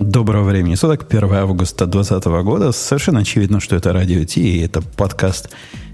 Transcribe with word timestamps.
Доброго 0.00 0.44
времени 0.44 0.76
суток, 0.76 1.06
1 1.08 1.32
августа 1.34 1.86
2020 1.86 2.24
года. 2.44 2.70
Совершенно 2.70 3.20
очевидно, 3.20 3.58
что 3.58 3.74
это 3.74 3.92
радио 3.92 4.22
Ти, 4.24 4.40
и 4.40 4.60
это 4.64 4.80
подкаст 4.80 5.50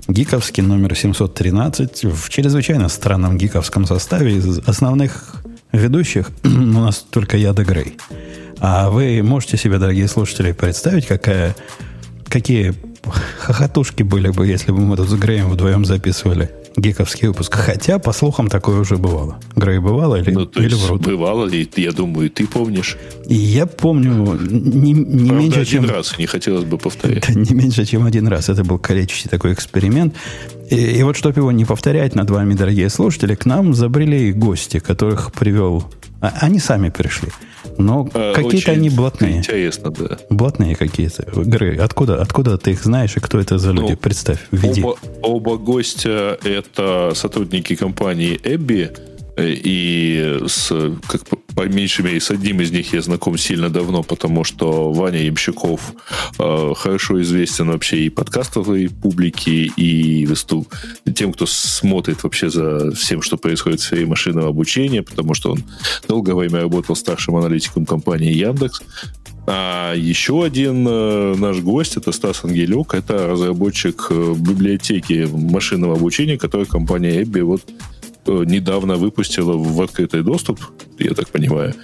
гиковский 0.08 0.62
номер 0.62 0.94
713 0.94 2.04
в 2.04 2.28
чрезвычайно 2.28 2.90
странном 2.90 3.38
гиковском 3.38 3.86
составе. 3.86 4.36
Из 4.36 4.58
основных 4.68 5.42
ведущих 5.72 6.30
у 6.44 6.48
нас 6.48 6.98
только 6.98 7.38
я 7.38 7.54
да 7.54 7.64
Грей. 7.64 7.96
А 8.60 8.90
вы 8.90 9.22
можете 9.22 9.56
себе, 9.56 9.78
дорогие 9.78 10.06
слушатели, 10.06 10.52
представить, 10.52 11.06
какая, 11.06 11.56
какие 12.28 12.74
хохотушки 13.10 14.02
были 14.02 14.28
бы, 14.28 14.46
если 14.46 14.72
бы 14.72 14.78
мы 14.80 14.96
тут 14.96 15.08
с 15.08 15.14
Греем 15.14 15.48
вдвоем 15.50 15.84
записывали 15.84 16.50
гиковский 16.76 17.28
выпуск. 17.28 17.54
Хотя, 17.54 17.98
по 17.98 18.12
слухам, 18.12 18.48
такое 18.48 18.80
уже 18.80 18.96
бывало. 18.96 19.38
Грей, 19.54 19.78
бывало 19.78 20.16
или, 20.16 20.30
ну, 20.32 20.44
то 20.46 20.60
или 20.60 20.72
есть 20.72 20.84
врут? 20.84 21.02
Бывало 21.02 21.46
ли, 21.46 21.68
я 21.76 21.92
думаю, 21.92 22.30
ты 22.30 22.46
помнишь. 22.46 22.96
И 23.28 23.34
я 23.34 23.66
помню 23.66 24.36
не, 24.40 24.92
не 24.92 25.28
Правда, 25.28 25.34
меньше, 25.34 25.60
один 25.60 25.82
чем... 25.84 25.90
раз, 25.90 26.18
не 26.18 26.26
хотелось 26.26 26.64
бы 26.64 26.78
повторять. 26.78 27.26
Да, 27.28 27.34
не 27.40 27.54
меньше, 27.54 27.84
чем 27.84 28.04
один 28.04 28.26
раз. 28.26 28.48
Это 28.48 28.64
был 28.64 28.78
калечащий 28.78 29.30
такой 29.30 29.52
эксперимент. 29.52 30.14
И, 30.70 30.76
и 30.76 31.02
вот, 31.04 31.16
чтобы 31.16 31.40
его 31.40 31.52
не 31.52 31.64
повторять 31.64 32.16
над 32.16 32.28
вами, 32.30 32.54
дорогие 32.54 32.88
слушатели, 32.90 33.34
к 33.36 33.44
нам 33.46 33.74
забрели 33.74 34.32
гости, 34.32 34.80
которых 34.80 35.32
привел... 35.32 35.84
а- 36.20 36.32
Они 36.40 36.58
сами 36.58 36.88
пришли. 36.88 37.28
Но 37.78 38.08
А, 38.14 38.34
какие-то 38.34 38.72
они 38.72 38.90
блатные. 38.90 39.38
Интересно, 39.38 39.90
да. 39.90 40.18
Блатные 40.30 40.74
какие-то. 40.76 41.24
Грей, 41.34 41.76
откуда, 41.76 42.20
откуда 42.20 42.58
ты 42.58 42.72
их 42.72 42.82
знаешь 42.82 43.16
и 43.16 43.20
кто 43.20 43.38
это 43.38 43.58
за 43.58 43.72
люди? 43.72 43.92
Ну, 43.92 43.96
Представь, 43.96 44.38
введи. 44.50 44.82
Оба, 44.82 44.96
оба 45.22 45.56
гостя 45.56 46.38
это 46.44 47.12
сотрудники 47.14 47.74
компании 47.76 48.40
Эбби. 48.42 48.90
И 49.36 50.38
с, 50.46 50.68
как 51.08 51.26
по, 51.54 51.62
меньшей 51.62 52.04
мере, 52.04 52.20
с 52.20 52.30
одним 52.30 52.60
из 52.60 52.70
них 52.70 52.92
я 52.92 53.02
знаком 53.02 53.36
сильно 53.36 53.68
давно, 53.68 54.02
потому 54.02 54.44
что 54.44 54.92
Ваня 54.92 55.22
Ямщиков 55.22 55.94
э, 56.38 56.72
хорошо 56.76 57.20
известен 57.22 57.68
вообще 57.68 58.04
и 58.04 58.10
подкастовой 58.10 58.88
публике, 58.88 59.70
и 59.76 60.26
выступ... 60.26 60.72
тем, 61.14 61.32
кто 61.32 61.46
смотрит 61.46 62.22
вообще 62.22 62.48
за 62.48 62.92
всем, 62.92 63.22
что 63.22 63.36
происходит 63.36 63.80
в 63.80 63.84
сфере 63.84 64.06
машинного 64.06 64.48
обучения, 64.48 65.02
потому 65.02 65.34
что 65.34 65.52
он 65.52 65.64
долгое 66.06 66.34
время 66.34 66.60
работал 66.60 66.94
старшим 66.94 67.36
аналитиком 67.36 67.86
компании 67.86 68.32
Яндекс. 68.32 68.82
А 69.46 69.94
еще 69.94 70.42
один 70.44 70.86
э, 70.88 71.34
наш 71.36 71.58
гость, 71.58 71.96
это 71.96 72.12
Стас 72.12 72.44
Ангелюк, 72.44 72.94
это 72.94 73.26
разработчик 73.26 74.06
э, 74.10 74.34
библиотеки 74.38 75.28
машинного 75.30 75.96
обучения, 75.96 76.38
которую 76.38 76.66
компания 76.66 77.22
Эбби 77.22 77.40
вот 77.40 77.62
недавно 78.26 78.96
выпустила 78.96 79.56
в 79.56 79.80
открытый 79.82 80.22
доступ, 80.22 80.60
я 80.98 81.14
так 81.14 81.28
понимаю. 81.28 81.74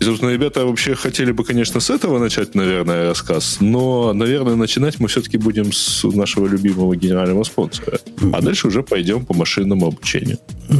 И, 0.00 0.04
собственно, 0.04 0.30
ребята 0.30 0.64
вообще 0.64 0.94
хотели 0.94 1.30
бы, 1.30 1.44
конечно, 1.44 1.78
с 1.78 1.90
этого 1.90 2.18
начать, 2.18 2.54
наверное, 2.54 3.10
рассказ, 3.10 3.58
но, 3.60 4.14
наверное, 4.14 4.54
начинать 4.54 4.98
мы 4.98 5.08
все-таки 5.08 5.36
будем 5.36 5.74
с 5.74 6.04
нашего 6.04 6.46
любимого 6.46 6.96
генерального 6.96 7.44
спонсора. 7.44 7.98
А 8.32 8.40
дальше 8.40 8.68
уже 8.68 8.82
пойдем 8.82 9.26
по 9.26 9.34
машинному 9.34 9.88
обучению. 9.88 10.38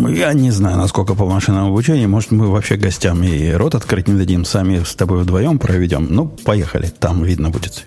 Я 0.09 0.33
не 0.33 0.51
знаю, 0.51 0.79
насколько 0.79 1.15
по 1.15 1.27
машинному 1.27 1.69
обучению. 1.69 2.09
Может, 2.09 2.31
мы 2.31 2.47
вообще 2.47 2.77
гостям 2.77 3.23
и 3.23 3.51
рот 3.53 3.75
открыть 3.75 4.09
не 4.09 4.15
дадим, 4.15 4.47
сами 4.47 4.83
с 4.83 4.95
тобой 4.95 5.23
вдвоем 5.23 5.59
проведем. 5.59 6.07
Ну, 6.09 6.27
поехали, 6.27 6.91
там 6.99 7.23
видно 7.23 7.51
будет. 7.51 7.87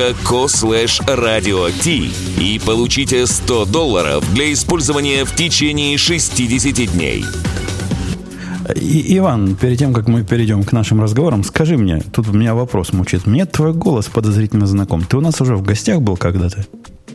dot.co 0.00 0.46
slash 0.46 0.98
radio 1.06 1.68
и 2.38 2.58
получите 2.58 3.26
100 3.26 3.66
долларов 3.66 4.24
для 4.32 4.50
использования 4.50 5.26
в 5.26 5.34
течение 5.34 5.98
60 5.98 6.92
дней. 6.92 7.24
И, 8.76 9.18
Иван, 9.18 9.56
перед 9.56 9.78
тем, 9.78 9.92
как 9.92 10.08
мы 10.08 10.24
перейдем 10.24 10.62
к 10.62 10.72
нашим 10.72 11.02
разговорам, 11.02 11.44
скажи 11.44 11.76
мне, 11.76 12.00
тут 12.12 12.28
у 12.28 12.32
меня 12.32 12.54
вопрос 12.54 12.94
мучает. 12.94 13.26
Мне 13.26 13.44
твой 13.44 13.74
голос 13.74 14.06
подозрительно 14.06 14.66
знаком. 14.66 15.02
Ты 15.02 15.18
у 15.18 15.20
нас 15.20 15.38
уже 15.42 15.54
в 15.54 15.62
гостях 15.62 16.00
был 16.00 16.16
когда-то? 16.16 16.64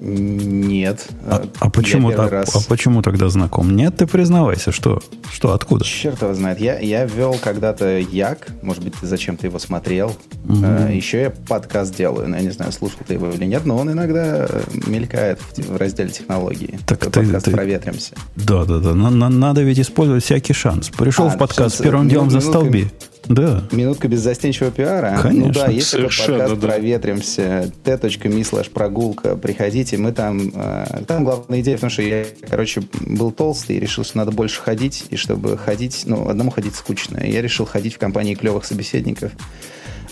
Нет. 0.10 1.08
А, 1.26 1.44
а 1.60 1.70
почему, 1.72 2.10
а- 2.10 2.30
раз- 2.30 2.56
а 2.56 2.60
почему 2.70 3.02
тогда 3.02 3.28
знаком? 3.30 3.76
Нет, 3.76 3.98
ты 3.98 4.06
признавайся, 4.06 4.72
что? 4.72 5.02
Что, 5.34 5.54
откуда? 5.54 5.84
Черт 5.84 6.22
его 6.22 6.34
знает. 6.36 6.60
Я, 6.62 6.78
я 6.80 7.06
вел 7.06 7.36
когда-то 7.44 7.98
Як. 7.98 8.48
Может 8.62 8.84
быть, 8.84 8.94
ты 9.02 9.08
зачем-то 9.08 9.48
его 9.48 9.58
смотрел. 9.58 10.16
Э, 10.48 10.92
Еще 10.94 11.22
я 11.22 11.30
подкаст 11.32 11.96
делаю. 11.96 12.30
Но 12.30 12.38
я 12.38 12.44
не 12.44 12.52
знаю, 12.52 12.72
слушал 12.72 13.00
ты 13.08 13.16
его 13.16 13.30
или 13.32 13.46
нет, 13.46 13.66
но 13.66 13.78
он 13.78 13.92
иногда 13.92 14.46
э, 14.48 14.62
мелькает 14.86 15.40
в, 15.40 15.74
в 15.74 15.78
разделе 15.78 16.10
технологии. 16.12 16.80
Так 16.86 17.00
ты- 17.00 17.10
подкаст 17.22 17.46
ты- 17.46 17.52
«Проветримся». 17.52 18.14
Да, 18.36 18.64
да, 18.66 18.78
да. 18.78 18.94
На- 18.94 19.10
на- 19.10 19.30
надо 19.30 19.64
ведь 19.64 19.80
использовать 19.80 20.24
всякий 20.24 20.54
шанс. 20.54 20.90
Пришел 20.90 21.26
А, 21.28 21.30
в 21.30 21.38
подкаст, 21.40 21.76
сейчас, 21.78 21.82
первым 21.84 22.02
минут- 22.02 22.12
делом 22.12 22.28
минутка. 22.28 22.46
застолби. 22.46 22.92
Да. 23.28 23.64
Минутка 23.72 24.08
без 24.08 24.22
застенчивого 24.22 24.72
пиара. 24.72 25.20
Конечно. 25.22 25.48
Ну 25.48 25.54
да, 25.54 25.66
такой 25.66 25.82
Совершенно, 25.82 26.40
подкаст 26.40 26.62
да. 26.62 26.68
«Проветримся», 26.68 27.72
t.me 27.84 28.42
slash 28.42 28.70
прогулка. 28.72 29.36
Приходите, 29.36 29.98
мы 29.98 30.12
там... 30.12 30.52
э, 30.54 31.04
Там 31.08 31.24
главная 31.24 31.62
идея 31.62 31.78
в 31.78 31.82
том, 31.82 31.90
что 31.90 32.02
я, 32.02 32.26
короче, 32.50 32.84
был 33.02 33.32
толстый 33.32 33.78
и 33.78 33.80
решил, 33.80 34.04
что 34.04 34.18
надо 34.18 34.32
больше 34.32 34.62
ходить, 34.62 35.06
и 35.10 35.16
чтобы 35.16 35.58
ходить, 35.58 36.04
ну, 36.06 36.30
одному 36.30 36.52
ходить 36.52 36.76
скучно. 36.76 37.18
И 37.18 37.32
я 37.32 37.42
решил 37.42 37.66
ходить 37.66 37.96
в 37.96 37.98
компании 37.98 38.36
клевых 38.36 38.66
собеседников. 38.66 39.32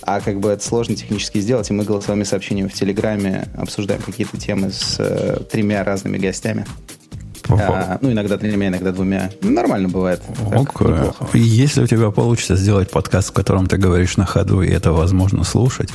А 0.01 0.19
как 0.19 0.39
бы 0.39 0.49
это 0.49 0.63
сложно 0.63 0.95
технически 0.95 1.39
сделать, 1.39 1.69
и 1.69 1.73
мы 1.73 1.85
голосовыми 1.85 2.23
сообщениями 2.23 2.67
в 2.67 2.73
Телеграме 2.73 3.47
обсуждаем 3.55 4.01
какие-то 4.01 4.37
темы 4.37 4.71
с 4.71 4.97
э, 4.99 5.39
тремя 5.49 5.83
разными 5.85 6.17
гостями. 6.17 6.65
А, 7.61 7.97
ну, 8.01 8.11
иногда 8.11 8.37
тремя, 8.37 8.67
иногда 8.67 8.91
двумя. 8.91 9.29
Ну, 9.41 9.51
Нормально 9.51 9.89
бывает. 9.89 10.21
Так, 10.49 10.59
Ок. 10.59 10.81
неплохо. 10.81 11.27
Если 11.33 11.83
у 11.83 11.87
тебя 11.87 12.11
получится 12.11 12.55
сделать 12.55 12.89
подкаст, 12.89 13.29
в 13.29 13.33
котором 13.33 13.67
ты 13.67 13.77
говоришь 13.77 14.17
на 14.17 14.25
ходу, 14.25 14.61
и 14.61 14.69
это 14.69 14.91
возможно 14.91 15.43
слушать, 15.43 15.89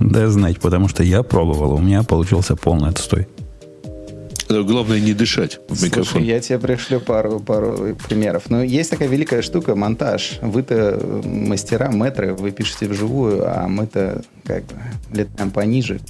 дай 0.00 0.26
знать, 0.26 0.60
потому 0.60 0.88
что 0.88 1.02
я 1.02 1.22
пробовал, 1.22 1.74
у 1.74 1.78
меня 1.78 2.02
получился 2.02 2.56
полный 2.56 2.90
отстой. 2.90 3.28
Главное 4.50 4.98
не 4.98 5.14
дышать 5.14 5.60
в 5.68 5.80
микрофон. 5.80 6.04
Слушай, 6.04 6.26
я 6.26 6.40
тебе 6.40 6.58
пришлю 6.58 6.98
пару, 6.98 7.38
пару 7.38 7.96
примеров. 8.08 8.50
Но 8.50 8.64
есть 8.64 8.90
такая 8.90 9.06
великая 9.06 9.42
штука, 9.42 9.76
монтаж. 9.76 10.40
Вы-то 10.42 11.22
мастера, 11.24 11.90
мэтры, 11.92 12.34
вы 12.34 12.50
пишете 12.50 12.88
вживую, 12.88 13.44
а 13.46 13.68
мы-то 13.68 14.22
как 14.44 14.64
бы 14.64 14.74
летаем 15.12 15.52
пониже, 15.52 16.00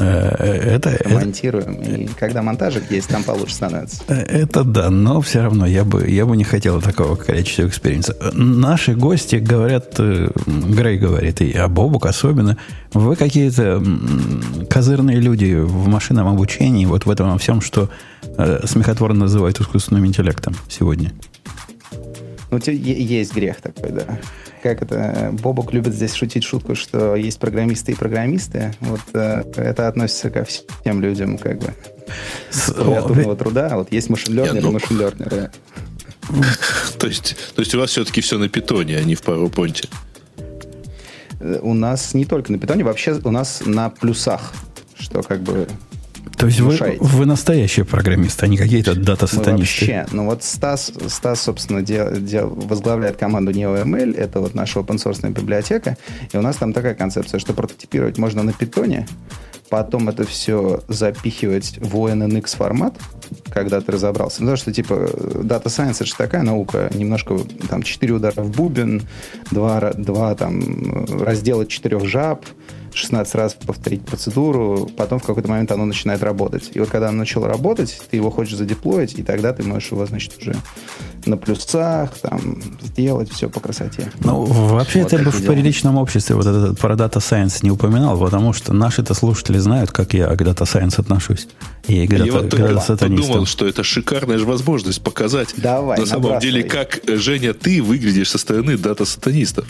Э, 0.00 0.76
Это, 0.76 0.90
это, 0.90 1.08
монтируем. 1.10 1.74
И 1.74 2.06
когда 2.18 2.42
монтажик 2.42 2.90
есть, 2.90 3.08
там 3.08 3.22
получше 3.22 3.54
становится. 3.54 4.02
Э, 4.08 4.22
Это 4.22 4.64
да, 4.64 4.90
но 4.90 5.20
все 5.20 5.42
равно 5.42 5.66
я 5.66 5.84
бы, 5.84 6.08
я 6.08 6.26
бы 6.26 6.36
не 6.36 6.44
хотел 6.44 6.80
такого 6.80 7.16
количества 7.16 7.66
experience'а. 7.66 8.16
Наши 8.32 8.94
гости 8.94 9.36
говорят, 9.36 9.94
э, 9.98 10.30
Грей 10.46 10.98
говорит, 10.98 11.40
и 11.42 11.52
а 11.52 11.68
Бобук 11.68 12.06
особенно, 12.06 12.56
вы 12.92 13.14
какие-то 13.16 13.82
козырные 14.70 15.18
люди 15.20 15.54
в 15.54 15.86
машинном 15.88 16.28
обучении, 16.28 16.86
вот 16.86 17.06
в 17.06 17.10
этом 17.10 17.30
во 17.32 17.38
всем, 17.38 17.60
что 17.60 17.90
смехотворно 18.64 19.20
называют 19.20 19.60
искусственным 19.60 20.06
интеллектом 20.06 20.54
сегодня. 20.68 21.12
Ну, 22.50 22.58
есть 22.66 23.34
грех 23.34 23.60
такой, 23.60 23.90
да. 23.90 24.18
Как 24.62 24.82
это? 24.82 25.30
Бобок 25.40 25.72
любит 25.72 25.94
здесь 25.94 26.14
шутить 26.14 26.44
шутку, 26.44 26.74
что 26.74 27.14
есть 27.16 27.38
программисты 27.38 27.92
и 27.92 27.94
программисты. 27.94 28.74
Вот 28.80 29.00
э, 29.14 29.44
это 29.56 29.88
относится 29.88 30.30
ко 30.30 30.44
всем 30.44 31.00
людям, 31.00 31.38
как 31.38 31.58
бы. 31.60 31.74
С- 32.50 32.70
о, 32.70 33.34
труда. 33.36 33.76
Вот 33.76 33.92
есть 33.92 34.10
машин-лернеры 34.10 34.66
ну, 34.66 34.72
машин-лернеры. 34.72 35.50
То 36.98 37.06
есть, 37.06 37.36
то 37.54 37.60
есть 37.60 37.74
у 37.74 37.78
вас 37.80 37.90
все-таки 37.90 38.20
все 38.20 38.38
на 38.38 38.48
питоне, 38.48 38.98
а 38.98 39.02
не 39.02 39.14
в 39.16 39.22
PowerPoint. 39.22 39.88
Э, 41.40 41.58
У 41.62 41.74
нас 41.74 42.14
не 42.14 42.24
только 42.24 42.52
на 42.52 42.58
питоне, 42.58 42.84
вообще 42.84 43.18
у 43.24 43.30
нас 43.30 43.62
на 43.64 43.90
плюсах, 43.90 44.52
что 44.98 45.22
как 45.22 45.40
бы 45.40 45.66
То 46.40 46.46
есть 46.46 46.60
вы, 46.60 46.68
внушаете. 46.68 46.98
вы 47.00 47.26
настоящие 47.26 47.84
программисты, 47.84 48.46
а 48.46 48.48
не 48.48 48.56
какие-то 48.56 48.94
дата-сатанисты. 48.94 49.86
вообще, 49.86 50.06
ну 50.12 50.26
вот 50.26 50.42
Стас, 50.42 50.92
Стас 51.08 51.42
собственно, 51.42 51.82
дел- 51.82 52.12
дел- 52.16 52.48
возглавляет 52.48 53.16
команду 53.16 53.52
NeoML, 53.52 54.16
это 54.16 54.40
вот 54.40 54.54
наша 54.54 54.80
open 54.80 54.96
source 54.96 55.28
библиотека, 55.30 55.96
и 56.32 56.36
у 56.36 56.42
нас 56.42 56.56
там 56.56 56.72
такая 56.72 56.94
концепция, 56.94 57.38
что 57.38 57.52
прототипировать 57.52 58.18
можно 58.18 58.42
на 58.42 58.52
питоне, 58.52 59.06
потом 59.70 60.08
это 60.08 60.24
все 60.26 60.82
запихивать 60.88 61.78
в 61.78 61.94
ONNX 61.96 62.56
формат, 62.56 62.94
когда 63.50 63.80
ты 63.80 63.92
разобрался. 63.92 64.38
Потому 64.38 64.56
что, 64.56 64.72
типа, 64.72 64.94
Data 64.94 65.66
Science 65.66 65.96
это 65.96 66.06
же 66.06 66.14
такая 66.16 66.42
наука, 66.42 66.90
немножко, 66.92 67.38
там, 67.68 67.82
4 67.82 68.12
удара 68.14 68.42
в 68.42 68.50
бубен, 68.50 69.02
2, 69.52 69.92
2 69.92 70.34
там, 70.34 71.06
раздела 71.22 71.66
четырех 71.66 72.04
жаб, 72.04 72.44
16 72.94 73.34
раз 73.34 73.54
повторить 73.54 74.04
процедуру, 74.04 74.90
потом 74.96 75.18
в 75.18 75.24
какой-то 75.24 75.48
момент 75.48 75.70
оно 75.72 75.84
начинает 75.84 76.22
работать. 76.22 76.70
И 76.74 76.80
вот 76.80 76.88
когда 76.88 77.08
оно 77.08 77.18
начало 77.18 77.48
работать, 77.48 78.00
ты 78.10 78.16
его 78.16 78.30
хочешь 78.30 78.56
задеплоить, 78.56 79.18
и 79.18 79.22
тогда 79.22 79.52
ты 79.52 79.62
можешь 79.62 79.90
его, 79.90 80.04
значит, 80.06 80.34
уже 80.40 80.54
на 81.26 81.36
плюсах 81.36 82.16
там 82.18 82.62
сделать 82.82 83.30
все 83.30 83.48
по 83.48 83.60
красоте. 83.60 84.10
Ну, 84.20 84.44
вообще, 84.44 85.02
вот 85.02 85.10
ты 85.10 85.18
бы 85.18 85.30
в 85.30 85.40
дела. 85.40 85.52
приличном 85.52 85.96
обществе 85.98 86.34
вот 86.34 86.46
этот 86.46 86.78
про 86.78 86.94
Data 86.94 87.18
Science 87.18 87.58
не 87.62 87.70
упоминал, 87.70 88.18
потому 88.18 88.52
что 88.52 88.72
наши-то 88.72 89.14
слушатели 89.14 89.58
знают, 89.58 89.90
как 89.90 90.14
я 90.14 90.28
к 90.28 90.40
Data 90.40 90.64
Science 90.64 91.00
отношусь. 91.00 91.48
И 91.86 92.06
к 92.06 92.12
я 92.12 92.32
вот 92.32 92.50
подумал, 92.50 93.46
что 93.46 93.66
это 93.66 93.82
шикарная 93.82 94.38
же 94.38 94.44
возможность 94.46 95.02
показать 95.02 95.54
Давай, 95.56 95.98
на 95.98 96.06
самом 96.06 96.38
деле, 96.40 96.62
как, 96.62 97.00
Женя, 97.06 97.54
ты 97.54 97.82
выглядишь 97.82 98.30
со 98.30 98.38
стороны 98.38 98.76
дата-сатанистов. 98.76 99.66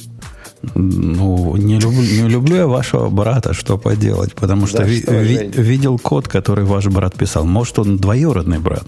Ну, 0.75 1.57
не 1.57 1.79
люблю, 1.81 2.03
не 2.03 2.29
люблю 2.29 2.57
я 2.57 2.67
вашего 2.67 3.09
брата, 3.09 3.55
что 3.55 3.79
поделать, 3.79 4.35
потому 4.35 4.67
что, 4.67 4.79
да, 4.79 4.85
ви, 4.85 5.01
что 5.01 5.13
ви, 5.13 5.51
видел 5.63 5.99
код, 5.99 6.29
который 6.29 6.65
ваш 6.65 6.87
брат 6.87 7.15
писал. 7.15 7.47
Может, 7.47 7.79
он 7.79 7.97
двоюродный 7.97 8.59
брат. 8.59 8.85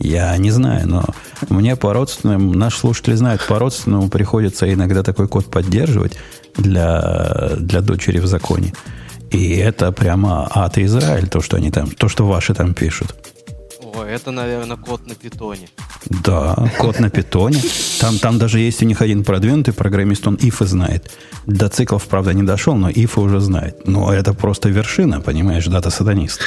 Я 0.00 0.36
не 0.38 0.50
знаю, 0.50 0.88
но 0.88 1.04
мне 1.48 1.76
по 1.76 1.92
родственным, 1.92 2.52
наш 2.52 2.76
слушатель 2.76 3.16
знает, 3.16 3.40
по 3.48 3.58
родственному 3.58 4.08
приходится 4.08 4.66
иногда 4.66 5.02
такой 5.02 5.28
код 5.28 5.46
поддерживать 5.46 6.18
для, 6.58 7.52
для 7.58 7.80
дочери 7.80 8.18
в 8.18 8.26
законе. 8.26 8.72
И 9.30 9.56
это 9.56 9.92
прямо 9.92 10.48
ад 10.50 10.78
Израиль, 10.78 11.28
то, 11.28 11.40
что 11.40 11.56
они 11.56 11.70
там, 11.70 11.90
то, 11.90 12.08
что 12.08 12.26
ваши 12.26 12.54
там 12.54 12.74
пишут. 12.74 13.14
О, 13.94 14.02
это, 14.02 14.32
наверное, 14.32 14.76
код 14.76 15.06
на 15.06 15.14
питоне. 15.14 15.68
Да, 16.24 16.68
код 16.78 17.00
на 17.00 17.10
питоне. 17.10 17.60
Там, 18.00 18.18
там 18.18 18.38
даже 18.38 18.58
есть 18.58 18.82
у 18.82 18.86
них 18.86 19.00
один 19.02 19.24
продвинутый 19.24 19.72
программист, 19.72 20.26
он 20.26 20.38
ифы 20.42 20.66
знает. 20.66 21.10
До 21.46 21.68
циклов, 21.68 22.04
правда, 22.04 22.34
не 22.34 22.42
дошел, 22.42 22.74
но 22.74 22.90
ифы 22.90 23.20
уже 23.20 23.40
знает. 23.40 23.86
Но 23.86 24.12
это 24.12 24.34
просто 24.34 24.68
вершина, 24.68 25.20
понимаешь, 25.20 25.66
дата-сатанист. 25.66 26.40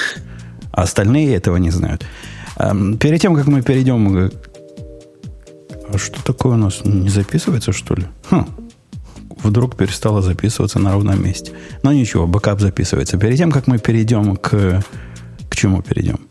А 0.71 0.81
остальные 0.81 1.35
этого 1.35 1.57
не 1.57 1.71
знают. 1.71 2.05
Эм, 2.57 2.97
перед 2.97 3.21
тем, 3.21 3.35
как 3.35 3.47
мы 3.47 3.61
перейдем... 3.61 4.29
А 5.93 5.97
что 5.97 6.21
такое 6.23 6.55
у 6.55 6.57
нас? 6.57 6.81
Не 6.83 7.09
записывается, 7.09 7.71
что 7.71 7.95
ли? 7.95 8.03
Хм. 8.29 8.45
Вдруг 9.43 9.77
перестало 9.77 10.21
записываться 10.21 10.79
на 10.79 10.91
ровном 10.91 11.23
месте. 11.23 11.53
Но 11.83 11.93
ничего, 11.93 12.27
бэкап 12.27 12.59
записывается. 12.59 13.17
Перед 13.17 13.37
тем, 13.37 13.51
как 13.51 13.67
мы 13.67 13.77
перейдем 13.77 14.35
к... 14.35 14.83
К 15.49 15.55
чему 15.55 15.81
перейдем? 15.81 16.26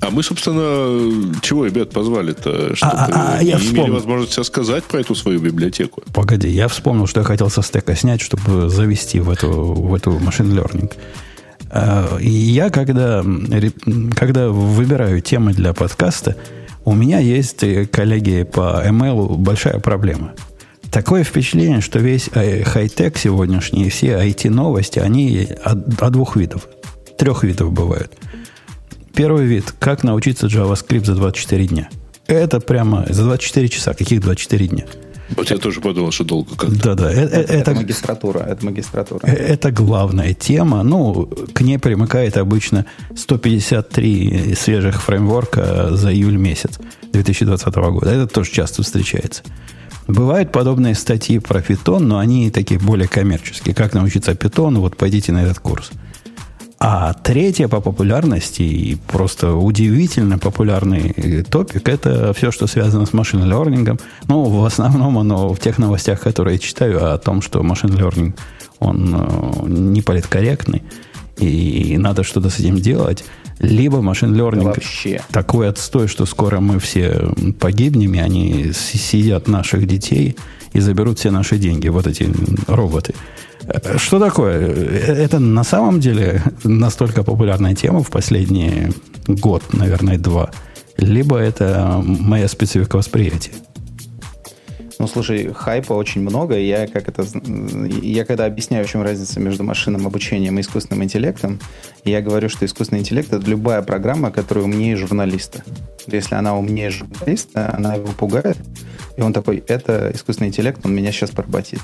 А 0.00 0.10
мы, 0.10 0.22
собственно, 0.22 1.34
чего 1.42 1.66
ребят 1.66 1.90
позвали-то? 1.90 2.74
Чтобы 2.74 2.92
а, 2.92 3.06
а, 3.06 3.36
а, 3.38 3.42
я 3.42 3.56
имели 3.56 3.66
вспомнил. 3.66 3.94
возможность 3.94 4.38
рассказать 4.38 4.84
про 4.84 5.00
эту 5.00 5.14
свою 5.14 5.40
библиотеку. 5.40 6.02
Погоди, 6.14 6.48
я 6.48 6.68
вспомнил, 6.68 7.06
что 7.06 7.20
я 7.20 7.26
хотел 7.26 7.50
со 7.50 7.60
стека 7.60 7.94
снять, 7.94 8.22
чтобы 8.22 8.70
завести 8.70 9.20
в 9.20 9.28
эту, 9.28 9.50
в 9.50 9.94
эту 9.94 10.12
machine 10.18 10.58
learning. 10.58 10.90
А, 11.70 12.16
и 12.18 12.30
я, 12.30 12.70
когда, 12.70 13.22
когда 14.16 14.48
выбираю 14.48 15.20
темы 15.20 15.52
для 15.52 15.74
подкаста, 15.74 16.36
у 16.86 16.94
меня 16.94 17.18
есть, 17.18 17.62
э, 17.62 17.86
коллеги 17.86 18.44
по 18.44 18.82
ML, 18.86 19.36
большая 19.36 19.80
проблема. 19.80 20.32
Такое 20.90 21.24
впечатление, 21.24 21.82
что 21.82 21.98
весь 21.98 22.30
э, 22.32 22.64
хай-тек 22.64 23.18
сегодняшний, 23.18 23.90
все 23.90 24.12
IT-новости, 24.12 24.98
они 24.98 25.46
от, 25.62 26.02
от 26.02 26.12
двух 26.12 26.36
видов. 26.36 26.68
Трех 27.18 27.44
видов 27.44 27.70
бывают– 27.70 28.12
Первый 29.14 29.46
вид. 29.46 29.74
Как 29.78 30.04
научиться 30.04 30.46
JavaScript 30.46 31.04
за 31.04 31.14
24 31.14 31.66
дня. 31.66 31.88
Это 32.26 32.60
прямо 32.60 33.06
за 33.08 33.24
24 33.24 33.68
часа. 33.68 33.94
Каких 33.94 34.20
24 34.20 34.66
дня? 34.68 34.84
Вот 35.36 35.50
я 35.50 35.58
тоже 35.58 35.80
подумал, 35.80 36.10
что 36.10 36.24
долго 36.24 36.56
как-то. 36.56 36.82
Да-да. 36.82 37.10
Это, 37.10 37.36
это, 37.36 37.52
это 37.52 37.74
магистратура. 37.74 38.40
Это 38.40 38.64
магистратура. 38.64 39.20
Э, 39.26 39.32
это 39.32 39.70
главная 39.70 40.34
тема. 40.34 40.82
Ну, 40.82 41.26
к 41.52 41.60
ней 41.60 41.78
примыкает 41.78 42.36
обычно 42.36 42.86
153 43.16 44.54
свежих 44.54 45.02
фреймворка 45.02 45.94
за 45.94 46.12
июль 46.12 46.36
месяц 46.36 46.78
2020 47.12 47.74
года. 47.74 48.10
Это 48.10 48.26
тоже 48.26 48.50
часто 48.50 48.82
встречается. 48.82 49.42
Бывают 50.08 50.50
подобные 50.50 50.96
статьи 50.96 51.38
про 51.38 51.62
питон, 51.62 52.08
но 52.08 52.18
они 52.18 52.50
такие 52.50 52.80
более 52.80 53.06
коммерческие. 53.06 53.74
Как 53.74 53.94
научиться 53.94 54.34
питону? 54.34 54.80
Вот 54.80 54.96
пойдите 54.96 55.30
на 55.30 55.44
этот 55.44 55.60
курс. 55.60 55.90
А 56.82 57.12
третья 57.12 57.68
по 57.68 57.82
популярности 57.82 58.62
и 58.62 58.96
просто 59.06 59.54
удивительно 59.54 60.38
популярный 60.38 61.44
топик 61.44 61.86
это 61.86 62.32
все, 62.32 62.50
что 62.50 62.66
связано 62.66 63.04
с 63.04 63.12
машин 63.12 63.44
лернингом. 63.44 63.98
Ну, 64.28 64.44
в 64.44 64.64
основном 64.64 65.18
оно 65.18 65.52
в 65.52 65.60
тех 65.60 65.76
новостях, 65.76 66.20
которые 66.20 66.54
я 66.54 66.58
читаю, 66.58 67.12
о 67.12 67.18
том, 67.18 67.42
что 67.42 67.62
машин 67.62 67.90
learning 67.90 68.32
он 68.78 69.14
э, 69.14 69.68
не 69.68 70.00
политкорректный, 70.00 70.82
и 71.36 71.96
надо 71.98 72.24
что-то 72.24 72.48
с 72.48 72.58
этим 72.58 72.76
делать. 72.76 73.24
Либо 73.58 74.00
машин 74.00 74.34
learning 74.34 74.64
Вообще. 74.64 75.20
такой 75.30 75.68
отстой, 75.68 76.08
что 76.08 76.24
скоро 76.24 76.60
мы 76.60 76.78
все 76.78 77.28
погибнем, 77.60 78.14
и 78.14 78.18
они 78.18 78.72
сидят 78.72 79.48
наших 79.48 79.86
детей 79.86 80.34
и 80.72 80.80
заберут 80.80 81.18
все 81.18 81.30
наши 81.30 81.58
деньги, 81.58 81.88
вот 81.88 82.06
эти 82.06 82.26
роботы. 82.66 83.14
Что 83.96 84.18
такое? 84.18 84.66
Это 84.68 85.38
на 85.38 85.64
самом 85.64 86.00
деле 86.00 86.42
настолько 86.64 87.22
популярная 87.22 87.74
тема 87.74 88.02
в 88.02 88.10
последний 88.10 88.88
год, 89.26 89.62
наверное, 89.72 90.18
два. 90.18 90.50
Либо 90.96 91.38
это 91.38 92.02
моя 92.04 92.48
специфика 92.48 92.96
восприятия. 92.96 93.52
Ну, 95.00 95.06
слушай, 95.06 95.50
хайпа 95.54 95.94
очень 95.94 96.20
много. 96.20 96.58
Я, 96.58 96.86
как 96.86 97.08
это, 97.08 97.24
я 98.02 98.26
когда 98.26 98.44
объясняю, 98.44 98.84
в 98.84 98.90
чем 98.90 99.00
разница 99.00 99.40
между 99.40 99.64
машинным 99.64 100.06
обучением 100.06 100.58
и 100.58 100.60
искусственным 100.60 101.02
интеллектом, 101.02 101.58
я 102.04 102.20
говорю, 102.20 102.50
что 102.50 102.66
искусственный 102.66 103.00
интеллект— 103.00 103.32
это 103.32 103.48
любая 103.48 103.80
программа, 103.80 104.30
которая 104.30 104.66
умнее 104.66 104.96
журналиста. 104.96 105.64
Если 106.06 106.34
она 106.34 106.54
умнее 106.54 106.90
журналиста, 106.90 107.74
она 107.74 107.94
его 107.94 108.08
пугает, 108.08 108.58
и 109.20 109.22
он 109.22 109.34
такой, 109.34 109.62
это 109.68 110.10
искусственный 110.14 110.48
интеллект, 110.48 110.80
он 110.82 110.94
меня 110.94 111.12
сейчас 111.12 111.30
поработит. 111.30 111.80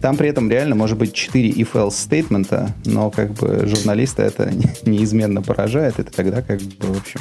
Там 0.00 0.16
при 0.16 0.30
этом 0.30 0.50
реально 0.50 0.74
может 0.74 0.96
быть 0.96 1.12
4 1.12 1.50
if-else 1.50 1.90
стейтмента, 1.90 2.74
но 2.86 3.10
как 3.10 3.32
бы 3.32 3.66
журналиста 3.66 4.22
это 4.22 4.50
неизменно 4.86 5.42
поражает, 5.42 5.98
это 5.98 6.10
тогда 6.10 6.40
как 6.40 6.60
бы, 6.62 6.94
в 6.94 6.98
общем, 6.98 7.20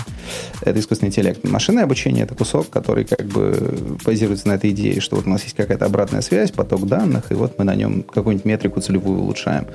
это 0.61 0.79
искусственный 0.79 1.09
интеллект. 1.09 1.43
Машинное 1.43 1.83
обучение 1.83 2.23
это 2.23 2.33
кусок, 2.33 2.69
который 2.69 3.03
как 3.03 3.25
бы 3.25 3.97
базируется 4.05 4.47
на 4.47 4.53
этой 4.53 4.69
идее, 4.69 5.01
что 5.01 5.17
вот 5.17 5.27
у 5.27 5.29
нас 5.29 5.43
есть 5.43 5.55
какая-то 5.55 5.83
обратная 5.83 6.21
связь, 6.21 6.51
поток 6.51 6.87
данных, 6.87 7.31
и 7.31 7.33
вот 7.33 7.59
мы 7.59 7.65
на 7.65 7.75
нем 7.75 8.03
какую-нибудь 8.03 8.45
метрику 8.45 8.79
целевую 8.79 9.19
улучшаем. 9.19 9.67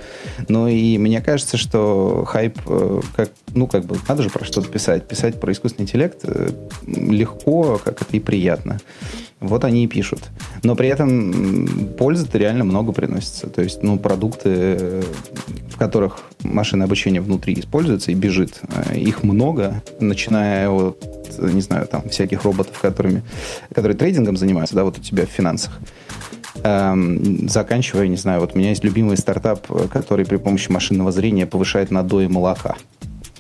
Ну 0.49 0.69
и 0.69 0.97
мне 0.97 1.21
кажется, 1.21 1.59
что 1.59 2.25
хайп, 2.27 2.59
э, 2.67 3.01
как, 3.15 3.31
ну 3.55 3.67
как 3.67 3.85
бы, 3.85 3.99
надо 4.09 4.23
же 4.23 4.31
про 4.31 4.47
что-то 4.47 4.69
писать. 4.69 5.07
Писать 5.07 5.39
про 5.39 5.53
искусственный 5.53 5.85
интеллект 5.85 6.21
э, 6.25 6.49
легко, 6.87 7.79
как 7.85 8.01
это 8.01 8.17
и 8.17 8.21
приятно. 8.21 8.81
Вот 9.43 9.65
они 9.65 9.85
и 9.85 9.87
пишут. 9.87 10.31
Но 10.63 10.77
при 10.77 10.89
этом 10.89 11.89
пользы-то 11.99 12.39
реально 12.39 12.65
много 12.65 12.93
приносится. 12.93 13.49
То 13.49 13.63
есть, 13.63 13.83
ну, 13.83 13.99
продукты, 13.99 15.03
в 15.69 15.77
которых 15.77 16.21
машинное 16.43 16.87
обучение 16.87 17.21
внутри 17.21 17.55
используется 17.59 18.13
и 18.13 18.15
бежит, 18.15 18.61
э, 18.69 18.99
их 18.99 19.23
много, 19.23 19.83
начиная 20.01 20.71
от, 20.71 21.05
не 21.39 21.61
знаю, 21.61 21.87
там, 21.87 22.09
всяких 22.09 22.45
роботов, 22.45 22.79
которыми, 22.81 23.23
которые 23.75 23.97
трейдингом 23.97 24.37
занимаются, 24.37 24.77
да, 24.77 24.85
вот 24.85 24.99
у 24.99 25.01
тебя 25.01 25.27
в 25.27 25.31
финансах, 25.31 25.79
эм, 26.63 27.49
заканчивая, 27.49 28.07
не 28.07 28.17
знаю, 28.17 28.41
вот 28.41 28.55
у 28.55 28.59
меня 28.59 28.71
есть 28.71 28.85
любимый 28.85 29.17
стартап, 29.17 29.67
который 29.91 30.25
при 30.25 30.37
помощи 30.37 30.71
машинного 30.71 31.11
зрения 31.11 31.47
повышает 31.47 31.91
надои 31.91 32.27
молока 32.27 32.77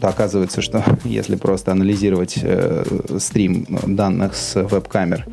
то 0.02 0.08
оказывается, 0.08 0.60
что 0.60 0.84
если 1.04 1.36
просто 1.36 1.70
анализировать 1.70 2.36
э, 2.42 2.84
стрим 3.20 3.66
данных 3.86 4.34
с 4.34 4.60
веб-камер 4.60 5.26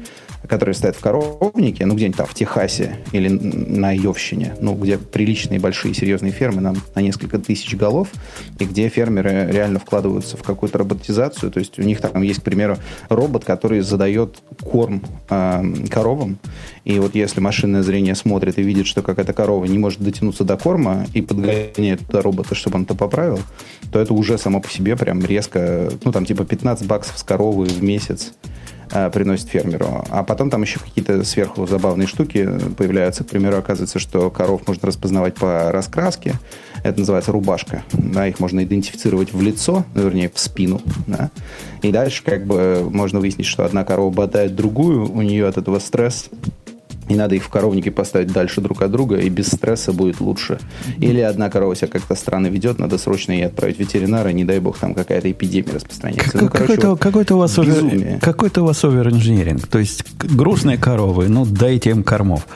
которые 0.47 0.75
стоят 0.75 0.95
в 0.95 1.01
коровнике, 1.01 1.85
ну, 1.85 1.95
где-нибудь 1.95 2.17
там 2.17 2.27
в 2.27 2.33
Техасе 2.33 2.97
или 3.11 3.27
на 3.27 3.91
Йовщине, 3.91 4.55
ну, 4.61 4.75
где 4.75 4.97
приличные 4.97 5.59
большие 5.59 5.93
серьезные 5.93 6.31
фермы 6.31 6.61
на, 6.61 6.75
на 6.95 6.99
несколько 7.01 7.39
тысяч 7.39 7.75
голов, 7.75 8.09
и 8.57 8.65
где 8.65 8.89
фермеры 8.89 9.49
реально 9.51 9.79
вкладываются 9.79 10.37
в 10.37 10.43
какую-то 10.43 10.77
роботизацию. 10.79 11.51
То 11.51 11.59
есть 11.59 11.77
у 11.77 11.83
них 11.83 12.01
там 12.01 12.21
есть, 12.21 12.39
к 12.39 12.43
примеру, 12.43 12.77
робот, 13.09 13.45
который 13.45 13.81
задает 13.81 14.37
корм 14.61 15.03
э, 15.29 15.63
коровам, 15.89 16.37
и 16.85 16.99
вот 16.99 17.15
если 17.15 17.39
машинное 17.39 17.83
зрение 17.83 18.15
смотрит 18.15 18.57
и 18.57 18.63
видит, 18.63 18.87
что 18.87 19.01
какая-то 19.01 19.33
корова 19.33 19.65
не 19.65 19.77
может 19.77 20.01
дотянуться 20.01 20.43
до 20.43 20.57
корма 20.57 21.05
и 21.13 21.21
подгоняет 21.21 21.99
туда 22.07 22.21
робота, 22.21 22.55
чтобы 22.55 22.77
он 22.77 22.83
это 22.83 22.95
поправил, 22.95 23.39
то 23.91 23.99
это 23.99 24.13
уже 24.13 24.37
само 24.37 24.61
по 24.61 24.69
себе 24.69 24.95
прям 24.95 25.23
резко, 25.23 25.91
ну, 26.03 26.11
там 26.11 26.25
типа 26.25 26.45
15 26.45 26.87
баксов 26.87 27.17
с 27.17 27.23
коровы 27.23 27.65
в 27.65 27.83
месяц 27.83 28.33
э, 28.91 29.09
приносит 29.09 29.49
фермеру. 29.49 30.05
А 30.09 30.23
потом 30.23 30.49
там 30.49 30.61
еще 30.61 30.79
какие-то 30.79 31.23
сверху 31.23 31.65
забавные 31.67 32.07
штуки 32.07 32.49
появляются. 32.77 33.23
К 33.23 33.27
примеру, 33.27 33.57
оказывается, 33.57 33.99
что 33.99 34.29
коров 34.29 34.67
можно 34.67 34.87
распознавать 34.87 35.35
по 35.35 35.71
раскраске. 35.71 36.35
Это 36.83 36.99
называется 36.99 37.31
рубашка. 37.31 37.83
Да, 37.91 38.27
их 38.27 38.39
можно 38.39 38.63
идентифицировать 38.63 39.33
в 39.33 39.41
лицо, 39.41 39.85
ну, 39.93 40.03
вернее, 40.03 40.31
в 40.33 40.39
спину. 40.39 40.81
Да. 41.07 41.29
И 41.81 41.91
дальше 41.91 42.23
как 42.23 42.45
бы 42.45 42.87
можно 42.91 43.19
выяснить, 43.19 43.47
что 43.47 43.65
одна 43.65 43.83
корова 43.83 44.11
ботает 44.11 44.55
другую, 44.55 45.11
у 45.11 45.21
нее 45.21 45.47
от 45.47 45.57
этого 45.57 45.79
стресс, 45.79 46.29
и 47.09 47.15
надо 47.15 47.35
их 47.35 47.43
в 47.43 47.49
коровнике 47.49 47.91
поставить 47.91 48.31
дальше 48.31 48.61
друг 48.61 48.81
от 48.81 48.91
друга, 48.91 49.17
и 49.17 49.29
без 49.29 49.47
стресса 49.47 49.91
будет 49.91 50.21
лучше. 50.21 50.59
Или 50.99 51.19
одна 51.19 51.49
корова 51.49 51.75
себя 51.75 51.87
как-то 51.87 52.15
странно 52.15 52.47
ведет, 52.47 52.79
надо 52.79 52.97
срочно 52.97 53.31
ей 53.31 53.47
отправить 53.47 53.79
ветеринара, 53.79 54.29
не 54.29 54.45
дай 54.45 54.59
бог 54.59 54.77
там 54.77 54.93
какая-то 54.93 55.29
эпидемия 55.31 55.73
распространяется. 55.73 56.31
Как, 56.31 56.41
ну, 56.41 56.49
какой-то, 56.49 56.89
вот 56.91 56.99
какой-то 56.99 57.35
у 57.35 57.39
вас 57.39 57.57
уже, 57.57 58.19
какой-то 58.21 58.61
у 58.61 58.65
вас 58.65 58.83
овер-инжиниринг. 58.83 59.67
То 59.67 59.79
есть 59.79 60.03
грустные 60.17 60.77
коровы, 60.77 61.27
ну 61.27 61.45
дайте 61.45 61.89
им 61.89 62.03
кормов. 62.03 62.47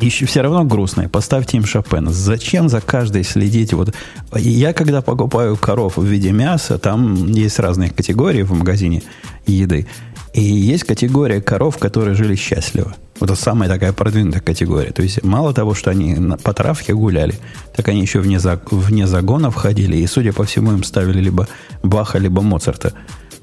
Еще 0.00 0.26
все 0.26 0.42
равно 0.42 0.64
грустные. 0.64 1.08
Поставьте 1.08 1.56
им 1.56 1.64
Шопена. 1.64 2.12
Зачем 2.12 2.68
за 2.68 2.80
каждой 2.80 3.22
следить? 3.22 3.72
Вот 3.72 3.94
я 4.34 4.72
когда 4.72 5.02
покупаю 5.02 5.56
коров 5.56 5.96
в 5.96 6.04
виде 6.04 6.32
мяса, 6.32 6.78
там 6.78 7.26
есть 7.26 7.58
разные 7.58 7.90
категории 7.90 8.42
в 8.42 8.52
магазине 8.52 9.02
еды. 9.46 9.86
И 10.34 10.42
есть 10.42 10.82
категория 10.82 11.40
коров, 11.40 11.78
которые 11.78 12.16
жили 12.16 12.34
счастливо. 12.34 12.94
Вот 13.20 13.30
это 13.30 13.40
самая 13.40 13.68
такая 13.68 13.92
продвинутая 13.92 14.42
категория. 14.42 14.90
То 14.90 15.02
есть 15.02 15.22
мало 15.22 15.54
того, 15.54 15.74
что 15.74 15.92
они 15.92 16.16
по 16.42 16.52
травке 16.52 16.92
гуляли, 16.92 17.34
так 17.74 17.86
они 17.86 18.00
еще 18.00 18.18
вне, 18.18 18.40
вне 18.70 19.06
загона 19.06 19.52
входили. 19.52 19.96
И, 19.96 20.06
судя 20.08 20.32
по 20.32 20.44
всему, 20.44 20.72
им 20.72 20.82
ставили 20.82 21.20
либо 21.20 21.46
Баха, 21.84 22.18
либо 22.18 22.42
Моцарта 22.42 22.94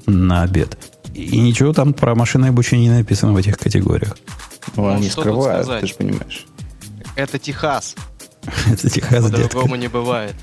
на 0.04 0.42
обед. 0.42 0.76
И 1.14 1.40
ничего 1.40 1.72
там 1.72 1.94
про 1.94 2.14
машинное 2.14 2.50
обучение 2.50 2.90
не 2.90 2.98
написано 2.98 3.32
в 3.32 3.38
этих 3.38 3.58
категориях. 3.58 4.18
Ну, 4.76 4.88
они 4.88 5.08
скрывают, 5.08 5.66
ты 5.80 5.86
же 5.86 5.94
понимаешь. 5.94 6.46
Это 7.16 7.38
Техас. 7.38 7.94
По-другому 9.10 9.76
не 9.76 9.88
бывает. 9.88 10.34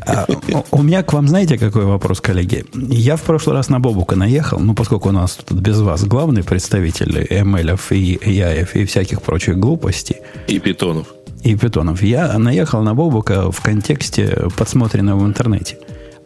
А, 0.00 0.26
у 0.70 0.82
меня 0.82 1.02
к 1.02 1.12
вам, 1.12 1.28
знаете, 1.28 1.58
какой 1.58 1.84
вопрос, 1.84 2.20
коллеги? 2.20 2.64
Я 2.74 3.16
в 3.16 3.22
прошлый 3.22 3.56
раз 3.56 3.68
на 3.68 3.80
Бобука 3.80 4.16
наехал, 4.16 4.58
ну, 4.58 4.74
поскольку 4.74 5.08
у 5.08 5.12
нас 5.12 5.34
тут 5.34 5.58
без 5.60 5.80
вас 5.80 6.04
главный 6.04 6.42
представитель 6.42 7.26
ML 7.30 7.78
и 7.90 8.16
AI 8.16 8.68
и 8.74 8.84
всяких 8.84 9.22
прочих 9.22 9.58
глупостей. 9.58 10.16
И 10.46 10.58
питонов. 10.58 11.08
И 11.42 11.56
питонов. 11.56 12.02
Я 12.02 12.38
наехал 12.38 12.82
на 12.82 12.94
Бобука 12.94 13.50
в 13.50 13.60
контексте 13.60 14.48
подсмотренного 14.56 15.20
в 15.20 15.26
интернете. 15.26 15.78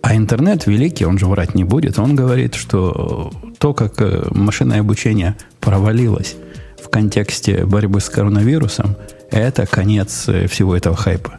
А 0.03 0.17
интернет 0.17 0.67
великий, 0.67 1.05
он 1.05 1.19
же 1.19 1.27
врать 1.27 1.55
не 1.55 1.65
будет. 1.65 1.99
Он 1.99 2.17
говорит, 2.17 2.55
что 2.55 3.33
то, 3.59 3.73
как 3.73 4.01
э, 4.01 4.27
машинное 4.31 4.81
обучение 4.81 5.37
провалилось 5.61 6.35
в 6.83 6.89
контексте 6.89 7.65
борьбы 7.65 8.01
с 8.01 8.09
коронавирусом, 8.09 8.97
это 9.33 9.67
конец 9.67 10.29
э, 10.29 10.47
всего 10.47 10.77
этого 10.77 10.95
хайпа. 10.97 11.39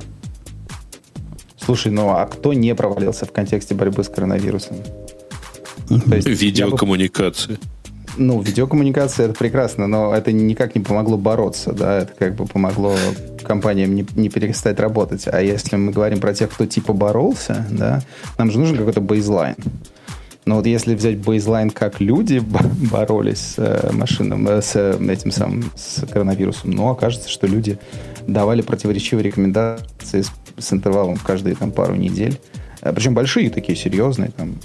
Слушай, 1.58 1.92
ну 1.92 2.10
а 2.10 2.26
кто 2.26 2.54
не 2.54 2.76
провалился 2.76 3.26
в 3.26 3.32
контексте 3.32 3.74
борьбы 3.74 4.04
с 4.04 4.10
коронавирусом? 4.10 4.78
есть, 5.90 6.28
Видеокоммуникации. 6.28 7.58
ну, 8.18 8.42
видеокоммуникация 8.42 9.28
это 9.28 9.36
прекрасно, 9.36 9.88
но 9.88 10.14
это 10.14 10.32
никак 10.32 10.76
не 10.76 10.82
помогло 10.82 11.18
бороться, 11.18 11.72
да, 11.72 12.00
это 12.00 12.14
как 12.18 12.36
бы 12.36 12.46
помогло 12.46 12.96
компаниям 13.44 13.94
не, 13.96 14.06
не 14.16 14.30
перестать 14.30 14.80
работать. 14.80 15.28
А 15.28 15.42
если 15.42 15.76
мы 15.76 15.92
говорим 15.92 16.20
про 16.20 16.34
тех, 16.34 16.50
кто 16.50 16.66
типа 16.66 16.94
боролся, 16.94 17.66
да, 17.70 18.02
нам 18.38 18.52
же 18.52 18.60
нужен 18.60 18.78
какой-то 18.78 19.02
бейзлайн. 19.02 19.56
Но 20.46 20.56
вот 20.56 20.66
если 20.66 20.94
взять 20.96 21.18
бейзлайн, 21.18 21.70
как 21.70 22.02
люди 22.02 22.40
боролись 22.92 23.40
с 23.40 23.56
э, 23.58 23.92
машинам, 23.92 24.48
э, 24.48 24.62
с 24.62 24.76
этим 24.76 25.32
самым, 25.32 25.72
с 25.76 26.06
коронавирусом, 26.06 26.72
ну, 26.72 26.90
окажется, 26.90 27.30
что 27.30 27.48
люди 27.48 27.80
давали 28.28 28.62
противоречивые 28.62 29.24
рекомендации 29.24 30.22
с, 30.22 30.32
с 30.58 30.74
интервалом 30.74 31.18
каждые 31.18 31.56
там 31.56 31.72
пару 31.72 31.96
недель. 31.96 32.40
Э, 32.82 32.92
Причем 32.94 33.14
большие 33.14 33.50
такие, 33.50 33.78
серьезные, 33.78 34.32
там, 34.36 34.56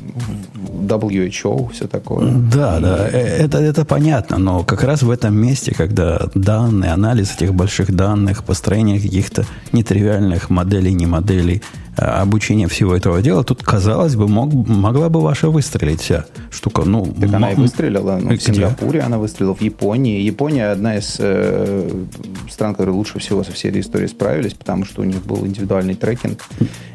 WHO, 0.88 1.72
все 1.72 1.86
такое. 1.86 2.32
Да, 2.52 2.80
да, 2.80 3.08
это, 3.08 3.58
это 3.58 3.84
понятно, 3.84 4.38
но 4.38 4.64
как 4.64 4.82
раз 4.82 5.02
в 5.02 5.10
этом 5.10 5.36
месте, 5.36 5.72
когда 5.72 6.28
данные, 6.34 6.92
анализ 6.92 7.36
этих 7.36 7.54
больших 7.54 7.94
данных, 7.94 8.42
построение 8.42 9.00
каких-то 9.00 9.44
нетривиальных 9.72 10.50
моделей, 10.50 10.92
не 10.92 11.06
моделей, 11.06 11.62
Э, 11.98 12.20
обучение 12.22 12.68
всего 12.68 12.94
этого 12.94 13.20
дела, 13.20 13.42
тут, 13.42 13.62
казалось 13.62 14.14
бы, 14.14 14.28
мог, 14.28 14.52
могла 14.52 15.08
бы 15.08 15.20
ваша 15.20 15.50
выстрелить 15.50 16.00
вся 16.00 16.26
штука. 16.50 16.82
Ну, 16.84 17.06
так 17.06 17.32
она 17.32 17.52
и 17.52 17.54
выстрелила. 17.56 18.18
Ну, 18.22 18.36
в 18.36 18.42
Сингапуре 18.42 19.00
она 19.00 19.18
выстрелила, 19.18 19.54
в 19.54 19.60
Японии. 19.60 20.20
Япония 20.20 20.70
одна 20.70 20.98
из 20.98 21.16
э, 21.18 21.90
стран, 22.48 22.74
которые 22.74 22.94
лучше 22.94 23.18
всего 23.18 23.42
со 23.42 23.52
всей 23.52 23.70
этой 23.70 23.80
историей 23.80 24.08
справились, 24.08 24.54
потому 24.54 24.84
что 24.84 25.02
у 25.02 25.04
них 25.04 25.24
был 25.24 25.44
индивидуальный 25.44 25.94
трекинг. 25.94 26.44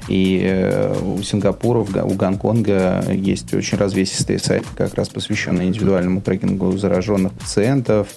И 0.08 0.42
э, 0.44 0.96
у 1.02 1.22
Сингапура, 1.22 1.80
у 1.80 2.14
Гонконга 2.14 3.04
есть 3.12 3.54
очень 3.54 3.78
развесистые 3.78 4.40
сайты, 4.40 4.66
как 4.76 4.94
раз 4.96 5.10
посвященные 5.10 5.68
индивидуальному 5.68 6.22
трекингу 6.22 6.78
зараженных 6.78 7.34
пациентов, 7.34 8.08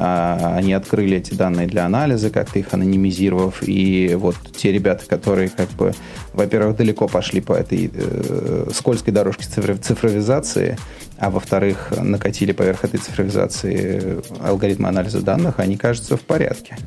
они 0.00 0.72
открыли 0.72 1.18
эти 1.18 1.34
данные 1.34 1.66
для 1.66 1.84
анализа, 1.84 2.30
как-то 2.30 2.58
их 2.58 2.72
анонимизировав. 2.72 3.62
И 3.66 4.14
вот 4.18 4.36
те 4.56 4.72
ребята, 4.72 5.04
которые, 5.06 5.50
как 5.50 5.68
бы, 5.72 5.92
во-первых, 6.32 6.76
далеко 6.76 7.06
пошли 7.06 7.42
по 7.42 7.52
этой 7.52 7.90
э, 7.92 8.70
скользкой 8.74 9.12
дорожке 9.12 9.44
цифровизации, 9.44 10.78
а 11.18 11.30
во-вторых, 11.30 11.92
накатили 12.00 12.52
поверх 12.52 12.84
этой 12.84 12.98
цифровизации 12.98 14.22
алгоритмы 14.42 14.88
анализа 14.88 15.20
данных, 15.20 15.58
они, 15.58 15.76
кажется, 15.76 16.16
в 16.16 16.22
порядке. 16.22 16.78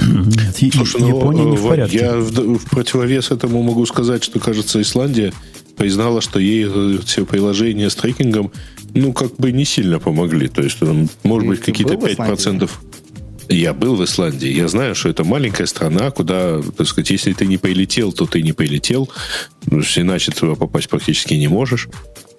Нет, 0.00 0.74
Слушай, 0.74 1.00
ну, 1.00 1.08
Япония 1.08 1.44
не 1.44 1.56
в 1.56 1.68
порядке. 1.68 1.98
Я 1.98 2.16
в, 2.16 2.58
в 2.58 2.70
противовес 2.70 3.32
этому 3.32 3.62
могу 3.62 3.84
сказать, 3.86 4.22
что, 4.22 4.38
кажется, 4.38 4.80
Исландия 4.80 5.32
признала, 5.76 6.20
что 6.20 6.38
ей 6.38 6.68
все 7.04 7.24
приложения 7.24 7.90
с 7.90 7.96
трекингом 7.96 8.52
ну, 8.94 9.12
как 9.12 9.36
бы 9.36 9.52
не 9.52 9.64
сильно 9.64 9.98
помогли. 9.98 10.48
То 10.48 10.62
есть, 10.62 10.78
там, 10.78 11.08
может 11.22 11.48
быть, 11.48 11.60
какие-то 11.60 11.94
5%. 11.94 12.70
Я 13.48 13.74
был 13.74 13.96
в 13.96 14.04
Исландии. 14.04 14.48
Я 14.48 14.68
знаю, 14.68 14.94
что 14.94 15.10
это 15.10 15.24
маленькая 15.24 15.66
страна, 15.66 16.10
куда, 16.10 16.62
так 16.62 16.86
сказать, 16.86 17.10
если 17.10 17.34
ты 17.34 17.46
не 17.46 17.58
полетел, 17.58 18.12
то 18.12 18.26
ты 18.26 18.40
не 18.42 18.52
полетел. 18.52 19.10
Иначе 19.70 20.32
туда 20.32 20.54
попасть 20.54 20.88
практически 20.88 21.34
не 21.34 21.48
можешь. 21.48 21.88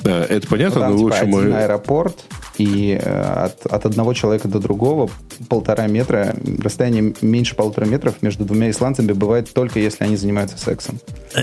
Это 0.09 0.47
понятно, 0.47 0.75
ну, 0.75 0.81
там, 0.81 0.91
но 0.91 0.97
типа, 0.97 1.09
в 1.09 1.13
общем... 1.13 1.35
Один 1.35 1.53
аэропорт, 1.55 2.15
и 2.57 2.99
э, 3.01 3.21
от, 3.21 3.65
от 3.65 3.85
одного 3.85 4.13
человека 4.13 4.47
до 4.47 4.59
другого 4.59 5.09
полтора 5.49 5.87
метра, 5.87 6.35
расстояние 6.63 7.13
меньше 7.21 7.55
полутора 7.55 7.85
метров 7.85 8.21
между 8.21 8.45
двумя 8.45 8.69
исландцами 8.69 9.11
бывает 9.11 9.53
только 9.53 9.79
если 9.79 10.03
они 10.05 10.15
занимаются 10.15 10.57
сексом. 10.57 10.99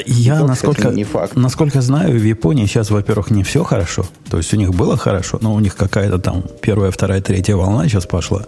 Я, 0.07 0.39
то, 0.39 0.47
насколько, 0.47 0.81
кстати, 0.81 0.95
не 0.95 1.05
факт. 1.05 1.37
насколько 1.37 1.81
знаю, 1.83 2.19
в 2.19 2.23
Японии 2.23 2.67
сейчас, 2.67 2.91
во-первых, 2.91 3.31
не 3.31 3.43
все 3.43 3.63
хорошо. 3.63 4.07
То 4.31 4.39
есть 4.39 4.53
у 4.55 4.57
них 4.57 4.71
было 4.71 4.97
хорошо, 4.97 5.39
но 5.41 5.55
у 5.55 5.61
них 5.61 5.77
какая-то 5.77 6.19
там 6.19 6.45
первая, 6.61 6.91
вторая, 6.91 7.21
третья 7.21 7.57
волна 7.57 7.87
сейчас 7.89 8.07
пошла. 8.07 8.45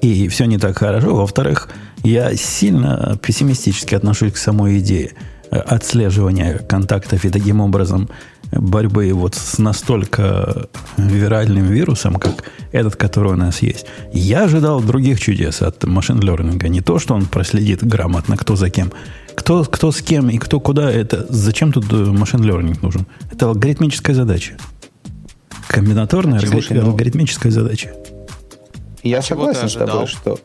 И 0.00 0.28
все 0.28 0.44
не 0.44 0.58
так 0.58 0.78
хорошо. 0.78 1.14
Во-вторых, 1.16 1.68
я 2.02 2.34
сильно 2.36 3.18
пессимистически 3.20 3.94
отношусь 3.94 4.32
к 4.32 4.36
самой 4.36 4.78
идее 4.78 5.12
отслеживания 5.50 6.58
контактов 6.58 7.24
и 7.24 7.30
таким 7.30 7.60
образом 7.60 8.08
борьбы 8.56 9.12
вот 9.12 9.34
с 9.34 9.58
настолько 9.58 10.68
виральным 10.96 11.66
вирусом, 11.66 12.16
как 12.16 12.44
этот, 12.72 12.96
который 12.96 13.32
у 13.32 13.36
нас 13.36 13.62
есть. 13.62 13.86
Я 14.12 14.44
ожидал 14.44 14.80
других 14.80 15.20
чудес 15.20 15.62
от 15.62 15.84
машин 15.84 16.20
лернинга. 16.20 16.68
Не 16.68 16.80
то, 16.80 16.98
что 16.98 17.14
он 17.14 17.26
проследит 17.26 17.84
грамотно, 17.84 18.36
кто 18.36 18.56
за 18.56 18.70
кем. 18.70 18.92
Кто, 19.34 19.64
кто 19.64 19.90
с 19.90 20.00
кем 20.00 20.30
и 20.30 20.38
кто 20.38 20.60
куда, 20.60 20.90
это 20.90 21.26
зачем 21.28 21.72
тут 21.72 21.90
машин 21.92 22.42
лернинг 22.42 22.82
нужен? 22.82 23.06
Это 23.32 23.46
алгоритмическая 23.46 24.14
задача. 24.14 24.56
Комбинаторная 25.68 26.40
ну, 26.40 26.82
алгоритмическая 26.82 27.50
задача. 27.50 27.92
Я 29.02 29.18
а 29.18 29.22
согласен 29.22 29.68
с 29.68 29.74
тобой, 29.74 30.06
что 30.06 30.38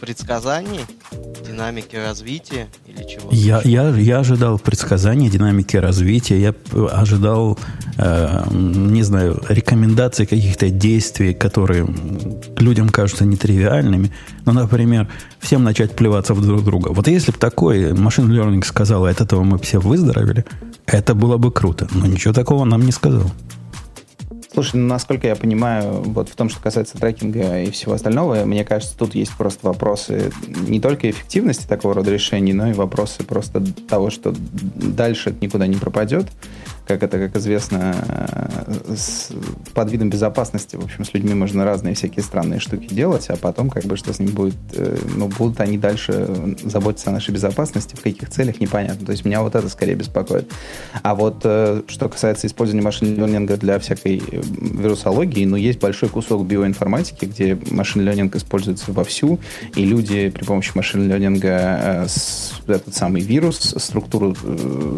предсказаний, 0.00 0.80
динамики 1.46 1.96
развития 1.96 2.68
или 2.86 3.06
чего? 3.06 3.28
Я, 3.30 3.60
я, 3.64 3.90
я 3.90 4.18
ожидал 4.20 4.58
предсказания 4.58 5.30
динамики 5.30 5.76
развития, 5.76 6.40
я 6.40 6.54
ожидал, 6.90 7.58
э, 7.98 8.44
не 8.50 9.02
знаю, 9.02 9.42
рекомендаций 9.48 10.26
каких-то 10.26 10.70
действий, 10.70 11.34
которые 11.34 11.86
людям 12.56 12.88
кажутся 12.88 13.24
нетривиальными. 13.24 14.10
Ну, 14.46 14.52
например, 14.52 15.08
всем 15.40 15.64
начать 15.64 15.94
плеваться 15.94 16.34
в 16.34 16.44
друг 16.44 16.64
друга. 16.64 16.88
Вот 16.88 17.06
если 17.08 17.32
бы 17.32 17.38
такой 17.38 17.92
машин 17.92 18.30
learning 18.32 18.64
сказал, 18.64 19.04
от 19.06 19.20
этого 19.20 19.42
мы 19.42 19.58
все 19.58 19.78
выздоровели, 19.78 20.44
это 20.86 21.14
было 21.14 21.36
бы 21.36 21.52
круто. 21.52 21.88
Но 21.92 22.06
ничего 22.06 22.32
такого 22.32 22.64
нам 22.64 22.82
не 22.82 22.92
сказал. 22.92 23.30
Слушай, 24.52 24.76
ну, 24.76 24.88
насколько 24.88 25.28
я 25.28 25.36
понимаю, 25.36 26.02
вот 26.02 26.28
в 26.28 26.34
том, 26.34 26.48
что 26.48 26.60
касается 26.60 26.98
трекинга 26.98 27.62
и 27.62 27.70
всего 27.70 27.92
остального, 27.92 28.44
мне 28.44 28.64
кажется, 28.64 28.98
тут 28.98 29.14
есть 29.14 29.32
просто 29.36 29.66
вопросы 29.66 30.32
не 30.66 30.80
только 30.80 31.08
эффективности 31.08 31.66
такого 31.68 31.94
рода 31.94 32.10
решений, 32.10 32.52
но 32.52 32.68
и 32.68 32.72
вопросы 32.72 33.22
просто 33.22 33.62
того, 33.88 34.10
что 34.10 34.34
дальше 34.34 35.30
это 35.30 35.44
никуда 35.44 35.68
не 35.68 35.76
пропадет 35.76 36.26
как 36.86 37.02
это, 37.02 37.18
как 37.18 37.36
известно, 37.36 37.94
э, 38.08 38.94
с, 38.96 39.30
под 39.74 39.90
видом 39.90 40.10
безопасности, 40.10 40.76
в 40.76 40.84
общем, 40.84 41.04
с 41.04 41.14
людьми 41.14 41.34
можно 41.34 41.64
разные 41.64 41.94
всякие 41.94 42.22
странные 42.22 42.60
штуки 42.60 42.92
делать, 42.92 43.28
а 43.28 43.36
потом, 43.36 43.70
как 43.70 43.84
бы, 43.84 43.96
что 43.96 44.12
с 44.12 44.18
ним 44.18 44.30
будет, 44.30 44.56
э, 44.74 44.96
ну, 45.16 45.28
будут 45.28 45.60
они 45.60 45.78
дальше 45.78 46.56
заботиться 46.64 47.10
о 47.10 47.12
нашей 47.12 47.32
безопасности, 47.32 47.94
в 47.94 48.00
каких 48.00 48.30
целях, 48.30 48.60
непонятно. 48.60 49.06
То 49.06 49.12
есть 49.12 49.24
меня 49.24 49.42
вот 49.42 49.54
это 49.54 49.68
скорее 49.68 49.94
беспокоит. 49.94 50.50
А 51.02 51.14
вот 51.14 51.42
э, 51.44 51.82
что 51.86 52.08
касается 52.08 52.46
использования 52.46 52.82
машин 52.82 53.14
ленинга 53.14 53.56
для 53.56 53.78
всякой 53.78 54.22
вирусологии, 54.30 55.44
ну, 55.44 55.56
есть 55.56 55.80
большой 55.80 56.08
кусок 56.08 56.46
биоинформатики, 56.46 57.24
где 57.24 57.58
машин 57.70 58.02
ленинг 58.02 58.36
используется 58.36 58.92
вовсю, 58.92 59.38
и 59.74 59.84
люди 59.84 60.30
при 60.30 60.44
помощи 60.44 60.72
машин 60.74 61.08
ленинга 61.08 62.06
этот 62.66 62.94
самый 62.94 63.22
вирус, 63.22 63.74
структуру, 63.78 64.36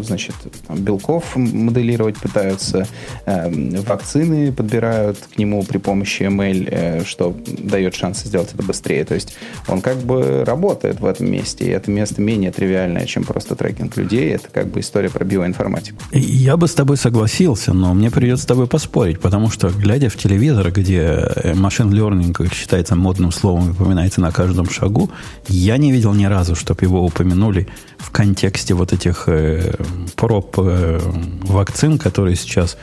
значит, 0.03 0.35
там, 0.67 0.77
белков 0.77 1.35
моделировать 1.73 2.17
пытаются, 2.17 2.87
э, 3.25 3.81
вакцины 3.81 4.51
подбирают 4.51 5.17
к 5.35 5.37
нему 5.37 5.63
при 5.63 5.77
помощи 5.77 6.23
ML, 6.23 6.67
э, 6.69 7.03
что 7.05 7.35
дает 7.45 7.95
шанс 7.95 8.23
сделать 8.23 8.49
это 8.53 8.63
быстрее. 8.63 9.03
То 9.05 9.15
есть 9.15 9.35
он 9.67 9.81
как 9.81 9.97
бы 9.97 10.43
работает 10.45 10.99
в 10.99 11.05
этом 11.05 11.31
месте, 11.31 11.65
и 11.65 11.69
это 11.69 11.91
место 11.91 12.21
менее 12.21 12.51
тривиальное, 12.51 13.05
чем 13.05 13.23
просто 13.23 13.55
трекинг 13.55 13.97
людей. 13.97 14.29
Это 14.29 14.49
как 14.51 14.67
бы 14.67 14.79
история 14.79 15.09
про 15.09 15.25
биоинформатику. 15.25 15.97
Я 16.11 16.57
бы 16.57 16.67
с 16.67 16.73
тобой 16.73 16.97
согласился, 16.97 17.73
но 17.73 17.93
мне 17.93 18.11
придется 18.11 18.43
с 18.43 18.47
тобой 18.47 18.67
поспорить, 18.67 19.19
потому 19.19 19.49
что, 19.49 19.69
глядя 19.69 20.09
в 20.09 20.17
телевизор, 20.17 20.71
где 20.71 21.53
машин 21.55 21.91
learning, 21.93 22.33
как 22.33 22.53
считается 22.53 22.95
модным 22.95 23.31
словом, 23.31 23.71
упоминается 23.71 24.21
на 24.21 24.31
каждом 24.31 24.69
шагу, 24.69 25.09
я 25.47 25.77
не 25.77 25.91
видел 25.91 26.13
ни 26.13 26.25
разу, 26.25 26.55
чтобы 26.55 26.81
его 26.83 27.03
упомянули 27.03 27.67
в 28.03 28.11
контексте 28.11 28.73
вот 28.73 28.93
этих 28.93 29.23
э, 29.27 29.75
проб 30.15 30.55
э, 30.59 30.99
вакцин, 31.43 31.97
которые 31.97 32.35
сейчас 32.35 32.77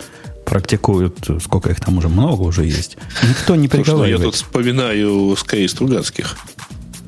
практикуют, 0.44 1.28
сколько 1.42 1.70
их 1.70 1.80
там 1.80 1.98
уже 1.98 2.08
много 2.08 2.42
уже 2.42 2.64
есть, 2.64 2.96
никто 3.28 3.54
не 3.54 3.68
приговаривает. 3.68 4.10
Слушай, 4.10 4.18
я 4.18 4.24
тут 4.24 4.34
вспоминаю 4.34 5.36
скорее 5.36 5.68
Стругацких. 5.68 6.36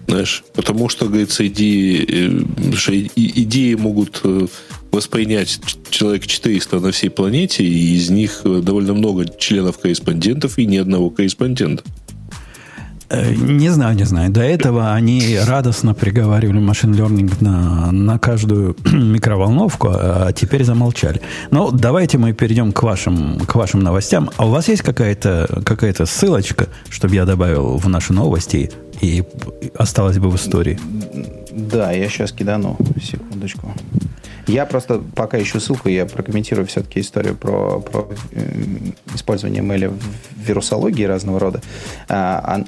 Знаешь, 0.06 0.44
потому 0.54 0.88
что, 0.88 1.06
говорится, 1.06 1.46
идеи, 1.46 2.04
э, 2.06 3.08
идеи 3.16 3.74
могут 3.74 4.20
э, 4.24 4.46
воспринять 4.90 5.58
человек 5.90 6.26
400 6.26 6.80
на 6.80 6.92
всей 6.92 7.08
планете, 7.08 7.64
и 7.64 7.96
из 7.96 8.10
них 8.10 8.42
э, 8.44 8.60
довольно 8.62 8.92
много 8.92 9.26
членов-корреспондентов 9.26 10.58
и 10.58 10.66
ни 10.66 10.76
одного 10.76 11.08
корреспондента. 11.08 11.82
Э, 13.12 13.34
не 13.34 13.68
знаю, 13.68 13.94
не 13.94 14.04
знаю. 14.04 14.30
До 14.30 14.40
этого 14.40 14.94
они 14.94 15.38
радостно 15.46 15.94
приговаривали 15.94 16.60
машин 16.60 16.94
learning 16.94 17.32
на, 17.40 17.92
на 17.92 18.18
каждую 18.18 18.74
микроволновку, 18.92 19.88
а 19.92 20.32
теперь 20.32 20.64
замолчали. 20.64 21.20
Но 21.50 21.70
давайте 21.70 22.16
мы 22.16 22.32
перейдем 22.32 22.72
к 22.72 22.82
вашим, 22.82 23.38
к 23.40 23.54
вашим 23.54 23.80
новостям. 23.80 24.30
А 24.38 24.46
у 24.46 24.50
вас 24.50 24.68
есть 24.68 24.82
какая-то 24.82 25.62
какая 25.64 25.92
ссылочка, 26.06 26.68
чтобы 26.88 27.14
я 27.14 27.26
добавил 27.26 27.76
в 27.76 27.86
наши 27.88 28.14
новости 28.14 28.70
и 29.02 29.22
осталось 29.74 30.18
бы 30.18 30.30
в 30.30 30.36
истории? 30.36 30.78
Да, 31.50 31.92
я 31.92 32.08
сейчас 32.08 32.32
кидану. 32.32 32.78
Секундочку. 33.02 33.74
Я 34.46 34.66
просто 34.66 35.02
пока 35.14 35.40
ищу 35.40 35.60
ссылку, 35.60 35.88
я 35.88 36.06
прокомментирую 36.06 36.66
все-таки 36.66 37.00
историю 37.00 37.36
про, 37.36 37.80
про 37.80 38.08
э, 38.32 38.54
использование 39.14 39.62
ML 39.62 39.88
в 39.88 40.48
вирусологии 40.48 41.04
разного 41.04 41.38
рода. 41.38 41.60
А, 42.08 42.64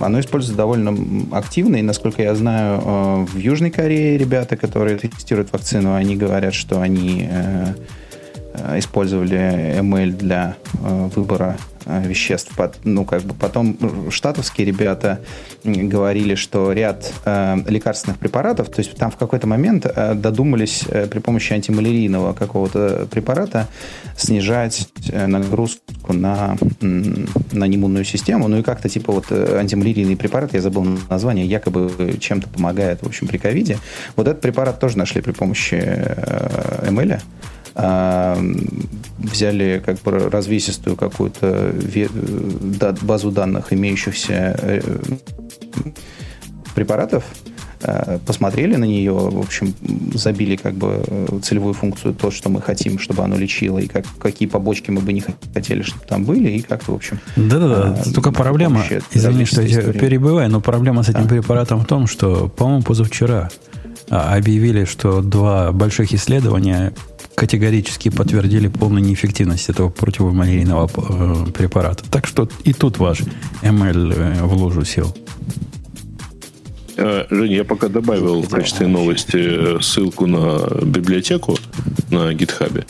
оно 0.00 0.20
используется 0.20 0.56
довольно 0.56 0.96
активно, 1.32 1.76
и, 1.76 1.82
насколько 1.82 2.22
я 2.22 2.34
знаю, 2.34 2.80
э, 2.84 3.26
в 3.32 3.38
Южной 3.38 3.70
Корее 3.70 4.18
ребята, 4.18 4.56
которые 4.56 4.98
тестируют 4.98 5.52
вакцину, 5.52 5.94
они 5.94 6.16
говорят, 6.16 6.54
что 6.54 6.80
они 6.80 7.28
э, 7.30 7.74
использовали 8.76 9.78
ML 9.80 10.12
для 10.12 10.56
выбора 11.14 11.56
Э, 11.86 12.02
веществ. 12.06 12.52
Ну, 12.84 13.04
как 13.04 13.22
бы 13.22 13.34
потом 13.34 13.76
штатовские 14.10 14.66
ребята 14.66 15.20
говорили, 15.64 16.34
что 16.34 16.72
ряд 16.72 17.12
э, 17.24 17.56
лекарственных 17.66 18.18
препаратов, 18.18 18.68
то 18.68 18.80
есть 18.80 18.94
там 18.96 19.10
в 19.10 19.16
какой-то 19.16 19.46
момент 19.46 19.86
э, 19.86 20.14
додумались 20.14 20.84
э, 20.88 21.06
при 21.06 21.18
помощи 21.18 21.52
антималярийного 21.52 22.34
какого-то 22.34 23.08
препарата 23.10 23.68
снижать 24.16 24.88
э, 25.08 25.26
нагрузку 25.26 26.12
на, 26.12 26.56
на 26.80 27.66
иммунную 27.66 28.04
систему. 28.04 28.48
Ну 28.48 28.58
и 28.58 28.62
как-то 28.62 28.88
типа 28.88 29.12
вот 29.12 29.26
э, 29.30 29.58
антималярийный 29.58 30.16
препарат, 30.16 30.54
я 30.54 30.60
забыл 30.60 30.86
название, 31.08 31.46
якобы 31.46 32.16
чем-то 32.20 32.48
помогает, 32.48 33.02
в 33.02 33.06
общем, 33.06 33.26
при 33.26 33.38
ковиде. 33.38 33.78
Вот 34.16 34.28
этот 34.28 34.40
препарат 34.40 34.78
тоже 34.78 34.98
нашли 34.98 35.20
при 35.20 35.32
помощи 35.32 35.80
э, 35.82 36.88
ML 36.90 37.20
взяли 39.22 39.82
как 39.84 39.98
бы 40.02 40.30
развесистую 40.30 40.96
какую-то 40.96 41.72
базу 43.02 43.30
данных 43.30 43.72
имеющихся 43.72 44.56
э, 44.60 44.80
препаратов, 46.74 47.24
э, 47.82 48.18
посмотрели 48.26 48.76
на 48.76 48.84
нее, 48.84 49.12
в 49.12 49.38
общем, 49.38 49.74
забили 50.14 50.56
как 50.56 50.74
бы 50.74 51.04
целевую 51.42 51.74
функцию, 51.74 52.14
то, 52.14 52.30
что 52.30 52.48
мы 52.48 52.60
хотим, 52.60 52.98
чтобы 52.98 53.22
оно 53.22 53.36
лечило, 53.36 53.78
и 53.78 53.86
как, 53.86 54.04
какие 54.18 54.48
побочки 54.48 54.90
мы 54.90 55.00
бы 55.00 55.12
не 55.12 55.22
хотели, 55.54 55.82
чтобы 55.82 56.04
там 56.06 56.24
были, 56.24 56.50
и 56.50 56.62
как-то, 56.62 56.92
в 56.92 56.96
общем... 56.96 57.20
Да-да-да, 57.36 57.96
а, 57.98 58.12
только 58.12 58.32
проблема, 58.32 58.84
извини, 59.12 59.44
что 59.44 59.62
я 59.62 59.80
перебиваю, 59.92 60.50
но 60.50 60.60
проблема 60.60 61.02
с 61.02 61.08
этим 61.08 61.24
а. 61.24 61.28
препаратом 61.28 61.80
в 61.80 61.86
том, 61.86 62.06
что, 62.06 62.48
по-моему, 62.48 62.82
позавчера 62.82 63.50
а, 64.10 64.34
объявили, 64.34 64.84
что 64.84 65.20
два 65.22 65.72
больших 65.72 66.12
исследования 66.12 66.92
категорически 67.34 68.08
подтвердили 68.08 68.68
полную 68.68 69.04
неэффективность 69.04 69.68
этого 69.68 69.88
противомалярийного 69.88 70.90
э, 70.94 71.50
препарата. 71.52 72.04
Так 72.10 72.26
что 72.26 72.48
и 72.64 72.72
тут 72.72 72.98
ваш 72.98 73.22
ML 73.62 74.14
э, 74.14 74.44
в 74.44 74.54
ложу 74.54 74.84
сел. 74.84 75.14
Э, 76.96 77.24
Женя, 77.30 77.56
я 77.56 77.64
пока 77.64 77.88
добавил 77.88 78.42
в 78.42 78.48
качестве 78.48 78.86
новости 78.86 79.80
ссылку 79.82 80.26
на 80.26 80.84
библиотеку 80.84 81.58
на 82.10 82.32
гитхабе. 82.34 82.86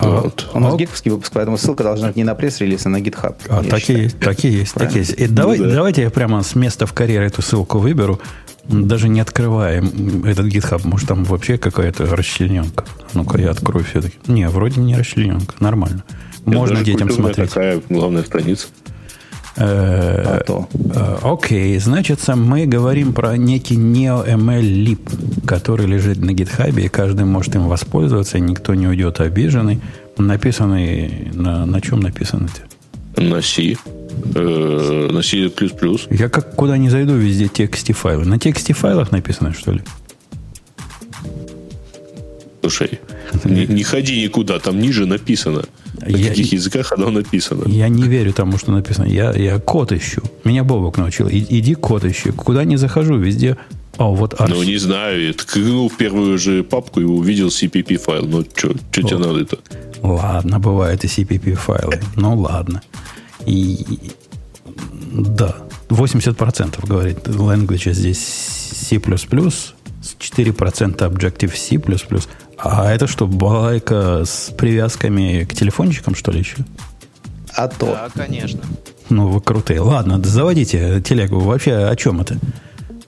А, 0.00 0.20
вот. 0.20 0.48
У 0.54 0.60
нас 0.60 0.76
гиковский 0.76 1.10
выпуск, 1.10 1.32
поэтому 1.34 1.58
ссылка 1.58 1.82
должна 1.82 2.08
быть 2.08 2.16
не 2.16 2.24
на 2.24 2.34
пресс-релиз, 2.34 2.86
а 2.86 2.88
на 2.88 2.98
GitHub. 2.98 3.36
А, 3.48 3.64
так, 3.64 3.90
и 3.90 3.94
есть, 3.94 4.18
так 4.20 4.44
и 4.44 4.48
есть, 4.48 4.74
так 4.74 4.94
и 4.94 5.00
есть. 5.00 5.14
И 5.18 5.26
давай, 5.26 5.58
ну, 5.58 5.64
да. 5.64 5.74
Давайте 5.74 6.02
я 6.02 6.10
прямо 6.10 6.42
с 6.42 6.54
места 6.54 6.86
в 6.86 6.92
карьере 6.92 7.26
эту 7.26 7.42
ссылку 7.42 7.78
выберу 7.78 8.20
даже 8.68 9.08
не 9.08 9.20
открываем 9.20 10.24
этот 10.24 10.46
GitHub, 10.46 10.80
может, 10.84 11.08
там 11.08 11.24
вообще 11.24 11.58
какая-то 11.58 12.06
расчлененка. 12.06 12.84
Ну-ка, 13.14 13.38
я 13.38 13.50
открою 13.50 13.84
все-таки. 13.84 14.16
Не, 14.26 14.48
вроде 14.48 14.80
не 14.80 14.96
расчлененка, 14.96 15.54
нормально. 15.60 16.04
Можно 16.44 16.84
детям 16.84 17.10
смотреть. 17.10 17.48
такая 17.48 17.80
главная 17.88 18.22
страница. 18.22 18.68
Э, 19.56 20.40
э, 20.46 21.16
окей, 21.22 21.78
значит, 21.78 22.20
мы 22.28 22.66
говорим 22.66 23.12
про 23.12 23.36
некий 23.36 23.76
NeoML 23.76 24.62
Lib, 24.62 25.46
который 25.46 25.86
лежит 25.86 26.18
на 26.18 26.30
GitHub, 26.30 26.80
и 26.80 26.88
каждый 26.88 27.24
может 27.24 27.56
им 27.56 27.66
воспользоваться, 27.66 28.38
и 28.38 28.40
никто 28.40 28.74
не 28.74 28.86
уйдет 28.86 29.20
обиженный. 29.20 29.80
Написанный 30.16 31.30
на, 31.32 31.64
на 31.66 31.80
чем 31.80 32.00
написан 32.00 32.48
это? 33.14 33.20
На 33.20 33.40
C 33.40 33.76
э, 34.34 35.08
на 35.12 35.22
C++. 35.22 35.50
Я 36.10 36.28
как 36.28 36.54
куда 36.54 36.76
не 36.78 36.90
зайду, 36.90 37.14
везде 37.14 37.48
тексте 37.48 37.92
файлы. 37.92 38.24
На 38.24 38.38
тексте 38.38 38.74
файлах 38.74 39.12
написано, 39.12 39.54
что 39.54 39.72
ли? 39.72 39.80
Слушай, 42.60 43.00
не, 43.44 43.66
не 43.66 43.82
ходи 43.82 44.22
никуда, 44.22 44.58
там 44.58 44.78
ниже 44.78 45.06
написано. 45.06 45.64
На 46.00 46.16
я, 46.16 46.28
каких 46.28 46.52
языках 46.52 46.92
оно 46.92 47.10
написано? 47.10 47.64
Я 47.66 47.88
не 47.88 48.04
верю 48.04 48.32
тому, 48.32 48.58
что 48.58 48.72
написано. 48.72 49.06
Я, 49.06 49.32
я 49.32 49.58
код 49.58 49.92
ищу. 49.92 50.22
Меня 50.44 50.64
Бобок 50.64 50.98
научил. 50.98 51.28
И, 51.28 51.38
иди 51.38 51.74
код 51.74 52.04
ищи. 52.04 52.30
Куда 52.30 52.64
не 52.64 52.76
захожу, 52.76 53.16
везде 53.16 53.56
о, 53.98 54.14
вот 54.14 54.40
арш. 54.40 54.50
Ну, 54.50 54.62
не 54.62 54.76
знаю. 54.76 55.34
Ткнул 55.34 55.88
в 55.88 55.96
первую 55.96 56.38
же 56.38 56.62
папку 56.62 57.00
и 57.00 57.04
увидел 57.04 57.48
CPP 57.48 57.96
файл. 57.96 58.26
Ну, 58.26 58.44
что 58.54 58.74
тебе 58.92 59.18
надо 59.18 59.40
это? 59.40 59.58
Ладно, 60.02 60.60
бывают 60.60 61.04
и 61.04 61.08
CPP 61.08 61.54
файлы. 61.54 62.00
Ну, 62.16 62.38
ладно. 62.38 62.80
И 63.46 64.12
да, 65.12 65.56
80% 65.88 66.86
говорит 66.86 67.26
language 67.26 67.92
здесь 67.92 68.18
C++, 68.18 68.96
4% 68.96 70.98
Objective-C++. 70.98 71.80
А 72.58 72.92
это 72.92 73.06
что, 73.06 73.26
балайка 73.26 74.24
с 74.24 74.52
привязками 74.56 75.44
к 75.44 75.54
телефончикам, 75.54 76.14
что 76.14 76.32
ли, 76.32 76.40
еще? 76.40 76.56
А 77.54 77.68
то. 77.68 77.86
Да, 77.86 78.08
конечно. 78.14 78.60
Ну, 79.08 79.28
вы 79.28 79.40
крутые. 79.40 79.80
Ладно, 79.80 80.22
заводите 80.22 81.00
телегу. 81.00 81.40
Вообще, 81.40 81.74
о 81.74 81.96
чем 81.96 82.20
это? 82.20 82.38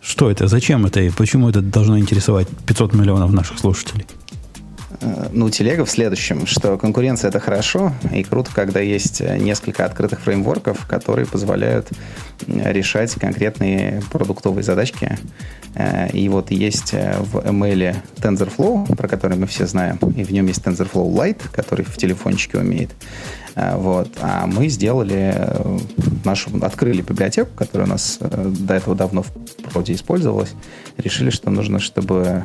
Что 0.01 0.31
это? 0.31 0.49
Зачем 0.49 0.87
это? 0.87 1.01
И 1.01 1.11
почему 1.11 1.51
это 1.51 1.61
должно 1.61 1.99
интересовать 1.99 2.49
500 2.67 2.95
миллионов 2.95 3.33
наших 3.33 3.59
слушателей? 3.59 4.07
Э, 5.01 5.29
ну, 5.33 5.51
телега 5.51 5.85
в 5.85 5.91
следующем, 5.91 6.47
что 6.47 6.77
конкуренция 6.77 7.29
это 7.29 7.41
хорошо, 7.41 7.93
и 8.13 8.23
круто, 8.23 8.51
когда 8.55 8.81
есть 8.81 9.21
несколько 9.21 9.85
открытых 9.85 10.21
фреймворков, 10.21 10.87
которые 10.87 11.27
позволяют 11.27 11.89
решать 12.47 13.13
конкретные 13.15 14.03
продуктовые 14.11 14.63
задачки. 14.63 15.19
И 16.13 16.29
вот 16.29 16.51
есть 16.51 16.93
в 16.93 17.39
ML 17.39 17.97
TensorFlow, 18.17 18.97
про 18.97 19.09
который 19.09 19.37
мы 19.37 19.47
все 19.47 19.67
знаем, 19.67 19.99
и 20.17 20.25
в 20.25 20.33
нем 20.33 20.47
есть 20.47 20.63
TensorFlow 20.63 21.13
Lite, 21.15 21.43
который 21.53 21.85
в 21.85 21.97
телефончике 21.97 22.59
умеет. 22.59 22.91
Вот. 23.55 24.09
А 24.21 24.47
мы 24.47 24.69
сделали 24.69 25.35
нашу, 26.25 26.51
открыли 26.63 27.03
библиотеку, 27.03 27.51
которая 27.55 27.87
у 27.87 27.91
нас 27.91 28.19
до 28.21 28.75
этого 28.75 28.97
давно 28.97 29.23
в 29.23 29.31
проде 29.73 29.93
использовалась, 29.93 30.55
решили, 30.97 31.31
что 31.31 31.51
нужно, 31.51 31.79
чтобы 31.79 32.45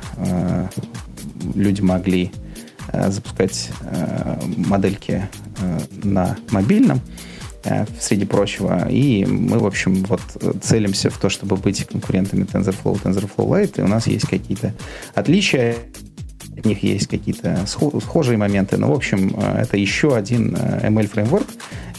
люди 1.53 1.81
могли 1.81 2.31
э, 2.33 2.44
запускать 2.91 3.69
э, 3.81 4.39
модельки 4.57 5.27
э, 5.59 5.79
на 6.03 6.37
мобильном, 6.51 7.01
среди 7.99 8.25
прочего. 8.25 8.87
И 8.89 9.25
мы, 9.25 9.57
в 9.57 9.65
общем, 9.65 10.03
вот 10.03 10.21
целимся 10.61 11.09
в 11.09 11.17
то, 11.17 11.29
чтобы 11.29 11.55
быть 11.55 11.83
конкурентами 11.85 12.43
TensorFlow, 12.43 13.01
TensorFlow 13.01 13.47
Lite. 13.47 13.79
И 13.79 13.81
у 13.81 13.87
нас 13.87 14.05
есть 14.05 14.27
какие-то 14.27 14.71
отличия 15.15 15.75
от 16.65 16.69
них 16.69 16.83
есть 16.83 17.07
какие-то 17.07 17.59
схожие 17.67 18.37
моменты. 18.37 18.77
Но, 18.77 18.91
в 18.91 18.93
общем, 18.93 19.35
э, 19.37 19.61
это 19.61 19.77
еще 19.77 20.15
один 20.15 20.55
э, 20.57 20.89
ML-фреймворк. 20.89 21.47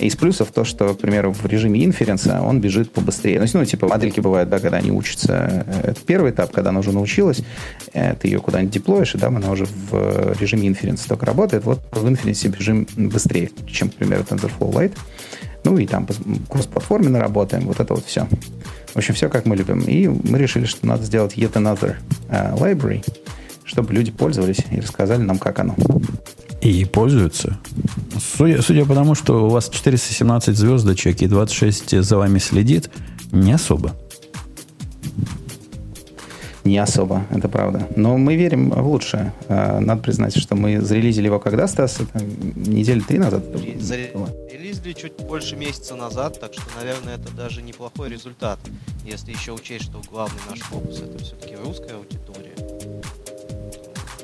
Из 0.00 0.16
плюсов 0.16 0.48
то, 0.52 0.64
что, 0.64 0.94
к 0.94 0.98
примеру, 0.98 1.32
в 1.32 1.46
режиме 1.46 1.84
инференса 1.84 2.42
он 2.42 2.60
бежит 2.60 2.92
побыстрее. 2.92 3.42
Ну, 3.54 3.64
типа, 3.64 3.88
модельки 3.88 4.20
бывают, 4.20 4.50
да, 4.50 4.58
когда 4.58 4.78
они 4.78 4.90
учатся. 4.90 5.64
Э, 5.66 5.90
это 5.90 6.00
первый 6.04 6.32
этап, 6.32 6.52
когда 6.52 6.70
она 6.70 6.80
уже 6.80 6.92
научилась, 6.92 7.42
ты 7.92 8.28
ее 8.28 8.40
куда-нибудь 8.40 8.74
деплоишь, 8.74 9.14
и 9.14 9.18
да, 9.18 9.28
она 9.28 9.50
уже 9.50 9.66
в 9.66 10.36
режиме 10.40 10.68
инференса 10.68 11.08
только 11.08 11.26
работает. 11.26 11.64
Вот 11.64 11.80
в 11.92 12.08
инференсе 12.08 12.48
бежим 12.48 12.86
быстрее, 12.96 13.50
чем, 13.66 13.88
к 13.88 13.94
примеру, 13.94 14.24
TensorFlow 14.28 14.72
Lite. 14.72 14.96
Ну, 15.64 15.78
и 15.78 15.86
там 15.86 16.06
кросс-платформенно 16.48 17.18
работаем. 17.18 17.66
Вот 17.66 17.80
это 17.80 17.94
вот 17.94 18.04
все. 18.04 18.28
В 18.92 18.96
общем, 18.96 19.14
все 19.14 19.28
как 19.28 19.46
мы 19.46 19.56
любим. 19.56 19.80
И 19.80 20.08
мы 20.08 20.38
решили, 20.38 20.64
что 20.64 20.86
надо 20.86 21.04
сделать 21.04 21.36
yet 21.36 21.52
another 21.52 21.96
uh, 22.28 22.56
library, 22.58 23.04
чтобы 23.76 23.92
люди 23.92 24.10
пользовались 24.10 24.60
и 24.70 24.80
рассказали 24.80 25.20
нам, 25.20 25.38
как 25.38 25.58
оно. 25.58 25.76
И 26.62 26.86
пользуются. 26.86 27.58
Судя, 28.18 28.62
судя 28.62 28.86
по 28.86 28.94
тому, 28.94 29.14
что 29.14 29.44
у 29.44 29.50
вас 29.50 29.68
417 29.68 30.56
звездочек 30.56 31.20
и 31.20 31.26
26 31.26 32.02
за 32.02 32.16
вами 32.16 32.38
следит, 32.38 32.88
не 33.32 33.52
особо. 33.52 33.92
Не 36.64 36.78
особо, 36.78 37.26
это 37.30 37.50
правда. 37.50 37.86
Но 37.96 38.16
мы 38.16 38.36
верим 38.36 38.70
в 38.70 38.88
лучшее. 38.88 39.34
А, 39.48 39.78
надо 39.78 40.00
признать, 40.00 40.38
что 40.38 40.56
мы 40.56 40.80
зарелизили 40.80 41.26
его 41.26 41.38
когда, 41.38 41.68
Стас? 41.68 42.00
Это 42.00 42.24
недели 42.24 43.00
три 43.00 43.18
назад? 43.18 43.44
Зарелизили 43.78 44.94
чуть 44.94 45.12
больше 45.28 45.54
месяца 45.54 45.96
назад, 45.96 46.40
так 46.40 46.54
что, 46.54 46.62
наверное, 46.78 47.16
это 47.16 47.30
даже 47.36 47.60
неплохой 47.60 48.08
результат, 48.08 48.58
если 49.04 49.32
еще 49.32 49.52
учесть, 49.52 49.84
что 49.84 50.00
главный 50.10 50.40
наш 50.48 50.60
фокус 50.60 51.02
это 51.02 51.22
все-таки 51.22 51.54
русская 51.56 51.94
аудитория. 51.94 52.65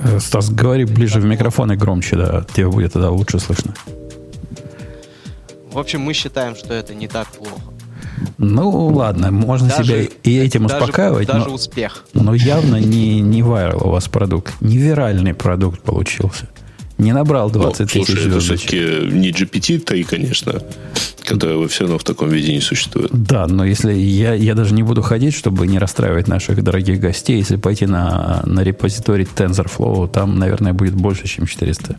Э, 0.04 0.18
Стас, 0.20 0.50
говори 0.50 0.84
ближе 0.84 1.20
в 1.20 1.24
микрофон 1.24 1.72
и 1.72 1.76
громче, 1.76 2.16
да, 2.16 2.44
тебе 2.54 2.68
будет 2.68 2.92
тогда 2.92 3.10
лучше 3.10 3.38
слышно. 3.38 3.74
В 5.70 5.78
общем, 5.78 6.00
мы 6.02 6.12
считаем, 6.12 6.54
что 6.54 6.74
это 6.74 6.94
не 6.94 7.08
так 7.08 7.28
плохо. 7.28 7.60
Ну, 8.38 8.88
ладно, 8.88 9.30
можно 9.30 9.68
даже, 9.68 9.84
себя 9.84 10.08
и 10.22 10.38
этим 10.38 10.66
даже, 10.66 10.84
успокаивать. 10.84 11.28
Даже 11.28 11.48
но, 11.48 11.54
успех. 11.54 12.04
Но 12.12 12.34
явно 12.34 12.76
не, 12.76 13.20
не 13.20 13.40
viral 13.40 13.86
у 13.86 13.90
вас 13.90 14.08
продукт. 14.08 14.54
Не 14.60 14.76
виральный 14.76 15.34
продукт 15.34 15.80
получился. 15.82 16.48
Не 17.02 17.12
набрал 17.12 17.50
20 17.50 17.80
ну, 17.80 17.86
тысяч 17.86 18.06
слушай, 18.06 18.28
это 18.28 18.38
все-таки 18.38 18.76
не 19.10 19.30
GPT-3, 19.30 20.04
конечно, 20.04 20.62
которого 21.24 21.66
все 21.66 21.84
равно 21.84 21.98
в 21.98 22.04
таком 22.04 22.28
виде 22.28 22.52
не 22.52 22.60
существует. 22.60 23.10
Да, 23.12 23.46
но 23.48 23.64
если 23.64 23.92
я, 23.92 24.34
я 24.34 24.54
даже 24.54 24.72
не 24.72 24.84
буду 24.84 25.02
ходить, 25.02 25.34
чтобы 25.34 25.66
не 25.66 25.78
расстраивать 25.78 26.28
наших 26.28 26.62
дорогих 26.62 27.00
гостей, 27.00 27.38
если 27.38 27.56
пойти 27.56 27.86
на, 27.86 28.42
на 28.46 28.60
репозиторий 28.60 29.24
TensorFlow, 29.24 30.08
там, 30.12 30.38
наверное, 30.38 30.72
будет 30.72 30.94
больше, 30.94 31.26
чем 31.26 31.46
400. 31.46 31.96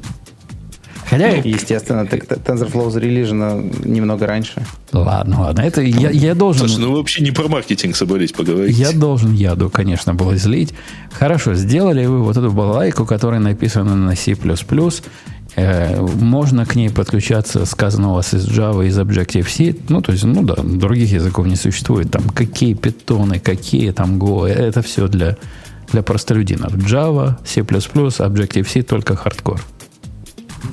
Хотя... 1.13 1.35
Ну, 1.35 1.41
естественно, 1.43 2.05
так 2.07 2.23
TensorFlow 2.23 2.89
зарелижено 2.89 3.61
немного 3.83 4.25
раньше. 4.25 4.65
Ладно, 4.91 5.41
ладно. 5.41 5.61
Это 5.61 5.81
я, 5.81 6.09
я 6.09 6.33
должен... 6.33 6.67
Слушай, 6.67 6.81
ну 6.81 6.95
вообще 6.95 7.21
не 7.23 7.31
про 7.31 7.47
маркетинг 7.47 7.95
собрались 7.95 8.31
поговорить. 8.31 8.75
Я 8.75 8.91
должен 8.91 9.33
яду, 9.33 9.69
конечно, 9.69 10.15
было 10.15 10.35
излить. 10.35 10.73
Хорошо, 11.11 11.53
сделали 11.53 12.05
вы 12.05 12.23
вот 12.23 12.35
эту 12.37 12.51
балалайку, 12.51 13.05
которая 13.05 13.39
написана 13.39 13.95
на 13.95 14.15
C++. 14.15 14.35
Э, 15.55 16.01
можно 16.01 16.65
к 16.65 16.75
ней 16.75 16.89
подключаться, 16.89 17.65
сказано 17.65 18.11
у 18.11 18.13
вас 18.15 18.33
из 18.33 18.47
Java, 18.47 18.87
из 18.87 18.97
Objective-C. 18.97 19.75
Ну, 19.89 20.01
то 20.01 20.13
есть, 20.13 20.23
ну 20.23 20.41
да, 20.41 20.55
других 20.55 21.11
языков 21.11 21.45
не 21.45 21.55
существует. 21.55 22.09
Там 22.09 22.23
какие 22.29 22.73
питоны, 22.73 23.39
какие 23.39 23.91
там 23.91 24.17
Go. 24.17 24.47
Это 24.47 24.81
все 24.81 25.07
для, 25.07 25.37
для 25.91 26.01
простолюдинов. 26.01 26.73
Java, 26.73 27.35
C++, 27.45 27.61
Objective-C, 27.61 28.81
только 28.81 29.15
хардкор. 29.15 29.61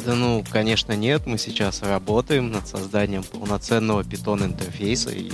Да 0.07 0.15
ну, 0.15 0.45
конечно, 0.51 0.93
нет. 0.93 1.27
Мы 1.27 1.39
сейчас 1.39 1.83
работаем 1.83 2.51
над 2.51 2.67
созданием 2.67 3.23
полноценного 3.23 4.05
Python 4.05 4.45
интерфейса, 4.45 5.11
и 5.11 5.31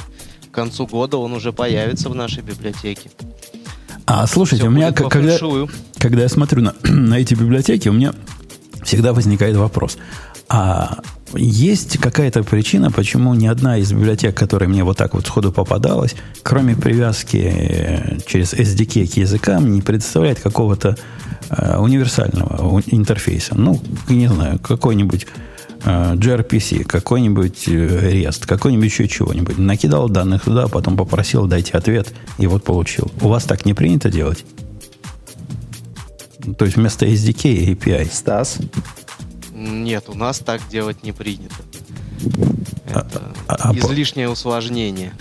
к 0.51 0.55
концу 0.55 0.87
года 0.87 1.19
он 1.19 1.33
уже 1.33 1.53
появится 1.53 2.09
в 2.09 2.15
нашей 2.15 2.43
библиотеке. 2.43 3.11
А 4.07 4.27
слушайте, 4.27 4.65
Все 4.65 4.69
у 4.69 4.73
меня, 4.73 4.93
когда, 4.93 5.37
когда 5.99 6.23
я 6.23 6.29
смотрю 6.29 6.63
на, 6.63 6.75
на 6.85 7.15
эти 7.19 7.35
библиотеки, 7.35 7.89
у 7.89 7.93
меня 7.93 8.15
всегда 8.83 9.13
возникает 9.13 9.57
вопрос. 9.57 9.99
А 10.49 11.01
есть 11.35 11.99
какая-то 11.99 12.43
причина, 12.43 12.91
почему 12.91 13.35
ни 13.35 13.47
одна 13.47 13.79
из 13.79 13.93
библиотек, 13.93 14.37
которая 14.37 14.69
мне 14.69 14.85
вот 14.85 14.97
так 14.97 15.15
вот 15.15 15.27
сходу 15.27 15.53
попадалась, 15.53 16.15
кроме 16.43 16.77
привязки 16.77 17.37
э, 17.37 18.19
через 18.27 18.53
SDK 18.55 19.13
к 19.13 19.17
языкам, 19.17 19.73
не 19.73 19.83
предоставляет 19.83 20.41
какого-то 20.41 20.97
э, 21.51 21.79
универсального 21.79 22.81
интерфейса. 22.87 23.55
Ну, 23.57 23.81
не 24.09 24.29
знаю, 24.29 24.61
какой-нибудь 24.61 25.27
э, 25.85 26.15
gRPC, 26.15 26.85
какой-нибудь 26.85 27.69
э, 27.69 28.13
REST, 28.13 28.47
какой-нибудь 28.47 28.87
еще 28.87 29.09
чего-нибудь. 29.09 29.59
Накидал 29.59 30.09
данных 30.09 30.45
туда, 30.45 30.69
потом 30.69 30.97
попросил 30.97 31.47
дайте 31.47 31.73
ответ, 31.73 32.13
и 32.39 32.47
вот 32.47 32.63
получил. 32.63 33.11
У 33.21 33.29
вас 33.29 33.45
так 33.45 33.67
не 33.67 33.75
принято 33.75 34.11
делать? 34.11 34.45
То 36.57 36.65
есть 36.65 36.77
вместо 36.77 37.05
SDK 37.07 37.75
API. 37.75 38.09
Стас? 38.13 38.59
Нет, 39.57 40.05
у 40.09 40.15
нас 40.15 40.41
так 40.41 40.61
делать 40.71 41.03
не 41.03 41.13
принято. 41.13 41.55
А, 42.93 43.01
Это 43.01 43.23
а, 43.49 43.71
а, 43.71 43.75
излишнее 43.75 44.29
усложнение. 44.29 45.13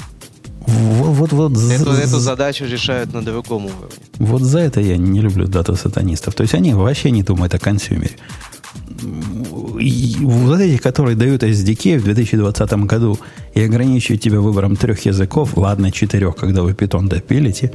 Вот, 0.67 1.31
вот, 1.31 1.31
вот 1.31 1.71
эту, 1.71 1.93
за, 1.93 2.01
эту 2.01 2.19
задачу 2.19 2.65
решают 2.65 3.13
на 3.13 3.23
другом 3.23 3.65
уровне. 3.65 3.95
Вот 4.17 4.41
за 4.41 4.59
это 4.59 4.81
я 4.81 4.97
не 4.97 5.21
люблю 5.21 5.47
дата-сатанистов. 5.47 6.33
То 6.33 6.41
есть 6.41 6.53
они 6.53 6.73
вообще 6.73 7.11
не 7.11 7.23
думают 7.23 7.53
о 7.53 7.59
консюмере. 7.59 8.17
И 9.79 10.17
вот 10.21 10.59
эти, 10.59 10.81
которые 10.81 11.15
дают 11.15 11.43
SDK 11.43 11.99
в 11.99 12.03
2020 12.03 12.73
году 12.85 13.17
и 13.53 13.61
ограничивают 13.61 14.21
тебя 14.21 14.41
выбором 14.41 14.75
трех 14.75 15.05
языков, 15.05 15.55
ладно, 15.55 15.91
четырех, 15.91 16.35
когда 16.35 16.61
вы 16.61 16.73
питон 16.73 17.07
допилите, 17.07 17.71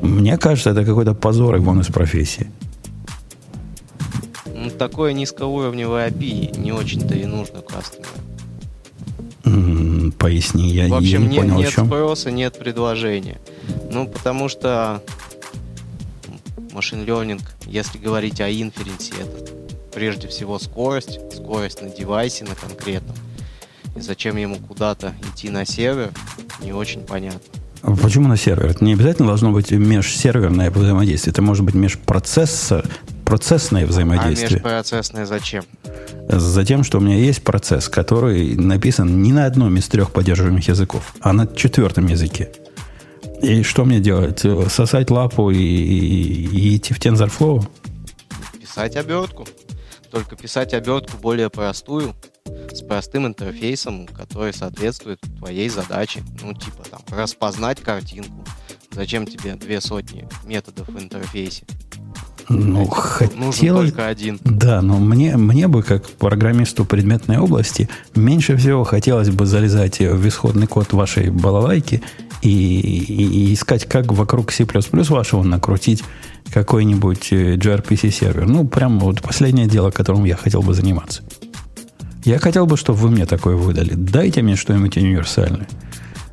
мне 0.00 0.36
кажется, 0.36 0.70
это 0.70 0.84
какой-то 0.84 1.14
позор 1.14 1.56
и 1.56 1.58
вон 1.58 1.80
из 1.80 1.86
профессии. 1.86 2.48
Такое 4.70 5.12
низкоуровневое 5.12 6.08
API 6.08 6.58
не 6.58 6.72
очень-то 6.72 7.14
и 7.14 7.24
нужно 7.24 7.60
кастомеру. 7.60 8.08
Mm, 9.44 10.12
поясни, 10.12 10.70
я, 10.70 10.88
В 10.88 10.94
общем, 10.94 11.22
я 11.22 11.28
не 11.28 11.38
понял, 11.38 11.58
нет 11.58 11.70
чем. 11.70 11.86
спроса, 11.86 12.30
нет 12.30 12.58
предложения. 12.58 13.38
Ну, 13.90 14.06
потому 14.06 14.48
что 14.48 15.02
машин 16.72 17.04
learning, 17.04 17.40
если 17.66 17.98
говорить 17.98 18.40
о 18.40 18.50
инференсе, 18.50 19.14
это 19.20 19.52
прежде 19.94 20.28
всего 20.28 20.58
скорость, 20.58 21.18
скорость 21.34 21.82
на 21.82 21.88
девайсе, 21.88 22.44
на 22.44 22.54
конкретном. 22.54 23.16
И 23.96 24.00
зачем 24.00 24.36
ему 24.36 24.56
куда-то 24.56 25.14
идти 25.32 25.50
на 25.50 25.64
сервер, 25.64 26.10
не 26.62 26.72
очень 26.72 27.00
понятно. 27.00 27.40
Почему 28.02 28.28
на 28.28 28.36
сервер? 28.36 28.66
Это 28.66 28.84
не 28.84 28.92
обязательно 28.92 29.28
должно 29.28 29.50
быть 29.50 29.70
межсерверное 29.70 30.70
взаимодействие. 30.70 31.32
Это 31.32 31.42
может 31.42 31.64
быть 31.64 31.74
межпроцессор, 31.74 32.84
процессное 33.28 33.84
взаимодействие. 33.84 34.48
А 34.48 34.52
межпроцессное 34.54 35.26
зачем? 35.26 35.64
Затем, 36.30 36.82
что 36.82 36.96
у 36.96 37.00
меня 37.02 37.16
есть 37.16 37.42
процесс, 37.42 37.90
который 37.90 38.56
написан 38.56 39.22
не 39.22 39.34
на 39.34 39.44
одном 39.44 39.76
из 39.76 39.86
трех 39.88 40.12
поддерживаемых 40.12 40.66
языков, 40.66 41.14
а 41.20 41.34
на 41.34 41.46
четвертом 41.46 42.06
языке. 42.06 42.50
И 43.42 43.62
что 43.64 43.84
мне 43.84 44.00
делать? 44.00 44.42
Сосать 44.70 45.10
лапу 45.10 45.50
и, 45.50 45.58
и, 45.58 46.46
и 46.46 46.76
идти 46.76 46.94
в 46.94 46.98
TensorFlow? 46.98 47.68
Писать 48.62 48.96
обертку. 48.96 49.46
Только 50.10 50.34
писать 50.34 50.72
обертку 50.72 51.18
более 51.18 51.50
простую, 51.50 52.16
с 52.72 52.80
простым 52.80 53.26
интерфейсом, 53.26 54.06
который 54.06 54.54
соответствует 54.54 55.20
твоей 55.36 55.68
задаче. 55.68 56.22
Ну, 56.42 56.54
типа 56.54 56.82
там 56.90 57.02
распознать 57.10 57.80
картинку. 57.82 58.42
Зачем 58.90 59.26
тебе 59.26 59.54
две 59.54 59.82
сотни 59.82 60.26
методов 60.46 60.88
в 60.88 60.98
интерфейсе? 60.98 61.66
Ну, 62.48 62.86
хотел... 62.86 63.38
Нужен 63.38 63.76
только 63.76 64.06
один. 64.06 64.38
Да, 64.44 64.80
но 64.82 64.98
мне, 64.98 65.36
мне 65.36 65.68
бы, 65.68 65.82
как 65.82 66.06
программисту 66.06 66.84
предметной 66.84 67.38
области, 67.38 67.88
меньше 68.14 68.56
всего 68.56 68.84
хотелось 68.84 69.30
бы 69.30 69.46
залезать 69.46 70.00
в 70.00 70.26
исходный 70.26 70.66
код 70.66 70.92
вашей 70.92 71.30
балалайки 71.30 72.02
и, 72.42 72.48
и, 72.50 73.50
и 73.50 73.54
искать, 73.54 73.84
как 73.86 74.12
вокруг 74.12 74.52
C++ 74.52 74.64
вашего 74.64 75.42
накрутить 75.42 76.02
какой-нибудь 76.52 77.32
э, 77.32 77.56
gRPC 77.56 78.10
сервер. 78.10 78.46
Ну, 78.46 78.66
прям 78.66 78.98
вот 78.98 79.20
последнее 79.20 79.66
дело, 79.66 79.90
которым 79.90 80.24
я 80.24 80.36
хотел 80.36 80.62
бы 80.62 80.72
заниматься. 80.74 81.22
Я 82.24 82.38
хотел 82.38 82.66
бы, 82.66 82.76
чтобы 82.76 82.98
вы 82.98 83.10
мне 83.10 83.26
такое 83.26 83.56
выдали. 83.56 83.94
Дайте 83.94 84.42
мне 84.42 84.56
что-нибудь 84.56 84.96
универсальное. 84.96 85.68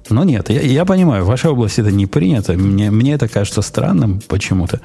Но 0.10 0.24
нет, 0.24 0.50
я, 0.50 0.62
я 0.62 0.86
понимаю, 0.86 1.24
в 1.24 1.28
вашей 1.28 1.50
области 1.50 1.82
это 1.82 1.92
не 1.92 2.06
принято. 2.06 2.54
Мне, 2.54 2.92
мне 2.92 3.14
это 3.14 3.28
кажется 3.28 3.62
странным 3.62 4.22
почему-то. 4.28 4.82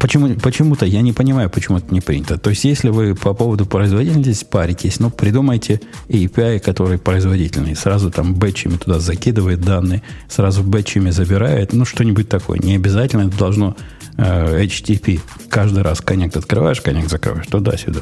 Почему, 0.00 0.34
почему-то 0.34 0.84
я 0.84 1.00
не 1.00 1.12
понимаю, 1.12 1.48
почему 1.48 1.78
это 1.78 1.92
не 1.94 2.00
принято. 2.00 2.38
То 2.38 2.50
есть, 2.50 2.64
если 2.64 2.88
вы 2.88 3.14
по 3.14 3.34
поводу 3.34 3.66
производительности 3.66 4.44
паритесь, 4.44 4.98
ну, 4.98 5.10
придумайте 5.10 5.80
API, 6.08 6.58
который 6.58 6.98
производительный. 6.98 7.76
Сразу 7.76 8.10
там 8.10 8.34
бэтчами 8.34 8.76
туда 8.76 8.98
закидывает 8.98 9.60
данные, 9.60 10.02
сразу 10.28 10.62
бэтчами 10.64 11.10
забирает. 11.10 11.72
Ну, 11.72 11.84
что-нибудь 11.84 12.28
такое. 12.28 12.58
Не 12.58 12.74
обязательно 12.74 13.28
это 13.28 13.38
должно 13.38 13.76
э, 14.16 14.64
HTTP. 14.64 15.20
Каждый 15.48 15.82
раз 15.82 16.00
коннект 16.00 16.36
открываешь, 16.36 16.80
коннект 16.80 17.08
закрываешь. 17.08 17.46
Туда-сюда. 17.46 18.00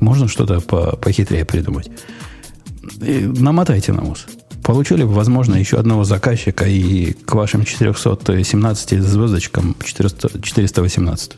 Можно 0.00 0.28
что-то 0.28 0.60
по, 0.60 0.96
похитрее 0.96 1.44
придумать. 1.44 1.90
И 3.02 3.26
намотайте 3.26 3.92
на 3.92 4.04
ус. 4.04 4.26
Получили 4.66 5.04
бы, 5.04 5.12
возможно, 5.12 5.54
еще 5.54 5.76
одного 5.76 6.02
заказчика 6.02 6.64
и 6.64 7.12
к 7.12 7.34
вашим 7.34 7.64
417 7.64 9.00
звездочкам 9.00 9.76
400, 9.84 10.42
418. 10.42 11.32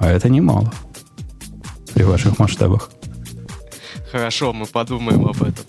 А 0.00 0.08
это 0.08 0.28
немало 0.28 0.72
при 1.94 2.02
ваших 2.02 2.40
масштабах. 2.40 2.90
Хорошо, 4.10 4.52
мы 4.52 4.66
подумаем 4.66 5.24
об 5.24 5.40
этом. 5.40 5.64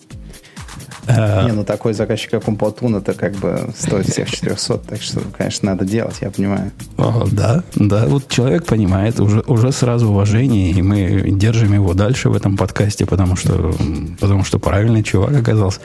А... 1.07 1.45
Не, 1.45 1.53
ну 1.53 1.63
такой 1.63 1.93
заказчик, 1.93 2.31
как 2.31 2.47
Умпотун, 2.47 2.95
это 2.95 3.13
как 3.13 3.33
бы 3.33 3.69
стоит 3.77 4.07
всех 4.07 4.29
400, 4.29 4.77
так 4.77 5.01
что, 5.01 5.21
конечно, 5.37 5.71
надо 5.71 5.85
делать, 5.85 6.17
я 6.21 6.31
понимаю. 6.31 6.71
О, 6.97 7.25
да, 7.31 7.63
да, 7.75 8.05
вот 8.07 8.27
человек 8.27 8.65
понимает, 8.65 9.19
уже, 9.19 9.41
уже 9.47 9.71
сразу 9.71 10.09
уважение, 10.09 10.71
и 10.71 10.81
мы 10.81 11.31
держим 11.31 11.73
его 11.73 11.93
дальше 11.93 12.29
в 12.29 12.35
этом 12.35 12.57
подкасте, 12.57 13.05
потому 13.05 13.35
что, 13.35 13.73
потому 14.19 14.43
что 14.43 14.59
правильный 14.59 15.03
чувак 15.03 15.35
оказался. 15.35 15.79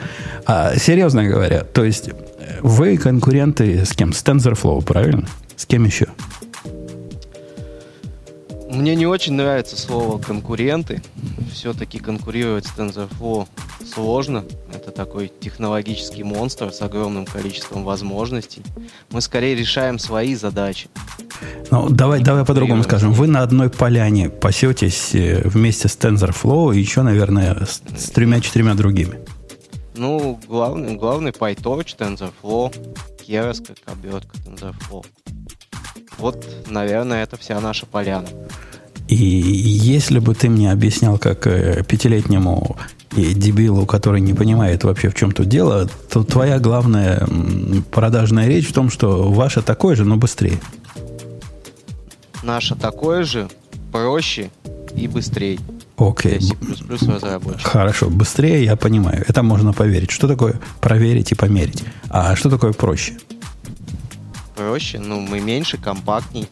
А 0.45 0.75
серьезно 0.77 1.23
говоря, 1.25 1.63
то 1.63 1.83
есть 1.83 2.09
вы 2.61 2.97
конкуренты 2.97 3.85
с 3.85 3.93
кем? 3.93 4.13
С 4.13 4.23
TensorFlow, 4.23 4.83
правильно? 4.83 5.27
С 5.55 5.65
кем 5.65 5.85
еще? 5.85 6.07
Мне 8.77 8.93
не 8.93 9.07
очень 9.07 9.33
нравится 9.33 9.75
слово 9.75 10.21
конкуренты. 10.21 11.01
Все-таки 11.51 11.97
конкурировать 11.97 12.67
с 12.67 12.77
TensorFlow 12.77 13.47
сложно. 13.83 14.45
Это 14.71 14.91
такой 14.91 15.31
технологический 15.39 16.21
монстр 16.21 16.71
с 16.71 16.79
огромным 16.83 17.25
количеством 17.25 17.83
возможностей. 17.83 18.61
Мы 19.09 19.21
скорее 19.21 19.55
решаем 19.55 19.97
свои 19.97 20.35
задачи. 20.35 20.89
Ну, 21.71 21.89
давай, 21.89 22.21
давай 22.21 22.45
по-другому 22.45 22.83
скажем. 22.83 23.13
Вы 23.13 23.25
на 23.25 23.41
одной 23.41 23.71
поляне 23.71 24.29
пасетесь 24.29 25.15
э, 25.15 25.41
вместе 25.43 25.87
с 25.87 25.97
TensorFlow 25.97 26.75
и 26.75 26.79
еще, 26.79 27.01
наверное, 27.01 27.65
с, 27.65 27.81
с 27.97 28.11
тремя-четырьмя 28.11 28.75
другими. 28.75 29.17
Ну, 29.95 30.39
главный, 30.47 30.95
главный 30.95 31.31
PyTorch, 31.31 31.97
TensorFlow, 31.97 32.71
Keras 33.27 33.65
как 33.65 33.77
обертка 33.91 34.37
TensorFlow. 34.37 35.03
Вот, 36.17 36.45
наверное, 36.67 37.23
это 37.23 37.37
вся 37.37 37.59
наша 37.59 37.85
поляна. 37.85 38.27
И 39.07 39.15
если 39.15 40.19
бы 40.19 40.35
ты 40.35 40.49
мне 40.49 40.71
объяснял, 40.71 41.17
как 41.17 41.47
э, 41.47 41.83
пятилетнему 41.87 42.75
дебилу, 43.15 43.85
который 43.85 44.21
не 44.21 44.33
понимает 44.33 44.83
вообще, 44.83 45.09
в 45.09 45.15
чем 45.15 45.31
тут 45.31 45.47
дело, 45.47 45.89
то 46.11 46.23
твоя 46.23 46.59
главная 46.59 47.25
продажная 47.91 48.47
речь 48.47 48.67
в 48.67 48.73
том, 48.73 48.89
что 48.89 49.31
ваше 49.31 49.61
такое 49.61 49.95
же, 49.95 50.03
но 50.03 50.17
быстрее. 50.17 50.59
Наше 52.43 52.75
такое 52.75 53.23
же, 53.23 53.49
проще 53.91 54.49
и 54.95 55.07
быстрее. 55.07 55.59
Окей. 55.97 56.37
Okay. 56.37 57.59
Хорошо, 57.63 58.09
быстрее 58.09 58.63
я 58.63 58.75
понимаю. 58.75 59.23
Это 59.27 59.41
можно 59.41 59.73
поверить. 59.73 60.11
Что 60.11 60.27
такое 60.27 60.59
проверить 60.79 61.31
и 61.31 61.35
померить? 61.35 61.83
А 62.09 62.35
что 62.35 62.49
такое 62.49 62.73
проще? 62.73 63.13
Проще? 64.57 64.97
Ну, 64.97 65.19
мы 65.19 65.39
меньше, 65.39 65.77
компактней, 65.77 66.47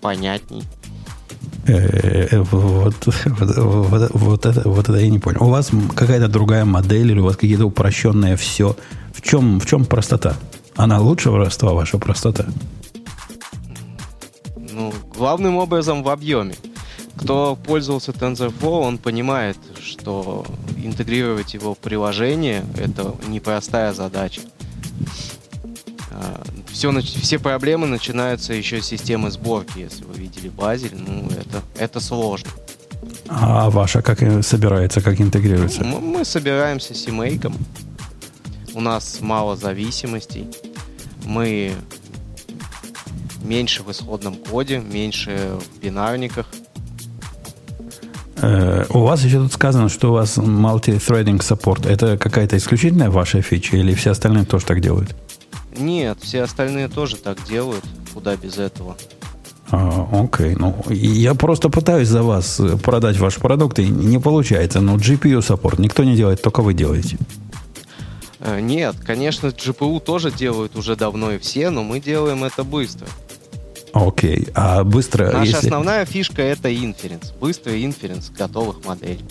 понятней. 0.00 0.62
Э, 1.66 2.38
вот, 2.40 2.94
вот, 3.04 3.14
вот, 3.26 4.10
вот, 4.14 4.46
это, 4.46 4.68
вот 4.68 4.88
это 4.88 4.98
я 4.98 5.10
не 5.10 5.18
понял. 5.18 5.44
У 5.44 5.50
вас 5.50 5.70
какая-то 5.94 6.28
другая 6.28 6.64
модель 6.64 7.10
или 7.10 7.20
у 7.20 7.24
вас 7.24 7.36
какие-то 7.36 7.66
упрощенные 7.66 8.36
все? 8.36 8.76
В 9.12 9.20
чем, 9.20 9.60
в 9.60 9.66
чем 9.66 9.84
простота? 9.84 10.36
Она 10.74 11.00
лучше 11.00 11.30
воровства, 11.30 11.74
ваша 11.74 11.98
простота? 11.98 12.46
Ну, 14.72 14.94
главным 15.14 15.58
образом 15.58 16.02
в 16.02 16.08
объеме. 16.08 16.54
Кто 17.16 17.56
пользовался 17.56 18.12
TensorFlow, 18.12 18.80
он 18.80 18.96
понимает, 18.96 19.58
что 19.82 20.46
интегрировать 20.82 21.52
его 21.52 21.74
в 21.74 21.78
приложение– 21.78 22.64
это 22.78 23.14
непростая 23.28 23.92
задача. 23.92 24.40
Все, 26.80 26.98
все 27.02 27.38
проблемы 27.38 27.86
начинаются 27.86 28.54
еще 28.54 28.80
с 28.80 28.86
системы 28.86 29.30
сборки. 29.30 29.80
Если 29.80 30.02
вы 30.02 30.14
видели 30.14 30.48
Базель, 30.48 30.96
ну, 30.96 31.28
это, 31.28 31.62
это 31.76 32.00
сложно. 32.00 32.48
А 33.28 33.68
ваша 33.68 34.00
как 34.00 34.20
собирается, 34.42 35.02
как 35.02 35.20
интегрируется? 35.20 35.84
Мы, 35.84 36.00
мы 36.00 36.24
собираемся 36.24 36.94
с 36.94 37.04
семейком. 37.04 37.54
У 38.72 38.80
нас 38.80 39.18
мало 39.20 39.56
зависимостей. 39.56 40.46
Мы 41.26 41.72
меньше 43.44 43.82
в 43.82 43.90
исходном 43.90 44.36
коде, 44.36 44.78
меньше 44.78 45.58
в 45.60 45.82
бинарниках. 45.82 46.46
Э, 48.36 48.86
у 48.88 49.00
вас 49.00 49.22
еще 49.22 49.36
тут 49.36 49.52
сказано, 49.52 49.90
что 49.90 50.12
у 50.12 50.14
вас 50.14 50.38
multi-threading 50.38 51.40
support. 51.40 51.86
Это 51.86 52.16
какая-то 52.16 52.56
исключительная 52.56 53.10
ваша 53.10 53.42
фича 53.42 53.76
или 53.76 53.92
все 53.92 54.12
остальные 54.12 54.46
тоже 54.46 54.64
так 54.64 54.80
делают? 54.80 55.14
Нет, 55.80 56.18
все 56.20 56.42
остальные 56.42 56.88
тоже 56.88 57.16
так 57.16 57.42
делают. 57.44 57.84
Куда 58.14 58.36
без 58.36 58.58
этого? 58.58 58.96
А, 59.70 60.08
окей, 60.12 60.56
ну 60.56 60.76
я 60.88 61.34
просто 61.34 61.68
пытаюсь 61.68 62.08
за 62.08 62.22
вас 62.22 62.60
продать 62.82 63.18
ваш 63.18 63.36
продукт, 63.36 63.78
и 63.78 63.88
не 63.88 64.18
получается. 64.18 64.80
Но 64.80 64.96
GPU 64.96 65.42
саппорт 65.42 65.78
никто 65.78 66.04
не 66.04 66.16
делает, 66.16 66.42
только 66.42 66.62
вы 66.62 66.74
делаете. 66.74 67.18
Э, 68.40 68.60
нет, 68.60 68.96
конечно, 69.04 69.48
GPU 69.48 70.00
тоже 70.00 70.30
делают 70.30 70.76
уже 70.76 70.96
давно 70.96 71.32
и 71.32 71.38
все, 71.38 71.70
но 71.70 71.82
мы 71.82 72.00
делаем 72.00 72.42
это 72.44 72.64
быстро. 72.64 73.06
Окей, 73.92 74.48
а 74.54 74.84
быстро... 74.84 75.30
Наша 75.32 75.50
если... 75.50 75.66
основная 75.66 76.04
фишка 76.04 76.42
это 76.42 76.74
инференс. 76.74 77.32
Быстрый 77.40 77.84
инференс 77.84 78.30
готовых 78.30 78.84
моделей. 78.84 79.24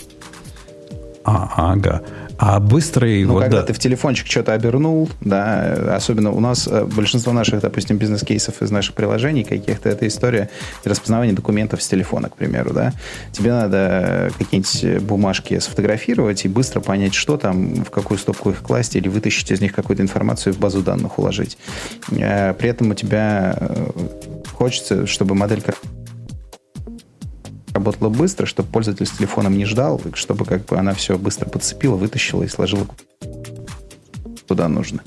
А, 1.24 1.72
ага. 1.72 2.04
А 2.42 2.62
быстрый... 2.62 3.26
Ну, 3.26 3.34
вот, 3.34 3.42
когда 3.42 3.60
да. 3.60 3.68
ты 3.68 3.74
в 3.74 3.80
телефончик 3.80 4.26
что-то 4.26 4.54
обернул, 4.54 5.10
да, 5.20 5.94
особенно 5.94 6.32
у 6.32 6.40
нас 6.40 6.70
э, 6.72 6.86
большинство 6.86 7.34
наших, 7.34 7.60
допустим, 7.60 7.98
бизнес-кейсов 7.98 8.62
из 8.62 8.72
наших 8.72 8.96
приложений 8.96 9.44
каких-то, 9.44 9.90
это 9.90 10.08
история 10.08 10.50
распознавания 10.86 11.34
документов 11.34 11.84
с 11.84 11.88
телефона, 11.90 12.30
к 12.30 12.38
примеру, 12.38 12.74
да. 12.74 12.94
Тебе 13.34 13.52
надо 13.52 14.32
какие-нибудь 14.38 15.04
бумажки 15.04 15.60
сфотографировать 15.60 16.46
и 16.46 16.48
быстро 16.48 16.80
понять, 16.80 17.14
что 17.14 17.36
там, 17.36 17.84
в 17.84 17.90
какую 17.90 18.18
стопку 18.18 18.52
их 18.52 18.62
класть, 18.62 18.96
или 18.96 19.10
вытащить 19.10 19.52
из 19.52 19.60
них 19.60 19.74
какую-то 19.74 20.02
информацию 20.02 20.54
в 20.54 20.60
базу 20.60 20.82
данных 20.82 21.20
уложить. 21.20 21.58
Э, 22.12 22.54
при 22.54 22.70
этом 22.70 22.92
у 22.92 22.94
тебя 22.94 23.54
э, 23.60 23.90
хочется, 24.54 25.08
чтобы 25.08 25.36
модель 25.36 25.62
работала 27.80 28.10
быстро, 28.10 28.46
чтобы 28.46 28.70
пользователь 28.70 29.06
с 29.06 29.12
телефоном 29.12 29.58
не 29.58 29.66
ждал, 29.66 30.02
чтобы 30.14 30.46
как 30.46 30.66
бы 30.66 30.78
она 30.78 30.94
все 30.94 31.18
быстро 31.18 31.50
подцепила, 31.50 31.96
вытащила 31.96 32.44
и 32.44 32.48
сложила 32.48 32.86
куда 34.50 34.68
нужно. 34.68 35.00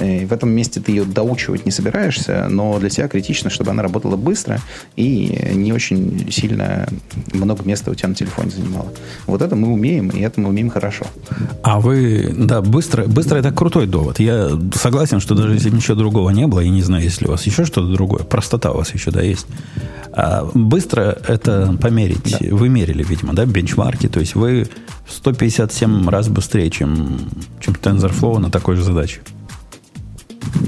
И 0.00 0.26
в 0.26 0.32
этом 0.32 0.50
месте 0.50 0.80
ты 0.80 0.92
ее 0.92 1.04
доучивать 1.04 1.66
не 1.66 1.72
собираешься, 1.72 2.46
но 2.50 2.78
для 2.78 2.90
тебя 2.90 3.08
критично, 3.08 3.50
чтобы 3.50 3.70
она 3.70 3.82
работала 3.82 4.16
быстро 4.16 4.60
и 4.96 5.52
не 5.54 5.72
очень 5.72 6.30
сильно 6.30 6.86
много 7.32 7.64
места 7.64 7.90
у 7.90 7.94
тебя 7.94 8.10
на 8.10 8.14
телефоне 8.14 8.50
занимала. 8.50 8.92
Вот 9.26 9.42
это 9.42 9.56
мы 9.56 9.72
умеем, 9.72 10.10
и 10.10 10.20
это 10.20 10.40
мы 10.40 10.50
умеем 10.50 10.68
хорошо. 10.70 11.06
А 11.62 11.80
вы, 11.80 12.34
да, 12.36 12.60
быстро, 12.60 13.06
быстро 13.06 13.38
это 13.38 13.50
крутой 13.50 13.86
довод. 13.86 14.20
Я 14.20 14.50
согласен, 14.74 15.20
что 15.20 15.34
даже 15.34 15.54
если 15.54 15.70
ничего 15.70 15.96
другого 15.96 16.30
не 16.30 16.46
было, 16.46 16.60
я 16.60 16.70
не 16.70 16.82
знаю, 16.82 17.02
если 17.02 17.26
у 17.26 17.30
вас 17.30 17.46
еще 17.46 17.64
что-то 17.64 17.92
другое, 17.92 18.24
простота 18.24 18.72
у 18.72 18.76
вас 18.76 18.92
еще, 18.94 19.10
да, 19.10 19.22
есть. 19.22 19.46
А 20.12 20.50
быстро 20.52 21.16
это 21.26 21.78
померить. 21.80 22.36
Да. 22.38 22.54
Вы 22.54 22.68
мерили, 22.68 23.02
видимо, 23.02 23.32
да, 23.32 23.46
бенчмарки, 23.46 24.08
то 24.08 24.20
есть 24.20 24.34
вы 24.34 24.68
157 25.12 26.08
раз 26.08 26.28
быстрее, 26.28 26.70
чем, 26.70 27.18
чем 27.60 27.74
TensorFlow 27.74 28.38
на 28.38 28.50
такой 28.50 28.76
же 28.76 28.82
задаче. 28.82 29.20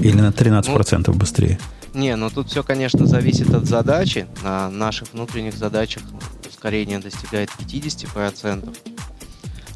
Или 0.01 0.21
на 0.21 0.29
13% 0.29 1.03
ну, 1.07 1.13
быстрее. 1.13 1.59
Не, 1.93 2.15
ну 2.15 2.29
тут 2.29 2.49
все, 2.49 2.63
конечно, 2.63 3.05
зависит 3.05 3.53
от 3.53 3.65
задачи. 3.65 4.27
На 4.43 4.69
наших 4.69 5.13
внутренних 5.13 5.55
задачах 5.55 6.03
ускорение 6.47 6.99
достигает 6.99 7.49
50%. 7.49 8.77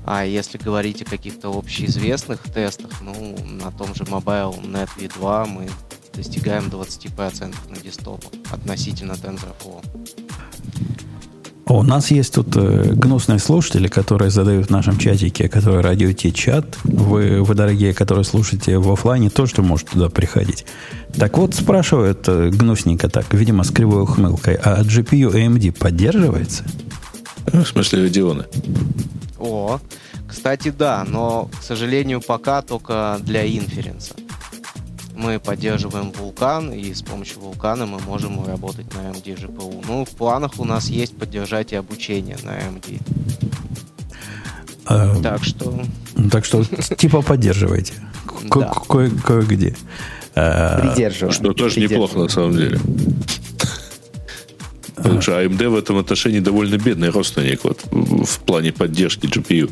А 0.05 0.25
если 0.25 0.57
говорить 0.57 1.01
о 1.01 1.05
каких-то 1.05 1.49
общеизвестных 1.49 2.41
тестах, 2.41 2.91
ну, 3.01 3.35
на 3.45 3.71
том 3.71 3.93
же 3.93 4.03
Mobile 4.05 4.61
Net 4.63 4.89
V2 4.97 5.47
мы 5.47 5.69
достигаем 6.13 6.65
20% 6.65 7.55
на 7.69 7.75
десктопах 7.77 8.31
относительно 8.51 9.13
TensorFlow. 9.13 10.28
У 11.69 11.83
нас 11.83 12.09
есть 12.09 12.33
тут 12.33 12.55
э, 12.55 12.93
гнусные 12.95 13.37
слушатели, 13.37 13.87
которые 13.87 14.31
задают 14.31 14.67
в 14.67 14.69
нашем 14.71 14.97
чатике, 14.97 15.47
который 15.47 15.81
радио 15.81 16.11
чат. 16.13 16.65
Вы, 16.83 17.43
вы, 17.43 17.53
дорогие, 17.53 17.93
которые 17.93 18.25
слушаете 18.25 18.79
в 18.79 18.91
офлайне, 18.91 19.29
тоже 19.29 19.61
можете 19.61 19.91
туда 19.91 20.09
приходить. 20.09 20.65
Так 21.15 21.37
вот, 21.37 21.53
спрашивают 21.53 22.27
э, 22.27 22.49
гнусненько 22.49 23.07
так, 23.07 23.31
видимо, 23.35 23.63
с 23.63 23.69
кривой 23.69 24.01
ухмылкой, 24.01 24.55
а 24.55 24.81
GPU 24.81 25.31
AMD 25.31 25.77
поддерживается? 25.77 26.63
В 27.45 27.63
смысле, 27.63 28.07
Radeon? 28.07 28.45
О, 29.37 29.79
кстати, 30.27 30.73
да, 30.75 31.05
но, 31.07 31.51
к 31.59 31.63
сожалению, 31.63 32.19
пока 32.21 32.63
только 32.63 33.19
для 33.21 33.45
инференса 33.45 34.15
мы 35.19 35.37
поддерживаем 35.39 36.11
вулкан, 36.11 36.71
и 36.71 36.93
с 36.93 37.01
помощью 37.01 37.41
вулкана 37.41 37.85
мы 37.85 37.99
можем 37.99 38.45
работать 38.45 38.85
на 38.93 38.99
AMD 39.11 39.23
GPU. 39.23 39.83
Ну, 39.87 40.05
в 40.05 40.09
планах 40.09 40.59
у 40.59 40.65
нас 40.65 40.89
есть 40.89 41.15
поддержать 41.17 41.73
и 41.73 41.75
обучение 41.75 42.37
на 42.43 42.51
AMD. 42.51 43.01
А, 44.85 45.21
Так 45.21 45.43
что... 45.43 45.83
Так 46.31 46.45
что 46.45 46.63
типа 46.95 47.21
поддерживаете. 47.21 47.93
Ко- 48.49 48.59
Да. 48.61 48.73
кое- 48.87 49.11
Кое-где. 49.21 49.75
А, 50.35 50.79
Придерживаем. 50.93 51.33
Что 51.33 51.53
тоже 51.53 51.81
неплохо, 51.81 52.17
на 52.19 52.29
самом 52.29 52.53
деле. 52.55 52.79
Потому 54.95 55.21
что 55.21 55.41
AMD 55.41 55.67
в 55.69 55.75
этом 55.75 55.97
отношении 55.97 56.39
довольно 56.39 56.77
бедный 56.77 57.09
родственник 57.09 57.63
вот, 57.65 57.83
в 57.91 58.39
плане 58.45 58.71
поддержки 58.71 59.25
GPU. 59.25 59.69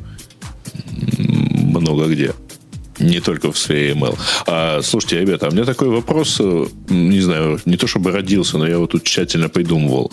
Много 1.09 2.07
где. 2.07 2.33
Не 2.99 3.19
только 3.19 3.51
в 3.51 3.57
сфере 3.57 3.93
ML. 3.93 4.17
А, 4.47 4.81
слушайте, 4.81 5.19
ребята, 5.21 5.47
а 5.47 5.49
у 5.49 5.53
меня 5.53 5.65
такой 5.65 5.89
вопрос, 5.89 6.37
э, 6.39 6.65
не 6.89 7.21
знаю, 7.21 7.59
не 7.65 7.77
то 7.77 7.87
чтобы 7.87 8.11
родился, 8.11 8.57
но 8.57 8.67
я 8.67 8.79
вот 8.79 8.91
тут 8.91 9.03
тщательно 9.03 9.49
придумывал. 9.49 10.11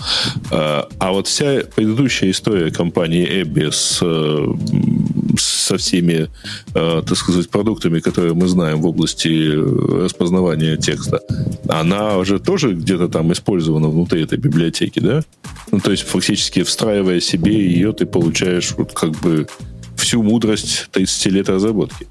А, 0.51 0.89
а 0.99 1.13
вот 1.13 1.27
вся 1.27 1.63
предыдущая 1.75 2.31
история 2.31 2.71
компании 2.71 3.43
Эбби 3.43 3.71
с, 3.71 4.01
э, 4.03 4.47
со 5.39 5.79
всеми, 5.79 6.29
э, 6.75 7.03
так 7.07 7.17
сказать, 7.17 7.49
продуктами, 7.49 8.01
которые 8.01 8.35
мы 8.35 8.49
знаем 8.49 8.83
в 8.83 8.87
области 8.87 9.53
распознавания 10.03 10.77
текста, 10.77 11.21
она 11.69 12.19
уже 12.19 12.39
тоже 12.39 12.75
где-то 12.75 13.09
там 13.09 13.33
использована 13.33 13.89
внутри 13.89 14.23
этой 14.23 14.39
библиотеки, 14.39 15.01
да? 15.01 15.23
Ну, 15.73 15.81
то 15.81 15.91
есть, 15.91 16.03
фактически, 16.03 16.63
встраивая 16.63 17.21
себе 17.21 17.55
ее, 17.55 17.93
ты 17.93 18.05
получаешь 18.05 18.75
вот 18.77 18.93
как 18.93 19.13
бы 19.13 19.47
всю 19.97 20.23
мудрость 20.23 20.89
30 20.93 21.33
лет 21.33 21.49
разработки. 21.49 22.07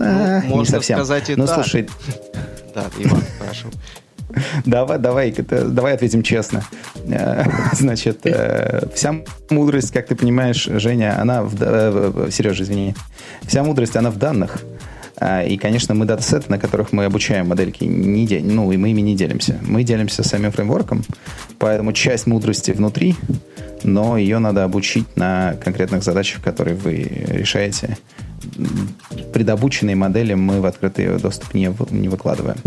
А, 0.00 0.40
Ну, 0.42 0.48
не 0.48 0.54
можно 0.54 0.76
совсем. 0.76 0.98
сказать 0.98 1.30
и 1.30 1.36
Ну, 1.36 1.46
так. 1.46 1.54
слушай, 1.54 1.88
Да, 2.74 2.86
Иван, 2.98 3.22
прошу. 3.38 3.68
Давай, 4.64 4.98
давай, 4.98 5.30
давай 5.32 5.92
ответим 5.94 6.22
честно. 6.22 6.64
Э, 7.06 7.44
Значит, 7.74 8.20
э, 8.24 8.88
вся 8.94 9.16
мудрость, 9.50 9.92
как 9.92 10.06
ты 10.06 10.14
понимаешь, 10.14 10.64
Женя, 10.64 11.20
она 11.20 11.42
в... 11.42 11.54
э, 11.60 12.28
Сережа, 12.30 12.62
извини. 12.64 12.94
Вся 13.42 13.62
мудрость, 13.62 13.94
она 13.96 14.10
в 14.10 14.16
данных. 14.18 14.58
И, 15.46 15.56
конечно, 15.56 15.94
мы 15.94 16.04
датасеты, 16.06 16.46
на 16.48 16.58
которых 16.58 16.92
мы 16.92 17.04
обучаем 17.04 17.48
модельки, 17.48 17.84
не 17.84 18.26
де- 18.26 18.40
ну, 18.40 18.72
и 18.72 18.76
мы 18.76 18.90
ими 18.90 19.02
не 19.02 19.14
делимся. 19.14 19.56
Мы 19.60 19.84
делимся 19.84 20.24
самим 20.24 20.50
фреймворком, 20.50 21.04
поэтому 21.58 21.92
часть 21.92 22.26
мудрости 22.26 22.72
внутри, 22.72 23.14
но 23.84 24.16
ее 24.16 24.38
надо 24.40 24.64
обучить 24.64 25.06
на 25.16 25.54
конкретных 25.62 26.02
задачах, 26.02 26.42
которые 26.42 26.74
вы 26.74 26.94
решаете. 27.28 27.98
Предобученные 29.32 29.96
модели 29.96 30.34
мы 30.34 30.60
в 30.60 30.66
открытый 30.66 31.18
доступ 31.18 31.54
не, 31.54 31.74
не 31.90 32.08
выкладываем. 32.08 32.58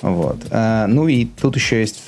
Вот. 0.00 0.38
А, 0.50 0.86
ну 0.86 1.08
и 1.08 1.26
тут 1.26 1.56
еще 1.56 1.80
есть 1.80 2.02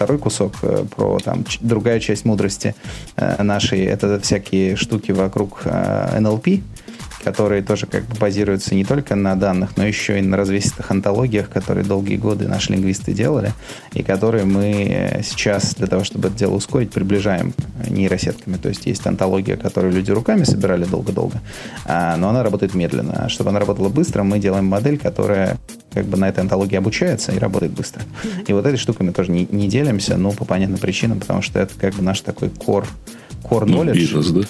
второй 0.00 0.18
кусок 0.18 0.54
э, 0.62 0.84
про 0.94 1.18
там 1.18 1.44
другая 1.60 2.00
часть 2.00 2.24
мудрости 2.24 2.74
э, 3.16 3.42
нашей. 3.42 3.80
Это 3.84 4.20
всякие 4.20 4.76
штуки 4.76 5.12
вокруг 5.12 5.62
э, 5.64 6.18
NLP, 6.20 6.62
которые 7.22 7.62
тоже 7.62 7.86
как 7.86 8.04
бы 8.04 8.16
базируются 8.18 8.74
не 8.74 8.84
только 8.84 9.14
на 9.14 9.34
данных, 9.36 9.76
но 9.76 9.86
еще 9.86 10.18
и 10.18 10.22
на 10.22 10.36
развесистых 10.36 10.90
антологиях, 10.90 11.50
которые 11.50 11.84
долгие 11.84 12.16
годы 12.16 12.48
наши 12.48 12.72
лингвисты 12.72 13.12
делали, 13.12 13.52
и 13.92 14.02
которые 14.02 14.44
мы 14.44 14.86
э, 14.88 15.22
сейчас 15.22 15.74
для 15.74 15.86
того, 15.86 16.04
чтобы 16.04 16.28
это 16.28 16.36
дело 16.38 16.54
ускорить, 16.54 16.90
приближаем 16.90 17.52
нейросетками. 17.88 18.56
То 18.56 18.68
есть 18.68 18.86
есть 18.86 19.06
антология, 19.06 19.56
которую 19.56 19.92
люди 19.92 20.10
руками 20.10 20.44
собирали 20.44 20.84
долго-долго, 20.84 21.40
а, 21.84 22.16
но 22.16 22.30
она 22.30 22.42
работает 22.42 22.74
медленно. 22.74 23.24
А 23.24 23.28
чтобы 23.28 23.50
она 23.50 23.58
работала 23.60 23.88
быстро, 23.88 24.22
мы 24.22 24.38
делаем 24.38 24.66
модель, 24.66 24.98
которая 24.98 25.58
как 25.92 26.06
бы 26.06 26.16
на 26.16 26.28
этой 26.28 26.40
антологии 26.40 26.76
обучается 26.76 27.32
и 27.32 27.38
работает 27.38 27.72
быстро. 27.72 28.02
И 28.46 28.52
вот 28.52 28.64
этой 28.64 28.76
штукой 28.76 29.06
мы 29.06 29.12
тоже 29.12 29.30
не, 29.30 29.46
не 29.50 29.68
делимся, 29.68 30.16
но 30.16 30.32
по 30.32 30.44
понятным 30.44 30.78
причинам, 30.78 31.20
потому 31.20 31.42
что 31.42 31.58
это 31.58 31.74
как 31.78 31.94
бы 31.94 32.02
наш 32.02 32.20
такой 32.20 32.48
core, 32.48 32.86
core 33.42 33.64
Ну, 33.66 33.84
knowledge. 33.84 33.94
бизнес, 33.94 34.30
да? 34.30 34.40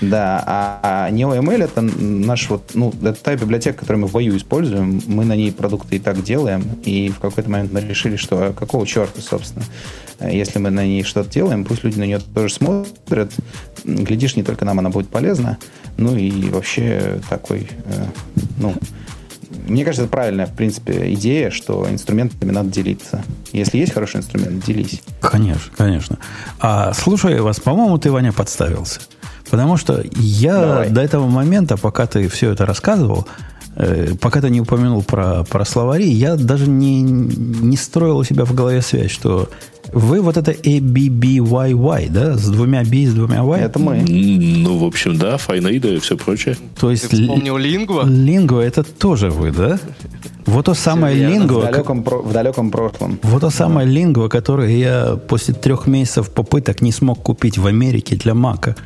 Да, 0.00 0.42
а, 0.46 0.80
а 0.82 1.10
NeoML 1.10 1.64
это 1.64 1.82
наш 1.82 2.48
вот, 2.48 2.70
ну, 2.74 2.92
это 3.02 3.14
та 3.14 3.36
библиотека, 3.36 3.80
которую 3.80 4.02
мы 4.02 4.08
в 4.08 4.12
бою 4.12 4.36
используем. 4.36 5.02
Мы 5.06 5.24
на 5.24 5.36
ней 5.36 5.52
продукты 5.52 5.96
и 5.96 5.98
так 5.98 6.22
делаем, 6.22 6.62
и 6.84 7.10
в 7.10 7.18
какой-то 7.18 7.50
момент 7.50 7.72
мы 7.72 7.80
решили, 7.80 8.16
что 8.16 8.54
какого 8.58 8.86
черта, 8.86 9.20
собственно, 9.20 9.64
если 10.20 10.58
мы 10.58 10.70
на 10.70 10.84
ней 10.84 11.02
что-то 11.02 11.30
делаем, 11.30 11.64
пусть 11.64 11.84
люди 11.84 11.98
на 11.98 12.04
нее 12.04 12.20
тоже 12.34 12.54
смотрят. 12.54 13.32
Глядишь, 13.84 14.36
не 14.36 14.42
только 14.42 14.64
нам 14.64 14.78
она 14.78 14.90
будет 14.90 15.08
полезна, 15.08 15.58
ну 15.96 16.16
и 16.16 16.48
вообще 16.50 17.20
такой, 17.28 17.68
э, 17.84 18.06
ну, 18.58 18.74
мне 19.66 19.84
кажется, 19.84 20.02
это 20.02 20.10
правильная, 20.10 20.46
в 20.46 20.54
принципе, 20.54 21.12
идея, 21.14 21.50
что 21.50 21.86
инструментами 21.88 22.50
надо 22.50 22.70
делиться. 22.70 23.22
Если 23.52 23.78
есть 23.78 23.92
хороший 23.92 24.16
инструмент, 24.18 24.64
делись. 24.64 25.02
Конечно, 25.20 25.72
конечно. 25.76 26.18
А 26.58 26.92
слушая 26.94 27.42
вас, 27.42 27.60
по-моему, 27.60 27.98
ты, 27.98 28.10
Ваня, 28.10 28.32
подставился. 28.32 29.00
Потому 29.50 29.76
что 29.76 30.02
я 30.16 30.54
Давай. 30.60 30.90
до 30.90 31.00
этого 31.00 31.26
момента, 31.28 31.76
пока 31.76 32.06
ты 32.06 32.28
все 32.28 32.50
это 32.52 32.66
рассказывал, 32.66 33.26
э, 33.76 34.14
пока 34.20 34.40
ты 34.40 34.50
не 34.50 34.60
упомянул 34.60 35.02
про, 35.02 35.44
про 35.44 35.64
словари, 35.64 36.08
я 36.08 36.36
даже 36.36 36.68
не, 36.68 37.02
не 37.02 37.76
строил 37.76 38.18
у 38.18 38.24
себя 38.24 38.44
в 38.44 38.54
голове 38.54 38.80
связь, 38.82 39.10
что 39.10 39.48
вы 39.92 40.20
вот 40.20 40.36
это 40.36 40.52
ABBYY, 40.52 42.10
да, 42.10 42.36
с 42.36 42.48
двумя 42.48 42.84
B, 42.84 43.06
с 43.06 43.14
двумя 43.14 43.42
Y, 43.42 43.60
Это 43.60 43.78
мы. 43.78 44.04
Ну, 44.06 44.78
в 44.78 44.84
общем, 44.84 45.16
да, 45.18 45.36
файнаида 45.36 45.88
и 45.88 45.98
все 45.98 46.16
прочее. 46.16 46.56
то 46.78 46.86
Ты 46.88 46.92
есть 46.92 47.12
вспомнил 47.12 47.56
лингва? 47.56 48.04
лингва 48.06 48.60
это 48.60 48.84
тоже 48.84 49.30
вы, 49.30 49.50
да? 49.50 49.78
Вот 50.46 50.66
то 50.66 50.74
самое 50.74 51.16
верно. 51.16 51.30
В 51.30 51.38
лингва, 51.40 51.62
далеком, 51.62 52.02
в 52.04 52.32
далеком 52.32 52.70
прошлом. 52.70 53.18
Вот 53.22 53.40
то 53.40 53.50
самое 53.50 53.86
лингва, 53.88 54.28
которое 54.28 54.76
я 54.76 55.16
после 55.28 55.54
трех 55.54 55.86
месяцев 55.86 56.30
попыток 56.30 56.82
не 56.82 56.92
смог 56.92 57.22
купить 57.22 57.58
в 57.58 57.66
Америке 57.66 58.16
для 58.16 58.34
Мака. 58.34 58.76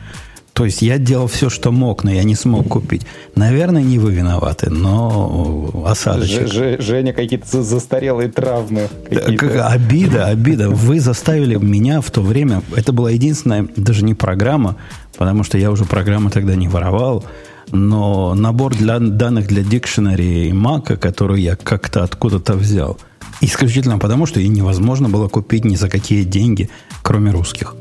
То 0.55 0.65
есть 0.65 0.83
я 0.83 0.99
делал 0.99 1.27
все, 1.27 1.51
что 1.51 1.73
мог, 1.73 2.05
но 2.05 2.13
я 2.13 2.23
не 2.23 2.37
смог 2.37 2.69
купить. 2.69 3.03
Наверное, 3.35 3.83
не 3.83 3.99
вы 3.99 4.13
виноваты, 4.13 4.71
но 4.71 5.85
осадочек. 5.85 6.47
Ж- 6.47 6.53
Ж- 6.53 6.81
Женя, 6.81 7.13
какие-то 7.13 7.47
за- 7.51 7.63
застарелые 7.65 8.29
травмы. 8.31 8.89
Да, 9.11 9.21
какие-то. 9.21 9.49
как- 9.49 9.73
обида, 9.73 10.27
обида. 10.27 10.71
Вы 10.71 11.01
заставили 11.01 11.57
меня 11.57 12.01
в 12.01 12.11
то 12.13 12.23
время, 12.23 12.63
это 12.77 12.93
была 12.93 13.11
единственная, 13.11 13.67
даже 13.77 14.05
не 14.05 14.15
программа, 14.15 14.77
потому 15.19 15.43
что 15.43 15.59
я 15.59 15.73
уже 15.73 15.85
программы 15.87 16.31
тогда 16.31 16.55
не 16.55 16.69
воровал, 16.69 17.25
но 17.73 18.35
набор 18.35 18.77
для 18.77 19.01
данных 19.01 19.49
для 19.49 19.65
дикшенери 19.65 20.53
Мака, 20.53 20.97
который 20.97 21.43
я 21.43 21.57
как-то 21.57 22.05
откуда-то 22.05 22.55
взял. 22.55 22.97
Исключительно 23.41 23.99
потому, 23.99 24.27
что 24.27 24.39
ее 24.39 24.49
невозможно 24.49 25.09
было 25.09 25.27
купить 25.27 25.65
ни 25.65 25.75
за 25.75 25.89
какие 25.89 26.23
деньги, 26.23 26.71
кроме 27.03 27.33
русских. 27.33 27.75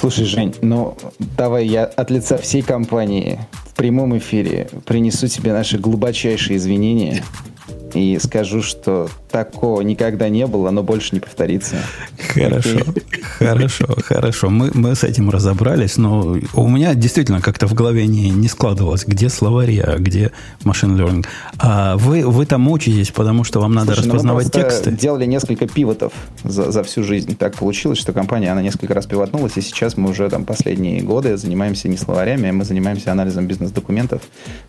Слушай, 0.00 0.26
Жень, 0.26 0.54
ну 0.62 0.96
давай 1.36 1.66
я 1.66 1.82
от 1.82 2.12
лица 2.12 2.38
всей 2.38 2.62
компании 2.62 3.40
в 3.64 3.74
прямом 3.74 4.16
эфире 4.18 4.68
принесу 4.86 5.26
тебе 5.26 5.52
наши 5.52 5.76
глубочайшие 5.76 6.56
извинения. 6.56 7.24
И 7.98 8.18
скажу, 8.18 8.62
что 8.62 9.08
такого 9.30 9.80
никогда 9.82 10.28
не 10.28 10.46
было, 10.46 10.70
но 10.70 10.82
больше 10.82 11.14
не 11.14 11.20
повторится. 11.20 11.76
Хорошо, 12.34 12.78
хорошо, 13.38 13.86
хорошо. 14.04 14.50
Мы, 14.50 14.70
мы 14.72 14.94
с 14.94 15.04
этим 15.04 15.30
разобрались, 15.30 15.96
но 15.96 16.36
у 16.54 16.68
меня 16.68 16.94
действительно 16.94 17.40
как-то 17.40 17.66
в 17.66 17.74
голове 17.74 18.06
не, 18.06 18.30
не 18.30 18.48
складывалось, 18.48 19.04
где 19.04 19.28
словари, 19.28 19.78
а 19.78 19.98
где 19.98 20.32
машин 20.64 20.96
learning. 20.96 21.26
А 21.58 21.96
вы, 21.96 22.26
вы 22.26 22.46
там 22.46 22.68
учитесь, 22.68 23.10
потому 23.10 23.44
что 23.44 23.60
вам 23.60 23.74
надо 23.74 23.94
Слушай, 23.94 24.06
ну 24.06 24.12
распознавать 24.14 24.46
мы 24.46 24.50
тексты? 24.62 24.90
делали 24.92 25.26
несколько 25.26 25.66
пивотов 25.66 26.12
за, 26.44 26.70
за 26.70 26.82
всю 26.84 27.02
жизнь. 27.02 27.36
Так 27.36 27.56
получилось, 27.56 27.98
что 27.98 28.12
компания, 28.12 28.50
она 28.50 28.62
несколько 28.62 28.94
раз 28.94 29.06
пивотнулась, 29.06 29.56
и 29.56 29.60
сейчас 29.60 29.96
мы 29.96 30.10
уже 30.10 30.28
там 30.30 30.44
последние 30.44 31.02
годы 31.02 31.36
занимаемся 31.36 31.88
не 31.88 31.96
словарями, 31.96 32.48
а 32.48 32.52
мы 32.52 32.64
занимаемся 32.64 33.12
анализом 33.12 33.46
бизнес-документов, 33.46 34.22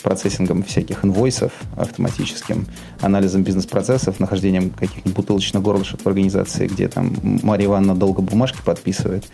процессингом 0.03 0.63
всяких 0.63 1.05
инвойсов 1.05 1.51
автоматическим, 1.77 2.65
анализом 3.01 3.18
бизнес-процессов, 3.27 4.19
нахождением 4.19 4.69
каких-нибудь 4.71 5.13
бутылочных 5.13 5.61
горлышек 5.61 6.01
в 6.01 6.07
организации, 6.07 6.67
где 6.67 6.87
там 6.87 7.13
Мария 7.43 7.67
Ивановна 7.67 7.95
долго 7.95 8.21
бумажки 8.21 8.59
подписывает, 8.63 9.25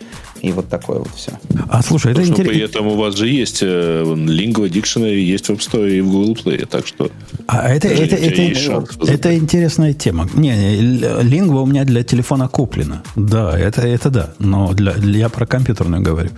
и 0.42 0.52
вот 0.52 0.68
такое 0.68 0.98
вот 0.98 1.10
все. 1.14 1.32
А 1.68 1.82
слушай, 1.82 2.12
это 2.12 2.22
интересно. 2.22 2.44
При 2.44 2.60
этом 2.60 2.86
у 2.86 2.96
вас 2.96 3.16
же 3.16 3.28
есть 3.28 3.62
э, 3.62 4.02
Lingua 4.04 4.68
Dictionary, 4.68 5.20
есть 5.20 5.48
в 5.48 5.50
App 5.50 5.58
Store 5.58 5.90
и 5.90 6.00
в 6.00 6.10
Google 6.10 6.34
Play, 6.34 6.66
так 6.66 6.86
что... 6.86 7.10
А 7.46 7.68
это, 7.68 7.88
это, 7.88 8.16
это, 8.16 8.42
это, 8.42 9.12
это 9.12 9.36
интересная 9.36 9.92
тема. 9.92 10.28
Не, 10.34 10.52
Lingua 11.22 11.62
у 11.62 11.66
меня 11.66 11.84
для 11.84 12.02
телефона 12.02 12.48
куплена. 12.48 13.02
Да, 13.16 13.58
это, 13.58 13.82
это 13.82 14.10
да. 14.10 14.34
Но 14.38 14.72
для, 14.72 14.92
для, 14.92 15.18
я 15.18 15.28
про 15.28 15.46
компьютерную 15.46 16.02
говорю. 16.02 16.30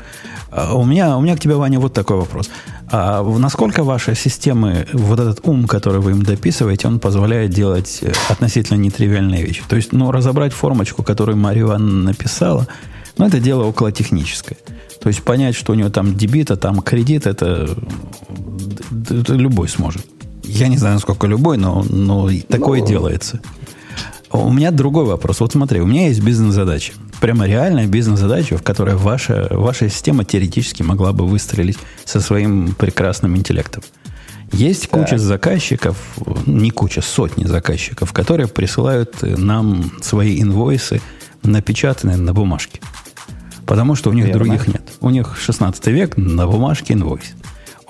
А 0.50 0.74
у 0.74 0.84
меня, 0.84 1.16
у 1.16 1.20
меня 1.20 1.36
к 1.36 1.40
тебе, 1.40 1.56
Ваня, 1.56 1.78
вот 1.78 1.92
такой 1.92 2.16
вопрос. 2.16 2.48
А 2.90 3.22
насколько 3.22 3.84
ваши 3.84 4.14
системы, 4.14 4.86
вот 4.92 5.20
этот 5.20 5.40
ум, 5.46 5.66
который 5.66 6.00
вы 6.00 6.12
им 6.12 6.22
дописываете, 6.22 6.88
он 6.88 7.00
позволяет 7.00 7.50
делать 7.50 7.98
э, 8.00 8.12
относительно 8.30 8.78
нетривиальные 8.78 9.44
вещи? 9.44 9.62
То 9.68 9.76
есть, 9.76 9.92
ну, 9.92 10.10
разобрать 10.10 10.54
формочку, 10.54 11.02
которую 11.02 11.36
Мария 11.36 11.64
Ивановна 11.64 12.04
написала, 12.04 12.66
ну, 13.18 13.26
это 13.26 13.40
дело 13.40 13.64
около 13.64 13.92
техническое. 13.92 14.56
То 15.02 15.08
есть, 15.08 15.22
понять, 15.22 15.54
что 15.54 15.72
у 15.72 15.74
него 15.74 15.90
там 15.90 16.16
дебит, 16.16 16.50
а 16.50 16.56
там 16.56 16.80
кредит, 16.80 17.26
это, 17.26 17.68
это 19.10 19.34
любой 19.34 19.68
сможет. 19.68 20.06
Я 20.44 20.68
не 20.68 20.78
знаю, 20.78 20.94
насколько 20.94 21.26
любой, 21.26 21.58
но, 21.58 21.84
но 21.90 22.30
такое 22.48 22.78
но... 22.78 22.84
Ну, 22.84 22.88
делается. 22.88 23.40
У 24.30 24.50
меня 24.50 24.70
другой 24.70 25.04
вопрос. 25.04 25.40
Вот 25.40 25.52
смотри, 25.52 25.80
у 25.80 25.86
меня 25.86 26.08
есть 26.08 26.22
бизнес-задача 26.22 26.92
прямо 27.20 27.46
реальная 27.46 27.86
бизнес-задача, 27.86 28.56
в 28.58 28.62
которой 28.62 28.96
ваша, 28.96 29.48
ваша 29.50 29.88
система 29.88 30.24
теоретически 30.24 30.82
могла 30.82 31.12
бы 31.12 31.26
выстрелить 31.26 31.78
со 32.04 32.20
своим 32.20 32.74
прекрасным 32.74 33.36
интеллектом. 33.36 33.82
Есть 34.52 34.88
так. 34.88 35.00
куча 35.00 35.18
заказчиков, 35.18 35.96
не 36.46 36.70
куча, 36.70 37.02
сотни 37.02 37.44
заказчиков, 37.44 38.12
которые 38.12 38.48
присылают 38.48 39.16
нам 39.22 39.92
свои 40.00 40.40
инвойсы, 40.40 41.00
напечатанные 41.42 42.16
на 42.16 42.32
бумажке. 42.32 42.80
Потому 43.66 43.94
что 43.94 44.08
у 44.10 44.14
них 44.14 44.26
Верно. 44.26 44.44
других 44.44 44.66
нет. 44.66 44.82
У 45.00 45.10
них 45.10 45.36
16 45.38 45.86
век 45.88 46.16
на 46.16 46.46
бумажке 46.46 46.94
инвойс. 46.94 47.34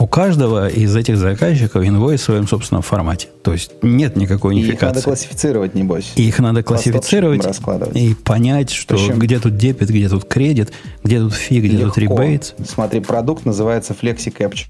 У 0.01 0.07
каждого 0.07 0.69
из 0.69 0.95
этих 0.95 1.17
заказчиков 1.17 1.85
инвойс 1.85 2.21
в 2.21 2.25
своем 2.25 2.47
собственном 2.47 2.83
формате. 2.83 3.29
То 3.43 3.53
есть 3.53 3.73
нет 3.83 4.15
никакой 4.15 4.55
унификации. 4.55 4.71
И 4.71 4.77
их 4.77 4.83
надо 4.83 5.03
классифицировать, 5.03 5.75
небось. 5.75 6.13
И 6.15 6.29
их 6.29 6.39
надо 6.39 6.63
классифицировать 6.63 7.45
и 7.95 8.15
понять, 8.15 8.71
что 8.71 8.95
Причем... 8.95 9.19
где 9.19 9.41
тут 9.41 9.57
дебет, 9.57 9.89
где 9.89 10.09
тут 10.09 10.25
кредит, 10.25 10.73
где 11.03 11.19
тут 11.19 11.35
фи, 11.35 11.61
где 11.61 11.79
Легко. 11.79 11.89
тут 11.89 11.99
ребейт. 11.99 12.55
Смотри, 12.65 13.01
продукт 13.01 13.45
называется 13.45 13.93
Flexi 14.01 14.33
Capture. 14.33 14.67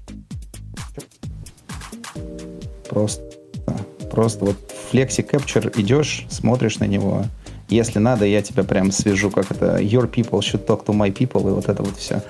Просто, 2.89 3.21
просто 4.09 4.45
вот 4.45 4.57
Flexi 4.91 5.23
Capture 5.23 5.71
идешь, 5.79 6.25
смотришь 6.29 6.79
на 6.79 6.85
него, 6.85 7.25
если 7.69 7.99
надо, 7.99 8.25
я 8.25 8.41
тебя 8.41 8.63
прям 8.63 8.91
свяжу, 8.91 9.29
как 9.29 9.51
это 9.51 9.77
Your 9.77 10.09
people 10.09 10.39
should 10.39 10.65
talk 10.65 10.85
to 10.85 10.93
my 10.93 11.13
people, 11.13 11.41
и 11.41 11.53
вот 11.53 11.69
это 11.69 11.83
вот 11.83 11.97
все. 11.97 12.21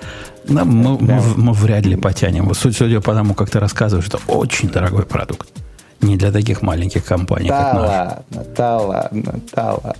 Да, 0.44 0.64
мы, 0.64 0.98
прям... 0.98 1.18
мы, 1.18 1.22
мы 1.36 1.52
вряд 1.52 1.86
ли 1.86 1.96
потянем. 1.96 2.52
Судя 2.54 3.00
по 3.00 3.14
тому, 3.14 3.34
как 3.34 3.50
ты 3.50 3.58
рассказываешь, 3.60 4.08
это 4.08 4.18
очень 4.28 4.68
дорогой 4.68 5.04
продукт. 5.04 5.48
Не 6.02 6.16
для 6.16 6.32
таких 6.32 6.62
маленьких 6.62 7.04
компаний, 7.04 7.48
да 7.48 7.62
как 7.62 7.74
ладно, 7.74 8.44
Да 8.56 8.78
ладно, 8.78 9.40
да 9.54 9.72
ладно. 9.72 9.94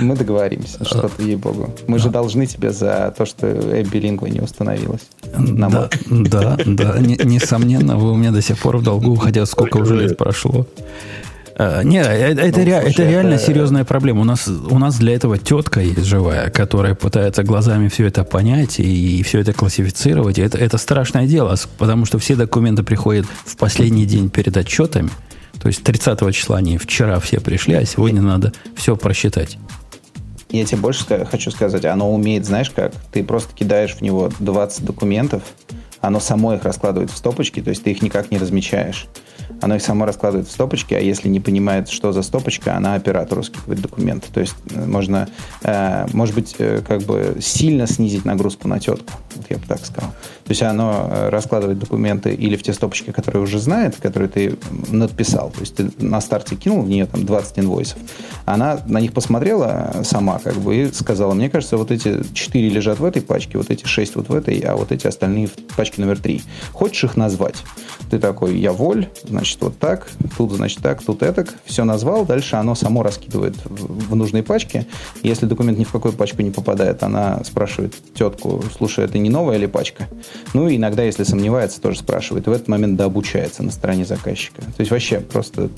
Мы 0.00 0.16
договоримся, 0.16 0.82
что 0.84 1.10
ты, 1.10 1.24
ей-богу. 1.24 1.74
Мы 1.86 1.98
же 1.98 2.08
должны 2.08 2.46
тебе 2.46 2.70
за 2.70 3.14
то, 3.16 3.26
что 3.26 3.46
Эбби 3.46 3.98
не 4.30 4.40
установилась. 4.40 5.02
Да, 5.36 5.90
да, 6.10 6.56
да, 6.64 6.98
несомненно, 6.98 7.96
вы 7.96 8.12
у 8.12 8.16
меня 8.16 8.30
до 8.30 8.40
сих 8.40 8.58
пор 8.58 8.78
в 8.78 8.82
долгу, 8.82 9.14
хотя 9.16 9.44
сколько 9.44 9.76
уже 9.76 9.96
лет 9.96 10.16
прошло. 10.16 10.66
Э, 11.56 11.82
не, 11.84 11.98
э, 11.98 12.02
это, 12.02 12.42
это, 12.42 12.58
ну, 12.58 12.64
ре, 12.64 12.72
это 12.72 13.02
реально 13.04 13.34
это... 13.34 13.44
серьезная 13.44 13.84
проблема. 13.84 14.20
У 14.20 14.24
нас, 14.24 14.48
у 14.48 14.78
нас 14.78 14.96
для 14.96 15.14
этого 15.14 15.38
тетка 15.38 15.80
есть 15.80 16.04
живая, 16.04 16.50
которая 16.50 16.94
пытается 16.94 17.42
глазами 17.42 17.88
все 17.88 18.06
это 18.06 18.24
понять 18.24 18.80
и, 18.80 19.18
и 19.18 19.22
все 19.22 19.40
это 19.40 19.52
классифицировать. 19.52 20.38
И 20.38 20.42
это, 20.42 20.58
это 20.58 20.78
страшное 20.78 21.26
дело, 21.26 21.56
потому 21.78 22.06
что 22.06 22.18
все 22.18 22.36
документы 22.36 22.82
приходят 22.82 23.26
в 23.44 23.56
последний 23.56 24.06
день 24.06 24.30
перед 24.30 24.56
отчетами. 24.56 25.10
То 25.60 25.68
есть 25.68 25.82
30 25.84 26.34
числа 26.34 26.56
они 26.58 26.78
вчера 26.78 27.20
все 27.20 27.40
пришли, 27.40 27.74
а 27.74 27.84
сегодня 27.84 28.22
надо 28.22 28.52
все 28.74 28.96
просчитать. 28.96 29.58
Я 30.50 30.64
тебе 30.66 30.78
больше 30.78 31.04
хочу 31.30 31.50
сказать, 31.50 31.84
оно 31.84 32.12
умеет, 32.12 32.44
знаешь 32.44 32.70
как, 32.70 32.92
ты 33.10 33.24
просто 33.24 33.54
кидаешь 33.54 33.94
в 33.94 34.02
него 34.02 34.30
20 34.38 34.84
документов, 34.84 35.42
оно 36.00 36.20
само 36.20 36.54
их 36.54 36.64
раскладывает 36.64 37.10
в 37.10 37.16
стопочки, 37.16 37.62
то 37.62 37.70
есть 37.70 37.84
ты 37.84 37.92
их 37.92 38.02
никак 38.02 38.30
не 38.30 38.36
размечаешь 38.36 39.08
оно 39.62 39.76
их 39.76 39.82
само 39.82 40.04
раскладывает 40.04 40.48
в 40.48 40.52
стопочки, 40.52 40.92
а 40.92 40.98
если 40.98 41.28
не 41.28 41.40
понимает, 41.40 41.88
что 41.88 42.12
за 42.12 42.22
стопочка, 42.22 42.76
она 42.76 42.94
оператору 42.94 43.42
скидывает 43.42 43.80
документы. 43.80 44.26
То 44.32 44.40
есть 44.40 44.54
э, 44.70 44.84
можно, 44.84 45.28
э, 45.62 46.06
может 46.12 46.34
быть, 46.34 46.56
э, 46.58 46.82
как 46.86 47.02
бы 47.02 47.38
сильно 47.40 47.86
снизить 47.86 48.24
нагрузку 48.24 48.68
на 48.68 48.80
тетку, 48.80 49.12
вот 49.36 49.46
я 49.48 49.56
бы 49.56 49.66
так 49.66 49.84
сказал. 49.86 50.10
То 50.44 50.50
есть 50.50 50.62
оно 50.62 51.08
э, 51.10 51.28
раскладывает 51.28 51.78
документы 51.78 52.34
или 52.34 52.56
в 52.56 52.62
те 52.62 52.72
стопочки, 52.72 53.12
которые 53.12 53.42
уже 53.42 53.58
знает, 53.58 53.96
которые 53.96 54.28
ты 54.28 54.58
надписал. 54.90 55.50
То 55.50 55.60
есть 55.60 55.76
ты 55.76 55.90
на 55.98 56.20
старте 56.20 56.56
кинул 56.56 56.82
в 56.82 56.88
нее 56.88 57.06
там 57.06 57.24
20 57.24 57.60
инвойсов. 57.60 57.98
Она 58.44 58.80
на 58.86 59.00
них 59.00 59.12
посмотрела 59.12 60.02
сама 60.02 60.40
как 60.40 60.56
бы 60.56 60.76
и 60.76 60.92
сказала, 60.92 61.34
мне 61.34 61.48
кажется, 61.48 61.76
вот 61.76 61.90
эти 61.90 62.22
4 62.34 62.68
лежат 62.68 62.98
в 62.98 63.04
этой 63.04 63.22
пачке, 63.22 63.58
вот 63.58 63.70
эти 63.70 63.86
6 63.86 64.16
вот 64.16 64.28
в 64.28 64.34
этой, 64.34 64.58
а 64.60 64.74
вот 64.74 64.90
эти 64.90 65.06
остальные 65.06 65.46
в 65.46 65.52
пачке 65.76 66.00
номер 66.02 66.18
3. 66.18 66.42
Хочешь 66.72 67.04
их 67.04 67.16
назвать? 67.16 67.56
Ты 68.10 68.18
такой, 68.18 68.58
я 68.58 68.72
воль, 68.72 69.08
значит, 69.24 69.51
вот 69.60 69.78
так, 69.78 70.08
тут, 70.36 70.52
значит, 70.52 70.80
так, 70.80 71.02
тут 71.02 71.22
этак. 71.22 71.54
Все 71.64 71.84
назвал, 71.84 72.24
дальше 72.24 72.56
оно 72.56 72.74
само 72.74 73.02
раскидывает 73.02 73.56
в, 73.64 74.10
в 74.10 74.16
нужные 74.16 74.42
пачки. 74.42 74.86
Если 75.22 75.46
документ 75.46 75.78
ни 75.78 75.84
в 75.84 75.92
какую 75.92 76.14
пачку 76.14 76.42
не 76.42 76.50
попадает, 76.50 77.02
она 77.02 77.42
спрашивает 77.44 77.94
тетку, 78.14 78.64
слушай, 78.76 79.04
это 79.04 79.18
не 79.18 79.30
новая 79.30 79.56
ли 79.56 79.66
пачка? 79.66 80.08
Ну, 80.54 80.68
и 80.68 80.76
иногда, 80.76 81.02
если 81.02 81.24
сомневается, 81.24 81.80
тоже 81.80 81.98
спрашивает. 81.98 82.46
И 82.46 82.50
в 82.50 82.52
этот 82.52 82.68
момент 82.68 82.96
дообучается 82.96 83.62
на 83.62 83.70
стороне 83.70 84.04
заказчика. 84.04 84.62
То 84.62 84.80
есть 84.80 84.90
вообще 84.90 85.20
просто 85.20 85.70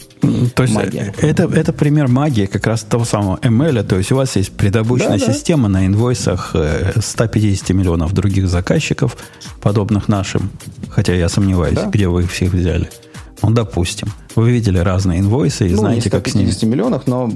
то 0.54 0.62
есть 0.62 0.74
магия. 0.74 1.14
Это, 1.18 1.44
это 1.44 1.72
пример 1.72 2.08
магии 2.08 2.46
как 2.46 2.66
раз 2.66 2.82
того 2.82 3.04
самого 3.04 3.36
ML. 3.36 3.82
То 3.84 3.96
есть 3.96 4.12
у 4.12 4.16
вас 4.16 4.36
есть 4.36 4.52
предобученная 4.52 5.18
да, 5.18 5.32
система 5.32 5.68
да. 5.68 5.80
на 5.80 5.86
инвойсах 5.86 6.54
150 6.96 7.70
э, 7.70 7.72
миллионов 7.74 8.12
других 8.12 8.48
заказчиков, 8.48 9.16
подобных 9.60 10.08
нашим. 10.08 10.50
Хотя 10.90 11.14
я 11.14 11.28
сомневаюсь, 11.28 11.76
да. 11.76 11.86
где 11.86 12.08
вы 12.08 12.22
их 12.22 12.32
всех 12.32 12.52
взяли. 12.52 12.90
Ну, 13.46 13.50
допустим. 13.50 14.08
Вы 14.36 14.50
видели 14.50 14.78
разные 14.78 15.20
инвойсы 15.20 15.68
и 15.68 15.72
ну, 15.72 15.78
знаете, 15.78 16.10
как 16.10 16.26
с 16.26 16.34
ними... 16.34 16.50
150 16.50 16.70
миллионов, 16.70 17.06
но 17.06 17.30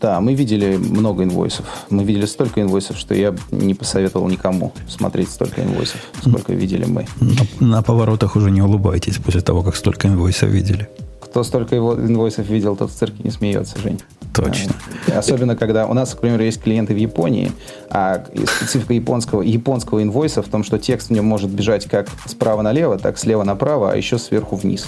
да, 0.00 0.20
мы 0.20 0.34
видели 0.34 0.76
много 0.76 1.24
инвойсов. 1.24 1.66
Мы 1.90 2.04
видели 2.04 2.26
столько 2.26 2.62
инвойсов, 2.62 2.98
что 2.98 3.14
я 3.14 3.34
не 3.50 3.74
посоветовал 3.74 4.28
никому 4.28 4.72
смотреть 4.88 5.30
столько 5.30 5.62
инвойсов, 5.62 6.00
сколько 6.20 6.52
видели 6.52 6.84
мы. 6.84 7.06
На, 7.20 7.66
на 7.66 7.82
поворотах 7.82 8.36
уже 8.36 8.50
не 8.50 8.62
улыбайтесь 8.62 9.16
после 9.18 9.40
того, 9.40 9.62
как 9.62 9.76
столько 9.76 10.08
инвойсов 10.08 10.50
видели. 10.50 10.88
Кто 11.20 11.42
столько 11.44 11.74
его 11.74 11.94
инвойсов 11.94 12.48
видел, 12.48 12.76
тот 12.76 12.90
в 12.90 12.94
цирке 12.94 13.22
не 13.22 13.30
смеется, 13.30 13.78
Жень. 13.78 14.00
Точно. 14.34 14.74
Особенно, 15.14 15.56
когда 15.56 15.86
у 15.86 15.94
нас, 15.94 16.14
к 16.14 16.20
примеру, 16.20 16.42
есть 16.44 16.60
клиенты 16.60 16.94
в 16.94 16.98
Японии, 16.98 17.52
а 17.88 18.24
специфика 18.58 18.92
японского, 18.92 19.42
японского 19.42 20.02
инвойса 20.02 20.42
в 20.42 20.48
том, 20.48 20.62
что 20.62 20.78
текст 20.78 21.08
в 21.08 21.12
нем 21.12 21.24
может 21.24 21.50
бежать 21.50 21.86
как 21.86 22.08
справа 22.26 22.62
налево, 22.62 22.98
так 22.98 23.18
слева 23.18 23.44
направо, 23.44 23.92
а 23.92 23.96
еще 23.96 24.18
сверху 24.18 24.56
вниз 24.56 24.86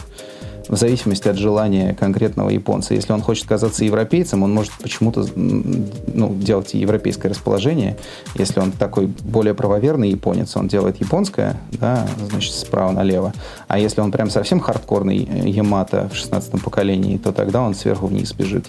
в 0.69 0.77
зависимости 0.77 1.29
от 1.29 1.37
желания 1.37 1.95
конкретного 1.95 2.51
японца. 2.51 2.95
Если 2.95 3.12
он 3.12 3.23
хочет 3.23 3.47
казаться 3.47 3.85
европейцем, 3.85 4.43
он 4.43 4.53
может 4.53 4.73
почему-то 4.73 5.27
ну, 5.35 6.35
делать 6.35 6.75
европейское 6.75 7.31
расположение. 7.31 7.97
Если 8.35 8.61
он 8.61 8.73
такой 8.73 9.07
более 9.07 9.55
правоверный 9.55 10.11
японец, 10.11 10.57
он 10.57 10.69
делает 10.69 11.01
японское, 11.01 11.57
да, 11.73 12.07
значит, 12.31 12.53
справа 12.53 12.93
налево. 12.93 13.33
А 13.66 13.79
если 13.79 14.01
он 14.01 14.12
прям 14.12 14.31
совсем 14.31 14.61
хардкорный 14.61 15.29
э, 15.29 15.49
Ямато 15.49 16.09
в 16.12 16.16
16 16.16 16.62
поколении, 16.62 17.16
то 17.16 17.33
тогда 17.33 17.62
он 17.62 17.75
сверху 17.75 18.07
вниз 18.07 18.33
бежит. 18.33 18.66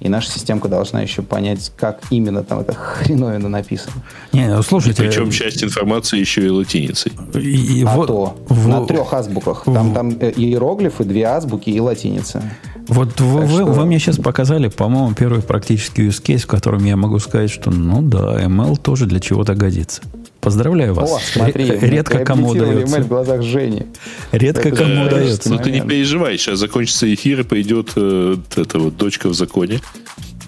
И 0.00 0.08
наша 0.08 0.30
системка 0.30 0.68
должна 0.68 1.02
еще 1.02 1.22
понять, 1.22 1.72
как 1.76 2.00
именно 2.10 2.42
там 2.42 2.60
это 2.60 2.72
хреновина 2.74 3.48
написано. 3.48 4.02
Не, 4.32 4.48
ну, 4.48 4.62
слушайте... 4.62 5.02
Причем 5.02 5.30
часть 5.30 5.62
информации 5.62 6.18
еще 6.18 6.46
и 6.46 6.48
латиницей. 6.48 7.12
И, 7.34 7.84
а 7.86 7.96
вот, 7.96 8.06
то. 8.06 8.36
В... 8.48 8.68
На 8.68 8.86
трех 8.86 9.12
азбуках. 9.12 9.64
Там, 9.64 9.92
там 9.92 10.10
э, 10.18 10.32
иероглифы, 10.34 11.04
две 11.04 11.24
азбуки 11.24 11.41
азбуки 11.42 11.70
и 11.70 11.80
латиница. 11.80 12.42
Вот 12.88 13.20
вы, 13.20 13.46
что... 13.46 13.64
вы, 13.64 13.72
вы 13.72 13.86
мне 13.86 13.98
сейчас 13.98 14.16
показали, 14.16 14.68
по-моему, 14.68 15.14
первый 15.14 15.42
практический 15.42 16.08
use 16.08 16.22
case, 16.22 16.40
в 16.40 16.46
котором 16.46 16.84
я 16.84 16.96
могу 16.96 17.18
сказать, 17.18 17.50
что, 17.50 17.70
ну 17.70 18.02
да, 18.02 18.42
ML 18.44 18.76
тоже 18.80 19.06
для 19.06 19.20
чего-то 19.20 19.54
годится. 19.54 20.02
Поздравляю 20.40 20.94
вас. 20.94 21.10
О, 21.10 21.20
смотри, 21.20 21.66
редко 21.66 22.24
кому 22.24 22.48
удается. 22.48 23.00
в 23.00 23.08
глазах 23.08 23.42
Жени. 23.42 23.86
Редко 24.32 24.68
это 24.68 24.78
кому 24.78 25.04
удается. 25.06 25.50
Ну 25.50 25.58
ты 25.58 25.70
не 25.70 25.80
переживай, 25.82 26.36
сейчас 26.36 26.58
закончится 26.58 27.12
эфир 27.12 27.40
и 27.40 27.44
пойдет 27.44 27.92
э, 27.94 28.36
эта 28.56 28.78
вот 28.80 28.96
дочка 28.96 29.28
в 29.28 29.34
законе. 29.34 29.80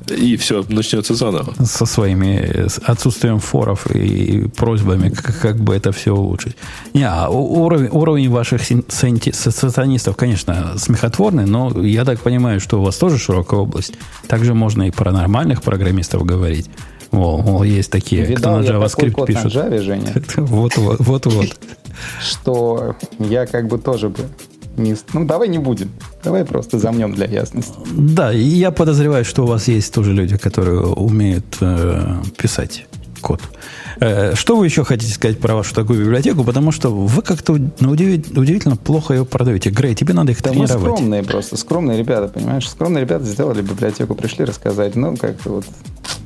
И 0.09 0.37
все, 0.37 0.65
начнется 0.69 1.15
заново. 1.15 1.55
Со 1.65 1.87
своими 1.87 2.69
с 2.69 2.79
отсутствием 2.79 3.39
форов 3.39 3.87
и 3.87 4.49
просьбами, 4.49 5.09
как, 5.09 5.39
как 5.41 5.57
бы 5.57 5.75
это 5.75 5.93
все 5.93 6.15
улучшить. 6.15 6.57
Не, 6.93 7.09
а 7.09 7.29
уровень, 7.29 7.89
уровень 7.91 8.31
ваших 8.31 8.63
сатанистов, 8.89 10.17
конечно, 10.17 10.75
смехотворный, 10.77 11.47
но 11.47 11.71
я 11.83 12.05
так 12.05 12.21
понимаю, 12.21 12.61
что 12.61 12.81
у 12.81 12.85
вас 12.85 12.97
тоже 12.97 13.19
широкая 13.19 13.61
область. 13.61 13.95
Также 14.29 14.55
можно 14.55 14.89
и 14.89 14.91
про 14.91 15.13
нормальных 15.13 15.63
программистов 15.63 16.25
говорить. 16.25 16.69
Мол, 17.11 17.43
мол 17.43 17.63
есть 17.63 17.91
такие, 17.91 18.25
Видал 18.25 18.61
кто 18.61 18.73
на 18.73 18.85
JavaScript 18.85 19.27
пишет. 19.27 19.45
На 19.45 19.49
Java, 19.49 19.79
Женя. 19.79 20.13
Вот, 20.37 20.77
вот, 20.77 20.99
вот, 20.99 21.27
вот. 21.27 21.57
Что 22.21 22.97
я 23.21 23.47
как 23.47 23.69
бы 23.69 23.79
тоже 23.79 24.09
бы 24.09 24.19
не... 24.77 24.97
Ну, 25.13 25.25
давай 25.25 25.49
не 25.49 25.59
будем. 25.59 25.91
Давай 26.23 26.45
просто 26.45 26.79
замнем 26.79 27.15
для 27.15 27.27
ясности. 27.27 27.75
Да, 27.93 28.33
и 28.33 28.43
я 28.43 28.71
подозреваю, 28.71 29.25
что 29.25 29.45
у 29.45 29.47
вас 29.47 29.69
есть 29.69 29.93
тоже 29.95 30.13
люди, 30.13 30.37
которые 30.37 30.81
умеют 30.81 31.57
э, 31.61 32.23
писать 32.37 32.87
код. 33.25 33.41
Э, 34.01 34.35
что 34.35 34.57
вы 34.57 34.67
еще 34.67 34.85
хотите 34.85 35.13
сказать 35.13 35.39
про 35.39 35.55
вашу 35.55 35.75
такую 35.75 36.01
библиотеку? 36.01 36.45
Потому 36.45 36.71
что 36.73 36.91
вы 36.91 37.23
как-то 37.23 37.59
ну, 37.81 37.91
удивительно 37.91 38.77
плохо 38.77 39.15
ее 39.15 39.25
продаете. 39.25 39.71
Грей, 39.71 39.95
тебе 39.95 40.15
надо 40.15 40.33
их 40.33 40.43
да 40.43 40.51
тренировать. 40.51 40.83
Мы 40.83 40.97
скромные 40.97 41.23
просто, 41.23 41.57
скромные 41.57 41.99
ребята, 41.99 42.29
понимаешь? 42.29 42.69
Скромные 42.69 43.01
ребята 43.01 43.25
сделали 43.25 43.63
библиотеку, 43.63 44.15
пришли 44.15 44.45
рассказать. 44.45 44.95
Ну, 44.95 45.17
как-то 45.17 45.51
вот 45.51 45.65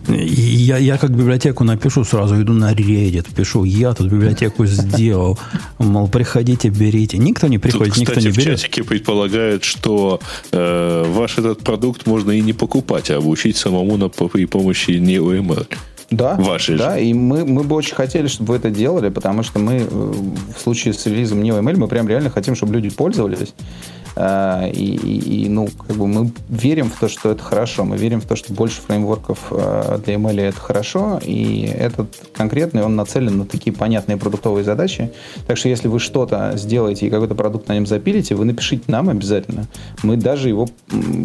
я, 0.09 0.79
я 0.79 0.97
как 0.97 1.11
библиотеку 1.11 1.65
напишу, 1.65 2.05
сразу 2.05 2.41
иду 2.41 2.53
на 2.53 2.73
Reddit, 2.73 3.27
пишу, 3.35 3.65
я 3.65 3.93
тут 3.93 4.09
библиотеку 4.11 4.65
сделал, 4.67 5.39
мол, 5.79 6.09
приходите, 6.09 6.71
берите. 6.71 7.19
Никто 7.19 7.47
не 7.47 7.59
приходит, 7.59 7.95
тут, 7.95 8.05
кстати, 8.05 8.19
никто 8.19 8.31
не 8.31 8.35
берет. 8.35 8.59
в 8.59 8.63
чатике 8.63 8.85
предполагают, 8.85 9.65
что 9.65 10.21
э, 10.51 11.05
ваш 11.09 11.39
этот 11.39 11.61
продукт 11.61 12.07
можно 12.07 12.31
и 12.31 12.41
не 12.41 12.55
покупать, 12.55 13.11
а 13.11 13.19
обучить 13.19 13.57
самому 13.57 13.97
на, 13.97 14.09
при 14.09 14.47
помощи 14.47 14.93
NeoML. 14.93 15.67
Да, 16.11 16.37
Ваши 16.37 16.77
да, 16.77 16.95
же. 16.95 17.05
и 17.05 17.13
мы, 17.13 17.45
мы 17.45 17.65
бы 17.65 17.77
очень 17.77 17.95
хотели, 17.95 18.29
чтобы 18.29 18.53
вы 18.53 18.57
это 18.57 18.71
делали, 18.71 19.11
потому 19.11 19.43
что 19.43 19.59
мы 19.59 19.75
э, 19.75 19.85
в 19.89 20.59
случае 20.59 20.95
с 20.95 21.05
релизом 21.05 21.43
NeoML, 21.43 21.77
мы 21.77 21.87
прям 21.87 22.09
реально 22.09 22.31
хотим, 22.31 22.55
чтобы 22.55 22.73
люди 22.73 22.89
пользовались. 22.89 23.53
А, 24.21 24.67
и, 24.67 24.97
и, 24.97 25.45
и, 25.45 25.49
ну, 25.49 25.69
как 25.87 25.97
бы 25.97 26.09
мы 26.09 26.33
верим 26.49 26.91
в 26.91 26.99
то, 26.99 27.07
что 27.07 27.31
это 27.31 27.41
хорошо, 27.41 27.85
мы 27.85 27.97
верим 27.97 28.21
в 28.21 28.25
то, 28.25 28.35
что 28.35 28.53
больше 28.53 28.81
фреймворков 28.81 29.39
а, 29.53 29.99
для 29.99 30.15
ML 30.15 30.41
это 30.41 30.59
хорошо, 30.59 31.21
и 31.25 31.63
этот 31.73 32.09
конкретный, 32.33 32.83
он 32.83 32.97
нацелен 32.97 33.39
на 33.39 33.47
такие 33.47 33.73
понятные 33.73 34.17
продуктовые 34.17 34.65
задачи. 34.65 35.13
Так 35.47 35.57
что 35.57 35.69
если 35.69 35.87
вы 35.87 36.01
что-то 36.01 36.55
сделаете 36.57 37.07
и 37.07 37.11
какой-то 37.11 37.37
продукт 37.37 37.69
на 37.69 37.75
нем 37.75 37.87
запилите, 37.87 38.35
вы 38.35 38.45
напишите 38.45 38.83
нам 38.89 39.09
обязательно. 39.09 39.69
Мы 40.03 40.17
даже 40.17 40.49
его 40.49 40.69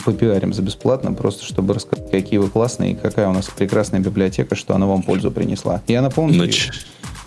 попиарим 0.06 0.54
за 0.54 0.62
бесплатно, 0.62 1.14
просто 1.14 1.46
чтобы 1.46 1.74
рассказать, 1.74 2.12
какие 2.12 2.38
вы 2.38 2.48
классные 2.48 2.92
и 2.92 2.96
какая 2.96 3.28
у 3.28 3.34
нас 3.34 3.48
прекрасная 3.48 4.02
библиотека, 4.02 4.54
что 4.54 4.76
она 4.76 4.86
вам 4.86 5.02
пользу 5.02 5.32
принесла. 5.32 5.82
Я 5.88 6.04
напомню. 6.04 6.38
Нач 6.38 6.70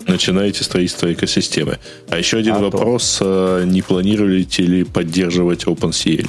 начинаете 0.07 0.63
строительство 0.63 1.11
экосистемы. 1.11 1.79
А 2.09 2.17
еще 2.17 2.37
один 2.37 2.55
а 2.55 2.59
вопрос. 2.59 3.17
То. 3.19 3.63
Не 3.65 3.81
планируете 3.81 4.63
ли 4.63 4.83
поддерживать 4.83 5.65
OpenCL 5.65 6.27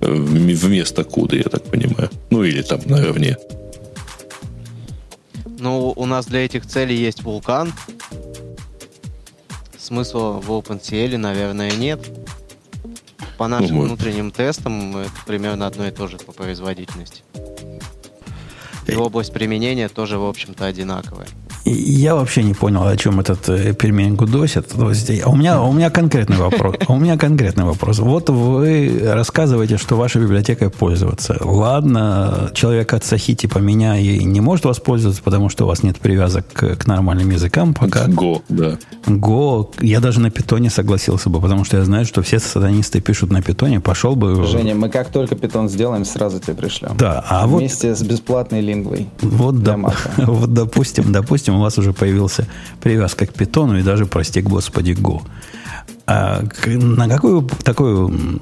вместо 0.00 1.02
CUDA, 1.02 1.36
я 1.36 1.44
так 1.44 1.64
понимаю? 1.64 2.10
Ну, 2.30 2.44
или 2.44 2.62
там 2.62 2.80
наравне. 2.86 3.36
Ну, 5.58 5.92
у 5.96 6.06
нас 6.06 6.26
для 6.26 6.44
этих 6.44 6.66
целей 6.66 6.96
есть 6.96 7.22
вулкан. 7.22 7.72
Смысла 9.76 10.40
в 10.40 10.50
OpenCL, 10.50 11.16
наверное, 11.16 11.72
нет. 11.72 12.00
По 13.38 13.48
нашим 13.48 13.76
ну, 13.76 13.82
внутренним 13.82 14.30
тестам 14.30 14.96
это 14.96 15.10
примерно 15.26 15.66
одно 15.66 15.86
и 15.86 15.90
то 15.90 16.08
же 16.08 16.18
по 16.18 16.32
производительности. 16.32 17.22
И 18.88 18.94
область 18.94 19.32
применения 19.32 19.88
тоже, 19.88 20.18
в 20.18 20.24
общем-то, 20.24 20.64
одинаковая. 20.64 21.26
Я 21.64 22.14
вообще 22.14 22.42
не 22.42 22.54
понял, 22.54 22.86
о 22.86 22.96
чем 22.96 23.20
этот 23.20 23.48
э, 23.48 23.74
пельмень 23.74 24.14
гудосит. 24.14 24.72
А 24.74 25.28
у 25.28 25.36
меня, 25.36 25.60
у 25.60 25.72
меня 25.72 25.90
конкретный 25.90 26.36
вопрос. 26.36 26.76
У 26.88 26.96
меня 26.96 27.18
конкретный 27.18 27.64
вопрос. 27.64 27.98
Вот 27.98 28.30
вы 28.30 29.00
рассказываете, 29.04 29.76
что 29.76 29.96
вашей 29.96 30.22
библиотекой 30.22 30.70
пользоваться. 30.70 31.36
Ладно, 31.40 32.50
человек 32.54 32.94
от 32.94 33.04
Сахи 33.04 33.34
типа 33.34 33.58
меня 33.58 33.98
и 33.98 34.24
не 34.24 34.40
может 34.40 34.64
воспользоваться, 34.64 35.22
потому 35.22 35.50
что 35.50 35.64
у 35.64 35.68
вас 35.68 35.82
нет 35.82 35.98
привязок 35.98 36.46
к, 36.52 36.76
к 36.76 36.86
нормальным 36.86 37.30
языкам 37.30 37.74
пока. 37.74 38.06
Go, 38.06 38.42
да. 38.48 38.78
Go. 39.06 39.68
Я 39.80 40.00
даже 40.00 40.20
на 40.20 40.30
питоне 40.30 40.70
согласился 40.70 41.28
бы, 41.28 41.40
потому 41.40 41.64
что 41.64 41.76
я 41.76 41.84
знаю, 41.84 42.06
что 42.06 42.22
все 42.22 42.38
сатанисты 42.38 43.00
пишут 43.00 43.30
на 43.30 43.42
питоне. 43.42 43.80
Пошел 43.80 44.16
бы... 44.16 44.46
Женя, 44.46 44.74
мы 44.74 44.88
как 44.88 45.10
только 45.10 45.34
питон 45.36 45.68
сделаем, 45.68 46.06
сразу 46.06 46.40
тебе 46.40 46.54
пришлем. 46.54 46.96
Да, 46.96 47.22
а 47.28 47.46
Вместе 47.46 47.90
вот... 47.90 47.98
с 47.98 48.02
бесплатной 48.02 48.62
лингвой. 48.78 49.08
Вот, 49.20 49.62
да, 49.62 49.76
вот 50.18 50.52
допустим, 50.52 51.12
допустим, 51.12 51.54
у 51.54 51.60
вас 51.60 51.78
уже 51.78 51.92
появился 51.92 52.46
привязка 52.80 53.26
к 53.26 53.32
питону 53.32 53.78
и 53.78 53.82
даже, 53.82 54.06
прости 54.06 54.40
господи, 54.40 54.92
Go. 54.92 55.22
А 56.06 56.42
на 56.66 57.08
какую 57.08 57.42
такую 57.64 58.40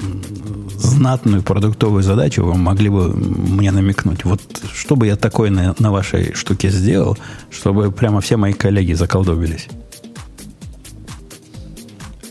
знатную 0.76 1.42
продуктовую 1.42 2.02
задачу 2.02 2.44
вы 2.44 2.54
могли 2.54 2.88
бы 2.88 3.08
мне 3.08 3.72
намекнуть? 3.72 4.24
Вот 4.24 4.40
что 4.72 4.94
бы 4.94 5.06
я 5.06 5.16
такое 5.16 5.50
на, 5.50 5.74
на 5.78 5.90
вашей 5.90 6.32
штуке 6.34 6.70
сделал, 6.70 7.18
чтобы 7.50 7.90
прямо 7.90 8.20
все 8.20 8.36
мои 8.36 8.52
коллеги 8.52 8.92
заколдобились? 8.92 9.66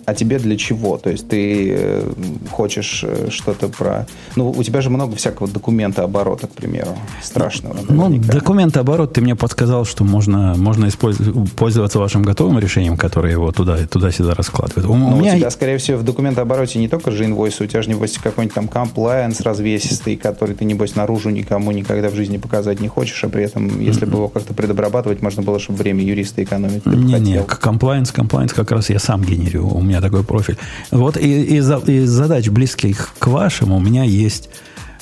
А 0.05 0.13
тебе 0.13 0.39
для 0.39 0.55
чего? 0.57 0.97
То 0.97 1.09
есть 1.09 1.27
ты 1.27 1.73
э, 1.77 2.09
хочешь 2.51 3.03
э, 3.03 3.29
что-то 3.29 3.69
про... 3.69 4.07
Ну, 4.35 4.51
у 4.51 4.63
тебя 4.63 4.81
же 4.81 4.89
много 4.89 5.15
всякого 5.15 5.47
документа 5.47 6.03
оборота, 6.03 6.47
к 6.47 6.51
примеру, 6.51 6.91
страшного. 7.23 7.77
Ну, 7.89 8.09
документа 8.17 8.81
оборот 8.81 9.13
ты 9.13 9.21
мне 9.21 9.35
подсказал, 9.35 9.85
что 9.85 10.03
можно, 10.03 10.55
можно 10.55 10.87
использовать, 10.87 11.51
пользоваться 11.53 11.99
вашим 11.99 12.23
готовым 12.23 12.59
решением, 12.59 12.97
которое 12.97 13.31
его 13.31 13.51
туда, 13.51 13.77
туда-сюда 13.87 14.35
раскладывает. 14.35 14.85
У, 14.87 14.95
ну, 14.95 15.17
у, 15.17 15.19
меня... 15.19 15.33
у 15.33 15.37
тебя, 15.37 15.49
скорее 15.49 15.77
всего, 15.77 15.97
в 15.97 16.03
документ 16.03 16.37
обороте 16.37 16.79
не 16.79 16.87
только 16.87 17.11
же 17.11 17.25
инвойс, 17.25 17.59
у 17.61 17.65
тебя 17.65 17.81
же, 17.81 17.89
небось, 17.89 18.17
какой-нибудь 18.21 18.53
там 18.53 18.67
комплайенс 18.67 19.41
развесистый, 19.41 20.15
который 20.15 20.55
ты, 20.55 20.65
небось, 20.65 20.95
наружу 20.95 21.29
никому 21.31 21.71
никогда 21.71 22.09
в 22.09 22.15
жизни 22.15 22.37
показать 22.37 22.79
не 22.79 22.87
хочешь, 22.87 23.23
а 23.23 23.29
при 23.29 23.43
этом, 23.43 23.79
если 23.79 24.05
бы 24.05 24.17
его 24.17 24.27
как-то 24.27 24.53
предобрабатывать, 24.53 25.21
можно 25.21 25.41
было, 25.41 25.59
чтобы 25.59 25.79
время 25.79 26.03
юриста 26.03 26.43
экономить. 26.43 26.85
Не-не, 26.85 27.43
комплайенс, 27.43 28.11
комплайенс 28.11 28.53
как 28.53 28.71
раз 28.71 28.89
я 28.89 28.99
сам 28.99 29.23
генерирую. 29.23 29.73
У 29.73 29.81
меня 29.81 29.94
меня 29.95 30.01
такой 30.01 30.23
профиль. 30.23 30.57
Вот 30.91 31.17
из, 31.17 31.71
из 31.87 32.09
задач, 32.09 32.49
близких 32.49 33.13
к 33.17 33.27
вашим, 33.27 33.71
у 33.71 33.79
меня 33.79 34.03
есть, 34.03 34.49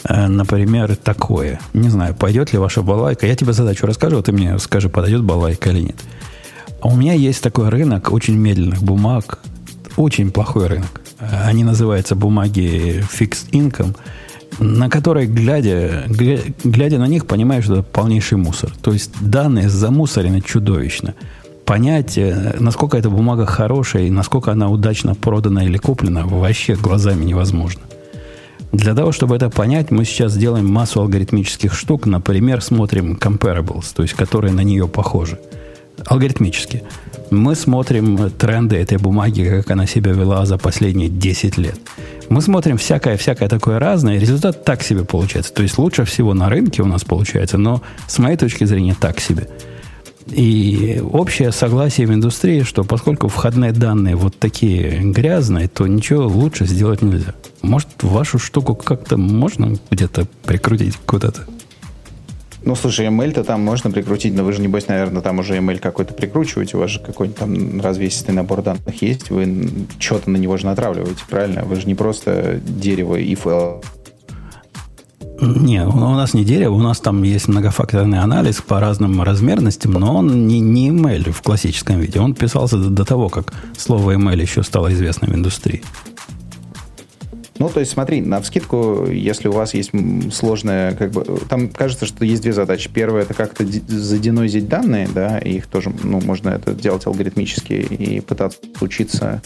э, 0.04 0.28
например, 0.28 0.96
такое. 0.96 1.60
Не 1.74 1.90
знаю, 1.90 2.14
пойдет 2.14 2.54
ли 2.54 2.60
ваша 2.60 2.82
балайка. 2.82 3.26
Я 3.26 3.36
тебе 3.36 3.54
задачу 3.54 3.88
расскажу, 3.88 4.20
а 4.20 4.22
ты 4.22 4.32
мне 4.32 4.60
скажи, 4.60 4.90
подойдет 4.90 5.24
балайка 5.24 5.72
или 5.72 5.82
нет. 5.82 5.96
А 6.82 6.88
у 6.90 6.96
меня 6.96 7.14
есть 7.14 7.42
такой 7.42 7.70
рынок 7.70 8.12
очень 8.12 8.36
медленных 8.36 8.84
бумаг. 8.84 9.40
Очень 9.96 10.32
плохой 10.32 10.68
рынок. 10.68 11.02
Они 11.20 11.64
называются 11.64 12.16
бумаги 12.16 13.04
Fixed 13.12 13.52
Income 13.52 13.96
на 14.60 14.88
которые, 14.88 15.26
глядя, 15.26 16.06
глядя 16.64 17.00
на 17.00 17.08
них, 17.08 17.26
понимаешь, 17.26 17.64
что 17.64 17.74
это 17.74 17.84
полнейший 17.84 18.38
мусор. 18.38 18.72
То 18.84 18.94
есть 18.94 19.12
данные 19.20 19.68
замусорены 19.68 20.42
чудовищно 20.42 21.16
понять, 21.66 22.20
насколько 22.60 22.98
эта 22.98 23.10
бумага 23.10 23.46
хорошая 23.46 24.04
и 24.04 24.10
насколько 24.10 24.52
она 24.52 24.70
удачно 24.70 25.16
продана 25.16 25.64
или 25.64 25.78
куплена, 25.78 26.26
вообще 26.26 26.76
глазами 26.76 27.26
невозможно. 27.26 27.82
Для 28.72 28.96
того, 28.96 29.12
чтобы 29.12 29.36
это 29.36 29.50
понять, 29.50 29.92
мы 29.92 30.04
сейчас 30.04 30.36
делаем 30.36 30.68
массу 30.68 31.00
алгоритмических 31.02 31.74
штук. 31.74 32.08
Например, 32.08 32.60
смотрим 32.60 33.14
comparables, 33.14 33.94
то 33.96 34.02
есть 34.02 34.16
которые 34.16 34.52
на 34.52 34.62
нее 34.62 34.88
похожи. 34.88 35.40
Алгоритмически. 36.08 36.84
Мы 37.30 37.56
смотрим 37.56 38.32
тренды 38.32 38.78
этой 38.78 38.98
бумаги, 38.98 39.48
как 39.48 39.72
она 39.72 39.86
себя 39.86 40.12
вела 40.12 40.46
за 40.46 40.58
последние 40.58 41.10
10 41.10 41.58
лет. 41.58 41.76
Мы 42.30 42.42
смотрим 42.42 42.78
всякое-всякое 42.78 43.48
такое 43.48 43.78
разное, 43.78 44.16
и 44.16 44.20
результат 44.20 44.66
так 44.66 44.82
себе 44.82 45.06
получается. 45.06 45.54
То 45.54 45.62
есть 45.62 45.78
лучше 45.78 46.04
всего 46.04 46.34
на 46.34 46.50
рынке 46.50 46.82
у 46.82 46.88
нас 46.88 47.04
получается, 47.04 47.60
но 47.60 47.84
с 48.08 48.18
моей 48.18 48.38
точки 48.38 48.64
зрения 48.66 48.96
так 49.00 49.20
себе. 49.20 49.48
И 50.28 51.02
общее 51.12 51.52
согласие 51.52 52.08
в 52.08 52.14
индустрии, 52.14 52.64
что 52.64 52.84
поскольку 52.84 53.28
входные 53.28 53.72
данные 53.72 54.16
вот 54.16 54.38
такие 54.38 55.00
грязные, 55.00 55.68
то 55.68 55.86
ничего 55.88 56.28
лучше 56.28 56.66
сделать 56.66 57.02
нельзя. 57.02 57.36
Может, 57.62 57.90
вашу 58.02 58.40
штуку 58.40 58.76
как-то 58.76 59.18
можно 59.18 59.78
где-то 59.90 60.28
прикрутить 60.46 60.98
куда-то? 61.06 61.46
Ну, 62.66 62.76
слушай, 62.76 63.06
ML-то 63.08 63.44
там 63.44 63.62
можно 63.62 63.92
прикрутить, 63.92 64.34
но 64.34 64.46
вы 64.46 64.54
же, 64.54 64.62
небось, 64.62 64.88
наверное, 64.88 65.22
там 65.22 65.40
уже 65.40 65.58
ML 65.58 65.80
какой-то 65.80 66.14
прикручиваете, 66.14 66.78
у 66.78 66.80
вас 66.80 66.92
же 66.92 67.00
какой-нибудь 67.00 67.38
там 67.38 67.82
развесистый 67.82 68.34
набор 68.34 68.62
данных 68.62 69.02
есть, 69.02 69.30
вы 69.30 69.70
что-то 70.00 70.30
на 70.30 70.38
него 70.38 70.56
же 70.56 70.66
натравливаете, 70.66 71.24
правильно? 71.30 71.66
Вы 71.66 71.76
же 71.76 71.88
не 71.88 71.96
просто 71.96 72.62
дерево 72.66 73.20
if 73.20 73.44
Не, 75.42 75.86
у 75.86 75.92
нас 75.92 76.34
не 76.34 76.46
дерево, 76.46 76.74
у 76.74 76.80
нас 76.80 77.00
там 77.00 77.24
есть 77.24 77.48
многофакторный 77.48 78.20
анализ 78.20 78.62
по 78.62 78.80
разным 78.80 79.22
размерностям, 79.22 79.94
но 79.94 80.16
он 80.18 80.48
не, 80.48 80.60
не 80.60 80.90
email 80.90 81.32
в 81.32 81.42
классическом 81.42 82.00
виде. 82.00 82.20
Он 82.20 82.34
писался 82.34 82.78
до, 82.78 82.90
до 82.90 83.06
того, 83.06 83.30
как 83.30 83.54
слово 83.78 84.16
email 84.16 84.42
еще 84.42 84.64
стало 84.64 84.94
известным 84.94 85.32
в 85.32 85.36
индустрии. 85.36 85.84
Ну, 87.60 87.70
то 87.70 87.80
есть, 87.80 87.92
смотри, 87.92 88.20
на 88.20 88.42
вскидку, 88.42 89.08
если 89.10 89.48
у 89.48 89.52
вас 89.52 89.74
есть 89.74 89.92
сложная, 90.34 90.94
как 90.96 91.12
бы, 91.12 91.24
там 91.48 91.70
кажется, 91.70 92.06
что 92.06 92.26
есть 92.26 92.42
две 92.42 92.52
задачи. 92.52 92.90
Первая 92.94 93.24
это 93.24 93.34
как-то 93.34 93.66
заденозить 93.66 94.68
данные, 94.68 95.08
да, 95.14 95.38
их 95.38 95.68
тоже, 95.68 95.94
ну, 96.04 96.20
можно 96.20 96.50
это 96.50 96.74
делать 96.74 97.06
алгоритмически 97.06 97.74
и 97.74 98.20
пытаться 98.22 98.60
учиться 98.82 99.42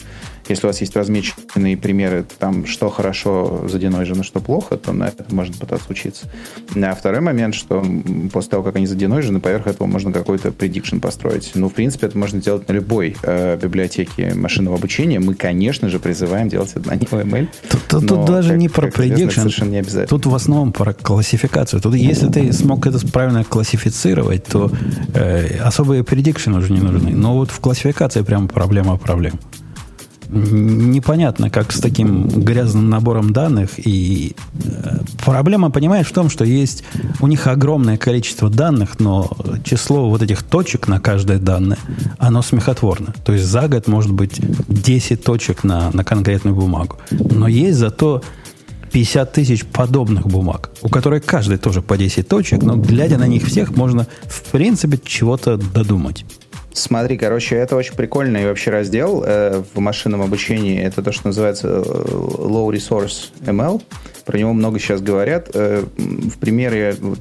если 0.50 0.66
у 0.66 0.68
вас 0.68 0.80
есть 0.80 0.96
размеченные 0.96 1.76
примеры, 1.76 2.24
там, 2.38 2.66
что 2.66 2.88
хорошо 2.90 3.64
заденойжено, 3.68 4.22
что 4.22 4.40
плохо, 4.40 4.76
то 4.76 4.92
на 4.92 5.08
это 5.08 5.24
можно 5.34 5.54
пытаться 5.54 5.86
учиться. 5.90 6.26
А 6.74 6.94
второй 6.94 7.20
момент, 7.20 7.54
что 7.54 7.84
после 8.32 8.50
того, 8.50 8.62
как 8.62 8.76
они 8.76 8.86
заденойжены, 8.86 9.40
поверх 9.40 9.66
этого 9.66 9.86
можно 9.86 10.12
какой-то 10.12 10.48
prediction 10.48 11.00
построить. 11.00 11.52
Ну, 11.54 11.68
в 11.68 11.74
принципе, 11.74 12.06
это 12.06 12.18
можно 12.18 12.40
делать 12.40 12.68
на 12.68 12.72
любой 12.72 13.16
э, 13.22 13.58
библиотеке 13.60 14.34
машинного 14.34 14.76
обучения. 14.76 15.20
Мы, 15.20 15.34
конечно 15.34 15.88
же, 15.88 15.98
призываем 15.98 16.48
делать 16.48 16.72
это 16.74 16.88
на 16.88 16.92
NeoML. 16.96 17.48
Тут, 17.68 17.80
тут, 17.88 18.08
тут 18.08 18.24
даже 18.26 18.50
как, 18.50 18.58
не 18.58 18.68
про 18.68 18.88
prediction. 18.88 19.30
Совершенно 19.30 19.70
не 19.70 19.78
обязательно. 19.78 20.06
Тут 20.06 20.26
в 20.26 20.34
основном 20.34 20.72
про 20.72 20.92
классификацию. 20.92 21.80
Тут, 21.80 21.94
если 21.94 22.28
ты 22.28 22.52
смог 22.52 22.86
это 22.86 22.98
правильно 23.08 23.44
классифицировать, 23.44 24.44
то 24.44 24.70
э, 25.14 25.58
особые 25.58 26.02
prediction 26.02 26.56
уже 26.58 26.72
не 26.72 26.80
нужны. 26.80 27.10
Но 27.10 27.34
вот 27.34 27.50
в 27.50 27.60
классификации 27.60 28.22
прям 28.22 28.48
проблема 28.48 28.96
проблем 28.96 29.38
непонятно, 30.30 31.50
как 31.50 31.72
с 31.72 31.80
таким 31.80 32.28
грязным 32.28 32.90
набором 32.90 33.32
данных. 33.32 33.70
И 33.78 34.36
э, 34.62 34.98
проблема, 35.24 35.70
понимаешь, 35.70 36.06
в 36.06 36.12
том, 36.12 36.30
что 36.30 36.44
есть 36.44 36.84
у 37.20 37.26
них 37.26 37.46
огромное 37.46 37.96
количество 37.96 38.50
данных, 38.50 39.00
но 39.00 39.30
число 39.64 40.08
вот 40.08 40.22
этих 40.22 40.42
точек 40.42 40.88
на 40.88 41.00
каждое 41.00 41.38
данное, 41.38 41.78
оно 42.18 42.42
смехотворно. 42.42 43.14
То 43.24 43.32
есть 43.32 43.46
за 43.46 43.68
год 43.68 43.88
может 43.88 44.12
быть 44.12 44.40
10 44.68 45.22
точек 45.22 45.64
на, 45.64 45.90
на 45.92 46.04
конкретную 46.04 46.54
бумагу. 46.54 46.98
Но 47.10 47.48
есть 47.48 47.78
зато 47.78 48.22
50 48.92 49.32
тысяч 49.32 49.64
подобных 49.64 50.26
бумаг, 50.26 50.70
у 50.82 50.88
которых 50.88 51.24
каждый 51.24 51.58
тоже 51.58 51.82
по 51.82 51.96
10 51.96 52.26
точек, 52.26 52.62
но 52.62 52.76
глядя 52.76 53.18
на 53.18 53.26
них 53.26 53.44
всех, 53.44 53.76
можно 53.76 54.06
в 54.26 54.42
принципе 54.50 54.98
чего-то 55.02 55.56
додумать. 55.56 56.24
Смотри, 56.78 57.18
короче, 57.18 57.56
это 57.56 57.74
очень 57.74 57.94
прикольный 57.94 58.46
вообще 58.46 58.70
раздел 58.70 59.24
э, 59.26 59.62
в 59.74 59.80
машинном 59.80 60.22
обучении. 60.22 60.80
Это 60.80 61.02
то, 61.02 61.10
что 61.10 61.26
называется 61.26 61.66
э, 61.68 61.82
Low 61.82 62.68
Resource 62.70 63.32
ML. 63.40 63.82
Про 64.24 64.38
него 64.38 64.52
много 64.52 64.78
сейчас 64.78 65.00
говорят. 65.00 65.50
Э, 65.54 65.84
в 65.96 66.38
примере 66.38 66.94
вот, 67.00 67.18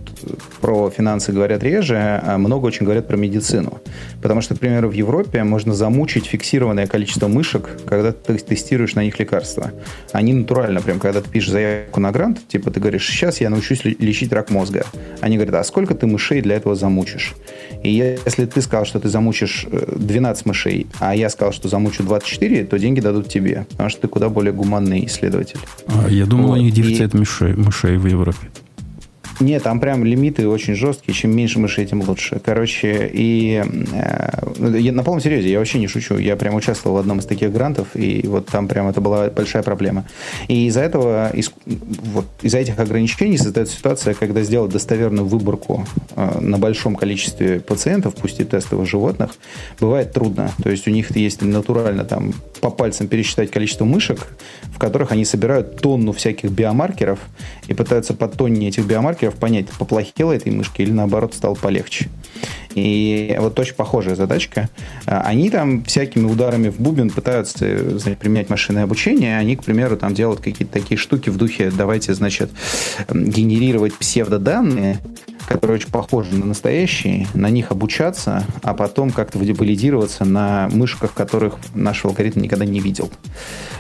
про 0.62 0.92
финансы 0.92 1.32
говорят 1.32 1.64
реже, 1.64 2.22
а 2.24 2.38
много 2.38 2.68
очень 2.68 2.86
говорят 2.86 3.08
про 3.08 3.18
медицину. 3.18 3.82
Потому 4.22 4.42
что, 4.42 4.56
к 4.56 4.60
примеру, 4.60 4.90
в 4.90 4.94
Европе 4.94 5.44
можно 5.44 5.74
замучить 5.74 6.28
фиксированное 6.28 6.86
количество 6.86 7.28
мышек, 7.28 7.68
когда 7.88 8.12
ты 8.12 8.38
тестируешь 8.38 8.94
на 8.94 9.04
них 9.04 9.18
лекарства. 9.18 9.72
Они 10.12 10.34
натурально, 10.34 10.82
прям 10.82 11.00
когда 11.00 11.22
ты 11.22 11.30
пишешь 11.30 11.50
заявку 11.50 12.00
на 12.00 12.12
грант, 12.12 12.48
типа 12.48 12.70
ты 12.70 12.80
говоришь, 12.80 13.08
сейчас 13.08 13.42
я 13.42 13.50
научусь 13.50 13.84
лечить 13.86 14.32
рак 14.32 14.52
мозга. 14.52 14.86
Они 15.20 15.38
говорят, 15.38 15.56
а 15.56 15.64
сколько 15.64 15.96
ты 15.96 16.06
мышей 16.06 16.42
для 16.42 16.58
этого 16.58 16.76
замучишь? 16.76 17.34
И 17.84 18.18
если 18.26 18.46
ты 18.46 18.62
сказал, 18.62 18.86
что 18.86 19.00
ты 19.00 19.10
замучишь 19.10 19.66
12 19.72 20.46
э, 20.46 20.50
мышей, 20.50 20.88
а 21.00 21.16
я 21.16 21.30
сказал, 21.30 21.54
что 21.54 21.70
замучу 21.70 22.04
24, 22.04 22.66
то 22.66 22.78
деньги 22.78 23.00
дадут 23.00 23.30
тебе, 23.30 23.66
потому 23.70 23.90
что 23.90 24.02
ты 24.02 24.08
куда 24.08 24.30
более 24.30 24.54
гуманный 24.54 25.06
исследователь. 25.06 25.60
А, 25.88 26.08
я 26.10 26.26
думал, 26.26 26.50
вот. 26.50 26.58
у 26.58 26.62
них 26.62 26.74
дефицит 26.74 27.14
и... 27.14 27.18
мышей, 27.18 27.54
мышей 27.54 27.98
в 27.98 28.08
Европе. 28.08 28.48
Нет, 29.40 29.64
там 29.64 29.80
прям 29.80 30.04
лимиты 30.04 30.48
очень 30.48 30.76
жесткие. 30.76 31.14
Чем 31.14 31.36
меньше 31.36 31.60
мышей, 31.60 31.86
тем 31.86 32.02
лучше. 32.02 32.42
Короче, 32.44 33.10
и 33.14 33.64
э, 33.94 34.78
я, 34.80 34.92
на 34.92 35.04
полном 35.04 35.22
серьезе, 35.22 35.52
я 35.52 35.60
вообще 35.60 35.80
не 35.80 35.88
шучу. 35.88 36.18
Я 36.18 36.36
прям 36.36 36.56
участвовал 36.56 36.98
в 36.98 37.00
одном 37.00 37.20
из 37.20 37.26
таких 37.26 37.52
грантов, 37.52 37.90
и 37.94 38.26
вот 38.28 38.48
там 38.48 38.68
прям 38.68 38.88
это 38.88 39.00
была 39.00 39.30
большая 39.30 39.64
проблема. 39.64 40.06
И 40.48 40.68
из-за 40.68 40.82
этого, 40.82 41.30
из, 41.34 41.52
вот, 41.66 42.26
из-за 42.42 42.58
этих 42.58 42.80
ограничений 42.80 43.38
создается 43.38 43.78
ситуация, 43.78 44.14
когда 44.14 44.42
сделать 44.42 44.72
достоверную 44.72 45.28
выборку 45.28 45.86
э, 46.16 46.40
на 46.40 46.58
большом 46.58 46.96
количестве 46.96 47.60
пациентов, 47.60 48.16
пусть 48.16 48.40
и 48.40 48.44
тестовых 48.44 48.88
животных, 48.88 49.32
бывает 49.80 50.14
трудно. 50.14 50.52
То 50.64 50.70
есть 50.70 50.88
у 50.88 50.92
них 50.92 51.16
есть 51.16 51.42
натурально 51.42 52.06
там 52.06 52.34
по 52.60 52.70
пальцам 52.70 53.08
пересчитать 53.08 53.52
количество 53.52 53.86
мышек, 53.86 54.28
в 54.64 54.80
которых 54.80 55.12
они 55.12 55.26
собирают 55.26 55.78
тонну 55.82 56.12
всяких 56.12 56.52
биомаркеров 56.52 57.20
и 57.68 57.74
пытаются 57.74 58.14
по 58.14 58.28
тонне 58.28 58.68
этих 58.68 58.86
биомаркеров 58.86 59.36
понять, 59.36 59.68
поплохело 59.78 60.32
этой 60.32 60.52
мышке 60.52 60.84
или 60.84 60.92
наоборот 60.92 61.34
стало 61.34 61.56
полегче. 61.56 62.08
И 62.76 63.36
вот 63.40 63.60
очень 63.60 63.74
похожая 63.74 64.16
задачка. 64.16 64.70
Они 65.06 65.50
там 65.50 65.84
всякими 65.84 66.26
ударами 66.26 66.70
в 66.70 66.80
бубен 66.80 67.10
пытаются 67.10 67.98
значит, 67.98 68.20
применять 68.20 68.52
машинное 68.52 68.84
обучение. 68.84 69.38
Они, 69.38 69.56
к 69.56 69.64
примеру, 69.64 69.98
там 69.98 70.14
делают 70.14 70.42
какие-то 70.42 70.74
такие 70.74 70.98
штуки 70.98 71.30
в 71.30 71.38
духе 71.38 71.72
давайте, 71.72 72.14
значит, 72.14 72.52
генерировать 73.10 73.96
псевдоданные, 73.96 75.00
которые 75.48 75.76
очень 75.76 75.92
похожи 75.92 76.36
на 76.36 76.46
настоящие, 76.46 77.28
на 77.34 77.50
них 77.50 77.72
обучаться, 77.72 78.44
а 78.62 78.74
потом 78.74 79.12
как-то 79.12 79.40
валидироваться 79.40 80.26
на 80.26 80.70
мышках, 80.72 81.14
которых 81.14 81.56
наш 81.74 82.04
алгоритм 82.04 82.42
никогда 82.42 82.66
не 82.66 82.82
видел. 82.82 83.10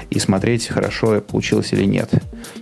И 0.09 0.19
смотреть, 0.19 0.67
хорошо 0.67 1.21
получилось 1.21 1.73
или 1.73 1.83
нет. 1.83 2.11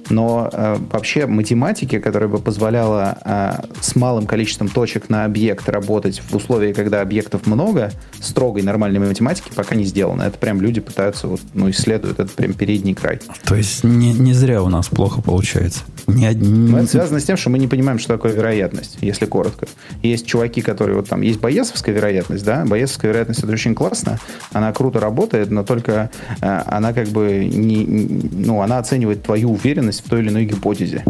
Но 0.09 0.49
э, 0.51 0.77
вообще 0.91 1.27
математики, 1.27 1.99
которая 1.99 2.29
бы 2.29 2.39
позволяла 2.39 3.17
э, 3.23 3.81
с 3.81 3.95
малым 3.95 4.25
количеством 4.25 4.67
точек 4.67 5.09
на 5.09 5.25
объект 5.25 5.67
работать 5.69 6.21
в 6.27 6.35
условиях, 6.35 6.75
когда 6.75 7.01
объектов 7.01 7.45
много, 7.45 7.91
строгой 8.19 8.63
нормальной 8.63 8.99
математики 8.99 9.51
пока 9.53 9.75
не 9.75 9.85
сделано. 9.85 10.23
Это 10.23 10.37
прям 10.37 10.61
люди 10.61 10.81
пытаются, 10.81 11.27
вот, 11.27 11.41
ну, 11.53 11.69
исследуют, 11.69 12.19
это 12.19 12.31
прям 12.33 12.53
передний 12.53 12.93
край. 12.93 13.19
То 13.45 13.55
есть 13.55 13.83
не, 13.83 14.13
не 14.13 14.33
зря 14.33 14.63
у 14.63 14.69
нас 14.69 14.87
плохо 14.87 15.21
получается. 15.21 15.81
Не, 16.07 16.33
не... 16.33 16.71
Но 16.71 16.79
это 16.79 16.87
связано 16.87 17.19
с 17.19 17.23
тем, 17.23 17.37
что 17.37 17.49
мы 17.49 17.59
не 17.59 17.67
понимаем, 17.67 17.99
что 17.99 18.13
такое 18.13 18.31
вероятность 18.31 18.55
вероятность, 18.55 18.97
если 19.01 19.25
коротко. 19.25 19.67
Есть 20.01 20.25
чуваки, 20.25 20.61
которые 20.61 20.95
вот 20.97 21.09
там, 21.09 21.21
есть 21.21 21.39
боесовская 21.39 21.93
вероятность, 21.93 22.43
да, 22.43 22.65
боесовская 22.65 23.11
вероятность 23.11 23.43
это 23.43 23.51
очень 23.51 23.75
классно, 23.75 24.19
она 24.53 24.71
круто 24.73 24.99
работает, 24.99 25.51
но 25.51 25.63
только 25.63 26.09
э, 26.41 26.63
она 26.65 26.93
как 26.93 27.07
бы 27.09 27.34
не, 27.43 27.85
ну, 27.85 28.61
она 28.61 28.79
оценивает 28.79 29.23
твою 29.23 29.51
уверенность 29.51 30.05
в 30.05 30.09
той 30.09 30.21
или 30.21 30.29
иной 30.29 30.45
гипотезе. 30.45 31.03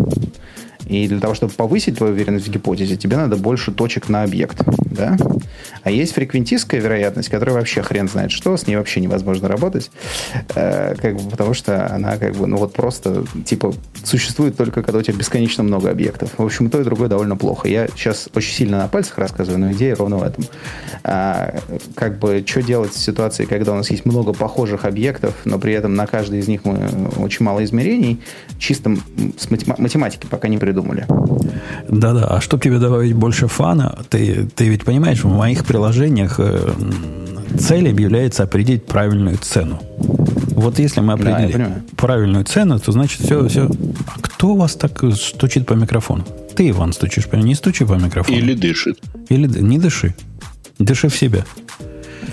И 0.87 1.07
для 1.07 1.19
того, 1.19 1.33
чтобы 1.33 1.53
повысить 1.53 1.97
твою 1.97 2.13
уверенность 2.13 2.47
в 2.47 2.51
гипотезе, 2.51 2.95
тебе 2.95 3.17
надо 3.17 3.37
больше 3.37 3.71
точек 3.71 4.09
на 4.09 4.23
объект. 4.23 4.61
Да? 4.77 5.17
А 5.83 5.91
есть 5.91 6.13
фреквентистская 6.13 6.79
вероятность, 6.79 7.29
которая 7.29 7.55
вообще 7.55 7.81
хрен 7.81 8.07
знает 8.07 8.31
что, 8.31 8.55
с 8.55 8.67
ней 8.67 8.75
вообще 8.75 9.01
невозможно 9.01 9.47
работать, 9.47 9.91
э, 10.55 10.95
как 10.95 11.15
бы, 11.15 11.29
потому 11.29 11.53
что 11.53 11.93
она 11.93 12.17
как 12.17 12.35
бы, 12.35 12.47
ну 12.47 12.57
вот 12.57 12.73
просто, 12.73 13.25
типа, 13.45 13.73
существует 14.03 14.55
только, 14.55 14.83
когда 14.83 14.99
у 14.99 15.01
тебя 15.01 15.17
бесконечно 15.17 15.63
много 15.63 15.89
объектов. 15.89 16.31
В 16.37 16.45
общем, 16.45 16.69
то 16.69 16.79
и 16.79 16.83
другое 16.83 17.09
довольно 17.09 17.35
плохо. 17.35 17.67
Я 17.67 17.87
сейчас 17.87 18.29
очень 18.33 18.53
сильно 18.53 18.77
на 18.77 18.87
пальцах 18.87 19.17
рассказываю, 19.17 19.59
но 19.59 19.71
идея 19.71 19.95
ровно 19.95 20.17
в 20.17 20.23
этом. 20.23 20.45
А, 21.03 21.59
как 21.95 22.19
бы, 22.19 22.43
что 22.45 22.61
делать 22.61 22.93
в 22.93 22.97
ситуации, 22.99 23.45
когда 23.45 23.73
у 23.73 23.75
нас 23.75 23.89
есть 23.89 24.05
много 24.05 24.33
похожих 24.33 24.85
объектов, 24.85 25.33
но 25.45 25.59
при 25.59 25.73
этом 25.73 25.95
на 25.95 26.07
каждый 26.07 26.39
из 26.39 26.47
них 26.47 26.63
мы 26.63 26.89
очень 27.17 27.43
мало 27.45 27.63
измерений, 27.63 28.21
чисто 28.59 28.95
с 29.37 29.49
математики 29.49 30.27
пока 30.29 30.47
не 30.47 30.57
придумали 30.57 30.74
придумали. 30.75 31.05
Да-да, 31.89 32.25
а 32.25 32.41
чтобы 32.41 32.63
тебе 32.63 32.79
добавить 32.79 33.13
больше 33.13 33.47
фана, 33.47 33.97
ты, 34.09 34.47
ты 34.55 34.69
ведь 34.69 34.83
понимаешь, 34.83 35.23
в 35.23 35.29
моих 35.29 35.65
приложениях 35.65 36.39
э, 36.39 36.73
цель 37.59 37.89
объявляется 37.89 38.43
определить 38.43 38.85
правильную 38.85 39.37
цену. 39.37 39.79
Вот 39.97 40.79
если 40.79 41.01
мы 41.01 41.13
определили 41.13 41.57
да, 41.57 41.81
правильную 41.97 42.45
цену, 42.45 42.79
то 42.79 42.91
значит 42.91 43.21
все, 43.21 43.47
все. 43.47 43.69
А 44.07 44.19
кто 44.21 44.53
у 44.53 44.57
вас 44.57 44.75
так 44.75 45.03
стучит 45.15 45.65
по 45.65 45.73
микрофону? 45.73 46.23
Ты, 46.55 46.69
Иван, 46.69 46.93
стучишь, 46.93 47.27
не 47.33 47.55
стучи 47.55 47.85
по 47.85 47.93
микрофону. 47.93 48.37
Или 48.37 48.53
дышит. 48.53 48.99
Или 49.29 49.47
не 49.61 49.77
дыши. 49.77 50.15
Дыши 50.79 51.09
в 51.09 51.15
себя. 51.15 51.45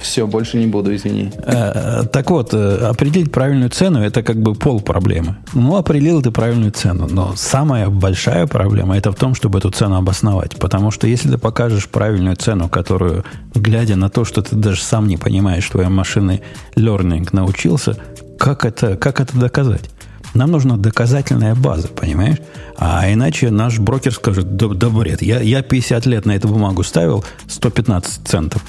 Все, 0.03 0.27
больше 0.27 0.59
не 0.59 0.67
буду, 0.67 0.95
извини. 0.95 1.31
Э, 1.47 2.05
так 2.13 2.31
вот, 2.31 2.55
э, 2.55 2.89
определить 2.91 3.33
правильную 3.33 3.71
цену 3.71 4.01
это 4.01 4.23
как 4.23 4.37
бы 4.37 4.55
пол 4.55 4.81
проблемы. 4.81 5.37
Ну, 5.55 5.77
определил 5.77 6.23
ты 6.23 6.31
правильную 6.31 6.73
цену, 6.73 7.07
но 7.11 7.35
самая 7.37 7.89
большая 7.89 8.47
проблема 8.47 8.97
это 8.97 9.13
в 9.13 9.15
том, 9.15 9.35
чтобы 9.35 9.59
эту 9.59 9.71
цену 9.71 9.97
обосновать. 9.97 10.59
Потому 10.59 10.91
что 10.91 11.07
если 11.07 11.31
ты 11.31 11.39
покажешь 11.39 11.89
правильную 11.89 12.37
цену, 12.37 12.69
которую, 12.69 13.25
глядя 13.55 13.97
на 13.97 14.09
то, 14.09 14.25
что 14.25 14.43
ты 14.43 14.57
даже 14.57 14.83
сам 14.83 15.07
не 15.07 15.17
понимаешь, 15.17 15.69
твоей 15.69 15.89
машины 15.89 16.43
learning 16.77 17.29
научился, 17.33 17.97
как 18.39 18.65
это, 18.65 18.97
как 18.97 19.21
это 19.21 19.39
доказать? 19.39 19.89
Нам 20.35 20.51
нужна 20.51 20.77
доказательная 20.77 21.55
база, 21.55 21.89
понимаешь? 21.89 22.39
А 22.77 23.13
иначе 23.13 23.51
наш 23.51 23.79
брокер 23.79 24.15
скажет, 24.15 24.57
да, 24.57 24.69
да 24.69 24.89
бред, 24.89 25.23
я, 25.23 25.41
я 25.41 25.63
50 25.63 26.07
лет 26.07 26.27
на 26.27 26.33
эту 26.33 26.49
бумагу 26.49 26.83
ставил 26.83 27.25
115 27.49 28.27
центов. 28.27 28.63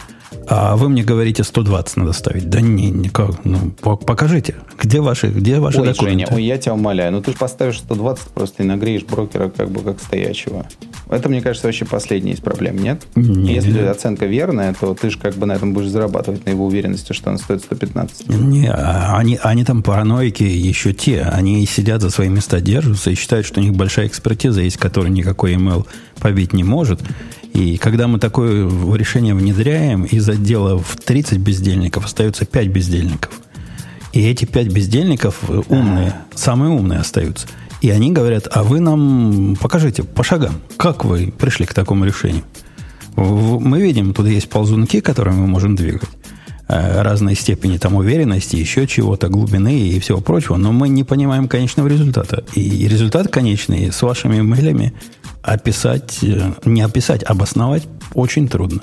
А 0.48 0.76
вы 0.76 0.90
мне 0.90 1.04
говорите, 1.04 1.44
120 1.44 1.98
надо 1.98 2.14
ставить. 2.14 2.50
Да 2.50 2.62
не, 2.62 2.90
никак. 2.90 3.44
Ну, 3.44 3.72
покажите, 3.72 4.56
где 4.82 5.02
ваши, 5.02 5.28
где 5.28 5.60
ваши 5.60 5.80
ой, 5.80 5.88
документы? 5.88 6.26
Женя, 6.26 6.36
ой, 6.36 6.44
я 6.44 6.58
тебя 6.58 6.74
умоляю. 6.74 7.12
Ну, 7.12 7.22
ты 7.22 7.32
же 7.32 7.38
поставишь 7.38 7.80
120 7.80 8.28
просто 8.30 8.64
и 8.64 8.66
нагреешь 8.66 9.04
брокера 9.04 9.50
как 9.50 9.70
бы 9.70 9.82
как 9.82 10.02
стоячего. 10.02 10.66
Это, 11.10 11.30
мне 11.30 11.42
кажется, 11.42 11.68
вообще 11.68 11.86
последняя 11.86 12.34
из 12.34 12.40
проблем, 12.40 12.78
нет? 12.78 13.04
Не, 13.16 13.54
Если 13.54 13.80
оценка 13.80 14.26
верная, 14.26 14.74
то 14.80 14.94
ты 14.94 15.10
же 15.10 15.20
как 15.20 15.36
бы 15.36 15.46
на 15.46 15.54
этом 15.54 15.74
будешь 15.74 15.90
зарабатывать, 15.90 16.46
на 16.46 16.52
его 16.52 16.66
уверенности, 16.66 17.14
что 17.14 17.30
он 17.30 17.38
стоит 17.38 17.62
115. 17.62 18.30
Не, 18.30 18.72
они, 18.72 19.40
они 19.42 19.64
там 19.64 19.84
параноики 19.84 20.44
еще 20.44 20.94
те. 20.94 21.22
Они 21.22 21.66
сидят 21.66 22.02
за 22.02 22.10
свои 22.10 22.30
места, 22.30 22.62
держатся 22.62 23.12
и 23.12 23.16
считают, 23.16 23.46
что 23.46 23.60
у 23.60 23.64
них 23.64 23.74
большая 23.74 24.08
экспертиза 24.08 24.62
есть, 24.62 24.78
которую 24.78 25.12
никакой 25.12 25.54
email 25.54 25.86
побить 26.20 26.54
не 26.54 26.64
может. 26.64 27.02
И 27.54 27.78
когда 27.78 28.08
мы 28.08 28.20
такое 28.20 28.68
решение 28.96 29.36
внедряем, 29.36 30.04
из 30.04 30.28
отдела 30.28 30.80
в 30.80 30.98
30 30.98 31.38
бездельников 31.38 32.06
остается 32.06 32.46
5 32.46 32.68
бездельников. 32.68 33.32
И 34.12 34.22
эти 34.22 34.46
5 34.46 34.68
бездельников 34.68 35.40
э, 35.48 35.62
умные, 35.70 36.16
самые 36.34 36.72
умные 36.72 37.00
остаются. 37.00 37.48
И 37.82 37.90
они 37.90 38.12
говорят, 38.12 38.48
а 38.52 38.64
вы 38.64 38.80
нам 38.80 39.56
покажите 39.60 40.04
по 40.04 40.24
шагам, 40.24 40.62
как 40.78 41.06
вы 41.06 41.34
пришли 41.38 41.66
к 41.66 41.74
такому 41.74 42.06
решению. 42.06 42.44
Мы 43.16 43.82
видим, 43.82 44.14
тут 44.14 44.28
есть 44.28 44.50
ползунки, 44.50 45.00
которые 45.00 45.36
мы 45.36 45.46
можем 45.46 45.76
двигать 45.76 46.10
э, 46.68 47.02
разной 47.02 47.36
степени 47.36 47.78
там 47.78 47.96
уверенности, 47.96 48.56
еще 48.56 48.88
чего-то, 48.88 49.28
глубины 49.28 49.80
и 49.80 50.00
всего 50.00 50.22
прочего, 50.22 50.58
но 50.58 50.72
мы 50.72 50.90
не 50.90 51.04
понимаем 51.04 51.48
конечного 51.48 51.88
результата. 51.88 52.44
И 52.56 52.88
результат 52.88 53.28
конечный 53.28 53.92
с 53.92 54.02
вашими 54.02 54.40
имейлями 54.40 54.94
описать, 55.44 56.24
э, 56.24 56.54
не 56.66 56.82
описать, 56.82 57.24
обосновать 57.24 57.84
очень 58.16 58.48
трудно. 58.48 58.82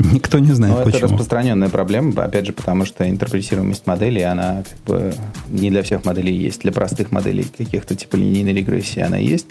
Никто 0.00 0.38
не 0.38 0.52
знает, 0.52 0.76
Но 0.76 0.84
почему. 0.84 0.98
это 0.98 1.08
распространенная 1.08 1.68
проблема, 1.68 2.24
опять 2.24 2.46
же, 2.46 2.52
потому 2.52 2.84
что 2.84 3.08
интерпретируемость 3.08 3.86
моделей, 3.86 4.22
она 4.22 4.62
как 4.62 4.78
бы 4.86 5.14
не 5.48 5.70
для 5.70 5.82
всех 5.82 6.04
моделей 6.04 6.34
есть. 6.34 6.62
Для 6.62 6.72
простых 6.72 7.10
моделей 7.10 7.44
каких-то 7.44 7.96
типа 7.96 8.14
линейной 8.14 8.54
регрессии 8.54 9.00
она 9.00 9.16
есть, 9.16 9.46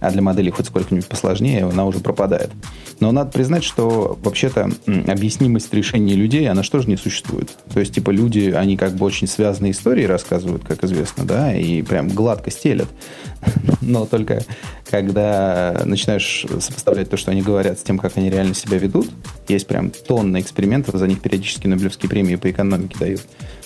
а 0.00 0.10
для 0.10 0.20
моделей 0.20 0.50
хоть 0.50 0.66
сколько-нибудь 0.66 1.06
посложнее 1.08 1.64
она 1.64 1.86
уже 1.86 2.00
пропадает. 2.00 2.50
Но 3.00 3.12
надо 3.12 3.30
признать, 3.30 3.64
что 3.64 4.18
вообще-то 4.22 4.70
объяснимость 5.06 5.72
решений 5.72 6.14
людей, 6.14 6.48
она 6.48 6.62
что 6.62 6.80
же 6.80 6.88
не 6.88 6.96
существует. 6.96 7.48
То 7.72 7.80
есть, 7.80 7.94
типа, 7.94 8.10
люди, 8.10 8.52
они 8.54 8.76
как 8.76 8.92
бы 8.92 9.06
очень 9.06 9.26
связанные 9.26 9.72
истории 9.72 10.04
рассказывают, 10.04 10.64
как 10.64 10.84
известно, 10.84 11.24
да, 11.24 11.54
и 11.56 11.82
прям 11.82 12.08
гладко 12.08 12.50
стелят. 12.50 12.88
Но 13.80 14.06
только 14.06 14.42
когда 14.90 15.82
начинаешь 15.84 16.46
сопоставлять 16.60 17.10
то, 17.10 17.16
что 17.16 17.30
они 17.30 17.42
говорят, 17.42 17.78
с 17.78 17.82
тем, 17.82 17.98
как 17.98 18.16
они 18.16 18.30
реально 18.30 18.54
себя 18.54 18.78
ведут, 18.78 19.10
есть 19.48 19.66
прям 19.66 19.90
тонны 19.90 20.40
экспериментов, 20.40 20.94
за 20.96 21.06
них 21.06 21.20
периодически 21.20 21.66
Нобелевские 21.66 22.08
премии 22.08 22.36
по 22.36 22.50
экономике 22.50 22.96
дают. 22.98 23.22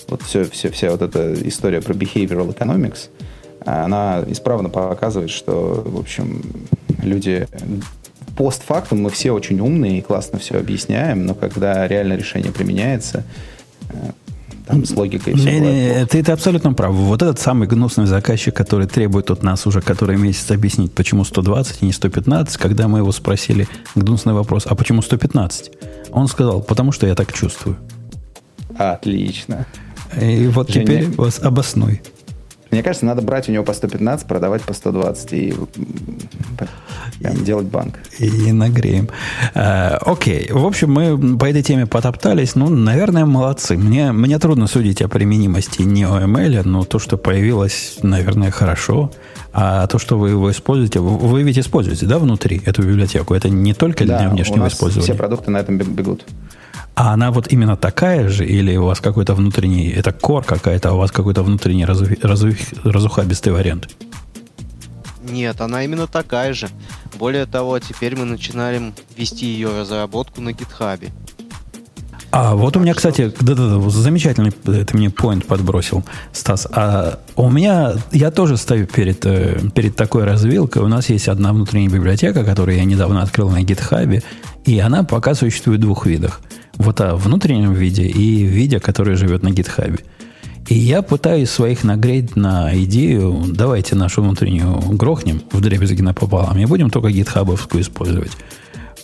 Вот 0.09 0.23
все, 0.23 0.45
все, 0.45 0.71
вся 0.71 0.91
вот 0.91 1.03
эта 1.03 1.35
история 1.49 1.81
про 1.81 1.95
behavioral 1.95 2.57
economics, 2.57 3.09
она 3.65 4.25
исправно 4.27 4.69
показывает, 4.69 5.31
что, 5.31 5.83
в 5.87 5.99
общем, 5.99 6.43
люди 7.03 7.47
постфактум 8.37 9.03
мы 9.03 9.11
все 9.11 9.33
очень 9.33 9.61
умные 9.61 9.99
и 9.99 10.03
классно 10.03 10.39
все 10.39 10.59
объясняем, 10.59 11.27
но 11.27 11.35
когда 11.35 11.87
реально 11.87 12.15
решение 12.15 12.53
применяется, 12.53 13.25
э, 13.91 14.11
там 14.67 14.85
с 14.85 14.95
логикой 14.97 15.35
все 15.35 15.51
Не, 15.51 15.61
не, 15.61 16.07
ты, 16.07 16.23
ты 16.23 16.33
абсолютно 16.33 16.73
прав. 16.73 16.93
Вот 16.93 17.23
этот 17.23 17.39
самый 17.39 17.67
гнусный 17.69 18.07
заказчик, 18.07 18.55
который 18.55 18.87
требует 18.87 19.31
от 19.31 19.43
нас 19.43 19.67
уже 19.67 19.81
который 19.81 20.17
месяц 20.17 20.51
объяснить, 20.51 20.93
почему 20.93 21.25
120 21.25 21.83
и 21.83 21.87
не 21.87 21.93
115, 21.93 22.57
когда 22.57 22.89
мы 22.89 22.99
его 22.99 23.13
спросили 23.13 23.69
гнусный 23.95 24.33
вопрос, 24.33 24.67
а 24.67 24.75
почему 24.75 25.03
115? 25.03 25.73
Он 26.11 26.29
сказал, 26.29 26.63
потому 26.63 26.93
что 26.93 27.07
я 27.07 27.15
так 27.15 27.33
чувствую. 27.33 27.77
Отлично. 28.77 29.67
И 30.21 30.47
вот 30.47 30.71
Женя, 30.71 30.85
теперь 30.85 31.11
вас 31.17 31.39
обоснуй. 31.41 32.03
Мне 32.73 32.83
кажется, 32.83 33.05
надо 33.05 33.21
брать 33.21 33.51
у 33.51 33.53
него 33.53 33.65
по 33.65 33.75
115, 33.75 34.27
продавать 34.27 34.63
по 34.63 34.73
120 34.73 35.33
и 35.35 35.55
прям 37.21 37.45
делать 37.45 37.67
банк. 37.67 37.99
И 38.19 38.51
нагреем. 38.51 39.11
А, 39.55 39.99
окей. 40.01 40.49
В 40.51 40.65
общем, 40.65 40.91
мы 40.91 41.37
по 41.37 41.45
этой 41.45 41.63
теме 41.63 41.87
потоптались. 41.87 42.55
Ну, 42.55 42.71
наверное, 42.71 43.27
молодцы. 43.27 43.77
Мне, 43.77 44.13
мне 44.13 44.39
трудно 44.39 44.67
судить 44.69 45.03
о 45.03 45.09
применимости 45.09 45.83
не 45.83 46.05
OML, 46.05 46.63
но 46.65 46.85
то, 46.85 46.99
что 46.99 47.19
появилось, 47.19 47.99
наверное, 48.03 48.51
хорошо. 48.51 49.13
А 49.53 49.87
то, 49.87 49.99
что 49.99 50.19
вы 50.19 50.31
его 50.31 50.51
используете, 50.51 51.01
вы 51.01 51.43
ведь 51.43 51.59
используете, 51.59 52.07
да, 52.07 52.19
внутри 52.19 52.63
эту 52.65 52.81
библиотеку? 52.81 53.35
Это 53.35 53.51
не 53.51 53.75
только 53.75 54.05
для 54.05 54.21
да, 54.21 54.29
внешнего 54.31 54.61
у 54.61 54.63
нас 54.63 54.73
использования? 54.73 55.05
все 55.05 55.15
продукты 55.15 55.51
на 55.51 55.59
этом 55.59 55.77
бегут. 55.77 56.25
А 56.95 57.15
она 57.15 57.31
вот 57.31 57.51
именно 57.51 57.77
такая 57.77 58.29
же, 58.29 58.47
или 58.47 58.77
у 58.77 58.85
вас 58.85 59.01
какой-то 59.01 59.35
внутренний, 59.35 59.89
это 59.89 60.11
core 60.11 60.45
какая-то, 60.45 60.91
а 60.91 60.93
у 60.93 60.99
вас 60.99 61.11
какой-то 61.11 61.43
внутренний 61.43 61.87
разу, 61.87 62.07
разу, 62.23 62.51
разухабистый 62.85 63.53
вариант? 63.53 63.89
Нет, 65.23 65.61
она 65.61 65.85
именно 65.85 66.07
такая 66.07 66.53
же. 66.53 66.69
Более 67.19 67.47
того, 67.47 67.79
теперь 67.79 68.17
мы 68.17 68.25
начинаем 68.25 68.95
вести 69.17 69.47
ее 69.47 69.71
разработку 69.81 70.41
на 70.41 70.53
гитхабе. 70.53 71.11
А 72.33 72.55
вот 72.55 72.79
у 72.79 72.81
меня, 72.81 72.95
кстати, 72.95 73.31
да-да-да, 73.41 73.91
замечательный 73.91 74.51
ты 74.51 74.97
мне 74.97 75.11
поинт 75.11 75.47
подбросил, 75.47 76.03
Стас. 76.33 76.67
А 76.73 77.21
у 77.37 77.51
меня, 77.51 77.93
я 78.11 78.31
тоже 78.31 78.57
стою 78.57 78.87
перед, 78.87 79.27
э, 79.27 79.61
перед 79.75 79.97
такой 79.97 80.25
развилкой. 80.25 80.83
У 80.83 80.89
нас 80.89 81.11
есть 81.11 81.29
одна 81.29 81.53
внутренняя 81.53 81.91
библиотека, 81.91 82.43
которую 82.43 82.79
я 82.79 82.85
недавно 82.85 83.23
открыл 83.23 83.51
на 83.51 83.63
гитхабе, 83.63 84.23
и 84.65 84.79
она 84.79 85.05
пока 85.05 85.35
существует 85.35 85.81
в 85.81 85.83
двух 85.83 86.07
видах. 86.07 86.41
Вот 86.85 87.01
о 87.01 87.15
внутреннем 87.15 87.75
виде 87.75 88.03
и 88.03 88.43
виде, 88.43 88.81
который 88.81 89.15
живет 89.15 89.45
на 89.45 89.51
гитхабе. 89.51 90.01
И 90.69 90.75
я 90.75 91.03
пытаюсь 91.03 91.49
своих 91.49 91.85
нагреть 91.85 92.35
на 92.35 92.71
идею, 92.85 93.45
давайте 93.47 93.95
нашу 93.95 94.21
внутреннюю 94.23 94.81
грохнем 94.97 95.43
в 95.53 95.61
дребезги 95.61 96.03
напополам 96.03 96.59
и 96.59 96.65
будем 96.65 96.91
только 96.91 97.11
гитхабовскую 97.13 97.83
использовать. 97.83 98.33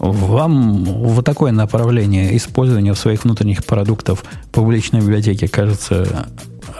Вам 0.01 0.85
вот 0.85 1.25
такое 1.25 1.53
направление 1.53 2.37
использования 2.37 2.95
своих 2.97 3.23
внутренних 3.23 3.65
продуктов 3.65 4.25
публичной 4.51 5.01
библиотеки 5.01 5.47
кажется 5.47 6.29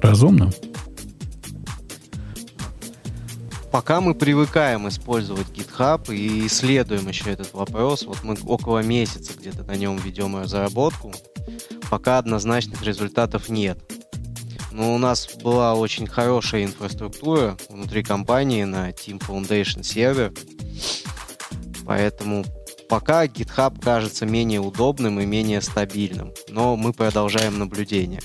разумным? 0.01 0.51
Пока 3.71 4.01
мы 4.01 4.15
привыкаем 4.15 4.89
использовать 4.89 5.49
GitHub 5.49 6.15
и 6.15 6.47
исследуем 6.47 7.07
еще 7.07 7.31
этот 7.31 7.53
вопрос, 7.53 8.05
вот 8.05 8.23
мы 8.23 8.35
около 8.47 8.79
месяца 8.79 9.35
где-то 9.35 9.63
на 9.63 9.77
нем 9.77 9.99
ведем 9.99 10.37
разработку, 10.37 11.13
пока 11.91 12.19
однозначных 12.19 12.83
результатов 12.83 13.51
нет. 13.51 13.79
Но 14.73 14.95
у 14.95 14.99
нас 14.99 15.29
была 15.43 15.75
очень 15.75 16.07
хорошая 16.07 16.65
инфраструктура 16.65 17.59
внутри 17.69 18.03
компании 18.03 18.65
на 18.65 18.91
Team 18.91 19.21
Foundation 19.21 19.83
сервер, 19.83 20.33
поэтому 21.85 22.45
пока 22.89 23.27
GitHub 23.27 23.81
кажется 23.83 24.25
менее 24.25 24.61
удобным 24.61 25.21
и 25.21 25.27
менее 25.27 25.61
стабильным, 25.61 26.33
но 26.49 26.75
мы 26.77 26.95
продолжаем 26.95 27.59
наблюдение. 27.59 28.21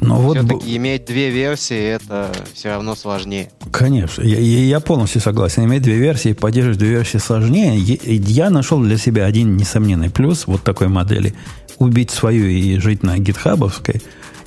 Но 0.00 0.16
вот 0.16 0.38
Все-таки 0.38 0.76
иметь 0.76 1.04
две 1.04 1.30
версии 1.30 1.78
это 1.78 2.32
все 2.54 2.70
равно 2.70 2.94
сложнее. 2.94 3.50
Конечно, 3.70 4.22
я, 4.22 4.38
я 4.38 4.80
полностью 4.80 5.20
согласен. 5.20 5.64
Иметь 5.64 5.82
две 5.82 5.96
версии, 5.96 6.32
поддерживать 6.32 6.78
две 6.78 6.90
версии 6.90 7.18
сложнее. 7.18 7.78
Я 7.78 8.50
нашел 8.50 8.80
для 8.80 8.96
себя 8.96 9.26
один 9.26 9.56
несомненный 9.56 10.10
плюс 10.10 10.46
вот 10.46 10.62
такой 10.62 10.88
модели. 10.88 11.34
Убить 11.78 12.10
свою 12.10 12.46
и 12.46 12.78
жить 12.78 13.02
на 13.02 13.18
гитхабовской. 13.18 14.02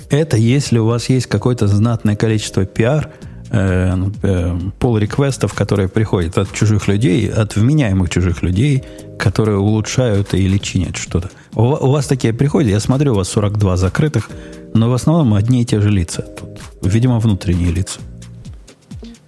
Это 0.10 0.38
если 0.38 0.80
у 0.80 0.86
вас 0.86 1.10
есть 1.10 1.28
какое-то 1.28 1.68
знатное 1.68 2.16
количество 2.16 2.66
пиар, 2.66 3.10
э, 3.50 3.96
э, 4.24 4.60
пол 4.80 4.98
реквестов, 4.98 5.54
которые 5.54 5.88
приходят 5.88 6.38
от 6.38 6.52
чужих 6.54 6.88
людей, 6.88 7.30
от 7.30 7.56
вменяемых 7.56 8.10
чужих 8.10 8.44
людей, 8.44 8.84
которые 9.18 9.58
улучшают 9.58 10.34
или 10.34 10.58
чинят 10.58 10.98
что-то. 10.98 11.30
У, 11.56 11.64
у 11.64 11.92
вас 11.92 12.08
такие 12.08 12.34
приходят, 12.34 12.70
я 12.70 12.80
смотрю, 12.80 13.14
у 13.14 13.16
вас 13.16 13.30
42 13.30 13.78
закрытых, 13.78 14.30
но 14.74 14.90
в 14.90 14.94
основном 14.94 15.34
одни 15.34 15.62
и 15.62 15.66
те 15.66 15.80
же 15.80 15.90
лица 15.90 16.22
тут. 16.22 16.60
Видимо, 16.82 17.20
внутренние 17.20 17.72
лица. 17.72 18.00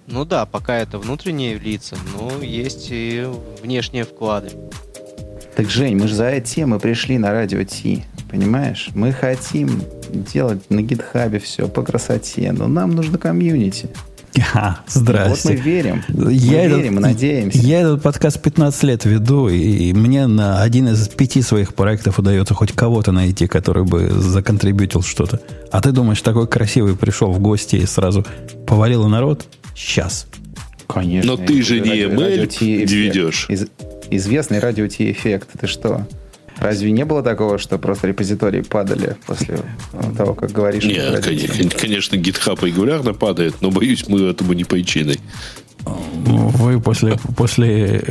Ну 0.06 0.24
да, 0.24 0.46
пока 0.46 0.76
это 0.76 0.98
внутренние 0.98 1.58
лица, 1.58 1.96
но 2.16 2.42
есть 2.42 2.88
и 2.90 3.26
внешние 3.62 4.04
вклады. 4.04 4.50
Так, 5.56 5.70
Жень, 5.70 5.96
мы 5.96 6.06
же 6.06 6.14
за 6.14 6.28
эти 6.28 6.54
темы 6.54 6.78
пришли 6.78 7.18
на 7.18 7.32
радио 7.32 7.64
Ти, 7.64 8.04
понимаешь? 8.30 8.90
Мы 8.94 9.12
хотим 9.12 9.82
делать 10.32 10.70
на 10.70 10.82
гитхабе 10.82 11.38
все 11.38 11.66
по 11.68 11.82
красоте, 11.82 12.52
но 12.52 12.68
нам 12.68 12.90
нужно 12.90 13.18
комьюнити. 13.18 13.88
А, 14.54 14.80
здрасте. 14.86 15.48
Вот 15.48 15.58
мы 15.58 15.62
верим. 15.62 16.02
Мы 16.08 16.32
я 16.32 16.66
верим, 16.66 16.78
этот, 16.78 16.92
мы 16.92 17.00
надеемся. 17.00 17.58
Я 17.58 17.80
этот 17.80 18.02
подкаст 18.02 18.40
15 18.40 18.82
лет 18.84 19.04
веду, 19.04 19.48
и 19.48 19.92
мне 19.92 20.26
на 20.26 20.62
один 20.62 20.88
из 20.88 21.08
пяти 21.08 21.42
своих 21.42 21.74
проектов 21.74 22.18
удается 22.18 22.54
хоть 22.54 22.72
кого-то 22.72 23.12
найти, 23.12 23.46
который 23.46 23.84
бы 23.84 24.08
законтрибьютил 24.08 25.02
что-то. 25.02 25.40
А 25.70 25.80
ты 25.80 25.92
думаешь, 25.92 26.20
такой 26.22 26.46
красивый 26.46 26.96
пришел 26.96 27.32
в 27.32 27.40
гости 27.40 27.76
и 27.76 27.86
сразу 27.86 28.24
повалил 28.66 29.06
народ? 29.08 29.46
Сейчас. 29.74 30.26
Конечно. 30.86 31.32
Но 31.32 31.36
ты 31.36 31.62
же 31.62 31.80
не 31.80 32.04
ML 32.04 32.46
ведешь. 32.86 33.46
Из, 33.48 33.66
известный 34.10 34.58
радио 34.58 34.86
Ти-эффект. 34.86 35.48
Ты 35.60 35.66
что? 35.66 36.06
Разве 36.58 36.90
не 36.90 37.04
было 37.04 37.22
такого, 37.22 37.58
что 37.58 37.78
просто 37.78 38.08
репозитории 38.08 38.62
падали 38.62 39.16
после 39.26 39.58
того, 40.16 40.34
как 40.34 40.52
говоришь? 40.52 40.84
Нет, 40.84 41.22
конечно, 41.78 42.16
GitHub 42.16 42.64
регулярно 42.64 43.12
падает, 43.12 43.56
но 43.60 43.70
боюсь, 43.70 44.08
мы 44.08 44.22
этому 44.22 44.54
не 44.54 44.64
причиной. 44.64 45.20
Вы 45.84 46.80
после, 46.80 47.18
после, 47.36 48.02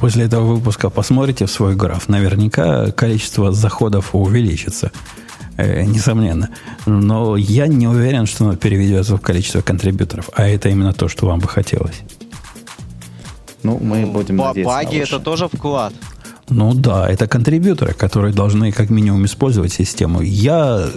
после 0.00 0.24
этого 0.24 0.54
выпуска 0.54 0.90
посмотрите 0.90 1.46
в 1.46 1.50
свой 1.50 1.74
граф. 1.74 2.08
Наверняка 2.08 2.90
количество 2.90 3.52
заходов 3.52 4.14
увеличится. 4.14 4.92
Э, 5.56 5.84
несомненно. 5.84 6.50
Но 6.84 7.36
я 7.36 7.66
не 7.66 7.88
уверен, 7.88 8.26
что 8.26 8.44
оно 8.44 8.56
переведется 8.56 9.16
в 9.16 9.20
количество 9.20 9.62
контрибьюторов. 9.62 10.28
А 10.34 10.46
это 10.46 10.68
именно 10.68 10.92
то, 10.92 11.08
что 11.08 11.26
вам 11.26 11.38
бы 11.38 11.48
хотелось. 11.48 12.02
Ну, 13.62 13.78
мы 13.80 14.06
будем 14.06 14.36
надеяться 14.36 14.74
Баги 14.74 14.98
это 14.98 15.18
тоже 15.18 15.48
вклад. 15.48 15.94
Ну 16.48 16.74
да, 16.74 17.08
это 17.08 17.26
контрибьюторы, 17.26 17.92
которые 17.92 18.32
должны 18.32 18.70
как 18.70 18.88
минимум 18.88 19.24
использовать 19.24 19.72
систему. 19.72 20.20
Я 20.20 20.88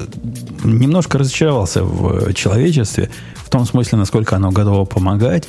немножко 0.64 1.18
разочаровался 1.18 1.84
в 1.84 2.34
человечестве, 2.34 3.10
в 3.36 3.50
том 3.50 3.66
смысле, 3.66 3.97
насколько 3.97 4.36
оно 4.36 4.52
готово 4.52 4.86
помогать. 4.86 5.47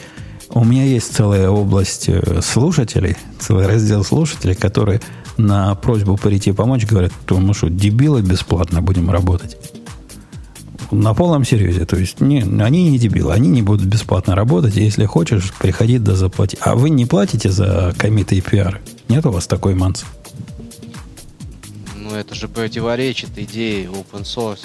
У 0.52 0.64
меня 0.64 0.84
есть 0.84 1.14
целая 1.14 1.48
область 1.48 2.08
э, 2.08 2.40
слушателей, 2.42 3.16
целый 3.38 3.66
раздел 3.66 4.02
слушателей, 4.02 4.54
которые 4.54 5.00
на 5.36 5.74
просьбу 5.74 6.16
прийти 6.16 6.52
помочь 6.52 6.86
говорят, 6.86 7.12
то 7.26 7.38
мы 7.38 7.54
что, 7.54 7.68
дебилы 7.68 8.22
бесплатно 8.22 8.82
будем 8.82 9.10
работать? 9.10 9.56
На 10.90 11.14
полном 11.14 11.44
серьезе. 11.44 11.84
То 11.84 11.96
есть 11.96 12.20
не, 12.20 12.40
они 12.40 12.90
не 12.90 12.98
дебилы, 12.98 13.32
они 13.32 13.48
не 13.48 13.62
будут 13.62 13.86
бесплатно 13.86 14.34
работать. 14.34 14.76
Если 14.76 15.04
хочешь, 15.04 15.52
приходи 15.58 15.98
да 15.98 16.16
заплати. 16.16 16.58
А 16.62 16.74
вы 16.74 16.90
не 16.90 17.06
платите 17.06 17.50
за 17.50 17.94
комиты 17.96 18.36
и 18.36 18.40
пиар? 18.40 18.80
Нет 19.10 19.26
у 19.26 19.32
вас 19.32 19.48
такой 19.48 19.74
манцы? 19.74 20.06
Ну, 21.96 22.14
это 22.14 22.36
же 22.36 22.46
противоречит 22.46 23.36
идее 23.36 23.86
open 23.86 24.22
source. 24.22 24.64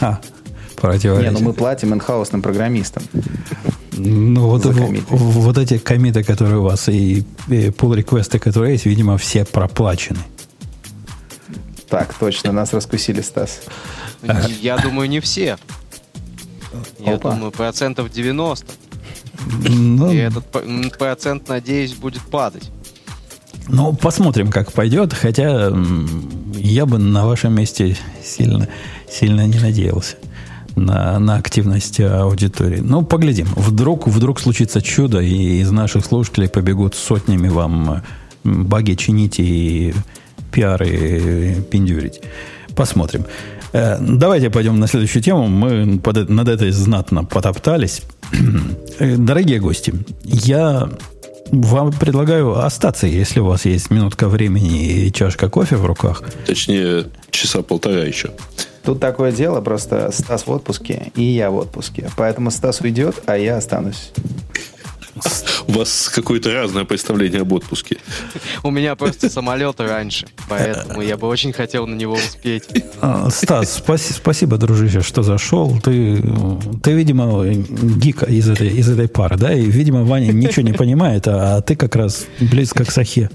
Ха, 0.00 0.20
противоречит. 0.76 1.32
Не, 1.32 1.38
ну 1.38 1.44
мы 1.44 1.52
платим 1.52 1.94
инхаусным 1.94 2.42
программистам. 2.42 3.04
Ну, 3.92 4.48
вот, 4.48 4.64
вот 4.64 5.56
эти 5.58 5.78
комиты, 5.78 6.24
которые 6.24 6.58
у 6.58 6.62
вас, 6.62 6.88
и, 6.88 7.20
и 7.46 7.68
pull 7.68 7.94
реквесты 7.94 8.40
которые 8.40 8.72
есть, 8.72 8.86
видимо, 8.86 9.16
все 9.18 9.44
проплачены. 9.44 10.18
Так, 11.88 12.12
точно, 12.14 12.50
нас 12.50 12.72
раскусили, 12.72 13.20
Стас. 13.20 13.60
Я 14.60 14.78
думаю, 14.78 15.08
не 15.08 15.20
все. 15.20 15.58
Я 16.98 17.14
Опа. 17.14 17.30
думаю, 17.30 17.52
процентов 17.52 18.10
90. 18.10 18.66
Ну, 19.68 20.10
и 20.10 20.16
этот 20.16 20.44
процент, 20.98 21.48
надеюсь, 21.48 21.92
будет 21.92 22.22
падать. 22.22 22.72
Ну, 23.68 23.92
посмотрим, 23.92 24.50
как 24.50 24.72
пойдет. 24.72 25.12
Хотя 25.12 25.72
я 26.54 26.86
бы 26.86 26.98
на 26.98 27.26
вашем 27.26 27.54
месте 27.54 27.96
сильно, 28.22 28.68
сильно 29.10 29.46
не 29.46 29.58
надеялся 29.58 30.16
на, 30.76 31.18
на 31.18 31.36
активность 31.36 32.00
аудитории. 32.00 32.80
Ну, 32.80 33.02
поглядим. 33.02 33.46
Вдруг, 33.56 34.06
вдруг 34.06 34.40
случится 34.40 34.82
чудо, 34.82 35.20
и 35.20 35.60
из 35.60 35.70
наших 35.70 36.04
слушателей 36.04 36.48
побегут 36.48 36.94
сотнями 36.94 37.48
вам 37.48 38.02
баги 38.44 38.94
чинить 38.94 39.36
и 39.38 39.94
пиары 40.52 41.64
пиндюрить. 41.70 42.20
Посмотрим. 42.76 43.24
Э, 43.72 43.98
давайте 44.00 44.50
пойдем 44.50 44.78
на 44.78 44.86
следующую 44.86 45.22
тему. 45.22 45.48
Мы 45.48 45.98
под, 45.98 46.28
над 46.28 46.48
этой 46.48 46.70
знатно 46.70 47.24
потоптались. 47.24 48.02
Э, 49.00 49.16
дорогие 49.16 49.58
гости, 49.58 49.92
я 50.22 50.88
вам 51.50 51.92
предлагаю 51.92 52.64
остаться, 52.64 53.06
если 53.06 53.40
у 53.40 53.46
вас 53.46 53.64
есть 53.64 53.90
минутка 53.90 54.28
времени 54.28 55.06
и 55.06 55.12
чашка 55.12 55.48
кофе 55.48 55.76
в 55.76 55.86
руках. 55.86 56.22
Точнее, 56.46 57.06
часа 57.30 57.62
полтора 57.62 58.02
еще. 58.02 58.30
Тут 58.84 59.00
такое 59.00 59.32
дело, 59.32 59.60
просто 59.60 60.10
Стас 60.12 60.46
в 60.46 60.50
отпуске, 60.50 61.10
и 61.16 61.22
я 61.22 61.50
в 61.50 61.56
отпуске. 61.56 62.10
Поэтому 62.16 62.50
Стас 62.50 62.80
уйдет, 62.80 63.22
а 63.26 63.36
я 63.36 63.56
останусь. 63.56 64.12
У 65.66 65.72
вас 65.72 66.10
какое-то 66.12 66.52
разное 66.52 66.84
представление 66.84 67.42
об 67.42 67.52
отпуске. 67.52 67.98
У 68.62 68.70
меня 68.70 68.96
просто 68.96 69.30
самолет 69.30 69.80
раньше, 69.80 70.26
поэтому 70.48 71.02
я 71.02 71.16
бы 71.16 71.28
очень 71.28 71.52
хотел 71.52 71.86
на 71.86 71.94
него 71.94 72.14
успеть. 72.14 72.64
А, 73.00 73.30
Стас, 73.30 73.82
спасибо, 74.16 74.56
дружище, 74.56 75.00
что 75.00 75.22
зашел. 75.22 75.78
Ты, 75.82 76.22
ты 76.82 76.92
видимо, 76.92 77.44
гик 77.44 78.22
из 78.24 78.48
этой, 78.48 78.68
из 78.68 78.88
этой 78.88 79.08
пары, 79.08 79.36
да? 79.36 79.52
И, 79.52 79.64
видимо, 79.64 80.04
Ваня 80.04 80.32
ничего 80.32 80.62
не 80.62 80.72
понимает, 80.72 81.28
а 81.28 81.60
ты 81.60 81.76
как 81.76 81.96
раз 81.96 82.26
близко 82.40 82.84
к 82.84 82.90
Сахе. 82.90 83.30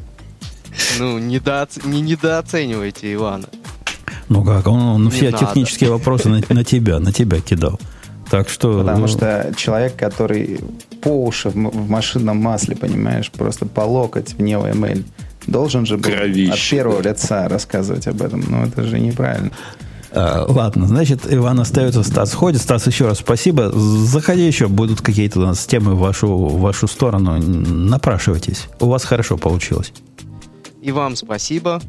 Ну, 0.97 1.17
недооц... 1.17 1.77
не 1.83 2.01
недооценивайте 2.01 3.13
Ивана. 3.13 3.47
Ну 4.27 4.43
как, 4.43 4.67
он, 4.67 4.79
он 4.79 5.09
все 5.09 5.31
надо. 5.31 5.45
технические 5.45 5.89
вопросы 5.89 6.29
на, 6.29 6.41
на 6.49 6.63
тебя, 6.63 6.99
на 6.99 7.11
тебя 7.11 7.41
кидал. 7.41 7.79
Так 8.29 8.49
что... 8.49 8.79
Потому 8.79 9.01
ну... 9.01 9.07
что 9.07 9.51
человек, 9.55 9.95
который 9.95 10.59
по 11.01 11.25
уши 11.25 11.49
в, 11.49 11.89
машинном 11.89 12.37
масле, 12.37 12.75
понимаешь, 12.75 13.31
просто 13.31 13.65
по 13.65 13.81
локоть 13.81 14.33
в 14.33 14.39
NeoML, 14.39 15.03
должен 15.47 15.85
же 15.85 15.97
был 15.97 16.11
Кровище. 16.11 16.51
от 16.51 16.69
первого 16.69 17.01
лица 17.01 17.47
рассказывать 17.47 18.07
об 18.07 18.21
этом. 18.21 18.43
Но 18.47 18.65
это 18.65 18.83
же 18.83 18.99
неправильно. 18.99 19.51
А, 20.11 20.45
ладно, 20.47 20.87
значит, 20.87 21.21
Иван 21.29 21.59
остается, 21.59 22.03
Стас 22.03 22.33
ходит. 22.33 22.61
Стас, 22.61 22.87
еще 22.87 23.05
раз 23.05 23.19
спасибо. 23.19 23.71
Заходи 23.71 24.45
еще, 24.45 24.67
будут 24.67 25.01
какие-то 25.01 25.39
у 25.39 25.43
нас 25.43 25.65
темы 25.65 25.93
в 25.93 25.99
вашу, 25.99 26.27
в 26.27 26.59
вашу 26.59 26.87
сторону. 26.87 27.37
Напрашивайтесь. 27.39 28.67
У 28.79 28.87
вас 28.87 29.05
хорошо 29.05 29.37
получилось. 29.37 29.93
И 30.81 30.91
вам 30.91 31.15
спасибо. 31.15 31.81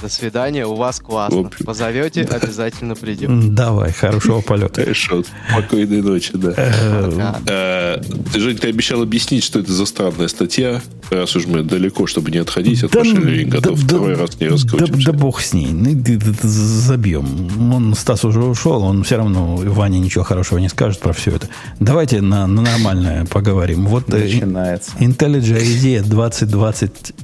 До 0.00 0.08
свидания. 0.08 0.64
У 0.64 0.74
вас 0.74 1.00
классно. 1.00 1.50
Позовете, 1.64 2.22
обязательно 2.22 2.94
придем. 2.94 3.54
Давай, 3.54 3.92
хорошего 3.92 4.40
полета. 4.40 4.82
Хорошо. 4.82 5.24
Спокойной 5.50 6.02
ночи, 6.02 6.30
да. 6.34 6.54
Э, 6.56 7.40
э, 7.46 8.38
Жень, 8.38 8.56
ты 8.58 8.68
обещал 8.68 9.02
объяснить, 9.02 9.42
что 9.42 9.58
это 9.58 9.72
за 9.72 9.86
странная 9.86 10.28
статья, 10.28 10.80
раз 11.10 11.34
уж 11.34 11.46
мы 11.46 11.62
далеко, 11.62 12.06
чтобы 12.06 12.30
не 12.30 12.38
отходить 12.38 12.84
от 12.84 12.94
машины 12.94 13.44
готов 13.44 13.80
второй 13.80 14.14
раз 14.14 14.38
не 14.40 14.48
раскрутимся. 14.48 15.06
Да 15.06 15.12
бог 15.12 15.40
с 15.40 15.52
ней. 15.52 15.68
Ну, 15.72 16.00
забьем. 16.42 17.74
Он, 17.74 17.94
Стас 17.94 18.24
уже 18.24 18.40
ушел, 18.40 18.84
он 18.84 19.02
все 19.02 19.16
равно 19.16 19.56
Ваня 19.56 19.98
ничего 19.98 20.24
хорошего 20.24 20.58
не 20.58 20.68
скажет 20.68 21.00
про 21.00 21.12
все 21.12 21.32
это. 21.32 21.48
Давайте 21.80 22.20
на, 22.20 22.46
нормальное 22.46 23.24
поговорим. 23.26 23.86
Вот 23.86 24.12
э, 24.14 24.18
Начинается. 24.18 24.92
IntelliJ 24.98 25.60
IDEA 25.60 26.02
2020 26.02 27.14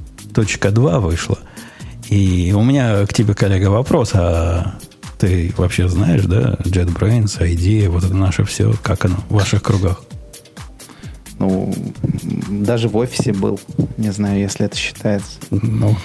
2 0.43 0.99
вышла. 0.99 1.39
И 2.09 2.53
у 2.55 2.61
меня 2.63 3.05
к 3.05 3.13
тебе, 3.13 3.33
коллега, 3.33 3.67
вопрос. 3.67 4.11
А 4.13 4.75
ты 5.17 5.53
вообще 5.57 5.87
знаешь, 5.87 6.23
да, 6.23 6.55
JetBrains, 6.63 7.39
ID, 7.39 7.89
вот 7.89 8.03
это 8.03 8.13
наше 8.13 8.43
все, 8.43 8.73
как 8.83 9.05
оно 9.05 9.17
в 9.29 9.33
ваших 9.33 9.63
кругах? 9.63 10.01
Ну, 11.37 11.73
даже 12.49 12.87
в 12.87 12.95
офисе 12.95 13.33
был. 13.33 13.59
Не 13.97 14.11
знаю, 14.11 14.39
если 14.39 14.65
это 14.65 14.77
считается. 14.77 15.33
Ну, 15.51 15.95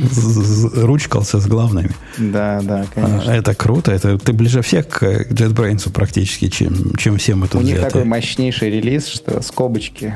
ручкался 0.75 1.39
с 1.39 1.47
главными. 1.47 1.91
Да, 2.19 2.61
да, 2.63 2.85
конечно. 2.93 3.33
А, 3.33 3.37
это 3.37 3.55
круто. 3.55 3.93
Это 3.93 4.19
ты 4.19 4.33
ближе 4.33 4.63
всех 4.63 4.89
к 4.89 5.03
JetBrains 5.03 5.91
практически, 5.93 6.49
чем, 6.49 6.95
чем 6.97 7.17
все 7.19 7.37
мы 7.37 7.47
тут 7.47 7.63
У 7.63 7.65
них 7.65 7.81
такой 7.81 8.05
мощнейший 8.05 8.71
релиз, 8.71 9.07
что 9.07 9.41
скобочки 9.43 10.15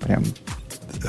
прям 0.00 0.24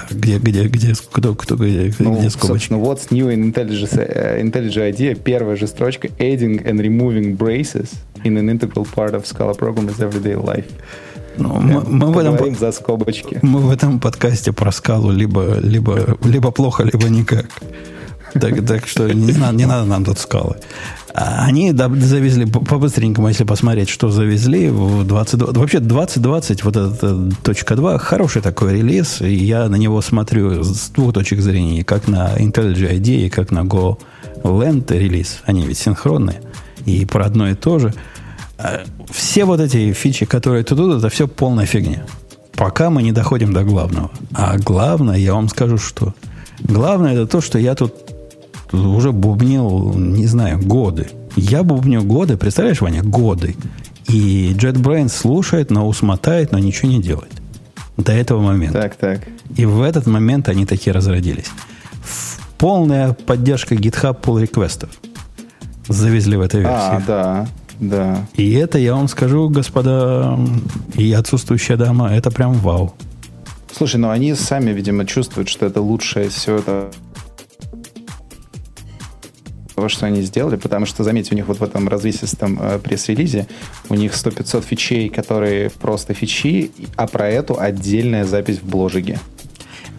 где, 0.09 0.37
где, 0.37 0.67
где, 0.67 0.93
кто, 1.11 1.35
кто, 1.35 1.55
где, 1.55 1.93
ну, 1.99 2.17
где 2.17 2.29
скобочки? 2.29 2.71
Ну, 2.71 2.81
what's 2.81 3.11
new 3.11 3.29
in 3.29 3.51
IntelliJ, 3.51 3.83
uh, 3.83 4.41
IntelliJ 4.41 4.91
IDEA, 4.91 5.15
первая 5.15 5.55
же 5.55 5.67
строчка, 5.67 6.07
adding 6.19 6.63
and 6.65 6.79
removing 6.79 7.37
braces 7.37 7.95
in 8.23 8.37
an 8.37 8.49
integral 8.49 8.85
part 8.85 9.13
of 9.13 9.25
Scala 9.25 9.53
program 9.53 9.87
is 9.89 9.99
everyday 9.99 10.35
life. 10.35 10.71
Ну, 11.37 11.59
мы, 11.59 11.81
мы, 11.81 12.11
в 12.11 12.17
этом, 12.17 12.55
за 12.55 12.71
скобочки. 12.71 13.39
мы 13.41 13.59
в 13.59 13.69
этом 13.69 13.99
подкасте 13.99 14.53
про 14.53 14.71
скалу 14.71 15.11
либо, 15.11 15.59
либо, 15.59 16.17
либо 16.23 16.51
плохо, 16.51 16.83
либо 16.83 17.09
никак. 17.09 17.47
Так, 18.39 18.65
так 18.65 18.87
что 18.87 19.11
не 19.11 19.31
надо, 19.33 19.57
не 19.57 19.65
надо 19.65 19.85
нам 19.85 20.03
тут 20.03 20.19
скалы. 20.19 20.55
Они 21.13 21.71
завезли 21.71 22.45
по-быстренькому, 22.45 23.29
если 23.29 23.45
посмотреть, 23.45 23.87
что 23.87 24.09
завезли 24.09 24.69
в 24.69 25.05
22... 25.05 25.53
Вообще 25.53 25.79
2020, 25.79 26.63
вот 26.65 26.75
эта 26.75 27.31
точка 27.41 27.75
2, 27.77 27.97
хороший 27.99 28.41
такой 28.41 28.73
релиз. 28.73 29.21
И 29.21 29.33
я 29.33 29.69
на 29.69 29.77
него 29.77 30.01
смотрю 30.01 30.63
с 30.63 30.89
двух 30.89 31.13
точек 31.13 31.39
зрения. 31.39 31.85
Как 31.85 32.09
на 32.09 32.35
IntelliJ 32.35 32.99
IDEA, 32.99 33.29
как 33.29 33.51
на 33.51 33.59
Go 33.59 33.97
Land 34.43 34.91
релиз. 34.97 35.39
Они 35.45 35.65
ведь 35.65 35.77
синхронные. 35.77 36.41
И 36.85 37.05
про 37.05 37.25
одно 37.25 37.49
и 37.49 37.55
то 37.55 37.79
же. 37.79 37.93
А 38.57 38.81
все 39.09 39.45
вот 39.45 39.61
эти 39.61 39.93
фичи, 39.93 40.25
которые 40.25 40.65
тут 40.65 40.79
идут, 40.79 40.97
это 40.99 41.09
все 41.09 41.29
полная 41.29 41.65
фигня. 41.65 42.05
Пока 42.57 42.89
мы 42.89 43.03
не 43.03 43.13
доходим 43.13 43.53
до 43.53 43.63
главного. 43.63 44.11
А 44.33 44.57
главное, 44.57 45.17
я 45.17 45.33
вам 45.33 45.47
скажу, 45.47 45.77
что... 45.77 46.13
Главное, 46.59 47.13
это 47.13 47.27
то, 47.27 47.41
что 47.41 47.59
я 47.59 47.75
тут 47.75 48.04
уже 48.71 49.11
бубнил, 49.11 49.93
не 49.93 50.27
знаю, 50.27 50.59
годы. 50.59 51.09
Я 51.35 51.63
бубню 51.63 52.03
годы, 52.03 52.37
представляешь, 52.37 52.81
Ваня, 52.81 53.03
годы. 53.03 53.55
И 54.07 54.53
JetBrains 54.53 55.09
слушает, 55.09 55.71
но 55.71 55.87
усмотает, 55.87 56.51
но 56.51 56.59
ничего 56.59 56.89
не 56.91 57.01
делает. 57.01 57.31
До 57.97 58.11
этого 58.11 58.41
момента. 58.41 58.81
Так, 58.81 58.95
так. 58.95 59.21
И 59.55 59.65
в 59.65 59.81
этот 59.81 60.05
момент 60.05 60.49
они 60.49 60.65
такие 60.65 60.93
разродились. 60.93 61.49
Полная 62.57 63.13
поддержка 63.13 63.75
GitHub 63.75 64.21
pull 64.21 64.41
реквестов 64.41 64.89
завезли 65.87 66.37
в 66.37 66.41
этой 66.41 66.61
версии. 66.61 66.75
А, 66.75 67.03
да, 67.05 67.47
да. 67.79 68.27
И 68.35 68.53
это, 68.53 68.77
я 68.77 68.95
вам 68.95 69.07
скажу, 69.07 69.49
господа 69.49 70.37
и 70.95 71.11
отсутствующая 71.13 71.77
дама, 71.77 72.13
это 72.13 72.31
прям 72.31 72.53
вау. 72.53 72.93
Слушай, 73.71 73.97
ну 73.97 74.09
они 74.09 74.33
сами, 74.35 74.71
видимо, 74.71 75.05
чувствуют, 75.05 75.49
что 75.49 75.65
это 75.65 75.81
лучшее 75.81 76.29
все 76.29 76.57
это 76.57 76.91
того, 79.75 79.89
что 79.89 80.05
они 80.05 80.21
сделали, 80.21 80.55
потому 80.55 80.85
что, 80.85 81.03
заметьте, 81.03 81.33
у 81.33 81.37
них 81.37 81.47
вот 81.47 81.59
в 81.59 81.63
этом 81.63 81.87
развесистом 81.87 82.57
э, 82.61 82.79
пресс-релизе 82.79 83.47
у 83.89 83.95
них 83.95 84.13
100-500 84.13 84.63
фичей, 84.63 85.09
которые 85.09 85.69
просто 85.69 86.13
фичи, 86.13 86.71
а 86.95 87.07
про 87.07 87.29
эту 87.29 87.59
отдельная 87.59 88.25
запись 88.25 88.59
в 88.59 88.65
бложиге. 88.65 89.19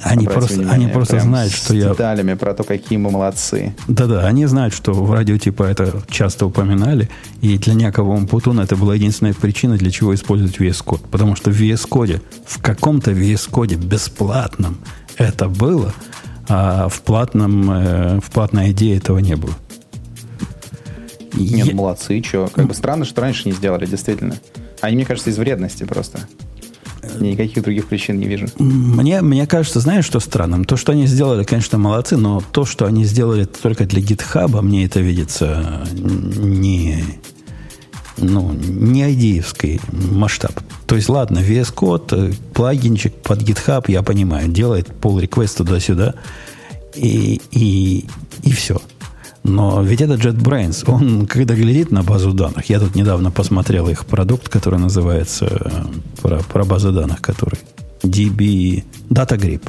Они 0.02 0.26
просто, 0.26 0.54
внимание, 0.54 0.86
они 0.86 0.92
просто 0.92 1.20
знают, 1.20 1.52
что 1.52 1.72
с 1.72 1.76
я... 1.76 1.88
деталями 1.90 2.34
про 2.34 2.54
то, 2.54 2.64
какие 2.64 2.98
мы 2.98 3.10
молодцы. 3.10 3.74
Да-да, 3.88 4.26
они 4.26 4.46
знают, 4.46 4.74
что 4.74 4.92
в 4.92 5.10
радио 5.10 5.38
типа 5.38 5.64
это 5.64 6.02
часто 6.08 6.46
упоминали, 6.46 7.08
и 7.40 7.58
для 7.58 7.74
некого 7.74 8.24
Путуна 8.26 8.62
это 8.62 8.76
была 8.76 8.94
единственная 8.94 9.34
причина, 9.34 9.76
для 9.76 9.90
чего 9.90 10.14
использовать 10.14 10.58
VS 10.58 10.84
Code. 10.84 11.02
Потому 11.10 11.34
что 11.34 11.50
в 11.50 11.60
VS 11.60 11.88
Code, 11.88 12.20
в 12.46 12.60
каком-то 12.60 13.12
VS 13.12 13.50
Code 13.50 13.76
бесплатном 13.76 14.78
это 15.16 15.48
было, 15.48 15.94
а 16.48 16.88
в, 16.88 17.00
платном, 17.02 17.70
э, 17.70 18.20
в 18.20 18.30
платной 18.30 18.70
идее 18.70 18.96
этого 18.98 19.18
не 19.18 19.34
было. 19.34 19.52
Нет, 21.34 21.66
я... 21.66 21.74
молодцы, 21.74 22.22
что. 22.22 22.48
Как 22.52 22.66
бы 22.66 22.74
странно, 22.74 23.04
что 23.04 23.20
раньше 23.20 23.48
не 23.48 23.52
сделали, 23.52 23.86
действительно. 23.86 24.36
Они, 24.80 24.96
мне 24.96 25.04
кажется, 25.04 25.30
из 25.30 25.38
вредности 25.38 25.84
просто. 25.84 26.20
Никаких 27.20 27.62
других 27.62 27.86
причин 27.86 28.18
не 28.18 28.26
вижу. 28.26 28.46
Мне, 28.58 29.22
мне 29.22 29.46
кажется, 29.46 29.80
знаешь, 29.80 30.04
что 30.04 30.20
странным? 30.20 30.64
То, 30.64 30.76
что 30.76 30.92
они 30.92 31.06
сделали, 31.06 31.44
конечно, 31.44 31.78
молодцы, 31.78 32.16
но 32.16 32.42
то, 32.52 32.64
что 32.64 32.86
они 32.86 33.04
сделали 33.04 33.44
только 33.44 33.84
для 33.84 34.02
GitHub, 34.02 34.60
мне 34.62 34.84
это 34.84 35.00
видится 35.00 35.86
не, 35.94 37.04
ну, 38.16 38.52
не 38.52 39.12
идеевский 39.12 39.80
масштаб. 39.92 40.52
То 40.86 40.96
есть, 40.96 41.08
ладно, 41.08 41.38
VS 41.38 41.74
Code, 41.74 42.34
плагинчик 42.52 43.14
под 43.14 43.42
GitHub, 43.42 43.84
я 43.88 44.02
понимаю, 44.02 44.48
делает 44.48 44.86
пол 44.88 45.18
реквест 45.18 45.56
туда-сюда, 45.58 46.14
и, 46.94 47.40
и, 47.50 48.06
и 48.42 48.52
все. 48.52 48.80
Но 49.48 49.82
ведь 49.82 50.00
это 50.00 50.14
JetBrains, 50.14 50.84
он 50.90 51.26
когда 51.26 51.54
глядит 51.54 51.92
на 51.92 52.02
базу 52.02 52.32
данных, 52.32 52.68
я 52.68 52.80
тут 52.80 52.96
недавно 52.96 53.30
посмотрел 53.30 53.88
их 53.88 54.04
продукт, 54.04 54.48
который 54.48 54.78
называется 54.78 55.46
э, 55.46 55.70
про, 56.22 56.38
про 56.38 56.64
базу 56.64 56.92
данных, 56.92 57.22
который 57.22 57.60
DB 58.02 58.82
DataGrip. 59.08 59.62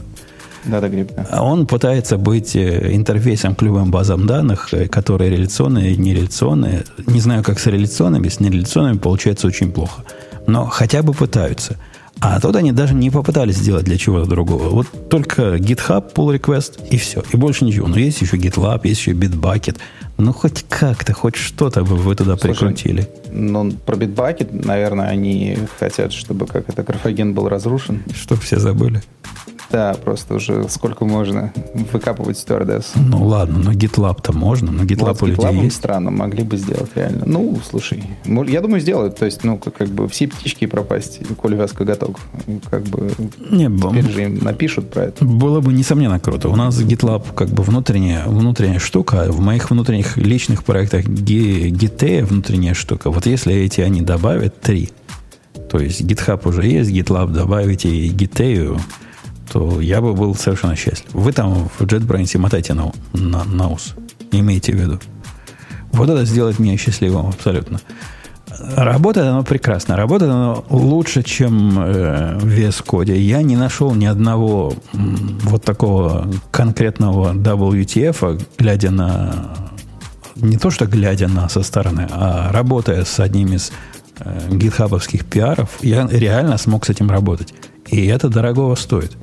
DataGrip, 0.65 1.13
да. 1.15 1.43
Он 1.43 1.67
пытается 1.67 2.17
быть 2.17 2.55
э, 2.55 2.95
интерфейсом 2.95 3.55
к 3.55 3.61
любым 3.61 3.91
базам 3.91 4.25
данных, 4.25 4.73
э, 4.73 4.87
которые 4.87 5.29
реляционные 5.29 5.93
и 5.93 5.97
нереляционные. 5.97 6.83
Не 7.05 7.21
знаю, 7.21 7.43
как 7.43 7.59
с 7.59 7.67
реляционными, 7.67 8.29
с 8.29 8.39
нереляционными 8.39 8.97
получается 8.97 9.47
очень 9.47 9.71
плохо. 9.71 10.03
Но 10.47 10.65
хотя 10.65 11.03
бы 11.03 11.13
пытаются. 11.13 11.77
А 12.19 12.39
тут 12.39 12.55
они 12.55 12.71
даже 12.71 12.93
не 12.93 13.09
попытались 13.09 13.57
сделать 13.57 13.85
для 13.85 13.97
чего-то 13.97 14.27
другого. 14.27 14.69
Вот 14.69 15.09
только 15.09 15.55
GitHub, 15.55 16.13
pull 16.13 16.37
request 16.37 16.87
и 16.89 16.97
все. 16.97 17.23
И 17.31 17.37
больше 17.37 17.65
ничего. 17.65 17.87
Но 17.87 17.97
есть 17.97 18.21
еще 18.21 18.37
GitLab, 18.37 18.81
есть 18.83 19.01
еще 19.01 19.11
Bitbucket. 19.11 19.77
Ну, 20.17 20.33
хоть 20.33 20.65
как-то, 20.67 21.13
хоть 21.13 21.35
что-то 21.35 21.83
бы 21.83 21.95
вы 21.95 22.15
туда 22.15 22.35
Слушай, 22.37 22.53
прикрутили. 22.53 23.07
Ну, 23.31 23.71
про 23.71 23.95
Bitbucket, 23.95 24.65
наверное, 24.65 25.07
они 25.07 25.57
хотят, 25.79 26.11
чтобы 26.11 26.47
как 26.47 26.69
это 26.69 26.81
графоген 26.81 27.33
был 27.33 27.49
разрушен. 27.49 28.01
Чтобы 28.15 28.41
все 28.41 28.57
забыли. 28.57 29.03
Да, 29.71 29.93
просто 29.93 30.35
уже 30.35 30.67
сколько 30.69 31.05
можно 31.05 31.51
выкапывать 31.91 32.37
стюардесс. 32.37 32.93
Ну 32.95 33.25
ладно, 33.25 33.59
но 33.59 33.71
GitLab-то 33.71 34.31
можно, 34.33 34.71
но 34.71 34.83
GitLab 34.83 35.17
вот 35.19 35.23
у 35.23 35.25
людей 35.25 35.63
есть. 35.63 35.75
странно, 35.77 36.09
могли 36.11 36.43
бы 36.43 36.57
сделать 36.57 36.91
реально. 36.95 37.23
Ну, 37.25 37.59
слушай, 37.69 38.03
я 38.25 38.61
думаю, 38.61 38.79
сделают. 38.79 39.17
То 39.17 39.25
есть, 39.25 39.43
ну, 39.43 39.57
как, 39.57 39.75
как 39.75 39.89
бы 39.89 40.07
все 40.07 40.27
птички 40.27 40.65
пропасть, 40.67 41.19
коли 41.37 41.55
вязка 41.55 41.83
готов. 41.83 42.15
Как 42.69 42.83
бы 42.83 43.11
Не, 43.49 43.65
теперь 43.65 44.11
же 44.11 44.23
им 44.23 44.39
напишут 44.39 44.89
про 44.89 45.05
это. 45.05 45.25
Было 45.25 45.59
бы, 45.59 45.73
несомненно, 45.73 46.19
круто. 46.19 46.49
У 46.49 46.55
нас 46.55 46.79
GitLab 46.79 47.33
как 47.33 47.49
бы 47.49 47.63
внутренняя, 47.63 48.25
внутренняя 48.25 48.79
штука. 48.79 49.25
В 49.29 49.39
моих 49.39 49.69
внутренних 49.69 50.17
личных 50.17 50.63
проектах 50.63 51.05
Git 51.05 52.23
внутренняя 52.25 52.73
штука. 52.73 53.11
Вот 53.11 53.25
если 53.25 53.53
эти 53.53 53.81
они 53.81 54.01
добавят, 54.01 54.61
три, 54.61 54.89
то 55.69 55.79
есть 55.79 56.01
GitHub 56.01 56.47
уже 56.47 56.65
есть, 56.65 56.91
GitLab 56.91 57.31
добавите 57.31 57.89
и 57.89 58.09
Giteo, 58.11 58.79
то 59.51 59.81
я 59.81 60.01
бы 60.01 60.13
был 60.13 60.35
совершенно 60.35 60.75
счастлив. 60.75 61.09
Вы 61.13 61.31
там 61.31 61.69
в 61.77 61.81
JetBrains 61.81 62.37
мотайте 62.37 62.73
на, 62.73 62.91
на, 63.13 63.43
на 63.43 63.69
ус. 63.69 63.95
Имейте 64.31 64.73
в 64.73 64.75
виду. 64.75 64.99
Вот 65.91 66.09
это 66.09 66.25
сделает 66.25 66.59
меня 66.59 66.77
счастливым 66.77 67.27
абсолютно. 67.27 67.79
Работает 68.75 69.27
оно 69.27 69.43
прекрасно. 69.43 69.95
Работает 69.95 70.31
оно 70.31 70.65
лучше, 70.69 71.23
чем 71.23 71.79
э, 71.79 72.37
в 72.39 72.45
VS 72.47 72.83
Code. 72.85 73.15
Я 73.15 73.41
не 73.41 73.55
нашел 73.55 73.93
ни 73.93 74.05
одного 74.05 74.73
вот 74.93 75.63
такого 75.63 76.27
конкретного 76.51 77.33
WTF, 77.33 78.43
глядя 78.57 78.91
на... 78.91 79.53
Не 80.35 80.57
то, 80.57 80.69
что 80.69 80.85
глядя 80.85 81.27
на 81.27 81.49
со 81.49 81.63
стороны, 81.63 82.07
а 82.11 82.51
работая 82.51 83.05
с 83.05 83.19
одним 83.19 83.53
из 83.53 83.71
э, 84.19 84.49
гитхабовских 84.51 85.25
пиаров, 85.25 85.69
я 85.81 86.07
реально 86.07 86.57
смог 86.57 86.85
с 86.85 86.89
этим 86.89 87.09
работать. 87.09 87.53
И 87.89 88.05
это 88.07 88.29
дорогого 88.29 88.75
стоит. 88.75 89.15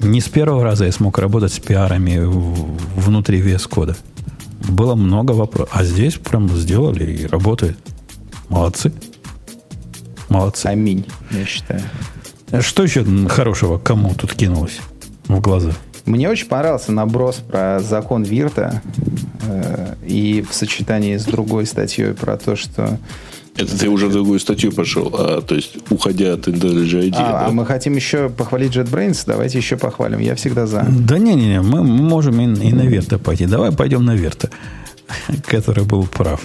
Не 0.00 0.20
с 0.20 0.28
первого 0.28 0.64
раза 0.64 0.84
я 0.84 0.92
смог 0.92 1.18
работать 1.18 1.52
с 1.52 1.58
пиарами 1.58 2.18
внутри 2.20 3.40
VS 3.40 3.68
кода. 3.68 3.96
Было 4.68 4.94
много 4.94 5.32
вопросов. 5.32 5.70
А 5.72 5.84
здесь 5.84 6.14
прям 6.14 6.48
сделали 6.50 7.12
и 7.12 7.26
работает. 7.26 7.76
Молодцы. 8.48 8.92
Молодцы. 10.28 10.66
Аминь, 10.66 11.06
я 11.30 11.44
считаю. 11.44 11.82
Что 12.60 12.82
еще 12.82 13.04
хорошего 13.28 13.78
кому 13.78 14.14
тут 14.14 14.34
кинулось 14.34 14.80
в 15.28 15.40
глаза? 15.40 15.72
Мне 16.04 16.28
очень 16.28 16.48
понравился 16.48 16.90
наброс 16.90 17.36
про 17.36 17.80
закон 17.80 18.24
Вирта 18.24 18.82
э, 19.42 19.94
и 20.04 20.44
в 20.48 20.52
сочетании 20.52 21.16
с 21.16 21.24
другой 21.24 21.64
статьей 21.64 22.12
про 22.12 22.36
то, 22.36 22.56
что 22.56 22.98
это 23.54 23.78
ты 23.78 23.88
уже 23.88 24.06
в 24.08 24.12
другую 24.12 24.40
статью 24.40 24.72
пошел, 24.72 25.14
а, 25.14 25.42
то 25.42 25.54
есть 25.54 25.76
уходя 25.90 26.32
от 26.34 26.48
IntelliJ 26.48 27.10
ID. 27.10 27.14
А, 27.16 27.32
да? 27.32 27.46
а 27.46 27.50
мы 27.50 27.66
хотим 27.66 27.94
еще 27.94 28.30
похвалить 28.30 28.74
JetBrains, 28.74 29.24
давайте 29.26 29.58
еще 29.58 29.76
похвалим, 29.76 30.20
я 30.20 30.34
всегда 30.34 30.66
за. 30.66 30.86
Да 30.88 31.18
не-не-не, 31.18 31.60
мы 31.60 31.82
можем 31.84 32.40
и, 32.40 32.68
и 32.68 32.72
на 32.72 32.82
Верта 32.82 33.18
пойти. 33.18 33.46
Давай 33.46 33.70
пойдем 33.70 34.04
на 34.04 34.14
Верта, 34.14 34.50
который 35.46 35.84
был 35.84 36.06
прав. 36.06 36.40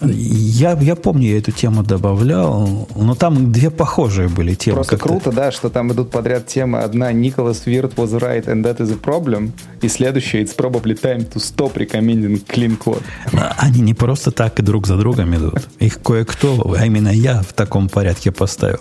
Я, 0.00 0.72
я 0.80 0.96
помню, 0.96 1.28
я 1.28 1.38
эту 1.38 1.52
тему 1.52 1.82
добавлял, 1.82 2.88
но 2.94 3.14
там 3.14 3.52
две 3.52 3.70
похожие 3.70 4.28
были 4.28 4.54
темы. 4.54 4.76
Просто 4.76 4.96
круто, 4.96 5.32
да, 5.32 5.52
что 5.52 5.68
там 5.70 5.92
идут 5.92 6.10
подряд 6.10 6.46
темы. 6.46 6.78
Одна 6.80 7.12
Nicholas 7.12 7.64
Weird 7.66 7.94
was 7.94 8.18
right 8.18 8.44
and 8.46 8.64
that 8.64 8.78
is 8.78 8.92
a 8.92 8.98
problem. 8.98 9.52
И 9.82 9.88
следующая 9.88 10.42
It's 10.42 10.56
probably 10.56 10.94
time 10.94 11.28
to 11.32 11.36
stop 11.36 11.74
recommending 11.74 12.44
clean 12.46 12.78
code. 12.78 13.02
Они 13.58 13.80
не 13.80 13.94
просто 13.94 14.30
так 14.30 14.58
и 14.58 14.62
друг 14.62 14.86
за 14.86 14.96
другом 14.96 15.34
идут. 15.34 15.68
Их 15.78 16.00
кое-кто, 16.02 16.74
а 16.76 16.86
именно 16.86 17.08
я 17.08 17.42
в 17.42 17.52
таком 17.52 17.88
порядке 17.88 18.30
поставил. 18.30 18.80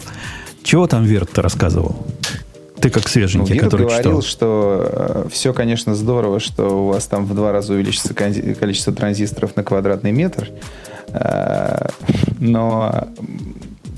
Чего 0.64 0.88
там 0.88 1.04
Вирт 1.04 1.38
рассказывал? 1.38 2.06
Ты 2.80 2.90
как 2.90 3.08
свеженький, 3.08 3.56
ну, 3.56 3.62
который 3.62 3.86
говорил, 3.86 4.22
читал. 4.22 4.22
что 4.22 4.90
э, 4.92 5.28
все, 5.32 5.54
конечно, 5.54 5.96
здорово, 5.96 6.42
что 6.42 6.84
у 6.84 6.88
вас 6.88 7.06
там 7.06 7.26
в 7.26 7.34
два 7.34 7.54
раза 7.54 7.74
увеличится 7.74 8.14
количество 8.14 8.92
транзисторов 8.92 9.56
на 9.56 9.64
квадратный 9.64 10.12
метр, 10.12 10.50
но 12.40 13.08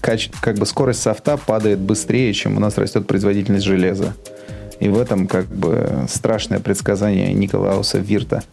как 0.01 0.57
бы 0.57 0.65
скорость 0.65 1.01
софта 1.01 1.37
падает 1.37 1.79
быстрее, 1.79 2.33
чем 2.33 2.57
у 2.57 2.59
нас 2.59 2.77
растет 2.77 3.07
производительность 3.07 3.65
железа. 3.65 4.13
И 4.79 4.89
в 4.89 4.99
этом 4.99 5.27
как 5.27 5.47
бы 5.47 6.05
страшное 6.09 6.59
предсказание 6.59 7.33
Николауса 7.33 7.97
Вирта. 7.97 8.43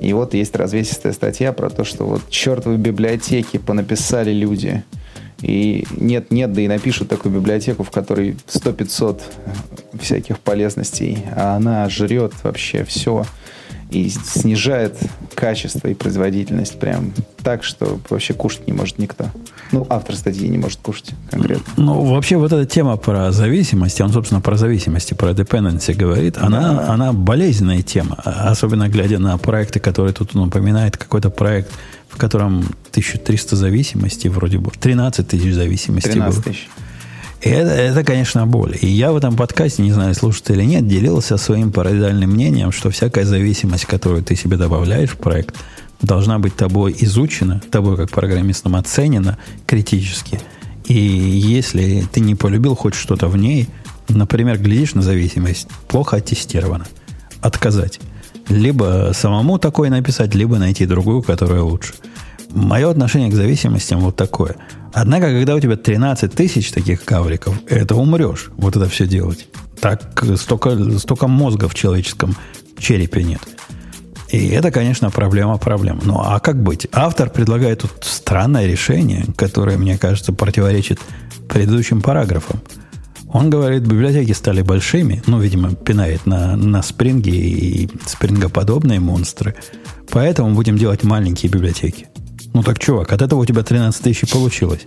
И 0.00 0.12
вот 0.12 0.34
есть 0.34 0.54
развесистая 0.56 1.12
статья 1.12 1.52
про 1.52 1.70
то, 1.70 1.84
что 1.84 2.04
вот 2.04 2.28
чертовы 2.30 2.76
библиотеки 2.76 3.58
понаписали 3.58 4.32
люди. 4.32 4.84
И 5.42 5.86
нет-нет, 5.96 6.52
да 6.52 6.60
и 6.60 6.68
напишут 6.68 7.08
такую 7.08 7.34
библиотеку, 7.34 7.82
в 7.82 7.90
которой 7.90 8.36
100-500 8.46 9.20
всяких 10.00 10.38
полезностей, 10.38 11.24
а 11.34 11.56
она 11.56 11.88
жрет 11.88 12.32
вообще 12.42 12.84
все 12.84 13.24
и 13.90 14.08
снижает 14.08 14.96
качество 15.34 15.88
и 15.88 15.94
производительность 15.94 16.78
прям 16.78 17.12
так, 17.42 17.64
что 17.64 17.98
вообще 18.08 18.34
кушать 18.34 18.66
не 18.66 18.72
может 18.72 18.98
никто. 18.98 19.26
Ну, 19.72 19.86
автор 19.88 20.16
статьи 20.16 20.48
не 20.48 20.58
может 20.58 20.80
кушать 20.80 21.12
конкретно. 21.30 21.72
Ну, 21.76 22.04
вообще 22.04 22.36
вот 22.36 22.52
эта 22.52 22.66
тема 22.66 22.96
про 22.96 23.32
зависимость, 23.32 24.00
он, 24.00 24.12
собственно, 24.12 24.40
про 24.40 24.56
зависимости, 24.56 25.14
про 25.14 25.30
dependency 25.30 25.94
говорит, 25.94 26.38
она, 26.38 26.74
да. 26.74 26.88
она 26.92 27.12
болезненная 27.12 27.82
тема, 27.82 28.16
особенно 28.24 28.88
глядя 28.88 29.18
на 29.18 29.38
проекты, 29.38 29.80
которые 29.80 30.12
тут 30.12 30.34
он 30.34 30.48
упоминает, 30.48 30.96
какой-то 30.96 31.30
проект, 31.30 31.70
в 32.08 32.16
котором 32.16 32.58
1300 32.90 33.56
зависимостей 33.56 34.28
вроде 34.28 34.58
бы, 34.58 34.70
13 34.70 35.26
тысяч 35.26 35.54
зависимостей 35.54 36.10
13 36.10 36.44
тысяч. 36.44 36.68
Это, 37.40 37.70
это, 37.70 38.04
конечно, 38.04 38.46
боль. 38.46 38.76
И 38.80 38.86
я 38.86 39.12
в 39.12 39.16
этом 39.16 39.34
подкасте, 39.34 39.82
не 39.82 39.92
знаю, 39.92 40.14
слушаете 40.14 40.52
или 40.52 40.64
нет, 40.64 40.86
делился 40.86 41.38
своим 41.38 41.72
парадоксальным 41.72 42.30
мнением, 42.30 42.70
что 42.70 42.90
всякая 42.90 43.24
зависимость, 43.24 43.86
которую 43.86 44.22
ты 44.22 44.36
себе 44.36 44.56
добавляешь 44.58 45.10
в 45.10 45.16
проект, 45.16 45.56
должна 46.02 46.38
быть 46.38 46.54
тобой 46.54 46.94
изучена, 46.98 47.62
тобой 47.70 47.96
как 47.96 48.10
программистом 48.10 48.76
оценена 48.76 49.38
критически. 49.66 50.40
И 50.84 50.94
если 50.94 52.04
ты 52.12 52.20
не 52.20 52.34
полюбил 52.34 52.74
хоть 52.74 52.94
что-то 52.94 53.28
в 53.28 53.36
ней, 53.36 53.68
например, 54.08 54.58
глядишь 54.58 54.94
на 54.94 55.02
зависимость, 55.02 55.68
плохо 55.88 56.16
оттестирована, 56.16 56.86
отказать. 57.40 58.00
Либо 58.48 59.12
самому 59.14 59.58
такое 59.58 59.88
написать, 59.88 60.34
либо 60.34 60.58
найти 60.58 60.84
другую, 60.84 61.22
которая 61.22 61.62
лучше. 61.62 61.94
Мое 62.52 62.90
отношение 62.90 63.30
к 63.30 63.34
зависимостям 63.34 64.00
вот 64.00 64.16
такое. 64.16 64.56
Однако, 64.92 65.26
когда 65.26 65.54
у 65.54 65.60
тебя 65.60 65.76
13 65.76 66.32
тысяч 66.32 66.72
таких 66.72 67.04
кавриков, 67.04 67.54
это 67.68 67.94
умрешь, 67.94 68.50
вот 68.56 68.76
это 68.76 68.88
все 68.88 69.06
делать. 69.06 69.46
Так 69.80 70.24
столько, 70.36 70.98
столько 70.98 71.28
мозга 71.28 71.68
в 71.68 71.74
человеческом 71.74 72.36
черепе 72.78 73.22
нет. 73.22 73.40
И 74.30 74.48
это, 74.48 74.70
конечно, 74.70 75.10
проблема 75.10 75.58
проблем. 75.58 76.00
Ну, 76.04 76.20
а 76.20 76.38
как 76.38 76.62
быть? 76.62 76.86
Автор 76.92 77.30
предлагает 77.30 77.80
тут 77.80 77.92
странное 78.02 78.66
решение, 78.66 79.26
которое, 79.36 79.76
мне 79.76 79.98
кажется, 79.98 80.32
противоречит 80.32 81.00
предыдущим 81.48 82.00
параграфам. 82.00 82.60
Он 83.32 83.48
говорит, 83.48 83.82
библиотеки 83.82 84.32
стали 84.32 84.62
большими, 84.62 85.22
ну, 85.26 85.40
видимо, 85.40 85.74
пинает 85.74 86.26
на, 86.26 86.56
на 86.56 86.82
спринге 86.82 87.32
и 87.32 87.88
спрингоподобные 88.06 88.98
монстры. 88.98 89.54
Поэтому 90.10 90.54
будем 90.54 90.76
делать 90.76 91.04
маленькие 91.04 91.50
библиотеки. 91.50 92.09
Ну 92.52 92.62
так, 92.62 92.78
чувак, 92.78 93.12
от 93.12 93.22
этого 93.22 93.40
у 93.40 93.44
тебя 93.44 93.62
13 93.62 94.02
тысяч 94.02 94.30
получилось. 94.30 94.86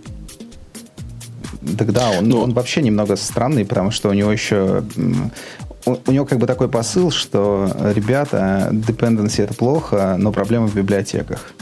Так 1.77 1.93
да, 1.93 2.11
он, 2.11 2.27
ну, 2.27 2.41
он 2.41 2.53
вообще 2.53 2.81
немного 2.81 3.15
странный, 3.15 3.65
потому 3.65 3.91
что 3.91 4.09
у 4.09 4.13
него 4.13 4.31
еще... 4.31 4.83
У, 5.85 6.11
него 6.11 6.25
как 6.25 6.39
бы 6.39 6.47
такой 6.47 6.69
посыл, 6.69 7.11
что, 7.11 7.69
ребята, 7.95 8.69
dependency 8.71 9.43
это 9.43 9.53
плохо, 9.53 10.15
но 10.17 10.31
проблема 10.31 10.67
в 10.67 10.75
библиотеках. 10.75 11.53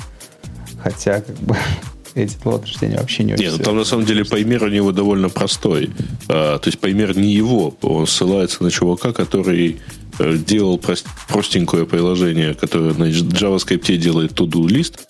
Хотя, 0.83 1.21
как 1.21 1.35
бы, 1.37 1.55
эти 2.15 2.35
два 2.37 2.55
утверждения 2.55 2.97
вообще 2.97 3.23
не 3.23 3.33
очень 3.33 3.45
Нет, 3.45 3.57
ну, 3.57 3.63
там 3.63 3.77
на 3.77 3.83
самом 3.83 4.05
деле 4.05 4.25
паймер 4.25 4.63
у 4.63 4.69
него 4.69 4.91
довольно 4.91 5.29
простой. 5.29 5.91
А, 6.27 6.57
то 6.57 6.67
есть 6.67 6.79
паймер 6.79 7.17
не 7.17 7.33
его, 7.33 7.75
он 7.81 8.07
ссылается 8.07 8.63
на 8.63 8.71
чувака, 8.71 9.13
который 9.13 9.79
э, 10.19 10.37
делал 10.37 10.77
прост, 10.77 11.05
простенькое 11.27 11.85
приложение, 11.85 12.53
которое 12.53 12.93
на 12.93 13.05
JavaScript 13.09 13.97
делает 13.97 14.31
to-do 14.33 14.67
лист, 14.67 15.07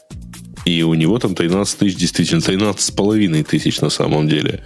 и 0.65 0.83
у 0.83 0.93
него 0.93 1.17
там 1.19 1.35
13 1.35 1.77
тысяч, 1.77 1.95
действительно, 1.97 2.41
13 2.41 2.79
с 2.79 2.91
половиной 2.91 3.43
тысяч 3.43 3.81
на 3.81 3.89
самом 3.89 4.27
деле. 4.27 4.61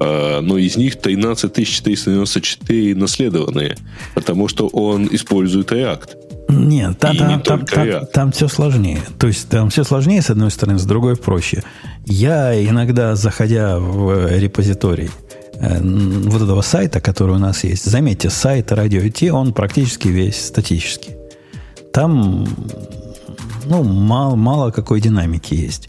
А, 0.00 0.40
но 0.40 0.58
из 0.58 0.76
них 0.76 0.96
13 0.96 1.66
494 1.66 2.94
наследованные, 2.94 3.76
потому 4.14 4.48
что 4.48 4.68
он 4.68 5.08
использует 5.10 5.72
React. 5.72 6.08
Нет, 6.48 6.98
там, 6.98 7.16
там, 7.16 7.28
не 7.28 7.38
там, 7.38 7.64
там, 7.64 8.06
там 8.12 8.32
все 8.32 8.48
сложнее. 8.48 9.00
То 9.18 9.28
есть 9.28 9.48
там 9.48 9.70
все 9.70 9.84
сложнее, 9.84 10.20
с 10.22 10.30
одной 10.30 10.50
стороны, 10.50 10.78
с 10.78 10.84
другой 10.84 11.16
проще. 11.16 11.62
Я 12.06 12.60
иногда, 12.64 13.14
заходя 13.14 13.78
в 13.78 14.36
репозиторий 14.36 15.10
э, 15.54 15.80
вот 15.80 16.42
этого 16.42 16.62
сайта, 16.62 17.00
который 17.00 17.36
у 17.36 17.38
нас 17.38 17.62
есть, 17.62 17.84
заметьте, 17.84 18.30
сайт 18.30 18.72
радио 18.72 19.08
T, 19.10 19.30
он 19.30 19.52
практически 19.52 20.08
весь 20.08 20.44
статический. 20.44 21.14
Там 21.92 22.46
ну, 23.64 23.82
мало, 23.82 24.36
мало 24.36 24.70
какой 24.70 25.00
динамики 25.00 25.54
есть. 25.54 25.88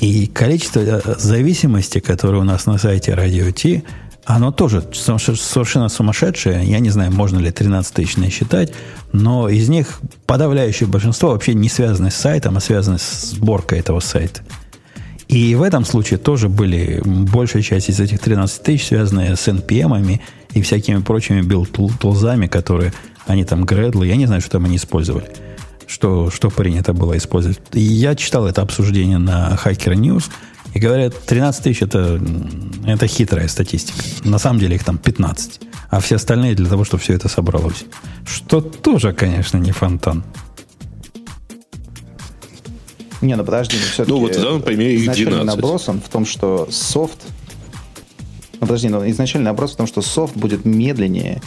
И 0.00 0.26
количество 0.26 0.80
э, 0.80 1.00
зависимости, 1.18 1.98
которое 2.00 2.38
у 2.38 2.44
нас 2.44 2.66
на 2.66 2.78
сайте 2.78 3.12
Radio 3.12 3.52
T, 3.52 3.82
оно 4.24 4.52
тоже 4.52 4.82
совершенно 4.92 5.88
сумасшедшее. 5.88 6.64
Я 6.64 6.80
не 6.80 6.90
знаю, 6.90 7.10
можно 7.12 7.38
ли 7.38 7.50
13 7.50 7.94
тысяч 7.94 8.16
считать, 8.30 8.72
но 9.12 9.48
из 9.48 9.68
них 9.68 10.00
подавляющее 10.26 10.88
большинство 10.88 11.30
вообще 11.30 11.54
не 11.54 11.68
связаны 11.68 12.10
с 12.10 12.16
сайтом, 12.16 12.56
а 12.56 12.60
связаны 12.60 12.98
с 12.98 13.30
сборкой 13.32 13.80
этого 13.80 14.00
сайта. 14.00 14.42
И 15.28 15.54
в 15.54 15.62
этом 15.62 15.84
случае 15.84 16.18
тоже 16.18 16.48
были 16.48 17.02
большая 17.04 17.62
часть 17.62 17.90
из 17.90 18.00
этих 18.00 18.18
13 18.18 18.62
тысяч 18.62 18.86
связаны 18.86 19.34
с 19.34 19.48
NPM 19.48 20.20
и 20.52 20.62
всякими 20.62 21.00
прочими 21.00 21.40
build-тулзами, 21.42 22.48
которые 22.48 22.92
они 23.26 23.44
там, 23.44 23.64
Gradle, 23.64 24.06
я 24.06 24.16
не 24.16 24.26
знаю, 24.26 24.40
что 24.40 24.52
там 24.52 24.66
они 24.66 24.76
использовали– 24.76 25.26
что, 25.88 26.30
что 26.30 26.50
принято 26.50 26.92
было 26.92 27.16
использовать. 27.16 27.58
И 27.72 27.80
я 27.80 28.14
читал 28.14 28.46
это 28.46 28.62
обсуждение 28.62 29.18
на 29.18 29.58
Hacker 29.64 29.94
News, 29.94 30.24
и 30.74 30.78
говорят, 30.78 31.18
13 31.24 31.64
тысяч 31.64 31.82
это, 31.82 32.20
это 32.86 33.06
хитрая 33.06 33.48
статистика. 33.48 33.98
На 34.24 34.38
самом 34.38 34.60
деле 34.60 34.76
их 34.76 34.84
там 34.84 34.98
15. 34.98 35.60
А 35.90 36.00
все 36.00 36.16
остальные 36.16 36.54
для 36.54 36.68
того, 36.68 36.84
чтобы 36.84 37.02
все 37.02 37.14
это 37.14 37.28
собралось. 37.28 37.86
Что 38.26 38.60
тоже, 38.60 39.14
конечно, 39.14 39.56
не 39.56 39.72
фонтан. 39.72 40.24
Не, 43.22 43.34
ну 43.34 43.44
подожди, 43.44 43.76
но 43.76 43.82
все-таки 43.82 44.10
ну, 44.12 44.20
вот, 44.20 44.32
да, 44.40 44.64
пойми, 44.64 44.94
изначальный 44.96 45.32
12. 45.32 45.56
наброс 45.56 45.88
он 45.88 46.00
в 46.00 46.08
том, 46.08 46.26
что 46.26 46.68
софт... 46.70 47.18
Ну, 48.60 48.60
подожди, 48.60 48.88
но 48.88 49.08
изначальный 49.08 49.46
наброс 49.46 49.72
в 49.72 49.76
том, 49.76 49.86
что 49.86 50.02
софт 50.02 50.36
будет 50.36 50.64
медленнее 50.64 51.40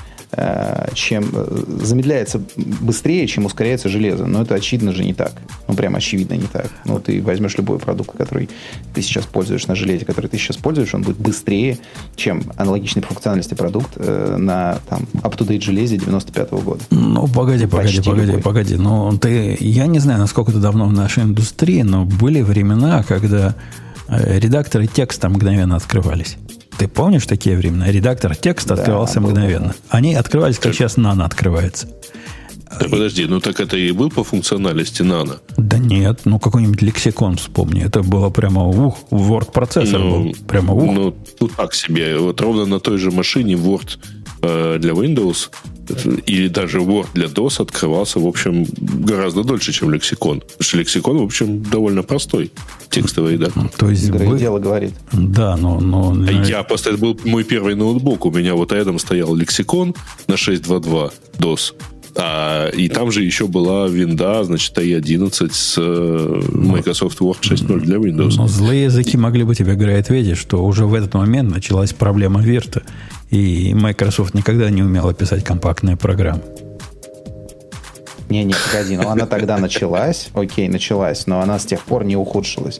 чем 0.93 1.29
э, 1.33 1.63
замедляется 1.83 2.41
быстрее, 2.55 3.27
чем 3.27 3.45
ускоряется 3.45 3.89
железо. 3.89 4.25
Но 4.25 4.43
это 4.43 4.55
очевидно 4.55 4.93
же 4.93 5.03
не 5.03 5.13
так. 5.13 5.33
Ну, 5.67 5.73
прям 5.73 5.95
очевидно 5.95 6.35
не 6.35 6.47
так. 6.47 6.67
Ну, 6.85 6.99
ты 6.99 7.21
возьмешь 7.21 7.57
любой 7.57 7.79
продукт, 7.79 8.15
который 8.17 8.49
ты 8.93 9.01
сейчас 9.01 9.25
пользуешь 9.25 9.67
на 9.67 9.75
железе, 9.75 10.05
который 10.05 10.27
ты 10.27 10.37
сейчас 10.37 10.55
пользуешь, 10.55 10.93
он 10.95 11.01
будет 11.01 11.17
быстрее, 11.17 11.79
чем 12.15 12.43
аналогичный 12.55 13.01
по 13.01 13.09
функциональности 13.09 13.55
продукт 13.55 13.91
э, 13.97 14.37
на 14.37 14.79
там 14.87 15.05
up-to-date 15.15 15.61
железе 15.61 15.97
95 15.97 16.49
-го 16.49 16.63
года. 16.63 16.83
Ну, 16.91 17.27
погоди, 17.27 17.65
погоди, 17.65 17.97
Почти 17.97 18.09
погоди, 18.09 18.27
любой. 18.27 18.41
погоди. 18.41 18.75
Ну, 18.75 19.17
ты, 19.17 19.57
я 19.59 19.87
не 19.87 19.99
знаю, 19.99 20.19
насколько 20.19 20.53
ты 20.53 20.59
давно 20.59 20.85
в 20.85 20.93
нашей 20.93 21.23
индустрии, 21.23 21.81
но 21.81 22.05
были 22.05 22.41
времена, 22.41 23.03
когда 23.03 23.55
редакторы 24.07 24.87
текста 24.87 25.29
мгновенно 25.29 25.75
открывались. 25.75 26.37
Ты 26.77 26.87
помнишь 26.87 27.25
такие 27.25 27.57
времена? 27.57 27.91
Редактор 27.91 28.35
текста 28.35 28.75
да, 28.75 28.81
открывался 28.81 29.19
был, 29.19 29.29
мгновенно. 29.29 29.75
Они 29.89 30.15
открывались, 30.15 30.55
как 30.55 30.65
так. 30.65 30.75
сейчас 30.75 30.97
нано 30.97 31.25
открывается. 31.25 31.87
Да, 32.79 32.87
подожди, 32.87 33.25
ну 33.25 33.39
так 33.39 33.59
это 33.59 33.75
и 33.77 33.91
был 33.91 34.09
по 34.09 34.23
функциональности 34.23 35.01
нано? 35.01 35.39
Да 35.57 35.77
нет, 35.77 36.21
ну 36.25 36.39
какой-нибудь 36.39 36.81
лексикон 36.81 37.35
вспомни. 37.35 37.83
Это 37.83 38.01
было 38.01 38.29
прямо 38.29 38.65
ух, 38.65 38.97
Word 39.11 39.51
процессор 39.51 39.99
ну, 39.99 40.23
был. 40.23 40.35
Прямо 40.47 40.73
ух. 40.73 40.93
Ну, 40.93 41.15
ну 41.39 41.47
так 41.49 41.73
себе. 41.73 42.17
Вот 42.17 42.39
ровно 42.39 42.65
на 42.65 42.79
той 42.79 42.97
же 42.97 43.11
машине 43.11 43.55
Word 43.55 43.99
э, 44.41 44.77
для 44.79 44.93
Windows 44.93 45.49
или 46.25 46.47
даже 46.47 46.79
Word 46.79 47.07
для 47.13 47.27
DOS 47.27 47.61
открывался, 47.61 48.19
в 48.19 48.27
общем, 48.27 48.65
гораздо 48.77 49.43
дольше, 49.43 49.71
чем 49.71 49.91
лексикон. 49.91 50.41
Потому 50.41 50.61
что 50.61 50.77
лексикон, 50.77 51.17
в 51.17 51.23
общем, 51.23 51.63
довольно 51.63 52.03
простой, 52.03 52.51
текстовый, 52.89 53.37
да. 53.37 53.49
То 53.77 53.89
есть 53.89 54.09
вы... 54.09 54.37
дело 54.37 54.59
говорит. 54.59 54.93
Да, 55.11 55.57
но... 55.57 55.79
но... 55.79 56.15
А 56.27 56.31
я 56.31 56.63
просто, 56.63 56.91
это 56.91 56.99
был 56.99 57.19
мой 57.25 57.43
первый 57.43 57.75
ноутбук. 57.75 58.25
У 58.25 58.31
меня 58.31 58.55
вот 58.55 58.71
рядом 58.71 58.99
стоял 58.99 59.35
лексикон 59.35 59.95
на 60.27 60.33
6.2.2 60.33 61.11
DOS. 61.37 61.73
А, 62.15 62.69
и 62.69 62.89
там 62.89 63.11
же 63.11 63.23
еще 63.23 63.47
была 63.47 63.87
винда, 63.87 64.43
значит, 64.43 64.77
i11 64.77 65.49
с 65.53 65.75
э, 65.77 66.41
Microsoft 66.51 67.19
Word 67.21 67.41
6.0 67.41 67.79
для 67.79 67.97
Windows. 67.97 68.33
Но 68.35 68.47
злые 68.47 68.85
языки 68.85 69.17
могли 69.17 69.43
бы 69.43 69.55
тебе, 69.55 69.75
говорить, 69.75 70.05
ответить, 70.05 70.37
что 70.37 70.63
уже 70.65 70.85
в 70.85 70.93
этот 70.93 71.13
момент 71.13 71.51
началась 71.51 71.93
проблема 71.93 72.41
Вирта, 72.41 72.83
и 73.31 73.73
Microsoft 73.73 74.33
никогда 74.33 74.69
не 74.69 74.83
умела 74.83 75.13
писать 75.13 75.43
компактные 75.43 75.97
программы. 75.97 76.43
Не, 78.29 78.43
не, 78.43 78.53
погоди, 78.53 78.95
но 78.95 79.09
она 79.09 79.25
тогда 79.25 79.57
началась, 79.57 80.29
окей, 80.33 80.69
началась, 80.69 81.27
но 81.27 81.41
она 81.41 81.59
с 81.59 81.65
тех 81.65 81.81
пор 81.81 82.05
не 82.05 82.15
ухудшилась. 82.15 82.79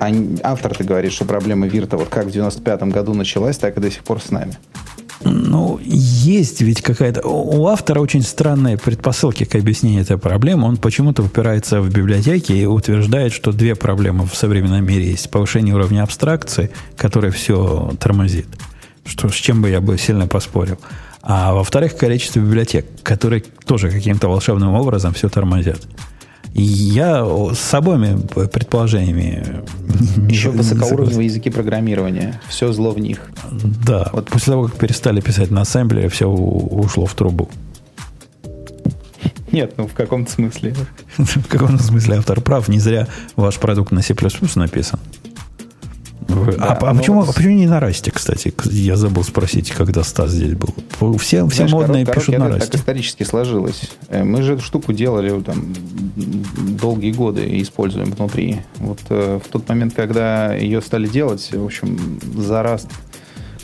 А 0.00 0.10
автор, 0.42 0.74
ты 0.74 0.84
говоришь, 0.84 1.12
что 1.12 1.24
проблема 1.24 1.66
Вирта 1.66 1.96
вот 1.96 2.08
как 2.08 2.26
в 2.26 2.28
95-м 2.28 2.90
году 2.90 3.14
началась, 3.14 3.56
так 3.56 3.76
и 3.76 3.80
до 3.80 3.90
сих 3.90 4.02
пор 4.02 4.20
с 4.20 4.30
нами. 4.30 4.56
Ну, 5.24 5.80
есть 5.82 6.60
ведь 6.60 6.82
какая-то... 6.82 7.26
У 7.26 7.66
автора 7.66 8.00
очень 8.00 8.22
странные 8.22 8.76
предпосылки 8.76 9.44
к 9.44 9.54
объяснению 9.54 10.02
этой 10.02 10.18
проблемы. 10.18 10.68
Он 10.68 10.76
почему-то 10.76 11.22
упирается 11.22 11.80
в 11.80 11.88
библиотеки 11.88 12.52
и 12.52 12.66
утверждает, 12.66 13.32
что 13.32 13.52
две 13.52 13.74
проблемы 13.74 14.26
в 14.26 14.34
современном 14.34 14.84
мире 14.84 15.10
есть. 15.10 15.30
Повышение 15.30 15.74
уровня 15.74 16.02
абстракции, 16.02 16.70
которое 16.96 17.30
все 17.30 17.92
тормозит. 17.98 18.46
Что, 19.06 19.28
с 19.28 19.34
чем 19.34 19.62
бы 19.62 19.70
я 19.70 19.80
бы 19.80 19.96
сильно 19.98 20.26
поспорил. 20.26 20.78
А 21.22 21.54
во-вторых, 21.54 21.96
количество 21.96 22.40
библиотек, 22.40 22.86
которые 23.02 23.42
тоже 23.66 23.90
каким-то 23.90 24.28
волшебным 24.28 24.74
образом 24.74 25.12
все 25.12 25.28
тормозят. 25.28 25.80
Я 26.54 27.26
с 27.54 27.74
обоими 27.74 28.18
предположениями... 28.46 29.62
Еще 30.30 30.50
высокоуровневые 30.50 31.26
языки 31.26 31.50
программирования. 31.50 32.40
Все 32.48 32.72
зло 32.72 32.92
в 32.92 32.98
них. 32.98 33.30
Да. 33.84 34.08
Вот 34.12 34.30
после 34.30 34.52
того, 34.52 34.68
как 34.68 34.76
перестали 34.76 35.20
писать 35.20 35.50
на 35.50 35.62
ассемблере, 35.62 36.08
все 36.08 36.28
ушло 36.28 37.06
в 37.06 37.14
трубу. 37.14 37.50
Нет, 39.52 39.74
ну 39.76 39.86
в 39.86 39.94
каком-то 39.94 40.30
смысле. 40.30 40.74
В 41.16 41.48
каком-то 41.48 41.82
смысле 41.82 42.16
автор 42.16 42.40
прав. 42.40 42.68
Не 42.68 42.78
зря 42.78 43.08
ваш 43.36 43.56
продукт 43.56 43.90
на 43.90 44.02
C++ 44.02 44.14
написан. 44.54 45.00
А, 46.28 46.78
а, 46.80 46.92
ну, 46.92 46.98
почему, 46.98 47.20
вот- 47.20 47.28
а 47.28 47.32
почему 47.32 47.54
не 47.54 47.66
на 47.66 47.80
расте, 47.80 48.10
кстати? 48.10 48.52
Я 48.64 48.96
забыл 48.96 49.22
спросить, 49.24 49.70
когда 49.70 50.02
Стас 50.02 50.30
здесь 50.32 50.54
был. 50.54 50.74
Все, 51.18 51.46
все 51.46 51.56
Знаешь, 51.56 51.72
модные 51.72 52.04
корот- 52.04 52.14
пишут 52.14 52.34
короткий 52.34 52.36
на 52.38 52.48
расте. 52.58 52.72
Так 52.72 52.80
исторически 52.80 53.22
сложилось. 53.22 53.90
Э, 54.08 54.24
Мы 54.24 54.42
же 54.42 54.54
эту 54.54 54.62
штуку 54.62 54.92
делали 54.92 55.40
там 55.42 55.72
долгие 56.80 57.12
годы 57.12 57.44
и 57.44 57.62
используем 57.62 58.10
внутри. 58.12 58.60
Вот 58.78 58.98
э, 59.10 59.40
в 59.44 59.48
тот 59.48 59.68
момент, 59.68 59.94
когда 59.94 60.54
ее 60.54 60.80
стали 60.82 61.06
делать, 61.06 61.48
в 61.52 61.64
общем, 61.64 62.18
за 62.36 62.60
Rust 62.62 62.88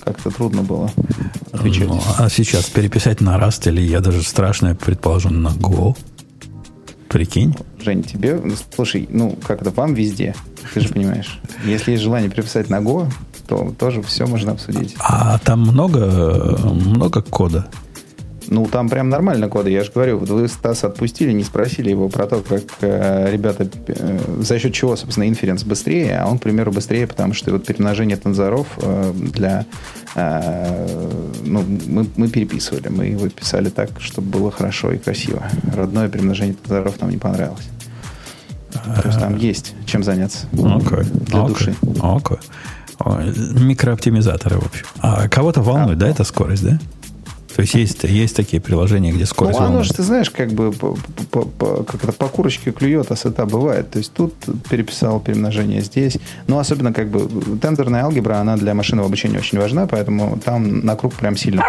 как-то 0.05 0.31
трудно 0.31 0.63
было 0.63 0.91
отвечать. 1.53 1.89
Ну, 1.89 2.01
а 2.19 2.29
сейчас 2.29 2.65
переписать 2.67 3.21
на 3.21 3.37
Rust 3.39 3.69
или 3.69 3.81
я 3.81 4.01
даже 4.01 4.23
страшное 4.23 4.75
предположу 4.75 5.31
на 5.31 5.49
Go. 5.49 5.97
Прикинь. 7.09 7.55
Жень, 7.83 8.03
тебе, 8.05 8.41
слушай, 8.75 9.09
ну, 9.11 9.37
как-то 9.47 9.71
вам 9.71 9.95
везде, 9.95 10.35
ты 10.73 10.81
же 10.81 10.89
понимаешь. 10.89 11.41
Если 11.65 11.93
есть 11.93 12.03
желание 12.03 12.31
переписать 12.31 12.71
на 12.71 12.81
Go, 12.81 13.11
то 13.49 13.75
тоже 13.79 14.03
все 14.03 14.27
можно 14.27 14.53
обсудить. 14.53 14.95
А 15.01 15.39
там 15.39 15.61
много, 15.61 16.59
много 16.63 17.23
кода. 17.23 17.67
Ну, 18.53 18.67
там 18.67 18.89
прям 18.89 19.09
нормально 19.09 19.49
коды. 19.49 19.71
Я 19.71 19.83
же 19.83 19.91
говорю, 19.93 20.19
вы 20.19 20.47
Стаса 20.47 20.89
отпустили, 20.89 21.33
не 21.33 21.43
спросили 21.43 21.89
его 21.91 22.09
про 22.09 22.27
то, 22.27 22.43
как 22.47 22.63
э, 22.83 23.31
ребята, 23.33 23.67
э, 23.87 24.19
за 24.41 24.59
счет 24.59 24.75
чего, 24.75 24.95
собственно, 24.97 25.27
инференс 25.27 25.65
быстрее, 25.65 26.19
а 26.19 26.29
он, 26.29 26.39
к 26.39 26.43
примеру, 26.43 26.71
быстрее, 26.71 27.07
потому 27.07 27.33
что 27.33 27.51
вот 27.53 27.65
перемножение 27.65 28.17
тензоров 28.19 28.67
э, 28.77 29.13
для... 29.15 29.65
э, 30.15 31.19
ну, 31.47 31.65
мы, 31.87 32.07
мы 32.17 32.29
переписывали, 32.29 32.89
мы 32.89 33.07
его 33.07 33.29
писали 33.29 33.71
так, 33.71 33.89
чтобы 34.01 34.29
было 34.29 34.51
хорошо 34.51 34.93
и 34.93 34.99
красиво. 34.99 35.43
Родное 35.75 36.09
перемножение 36.09 36.55
тензоров 36.55 37.01
нам 37.01 37.11
не 37.11 37.19
понравилось. 37.19 37.69
То 38.73 39.09
есть 39.09 39.19
там 39.19 39.37
есть 39.37 39.75
чем 39.87 40.03
заняться 40.03 40.47
Окей. 40.53 41.05
для 41.05 41.43
Окей. 41.43 41.55
души. 41.55 41.75
Окей. 42.03 42.39
Ой, 42.99 43.35
Микрооптимизаторы, 43.55 44.59
в 44.59 44.67
общем. 44.67 44.87
А 45.01 45.29
кого-то 45.29 45.63
волнует, 45.63 45.99
да, 45.99 46.09
эта 46.09 46.25
скорость, 46.25 46.65
да? 46.65 46.79
То 47.55 47.63
есть 47.63 47.75
есть, 47.75 48.05
есть 48.05 48.35
такие 48.37 48.61
приложения, 48.61 49.13
где 49.13 49.27
скорость 49.27 49.59
Ну, 49.59 49.67
оно 49.67 49.83
же, 49.83 49.93
ты 49.93 50.03
знаешь, 50.03 50.31
как 50.31 50.51
бы 50.53 50.73
по, 50.73 50.97
по- 51.31 51.43
по- 51.45 51.85
как 51.85 52.03
это 52.05 52.13
по 52.13 52.27
курочке 52.29 52.73
клюет, 52.73 53.11
а 53.11 53.17
сыта 53.17 53.45
бывает. 53.47 53.91
То 53.91 53.99
есть 53.99 54.13
тут 54.13 54.35
переписал 54.71 55.21
перемножение 55.21 55.83
здесь. 55.83 56.17
Ну, 56.47 56.59
особенно 56.59 56.93
как 56.93 57.09
бы 57.11 57.29
тензорная 57.61 58.05
алгебра, 58.05 58.37
она 58.37 58.57
для 58.57 58.75
машинного 58.75 59.07
обучения 59.09 59.39
очень 59.39 59.59
важна, 59.59 59.87
поэтому 59.87 60.39
там 60.45 60.81
на 60.81 60.97
круг 60.97 61.15
прям 61.15 61.37
сильно. 61.37 61.63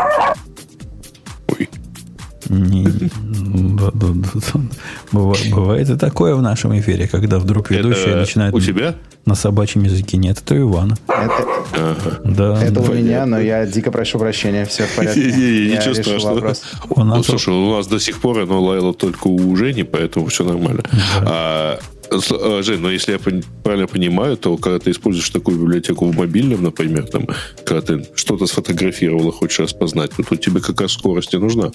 Бывает 5.52 5.90
и 5.90 5.98
такое 5.98 6.36
в 6.36 6.42
нашем 6.42 6.78
эфире, 6.80 7.08
когда 7.08 7.40
вдруг 7.40 7.70
ведущие 7.70 8.08
Это 8.08 8.18
начинают 8.18 8.56
у 8.56 8.60
тебя? 8.60 8.96
на 9.26 9.36
собачьем 9.36 9.84
языке. 9.84 10.18
Нет, 10.18 10.42
это 10.44 10.56
у 10.56 10.70
Ивана. 10.70 10.98
Это, 11.08 11.48
Ага. 11.76 12.20
Да. 12.26 12.64
это 12.64 12.82
у 12.82 12.94
меня, 12.94 13.26
но 13.26 13.40
я 13.40 13.66
дико 13.66 13.90
прошу 13.92 14.20
прощения, 14.20 14.66
все 14.66 14.86
в 14.86 14.96
порядке. 14.96 15.22
Ничего 15.22 15.94
страшного. 15.94 16.54
Ну, 16.96 17.24
слушай, 17.24 17.54
у 17.54 17.72
нас 17.76 17.88
до 17.88 18.00
сих 18.00 18.20
пор 18.20 18.40
оно 18.40 18.62
лаяло 18.62 18.94
только 18.94 19.28
у 19.28 19.56
Жени, 19.56 19.84
поэтому 19.84 20.28
все 20.28 20.44
нормально. 20.44 20.84
А, 21.22 21.80
а, 22.12 22.62
Жень, 22.62 22.80
но 22.80 22.92
если 22.92 23.14
я 23.14 23.20
правильно 23.64 23.88
понимаю, 23.88 24.38
то 24.38 24.58
когда 24.58 24.80
ты 24.80 24.92
используешь 24.92 25.30
такую 25.30 25.58
библиотеку 25.60 26.06
в 26.06 26.16
мобильном, 26.16 26.64
например, 26.64 27.08
там, 27.08 27.28
когда 27.66 27.82
ты 27.82 28.06
что-то 28.16 28.46
сфотографировал 28.46 29.30
и 29.30 29.32
хочешь 29.32 29.60
распознать, 29.60 30.12
то 30.12 30.24
тут 30.24 30.42
тебе 30.42 30.60
какая 30.60 30.88
скорость 30.88 31.34
и 31.34 31.38
нужна. 31.38 31.72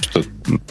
Что, 0.00 0.22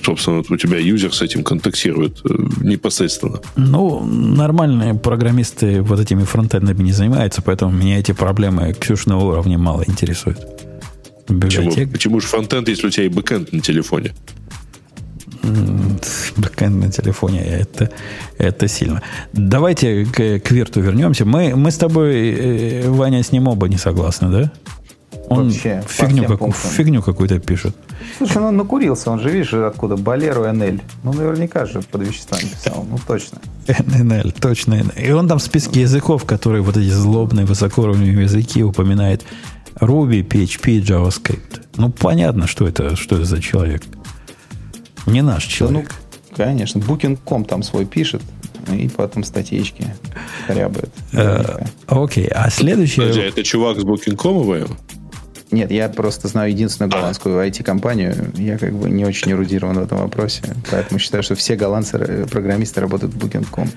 собственно, 0.02 0.44
у 0.50 0.58
тебя 0.58 0.78
юзер 0.78 1.14
с 1.14 1.22
этим 1.22 1.44
контактирует 1.44 2.20
э, 2.26 2.34
непосредственно. 2.62 3.40
Ну, 3.56 4.04
нормальные 4.04 4.96
программисты 4.96 5.82
вот 5.82 6.00
этими 6.00 6.24
фронтендами 6.24 6.84
не 6.84 6.92
занимаются, 6.92 7.42
поэтому 7.42 7.72
меня 7.72 8.00
эти 8.00 8.12
проблемы 8.12 8.74
Ксюшного 8.74 9.24
уровня 9.24 9.58
мало 9.58 9.84
интересуют. 9.88 10.40
Почему, 11.28 11.72
почему 11.92 12.20
же 12.20 12.28
фронтенд, 12.28 12.68
если 12.68 12.88
у 12.88 12.90
тебя 12.90 13.06
и 13.06 13.10
бэкэнд 13.10 13.54
на 13.54 13.62
телефоне? 13.62 14.14
бэкэнд 16.38 16.76
на 16.76 16.92
телефоне, 16.92 17.42
это, 17.42 17.90
это 18.38 18.68
сильно. 18.68 19.02
Давайте 19.34 20.06
к, 20.06 20.40
к 20.40 20.52
Вирту 20.52 20.82
вернемся. 20.82 21.26
Мы, 21.26 21.56
мы 21.56 21.72
с 21.72 21.78
тобой, 21.78 22.30
э, 22.32 22.90
Ваня, 22.90 23.24
с 23.24 23.32
ним 23.32 23.48
оба 23.48 23.68
не 23.68 23.78
согласны, 23.78 24.30
да? 24.30 24.52
Он 25.30 25.50
Вообще, 25.50 25.84
фигню, 25.88 26.26
как- 26.26 26.56
фигню 26.56 27.02
какую-то 27.04 27.40
пишет. 27.40 27.76
Слушай, 28.18 28.38
ну 28.40 28.48
он 28.48 28.58
накурился, 28.58 29.12
он 29.12 29.20
же, 29.20 29.30
видишь, 29.30 29.54
откуда? 29.54 29.96
Boler... 29.96 30.44
ННЛ. 30.52 30.80
Ну, 31.04 31.14
наверняка 31.14 31.66
же 31.68 31.82
под 31.82 32.02
веществами 32.08 32.42
писал, 32.50 32.84
ну, 32.90 32.98
точно. 33.08 33.38
ННЛ, 33.68 34.32
точно. 34.42 34.84
И 34.98 35.12
он 35.12 35.28
там 35.28 35.38
в 35.38 35.44
списке 35.44 35.82
языков, 35.82 36.26
которые 36.26 36.64
вот 36.64 36.78
эти 36.78 36.90
злобные, 36.90 37.46
высокоуровневые 37.46 38.24
языки 38.24 38.64
упоминает 38.64 39.24
Ruby, 39.80 40.28
PHP, 40.28 40.82
JavaScript. 40.82 41.62
Ну, 41.78 41.92
понятно, 41.92 42.48
что 42.48 42.68
это, 42.68 42.96
что 42.96 43.16
это 43.16 43.26
за 43.26 43.40
человек. 43.40 43.84
Не 45.06 45.22
наш 45.22 45.46
Да, 45.60 45.66
ну, 45.66 45.70
человек. 45.70 45.92
конечно, 46.36 46.80
Booking.com 46.80 47.46
там 47.46 47.62
свой 47.64 47.86
пишет, 47.86 48.22
и 48.74 48.90
потом 48.90 49.24
статейки 49.24 49.86
корябает. 50.48 50.90
Э, 51.14 51.64
Окей, 51.88 52.28
а 52.28 52.50
следующее... 52.50 53.08
Подожди, 53.08 53.22
а 53.22 53.26
это 53.30 53.44
чувак 53.44 53.80
с 53.80 53.84
Booking.com? 53.84 54.68
Нет, 55.52 55.72
я 55.72 55.90
просто 55.90 56.28
знаю 56.28 56.52
единственную 56.52 56.92
голландскую 56.92 57.44
IT-компанию. 57.48 58.32
Я 58.36 58.58
как 58.58 58.74
бы 58.74 58.90
не 58.90 59.04
очень 59.06 59.32
эрудирован 59.32 59.80
в 59.80 59.84
этом 59.84 59.98
вопросе. 60.00 60.44
Поэтому 60.70 61.00
считаю, 61.00 61.24
что 61.24 61.36
все 61.36 61.56
голландцы, 61.56 61.98
э, 61.98 62.26
программисты 62.28 62.82
работают 62.82 63.14
в 63.14 63.18
Booking.com. 63.18 63.70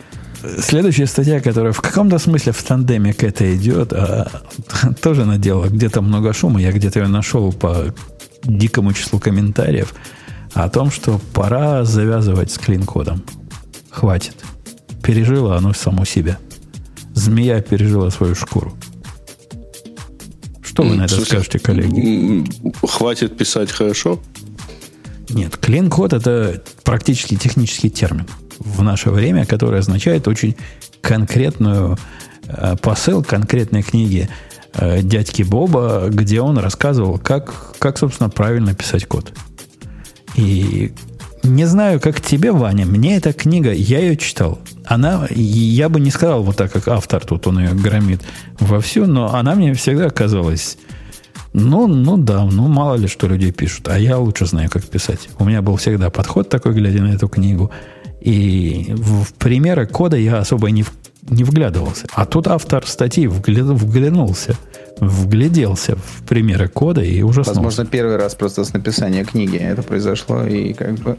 Следующая 0.58 1.06
статья, 1.06 1.40
которая 1.40 1.72
в 1.72 1.80
каком-то 1.80 2.18
смысле 2.18 2.52
в 2.52 2.62
тандеме 2.62 3.14
к 3.14 3.22
этой 3.22 3.56
идет, 3.56 3.92
а, 3.92 4.28
тоже 5.02 5.24
надела 5.24 5.68
где-то 5.68 6.02
много 6.02 6.32
шума. 6.32 6.60
Я 6.60 6.72
где-то 6.72 7.00
ее 7.00 7.08
нашел 7.08 7.52
по 7.52 7.94
дикому 8.42 8.92
числу 8.92 9.18
комментариев 9.18 9.94
о 10.52 10.68
том, 10.68 10.90
что 10.90 11.20
пора 11.32 11.84
завязывать 11.84 12.50
с 12.50 12.58
клин-кодом. 12.58 13.22
Хватит. 13.90 14.34
Пережило 15.02 15.56
оно 15.56 15.72
само 15.72 16.04
себя. 16.04 16.38
Змея 17.14 17.60
пережила 17.62 18.10
свою 18.10 18.34
шкуру. 18.34 18.74
Что 20.72 20.84
вы 20.84 20.96
на 20.96 21.04
это 21.04 21.20
скажете, 21.20 21.58
коллеги? 21.58 22.46
Хватит 22.82 23.36
писать 23.36 23.70
хорошо? 23.70 24.18
Нет, 25.28 25.56
клин-код 25.58 26.14
это 26.14 26.62
практически 26.82 27.36
технический 27.36 27.90
термин 27.90 28.26
в 28.58 28.82
наше 28.82 29.10
время, 29.10 29.44
который 29.44 29.80
означает 29.80 30.26
очень 30.28 30.56
конкретную 31.02 31.98
э, 32.46 32.76
посыл 32.80 33.22
конкретной 33.22 33.82
книги 33.82 34.30
э, 34.74 35.02
дядьки 35.02 35.42
Боба, 35.42 36.08
где 36.08 36.40
он 36.40 36.56
рассказывал, 36.56 37.18
как, 37.18 37.76
как, 37.78 37.98
собственно, 37.98 38.30
правильно 38.30 38.74
писать 38.74 39.06
код. 39.06 39.32
И 40.36 40.92
не 41.42 41.64
знаю, 41.64 42.00
как 42.00 42.20
тебе, 42.20 42.52
Ваня, 42.52 42.86
мне 42.86 43.16
эта 43.16 43.32
книга, 43.32 43.72
я 43.72 43.98
ее 43.98 44.16
читал. 44.16 44.60
Она, 44.84 45.26
я 45.30 45.88
бы 45.88 46.00
не 46.00 46.10
сказал 46.10 46.42
вот 46.42 46.56
так, 46.56 46.72
как 46.72 46.88
автор 46.88 47.24
тут, 47.24 47.46
он 47.46 47.58
ее 47.58 47.74
громит 47.74 48.22
вовсю, 48.58 49.06
но 49.06 49.34
она 49.34 49.54
мне 49.54 49.74
всегда 49.74 50.10
казалась 50.10 50.78
ну, 51.52 51.86
ну 51.86 52.16
да, 52.16 52.44
ну 52.44 52.66
мало 52.68 52.94
ли 52.94 53.08
что 53.08 53.26
люди 53.26 53.50
пишут, 53.50 53.88
а 53.88 53.98
я 53.98 54.18
лучше 54.18 54.46
знаю, 54.46 54.70
как 54.70 54.84
писать. 54.84 55.28
У 55.38 55.44
меня 55.44 55.60
был 55.60 55.76
всегда 55.76 56.10
подход 56.10 56.48
такой, 56.48 56.72
глядя 56.72 57.02
на 57.02 57.12
эту 57.12 57.28
книгу. 57.28 57.70
И 58.20 58.92
в, 58.96 59.34
примеры 59.34 59.86
кода 59.86 60.16
я 60.16 60.38
особо 60.38 60.70
не, 60.70 60.84
не 61.28 61.44
вглядывался. 61.44 62.06
А 62.14 62.26
тут 62.26 62.48
автор 62.48 62.86
статьи 62.86 63.26
вгля- 63.26 63.62
вглянулся, 63.72 64.56
вгляделся 64.98 65.96
в 65.96 66.22
примеры 66.28 66.68
кода 66.68 67.00
и 67.00 67.22
ужаснулся. 67.22 67.60
Возможно, 67.60 67.86
первый 67.86 68.16
раз 68.16 68.34
просто 68.34 68.64
с 68.64 68.72
написания 68.72 69.24
книги 69.24 69.56
это 69.56 69.82
произошло, 69.82 70.44
и 70.44 70.72
как 70.72 70.94
бы... 70.94 71.16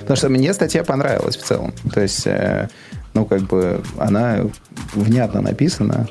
Потому 0.00 0.16
что 0.16 0.28
мне 0.28 0.52
статья 0.52 0.84
понравилась 0.84 1.36
в 1.36 1.42
целом. 1.42 1.72
То 1.92 2.00
есть, 2.00 2.26
э, 2.26 2.68
ну, 3.14 3.24
как 3.24 3.42
бы, 3.42 3.80
она 3.98 4.40
внятно 4.94 5.40
написана, 5.40 6.08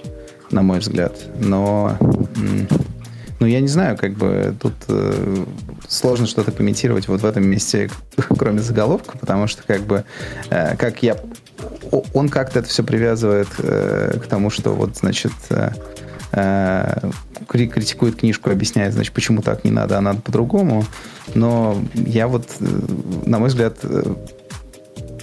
на 0.51 0.61
мой 0.61 0.79
взгляд, 0.79 1.13
но... 1.39 1.97
ну, 3.39 3.45
я 3.45 3.59
не 3.59 3.67
знаю, 3.67 3.97
как 3.97 4.13
бы 4.13 4.55
тут 4.59 4.73
э, 4.87 5.45
сложно 5.87 6.25
что-то 6.27 6.51
комментировать 6.51 7.07
вот 7.07 7.21
в 7.21 7.25
этом 7.25 7.47
месте, 7.47 7.89
кроме 8.37 8.61
заголовка, 8.61 9.17
потому 9.17 9.47
что, 9.47 9.63
как 9.63 9.81
бы, 9.81 10.05
э, 10.49 10.75
как 10.75 11.03
я... 11.03 11.17
Он 12.13 12.29
как-то 12.29 12.59
это 12.59 12.67
все 12.69 12.83
привязывает 12.83 13.47
э, 13.59 14.19
к 14.23 14.27
тому, 14.27 14.49
что 14.49 14.71
вот, 14.73 14.97
значит, 14.97 15.31
э, 15.49 15.71
э, 16.33 17.09
кри- 17.47 17.67
критикует 17.67 18.15
книжку, 18.17 18.49
объясняет, 18.51 18.93
значит, 18.93 19.13
почему 19.13 19.41
так 19.41 19.63
не 19.63 19.71
надо, 19.71 19.97
а 19.97 20.01
надо 20.01 20.21
по-другому. 20.21 20.85
Но 21.35 21.77
я 21.93 22.27
вот, 22.27 22.47
э, 22.59 22.65
на 23.25 23.39
мой 23.39 23.49
взгляд, 23.49 23.77
э, 23.83 24.03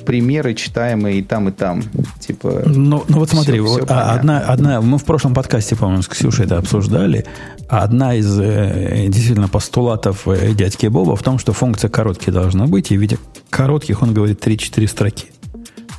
примеры 0.06 0.55
читаемые 0.55 1.19
и 1.20 1.23
там, 1.23 1.48
и 1.48 1.52
там. 1.52 1.82
Типа, 2.20 2.62
Ну, 2.66 3.05
ну 3.09 3.19
вот 3.19 3.31
смотри, 3.31 3.61
всё- 3.61 3.65
вот, 3.65 3.82
а, 3.85 3.86
понятно. 3.86 4.12
одна, 4.15 4.40
одна, 4.40 4.81
мы 4.82 4.98
в 4.98 5.05
прошлом 5.05 5.32
подкасте, 5.35 5.77
по-моему, 5.77 6.02
с 6.02 6.09
Ксюшей 6.09 6.44
это 6.44 6.59
обсуждали. 6.59 7.24
Одна 7.69 8.15
из 8.15 8.39
э, 8.39 9.06
действительно 9.09 9.48
постулатов 9.48 10.28
э, 10.28 10.52
дядьки 10.52 10.86
Боба 10.89 11.16
в 11.16 11.23
том, 11.23 11.39
что 11.39 11.52
функция 11.55 11.89
короткие 11.89 12.32
должна 12.35 12.66
быть, 12.66 12.90
и 12.90 12.98
в 12.98 13.01
виде 13.01 13.16
коротких 13.48 14.02
он 14.02 14.12
говорит 14.12 14.47
3-4 14.47 14.86
строки. 14.89 15.27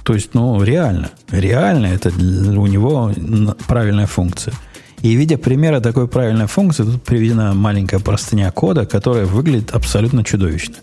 То 0.06 0.14
есть, 0.14 0.36
ну, 0.36 0.62
реально, 0.62 1.10
реально 1.32 1.88
это 1.88 2.10
у 2.10 2.68
него 2.68 3.12
правильная 3.68 4.06
функция. 4.06 4.54
И 5.02 5.16
видя 5.16 5.40
примеры 5.40 5.82
такой 5.82 6.08
правильной 6.08 6.46
функции, 6.46 6.84
тут 6.84 7.02
приведена 7.02 7.56
маленькая 7.56 8.00
простыня 8.00 8.52
кода, 8.52 8.86
которая 8.86 9.26
выглядит 9.26 9.72
абсолютно 9.72 10.24
чудовищно. 10.24 10.76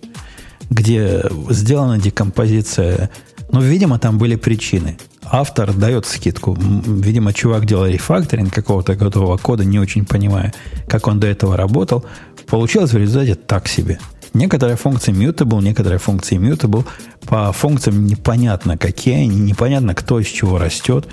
Где 0.71 1.23
сделана 1.51 1.99
декомпозиция. 1.99 3.11
Ну, 3.53 3.61
видимо, 3.61 4.01
там 4.01 4.19
были 4.19 4.35
причины. 4.35 4.99
Автор 5.23 5.73
дает 5.73 6.05
скидку. 6.05 6.59
Видимо, 6.59 7.33
чувак 7.33 7.65
делал 7.65 7.87
рефакторинг 7.87 8.53
какого-то 8.53 8.97
готового 8.97 9.37
кода, 9.37 9.65
не 9.65 9.79
очень 9.79 10.05
понимая, 10.05 10.53
как 10.89 11.07
он 11.07 11.21
до 11.21 11.29
этого 11.29 11.57
работал. 11.57 12.05
Получилось 12.47 12.93
в 12.93 12.97
результате 12.97 13.37
так 13.37 13.69
себе. 13.69 14.01
Некоторые 14.35 14.77
функции 14.77 15.13
mutable, 15.13 15.63
некоторые 15.63 15.99
функции 15.99 16.39
mutable. 16.39 16.87
По 17.27 17.53
функциям 17.53 18.07
непонятно, 18.07 18.79
какие 18.79 19.25
они, 19.25 19.41
непонятно, 19.41 19.95
кто 19.95 20.19
из 20.21 20.27
чего 20.27 20.59
растет. 20.59 21.07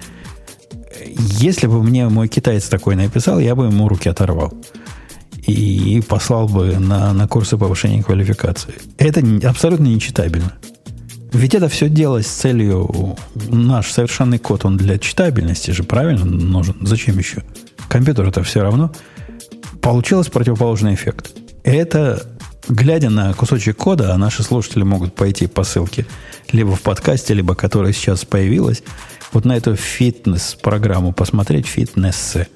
Если 1.16 1.68
бы 1.68 1.84
мне 1.84 2.08
мой 2.08 2.28
китаец 2.28 2.68
такой 2.68 2.96
написал, 2.96 3.40
я 3.40 3.56
бы 3.56 3.66
ему 3.66 3.88
руки 3.88 4.10
оторвал. 4.10 4.54
И 5.46 6.02
послал 6.08 6.48
бы 6.48 6.78
на, 6.78 7.14
на 7.14 7.28
курсы 7.28 7.58
повышения 7.58 8.04
квалификации. 8.04 8.74
Это 8.98 9.24
абсолютно 9.48 9.86
нечитабельно. 9.86 10.54
Ведь 11.32 11.54
это 11.54 11.70
все 11.70 11.90
делалось 11.90 12.28
с 12.28 12.32
целью... 12.32 13.18
Наш 13.50 13.91
совершенный 13.91 14.40
код, 14.40 14.66
он 14.66 14.78
для 14.78 14.98
читабельности 14.98 15.72
же 15.72 15.84
правильно 15.84 16.26
нужен. 16.26 16.76
Зачем 16.82 17.18
еще? 17.18 17.44
Компьютер 17.88 18.28
это 18.28 18.44
все 18.44 18.62
равно. 18.62 18.91
Получилось 19.82 20.28
противоположный 20.28 20.94
эффект. 20.94 21.32
Это, 21.64 22.26
глядя 22.70 23.10
на 23.10 23.34
кусочек 23.34 23.78
кода, 23.78 24.14
а 24.14 24.18
наши 24.18 24.44
слушатели 24.44 24.84
могут 24.84 25.16
пойти 25.16 25.48
по 25.48 25.64
ссылке 25.64 26.06
либо 26.52 26.76
в 26.76 26.82
подкасте, 26.82 27.34
либо 27.34 27.56
которая 27.56 27.94
сейчас 27.94 28.26
появилась, 28.26 28.84
вот 29.34 29.46
на 29.46 29.56
эту 29.56 29.76
фитнес-программу 29.76 31.14
посмотреть, 31.14 31.68
фитнессы. 31.68 32.48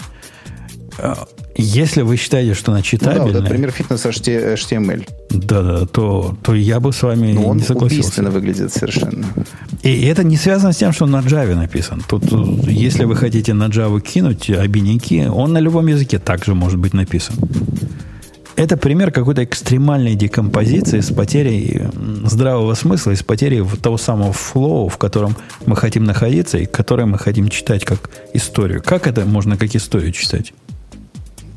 А, 0.98 1.28
если 1.56 2.02
вы 2.02 2.18
считаете, 2.18 2.54
что 2.54 2.72
она 2.72 2.82
читабельная... 2.82 3.26
Ну, 3.28 3.32
да, 3.34 3.40
вот, 3.40 3.44
например, 3.44 3.72
фитнес 3.72 4.06
HTML. 4.06 5.08
Да-да, 5.30 5.86
то, 5.86 6.36
то 6.44 6.56
я 6.56 6.80
бы 6.80 6.94
с 6.94 7.02
вами 7.04 7.34
Но 7.34 7.46
он 7.46 7.58
не 7.58 7.64
согласился. 7.64 8.02
убийственно 8.02 8.32
выглядит 8.32 8.74
совершенно. 8.74 9.26
И 9.84 10.06
это 10.06 10.24
не 10.24 10.38
связано 10.38 10.74
с 10.74 10.78
тем, 10.78 10.94
что 10.94 11.06
он 11.06 11.12
на 11.12 11.22
Java 11.22 11.56
написан. 11.56 12.04
Тут, 12.08 12.24
если 12.68 13.06
вы 13.06 13.16
хотите 13.16 13.54
на 13.54 13.68
Java 13.68 14.02
кинуть 14.02 14.50
обиняки, 14.50 15.26
он 15.28 15.54
на 15.54 15.60
любом 15.60 15.88
языке 15.88 16.20
также 16.20 16.56
может 16.56 16.80
быть 16.80 16.94
написан. 16.94 17.36
Это 18.56 18.78
пример 18.78 19.12
какой-то 19.12 19.44
экстремальной 19.44 20.16
декомпозиции 20.16 21.00
с 21.00 21.12
потерей 21.12 21.84
здравого 22.26 22.76
смысла 22.76 23.12
и 23.12 23.16
с 23.16 23.24
потерей 23.24 23.66
того 23.82 23.98
самого 23.98 24.32
флоу, 24.32 24.90
в 24.90 24.98
котором 24.98 25.36
мы 25.66 25.76
хотим 25.76 26.04
находиться 26.04 26.58
и 26.60 26.66
который 26.66 27.06
мы 27.06 27.18
хотим 27.18 27.50
читать 27.50 27.84
как 27.84 28.10
историю. 28.34 28.82
Как 28.84 29.08
это 29.08 29.26
можно 29.26 29.58
как 29.58 29.76
историю 29.76 30.12
читать? 30.12 30.54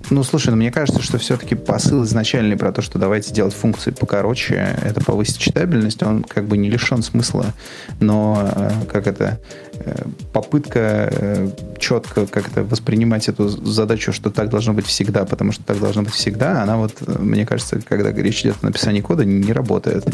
Ну, 0.09 0.23
слушай, 0.23 0.51
ну, 0.51 0.57
мне 0.57 0.70
кажется, 0.70 1.03
что 1.03 1.19
все-таки 1.19 1.57
посыл 1.57 2.05
изначальный 2.05 2.57
про 2.57 2.70
то, 2.70 2.81
что 2.81 2.99
давайте 2.99 3.33
делать 3.33 3.55
функции 3.55 3.91
покороче, 3.91 4.78
это 4.83 5.01
повысить 5.01 5.39
читабельность, 5.39 6.01
он 6.03 6.23
как 6.23 6.47
бы 6.47 6.57
не 6.57 6.70
лишен 6.70 7.03
смысла, 7.03 7.47
но 7.99 8.49
э, 8.55 8.70
как 8.89 9.09
это 9.09 9.41
э, 9.74 10.05
попытка 10.33 11.09
э, 11.11 11.51
четко 11.78 12.27
как 12.27 12.49
это 12.49 12.62
воспринимать 12.62 13.28
эту 13.28 13.49
задачу, 13.49 14.12
что 14.12 14.31
так 14.31 14.49
должно 14.49 14.74
быть 14.74 14.87
всегда, 14.87 15.24
потому 15.24 15.51
что 15.51 15.65
так 15.65 15.81
должно 15.81 16.03
быть 16.03 16.15
всегда, 16.15 16.62
она 16.62 16.77
вот, 16.77 16.95
мне 17.19 17.45
кажется, 17.45 17.81
когда 17.81 18.12
речь 18.12 18.43
идет 18.43 18.59
о 18.62 18.66
написании 18.66 19.01
кода, 19.01 19.24
не 19.24 19.53
работает. 19.53 20.05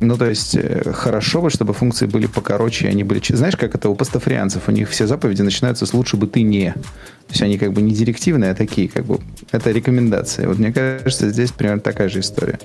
Ну, 0.00 0.16
то 0.16 0.26
есть, 0.26 0.54
э, 0.54 0.92
хорошо 0.92 1.40
бы, 1.40 1.50
чтобы 1.50 1.72
функции 1.72 2.06
были 2.06 2.26
покороче, 2.26 2.88
они 2.88 3.04
были... 3.04 3.20
Знаешь, 3.28 3.56
как 3.56 3.74
это 3.74 3.88
у 3.88 3.94
пастафрианцев? 3.94 4.68
У 4.68 4.72
них 4.72 4.90
все 4.90 5.06
заповеди 5.06 5.42
начинаются 5.42 5.86
с 5.86 5.94
«лучше 5.94 6.16
бы 6.16 6.26
ты 6.26 6.42
не». 6.42 6.72
То 6.72 7.32
есть, 7.32 7.42
они 7.42 7.58
как 7.58 7.72
бы 7.72 7.82
не 7.82 7.94
директивные, 7.94 8.50
а 8.50 8.54
такие, 8.54 8.88
как 8.88 9.06
бы... 9.06 9.20
Это 9.52 9.70
рекомендации. 9.70 10.46
Вот 10.46 10.58
мне 10.58 10.72
кажется, 10.72 11.30
здесь 11.30 11.50
примерно 11.50 11.80
такая 11.80 12.08
же 12.08 12.20
история. 12.20 12.58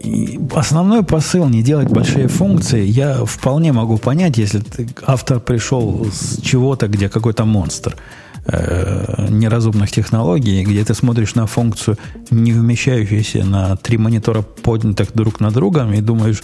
И 0.00 0.38
основной 0.54 1.02
посыл 1.02 1.48
не 1.48 1.62
делать 1.62 1.88
большие 1.88 2.28
функции 2.28 2.84
я 2.84 3.24
вполне 3.24 3.72
могу 3.72 3.96
понять, 3.96 4.36
если 4.36 4.62
автор 5.06 5.40
пришел 5.40 6.06
с 6.12 6.42
чего-то, 6.42 6.88
где 6.88 7.08
какой-то 7.08 7.44
монстр– 7.44 7.96
э, 8.46 9.26
неразумных 9.30 9.90
технологий, 9.90 10.64
где 10.64 10.84
ты 10.84 10.94
смотришь 10.94 11.34
на 11.34 11.46
функцию, 11.46 11.98
не 12.30 12.52
вмещающуюся 12.52 13.44
на 13.44 13.76
три 13.76 13.98
монитора 13.98 14.42
поднятых 14.42 15.12
друг 15.14 15.40
на 15.40 15.50
друга, 15.50 15.88
и 15.92 16.00
думаешь, 16.00 16.42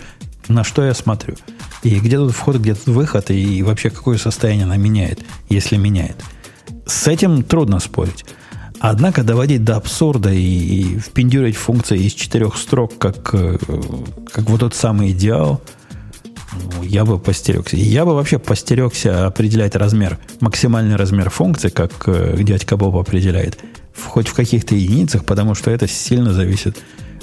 на 0.49 0.65
что 0.65 0.85
я 0.85 0.95
смотрю. 0.95 1.37
И 1.83 1.99
где 2.01 2.17
тут 2.17 2.33
вход, 2.33 2.57
где 2.57 2.75
тут 2.75 2.89
выход, 2.89 3.31
и 3.31 3.63
вообще 3.63 3.91
какое 3.91 4.19
состояние 4.19 4.65
она 4.65 4.77
меняет, 4.77 5.21
если 5.49 5.77
меняет. 5.77 6.17
С 6.87 7.07
этим 7.07 7.43
трудно 7.43 7.81
спорить. 7.81 8.25
Однако 8.81 9.23
доводить 9.23 9.63
до 9.63 9.77
абсурда 9.77 10.33
и, 10.33 10.41
и 10.41 10.99
впендюрить 10.99 11.57
функции 11.57 11.99
из 11.99 12.15
четырех 12.15 12.57
строк, 12.57 12.97
как, 12.99 13.35
э, 13.35 13.59
как 14.33 14.49
вот 14.49 14.61
тот 14.61 14.75
самый 14.75 15.13
идеал– 15.13 15.61
ну, 16.53 16.83
я 16.83 17.05
бы 17.05 17.19
постерегся. 17.19 17.77
Я 17.77 18.05
бы 18.05 18.15
вообще 18.15 18.39
постерегся 18.39 19.27
определять 19.27 19.77
размер, 19.77 20.19
максимальный 20.41 20.97
размер 20.97 21.31
функции, 21.31 21.69
как 21.69 21.93
э, 22.07 22.37
дядька 22.43 22.77
Боб 22.77 22.97
определяет, 22.97 23.59
в, 23.93 24.07
хоть 24.07 24.29
в 24.29 24.35
каких-то 24.35 24.75
единицах, 24.75 25.25
потому 25.25 25.55
что 25.55 25.71
это 25.71 25.87
сильно 25.87 26.33
зависит 26.33 26.79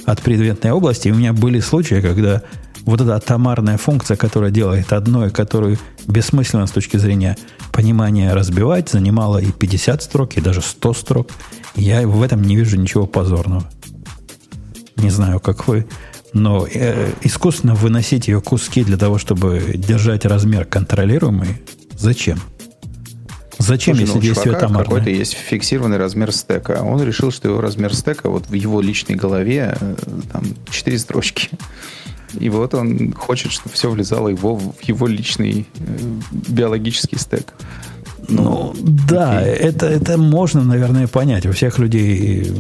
от 0.06 0.22
предметной 0.22 0.72
области. 0.72 1.10
И 1.10 1.12
у 1.12 1.16
меня 1.16 1.34
были 1.34 1.60
случаи, 1.60 2.02
когда 2.02 2.42
вот 2.86 3.02
эта 3.02 3.18
атомарная 3.18 3.78
функция, 3.78 4.16
которая 4.16 4.50
делает 4.50 4.94
одно, 4.94 5.28
и 5.28 5.30
которую 5.30 5.78
бессмысленно 6.08 6.66
с 6.66 6.72
точки 6.72 6.96
зрения 6.96 7.38
понимания 7.74 8.34
разбивать, 8.34 8.90
занимала 8.90 9.40
и 9.40 9.52
50 9.52 10.02
строк, 10.02 10.38
и 10.38 10.42
даже 10.42 10.62
100 10.62 10.94
строк. 10.94 11.30
Я 11.76 12.08
в 12.08 12.24
этом 12.24 12.42
не 12.42 12.56
вижу 12.56 12.78
ничего 12.78 13.06
позорного. 13.06 13.70
Не 14.96 15.10
знаю, 15.10 15.42
как 15.42 15.68
вы. 15.68 15.86
Но 16.38 16.68
э, 16.72 17.14
искусственно 17.24 17.74
выносить 17.74 18.28
ее 18.28 18.42
куски 18.42 18.84
для 18.84 18.98
того, 18.98 19.18
чтобы 19.18 19.74
держать 19.76 20.24
размер 20.24 20.66
контролируемый, 20.66 21.62
зачем? 21.98 22.40
Зачем, 23.58 23.96
Слушай, 23.96 24.02
если 24.02 24.16
ну, 24.18 24.22
действие 24.22 24.56
атомарное? 24.56 24.84
какой-то 24.84 25.10
есть 25.10 25.34
фиксированный 25.34 25.98
размер 25.98 26.32
стека. 26.32 26.84
Он 26.84 27.02
решил, 27.02 27.32
что 27.32 27.50
его 27.50 27.60
размер 27.60 27.96
стека 27.96 28.30
вот 28.30 28.48
в 28.48 28.54
его 28.54 28.82
личной 28.82 29.16
голове 29.16 29.76
э, 29.80 29.96
там 30.32 30.44
четыре 30.70 31.00
строчки. 31.00 31.50
И 32.40 32.50
вот 32.50 32.76
он 32.76 33.14
хочет, 33.14 33.52
чтобы 33.52 33.74
все 33.74 33.90
влезало 33.90 34.28
его, 34.28 34.56
в 34.58 34.76
его 34.84 35.08
личный 35.08 35.66
э, 35.80 36.20
биологический 36.50 37.18
стек. 37.18 37.52
Ну, 38.28 38.74
да, 38.82 39.42
это, 39.42 39.88
это 39.88 40.18
можно, 40.18 40.64
наверное, 40.64 41.08
понять. 41.08 41.46
У 41.46 41.52
всех 41.52 41.80
людей 41.80 42.52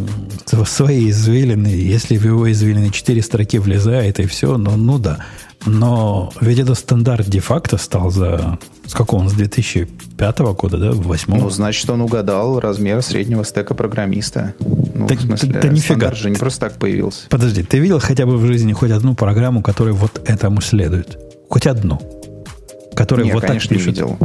свои 0.65 1.09
извилины. 1.09 1.67
Если 1.67 2.17
в 2.17 2.25
его 2.25 2.51
извилины 2.51 2.89
четыре 2.91 3.21
строки 3.21 3.59
влезает, 3.59 4.19
и 4.19 4.25
все, 4.27 4.57
ну, 4.57 4.75
ну 4.77 4.97
да. 4.97 5.19
Но 5.65 6.31
ведь 6.39 6.59
это 6.59 6.75
стандарт 6.75 7.27
де-факто 7.27 7.77
стал 7.77 8.11
за... 8.11 8.59
С 8.85 8.93
какого 8.93 9.21
он? 9.21 9.29
С 9.29 9.33
2005 9.33 10.39
года, 10.39 10.77
да? 10.77 10.91
В 10.91 11.01
8 11.01 11.35
Ну, 11.35 11.49
значит, 11.49 11.89
он 11.89 12.01
угадал 12.01 12.59
размер 12.59 13.01
среднего 13.01 13.43
стека 13.43 13.73
программиста. 13.73 14.53
Ну, 14.59 15.07
да, 15.07 15.15
в 15.15 15.21
смысле, 15.21 15.53
да, 15.53 15.61
да 15.61 15.67
нифига. 15.69 16.13
же 16.13 16.29
не 16.29 16.37
просто 16.37 16.61
так 16.61 16.73
появился. 16.73 17.27
Подожди, 17.29 17.63
ты 17.63 17.79
видел 17.79 17.99
хотя 17.99 18.25
бы 18.25 18.37
в 18.37 18.45
жизни 18.45 18.71
хоть 18.71 18.91
одну 18.91 19.15
программу, 19.15 19.61
которая 19.61 19.93
вот 19.93 20.21
этому 20.25 20.61
следует? 20.61 21.17
Хоть 21.49 21.67
одну? 21.67 21.99
Которая 22.95 23.25
Нет, 23.25 23.35
вот 23.35 23.43
конечно, 23.43 23.69
так 23.69 23.77
пишет. 23.77 23.97
не 23.97 24.03
видел. 24.03 24.17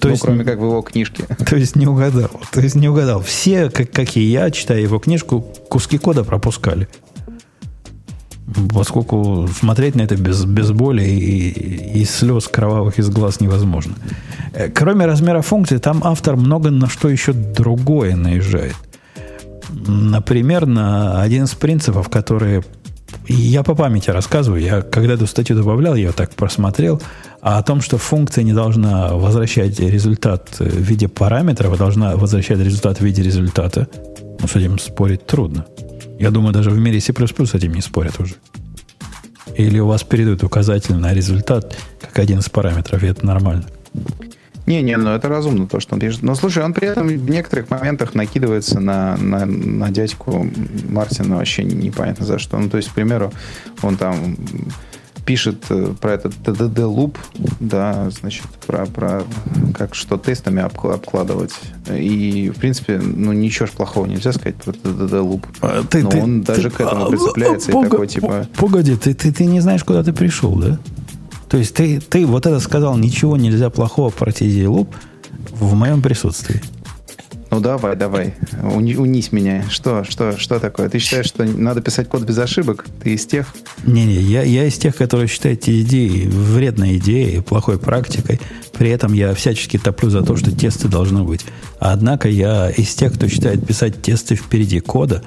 То 0.00 0.08
ну, 0.08 0.12
есть, 0.12 0.22
кроме 0.22 0.44
как 0.44 0.58
в 0.58 0.62
его 0.62 0.82
книжке. 0.82 1.24
То 1.46 1.56
есть 1.56 1.76
не 1.76 1.86
угадал. 1.86 2.30
То 2.52 2.60
есть 2.60 2.74
не 2.74 2.88
угадал. 2.88 3.20
Все, 3.20 3.70
как, 3.70 3.90
как 3.90 4.16
и 4.16 4.20
я, 4.20 4.50
читая 4.50 4.80
его 4.80 4.98
книжку, 4.98 5.40
куски 5.68 5.98
кода 5.98 6.24
пропускали. 6.24 6.88
Поскольку 8.72 9.48
смотреть 9.48 9.94
на 9.94 10.02
это 10.02 10.16
без, 10.16 10.44
без 10.44 10.70
боли 10.70 11.02
и, 11.02 12.00
и 12.00 12.04
слез 12.04 12.48
кровавых 12.48 12.98
из 12.98 13.10
глаз 13.10 13.40
невозможно. 13.40 13.94
Э, 14.52 14.68
кроме 14.68 15.06
размера 15.06 15.42
функции, 15.42 15.78
там 15.78 16.00
автор 16.04 16.36
много 16.36 16.70
на 16.70 16.88
что 16.88 17.08
еще 17.08 17.32
другое 17.32 18.16
наезжает. 18.16 18.76
Например, 19.70 20.64
на 20.66 21.20
один 21.20 21.44
из 21.44 21.54
принципов, 21.54 22.08
которые 22.08 22.64
я 23.26 23.62
по 23.62 23.74
памяти 23.74 24.10
рассказываю, 24.10 24.62
я 24.62 24.82
когда 24.82 25.14
эту 25.14 25.26
статью 25.26 25.56
добавлял, 25.56 25.94
я 25.94 26.06
ее 26.06 26.12
так 26.12 26.34
просмотрел, 26.34 27.02
а 27.40 27.58
о 27.58 27.62
том, 27.62 27.80
что 27.80 27.98
функция 27.98 28.44
не 28.44 28.52
должна 28.52 29.14
возвращать 29.14 29.78
результат 29.78 30.58
в 30.58 30.64
виде 30.64 31.08
параметров, 31.08 31.72
а 31.72 31.76
должна 31.76 32.16
возвращать 32.16 32.58
результат 32.58 32.98
в 32.98 33.04
виде 33.04 33.22
результата, 33.22 33.88
ну, 34.40 34.46
с 34.46 34.56
этим 34.56 34.78
спорить 34.78 35.26
трудно. 35.26 35.66
Я 36.18 36.30
думаю, 36.30 36.52
даже 36.52 36.70
в 36.70 36.78
мире 36.78 37.00
C++ 37.00 37.12
с 37.12 37.54
этим 37.54 37.74
не 37.74 37.80
спорят 37.80 38.18
уже. 38.18 38.34
Или 39.56 39.78
у 39.78 39.86
вас 39.86 40.02
передают 40.02 40.42
указатель 40.42 40.94
на 40.94 41.14
результат 41.14 41.76
как 42.00 42.18
один 42.18 42.40
из 42.40 42.48
параметров, 42.48 43.02
и 43.02 43.06
это 43.06 43.24
нормально. 43.24 43.64
Не-не, 44.66 44.98
ну 44.98 45.10
это 45.10 45.28
разумно, 45.28 45.66
то, 45.66 45.80
что 45.80 45.94
он 45.94 46.00
пишет. 46.00 46.22
Но 46.22 46.34
слушай, 46.34 46.62
он 46.62 46.74
при 46.74 46.88
этом 46.88 47.08
в 47.08 47.30
некоторых 47.30 47.70
моментах 47.70 48.14
накидывается 48.14 48.80
на, 48.80 49.16
на, 49.16 49.46
на 49.46 49.90
дядьку 49.90 50.46
Мартина 50.90 51.36
вообще 51.36 51.64
непонятно 51.64 52.26
за 52.26 52.38
что. 52.38 52.58
Ну, 52.58 52.68
то 52.68 52.76
есть, 52.76 52.90
к 52.90 52.92
примеру, 52.92 53.32
он 53.80 53.96
там 53.96 54.36
пишет 55.28 55.66
э, 55.68 55.92
про 56.00 56.12
этот 56.12 56.32
TDD 56.42 56.86
луп, 56.86 57.18
да, 57.60 58.08
значит, 58.08 58.46
про, 58.66 58.86
про 58.86 59.24
как 59.74 59.94
что 59.94 60.16
тестами 60.16 60.62
обкладывать. 60.62 61.52
И, 61.90 62.50
в 62.56 62.58
принципе, 62.58 62.98
ну, 62.98 63.34
ничего 63.34 63.66
ж 63.66 63.72
плохого 63.72 64.06
нельзя 64.06 64.32
сказать 64.32 64.54
про 64.56 64.72
TDD 64.72 65.20
луп. 65.20 65.46
А, 65.60 65.84
ты, 65.84 66.02
Но 66.02 66.08
ты, 66.08 66.22
он 66.22 66.40
ты, 66.40 66.54
даже 66.54 66.70
ты, 66.70 66.76
к 66.76 66.80
этому 66.80 67.04
а, 67.04 67.10
прицепляется 67.10 67.72
а, 67.72 67.78
и 67.78 67.90
такой, 67.90 68.06
типа... 68.06 68.46
Погоди, 68.56 68.96
ты, 68.96 69.12
ты, 69.12 69.30
ты 69.30 69.44
не 69.44 69.60
знаешь, 69.60 69.84
куда 69.84 70.02
ты 70.02 70.14
пришел, 70.14 70.54
да? 70.54 70.78
То 71.50 71.58
есть 71.58 71.74
ты, 71.74 72.00
ты 72.00 72.24
вот 72.24 72.46
это 72.46 72.58
сказал, 72.58 72.96
ничего 72.96 73.36
нельзя 73.36 73.68
плохого 73.68 74.08
про 74.08 74.30
TDD 74.30 74.66
луп 74.66 74.88
в 75.50 75.74
моем 75.74 76.00
присутствии. 76.00 76.62
Ну 77.50 77.60
давай, 77.60 77.96
давай, 77.96 78.34
Уни, 78.62 78.94
унись 78.94 79.32
меня. 79.32 79.64
Что, 79.70 80.04
что, 80.04 80.36
что 80.36 80.60
такое? 80.60 80.90
Ты 80.90 80.98
считаешь, 80.98 81.26
что 81.26 81.44
надо 81.44 81.80
писать 81.80 82.06
код 82.08 82.22
без 82.22 82.36
ошибок? 82.36 82.84
Ты 83.02 83.14
из 83.14 83.24
тех? 83.24 83.46
Не-не, 83.84 84.16
я, 84.16 84.42
я 84.42 84.66
из 84.66 84.76
тех, 84.76 84.94
которые 84.94 85.28
считают 85.28 85.60
эти 85.60 85.80
идеи 85.80 86.26
вредной 86.26 86.98
идеей, 86.98 87.40
плохой 87.40 87.78
практикой. 87.78 88.38
При 88.76 88.90
этом 88.90 89.14
я 89.14 89.34
всячески 89.34 89.78
топлю 89.78 90.10
за 90.10 90.22
то, 90.22 90.36
что 90.36 90.54
тесты 90.54 90.88
должны 90.88 91.22
быть. 91.22 91.46
Однако 91.78 92.28
я 92.28 92.70
из 92.70 92.94
тех, 92.94 93.14
кто 93.14 93.28
считает 93.28 93.66
писать 93.66 94.02
тесты 94.02 94.34
впереди 94.34 94.80
кода 94.80 95.22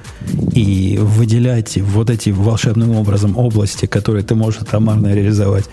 и 0.53 0.99
выделять 1.02 1.77
вот 1.77 2.11
эти 2.11 2.30
волшебным 2.30 2.91
образом 2.91 3.35
области, 3.35 3.88
которые 3.88 4.23
ты 4.23 4.35
можешь 4.35 4.61
атомарно 4.61 5.14
реализовать 5.14 5.65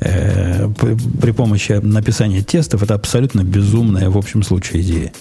э, 0.00 0.66
при, 0.80 0.96
при 1.20 1.30
помощи 1.32 1.72
написания 1.72 2.42
тестов, 2.42 2.82
это 2.82 2.94
абсолютно 2.94 3.44
безумная 3.44 4.08
в 4.08 4.16
общем 4.16 4.42
случае 4.42 4.82
идея. 4.82 5.12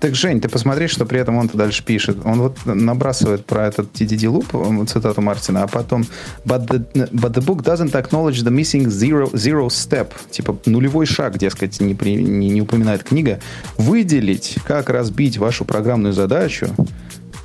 Так, 0.00 0.14
Жень, 0.14 0.40
ты 0.40 0.48
посмотри, 0.48 0.88
что 0.88 1.06
при 1.06 1.20
этом 1.20 1.36
он-то 1.36 1.56
дальше 1.56 1.82
пишет. 1.82 2.18
Он 2.24 2.40
вот 2.40 2.58
набрасывает 2.66 3.46
про 3.46 3.66
этот 3.66 3.92
TDD 3.92 4.30
loop, 4.30 4.86
цитату 4.86 5.22
Мартина, 5.22 5.62
а 5.62 5.66
потом 5.66 6.04
but 6.44 6.66
the, 6.66 7.10
but 7.12 7.32
the 7.32 7.44
book 7.44 7.62
doesn't 7.62 7.92
acknowledge 7.92 8.42
the 8.42 8.50
missing 8.50 8.86
zero, 8.86 9.30
zero 9.32 9.68
step. 9.68 10.08
Типа 10.30 10.58
нулевой 10.66 11.06
шаг, 11.06 11.38
дескать, 11.38 11.80
не, 11.80 11.94
при, 11.94 12.16
не, 12.16 12.50
не 12.50 12.60
упоминает 12.60 13.04
книга. 13.04 13.40
Выделить, 13.78 14.56
как 14.66 14.90
разбить 14.90 15.38
вашу 15.38 15.64
программную 15.64 16.12
задачу, 16.12 16.68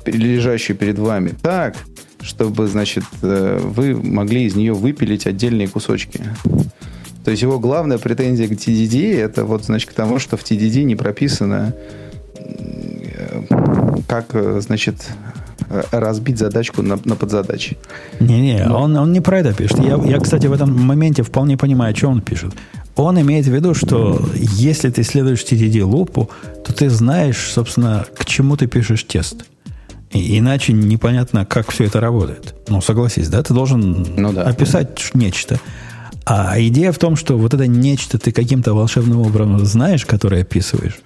лежащую 0.04 0.76
перед 0.76 0.98
вами, 0.98 1.34
так, 1.40 1.76
чтобы, 2.20 2.66
значит, 2.66 3.04
э, 3.22 3.60
вы 3.62 3.96
могли 3.96 4.44
из 4.44 4.54
нее 4.54 4.74
выпилить 4.74 5.26
отдельные 5.26 5.68
кусочки. 5.68 6.20
То 7.24 7.30
есть 7.30 7.42
его 7.42 7.58
главная 7.58 7.98
претензия 7.98 8.48
к 8.48 8.52
TDD 8.52 9.16
это 9.16 9.44
вот, 9.44 9.64
значит, 9.64 9.90
к 9.90 9.92
тому, 9.94 10.18
что 10.18 10.36
в 10.36 10.42
TDD 10.42 10.82
не 10.82 10.96
прописано 10.96 11.74
как, 14.12 14.34
э, 14.34 14.60
значит, 14.60 14.96
разбить 15.90 16.38
задачку 16.38 16.82
на, 16.82 16.98
на 17.04 17.16
подзадачи. 17.16 17.78
Не-не, 18.20 18.64
Но... 18.66 18.82
он, 18.82 18.96
он 18.96 19.12
не 19.12 19.22
про 19.22 19.38
это 19.38 19.54
пишет. 19.54 19.78
Я, 19.78 19.96
я, 20.04 20.18
кстати, 20.20 20.46
в 20.48 20.52
этом 20.52 20.70
моменте 20.86 21.22
вполне 21.22 21.56
понимаю, 21.56 21.94
чем 21.94 22.10
он 22.10 22.20
пишет. 22.20 22.52
Он 22.94 23.18
имеет 23.18 23.46
в 23.46 23.54
виду, 23.54 23.72
что 23.72 24.22
если 24.34 24.90
ты 24.90 25.02
следуешь 25.02 25.40
TDD 25.40 25.82
лупу, 25.82 26.28
то 26.62 26.74
ты 26.74 26.90
знаешь, 26.90 27.38
собственно, 27.38 28.04
к 28.14 28.26
чему 28.26 28.58
ты 28.58 28.66
пишешь 28.66 29.04
тест. 29.04 29.46
И, 30.10 30.38
иначе 30.38 30.74
непонятно, 30.74 31.46
как 31.46 31.70
все 31.70 31.84
это 31.84 31.98
работает. 31.98 32.54
Ну, 32.68 32.82
согласись, 32.82 33.28
да? 33.28 33.42
Ты 33.42 33.54
должен 33.54 34.06
ну, 34.14 34.34
да. 34.34 34.42
описать 34.42 35.10
нечто. 35.14 35.58
А 36.26 36.54
идея 36.58 36.92
в 36.92 36.98
том, 36.98 37.16
что 37.16 37.38
вот 37.38 37.54
это 37.54 37.66
нечто 37.66 38.18
ты 38.18 38.30
каким-то 38.30 38.74
волшебным 38.74 39.22
образом 39.22 39.64
знаешь, 39.64 40.04
которое 40.04 40.42
описываешь, 40.42 41.00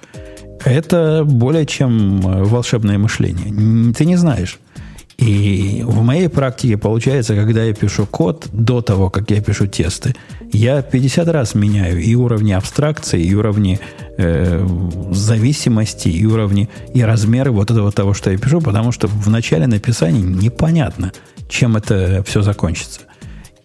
это 0.66 1.22
более 1.24 1.64
чем 1.64 2.20
э, 2.26 2.44
волшебное 2.44 2.98
мышление. 2.98 3.92
Ты 3.92 4.04
не 4.04 4.16
знаешь. 4.16 4.58
И 5.16 5.82
в 5.86 6.02
моей 6.02 6.28
практике 6.28 6.76
получается, 6.76 7.34
когда 7.34 7.62
я 7.62 7.72
пишу 7.72 8.04
код, 8.04 8.48
до 8.52 8.82
того, 8.82 9.08
как 9.08 9.30
я 9.30 9.40
пишу 9.40 9.66
тесты, 9.66 10.14
я 10.52 10.82
50 10.82 11.28
раз 11.28 11.54
меняю 11.54 12.02
и 12.02 12.14
уровни 12.14 12.52
абстракции, 12.52 13.22
и 13.22 13.34
уровни 13.34 13.80
э, 14.18 14.66
зависимости, 15.12 16.08
и 16.08 16.26
уровни, 16.26 16.68
и 16.92 17.00
размеры 17.00 17.50
вот 17.50 17.70
этого 17.70 17.90
того, 17.92 18.12
что 18.12 18.30
я 18.30 18.36
пишу, 18.36 18.60
потому 18.60 18.92
что 18.92 19.06
в 19.06 19.30
начале 19.30 19.66
написания 19.66 20.20
непонятно, 20.20 21.12
чем 21.48 21.76
это 21.76 22.22
все 22.26 22.42
закончится 22.42 23.05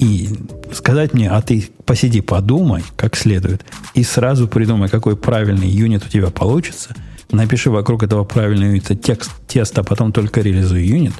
и 0.02 0.30
сказать 0.74 1.14
мне, 1.14 1.30
а 1.30 1.42
ты 1.42 1.70
посиди, 1.86 2.22
подумай 2.22 2.84
как 2.98 3.16
следует, 3.16 3.64
и 3.94 4.04
сразу 4.04 4.48
придумай, 4.48 4.90
какой 4.90 5.16
правильный 5.16 5.70
юнит 5.70 6.04
у 6.04 6.10
тебя 6.10 6.32
получится, 6.32 6.96
напиши 7.32 7.70
вокруг 7.70 8.02
этого 8.04 8.24
правильного 8.24 8.72
юнита 8.72 8.96
текст, 8.96 9.32
тест, 9.48 9.78
а 9.78 9.84
потом 9.84 10.12
только 10.12 10.42
реализуй 10.42 10.84
юнит, 10.84 11.14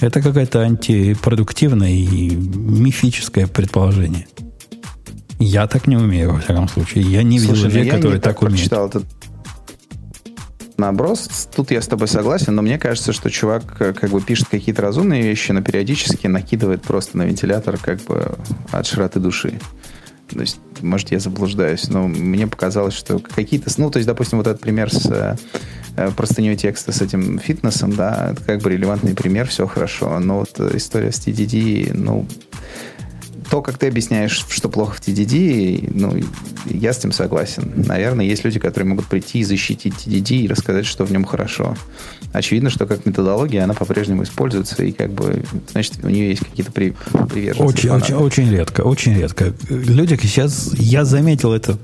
это 0.00 0.20
какое-то 0.20 0.60
антипродуктивное 0.60 1.90
и 1.90 2.30
мифическое 2.30 3.46
предположение. 3.46 4.26
Я 5.38 5.66
так 5.66 5.86
не 5.86 5.96
умею, 5.96 6.32
во 6.32 6.40
всяком 6.40 6.68
случае. 6.68 7.04
Я 7.04 7.22
не 7.22 7.38
видел 7.38 7.54
людей, 7.54 7.84
ну 7.84 7.90
которые 7.96 8.20
так, 8.20 8.38
так 8.38 8.42
умеют. 8.42 8.70
Этот 8.70 9.04
наброс. 10.80 11.48
Тут 11.54 11.70
я 11.70 11.80
с 11.80 11.86
тобой 11.86 12.08
согласен, 12.08 12.54
но 12.54 12.62
мне 12.62 12.78
кажется, 12.78 13.12
что 13.12 13.30
чувак 13.30 13.62
э, 13.80 13.92
как 13.92 14.10
бы 14.10 14.20
пишет 14.20 14.48
какие-то 14.48 14.82
разумные 14.82 15.22
вещи, 15.22 15.52
но 15.52 15.62
периодически 15.62 16.26
накидывает 16.26 16.82
просто 16.82 17.16
на 17.18 17.22
вентилятор 17.24 17.78
как 17.78 18.00
бы 18.00 18.36
от 18.72 18.86
широты 18.86 19.20
души. 19.20 19.60
То 20.28 20.40
есть, 20.40 20.60
может, 20.80 21.10
я 21.10 21.18
заблуждаюсь, 21.18 21.88
но 21.88 22.06
мне 22.06 22.46
показалось, 22.46 22.94
что 22.94 23.18
какие-то... 23.18 23.70
Ну, 23.78 23.90
то 23.90 23.98
есть, 23.98 24.06
допустим, 24.06 24.38
вот 24.38 24.46
этот 24.46 24.60
пример 24.60 24.92
с 24.92 25.06
э, 25.06 25.36
э 25.96 26.10
простыней 26.12 26.56
текста 26.56 26.92
с 26.92 27.02
этим 27.02 27.38
фитнесом, 27.38 27.92
да, 27.92 28.30
это 28.32 28.42
как 28.42 28.62
бы 28.62 28.70
релевантный 28.70 29.14
пример, 29.14 29.48
все 29.48 29.66
хорошо. 29.66 30.18
Но 30.18 30.40
вот 30.40 30.58
история 30.74 31.12
с 31.12 31.18
TDD, 31.26 31.92
ну, 31.94 32.26
то, 33.50 33.62
как 33.62 33.78
ты 33.78 33.88
объясняешь, 33.88 34.46
что 34.48 34.68
плохо 34.68 34.94
в 34.94 35.00
TDD, 35.00 35.90
ну, 35.92 36.14
я 36.66 36.92
с 36.92 36.98
этим 36.98 37.10
согласен. 37.10 37.72
Наверное, 37.74 38.24
есть 38.24 38.44
люди, 38.44 38.60
которые 38.60 38.88
могут 38.88 39.06
прийти 39.06 39.40
и 39.40 39.44
защитить 39.44 39.94
TDD 39.94 40.42
и 40.42 40.48
рассказать, 40.48 40.86
что 40.86 41.04
в 41.04 41.10
нем 41.10 41.24
хорошо. 41.24 41.76
Очевидно, 42.32 42.70
что 42.70 42.86
как 42.86 43.04
методология 43.06 43.64
она 43.64 43.74
по-прежнему 43.74 44.22
используется, 44.22 44.80
и 44.84 44.92
как 44.92 45.12
бы, 45.12 45.42
значит, 45.72 45.94
у 46.04 46.08
нее 46.08 46.30
есть 46.30 46.44
какие-то 46.44 46.70
при, 46.70 46.94
приверженности. 47.28 47.88
Очень, 47.88 47.90
очень, 47.90 48.14
очень 48.14 48.50
редко, 48.50 48.82
очень 48.82 49.14
редко. 49.14 49.52
Люди 49.68 50.16
сейчас, 50.22 50.72
я 50.74 51.04
заметил 51.04 51.52
это 51.52 51.76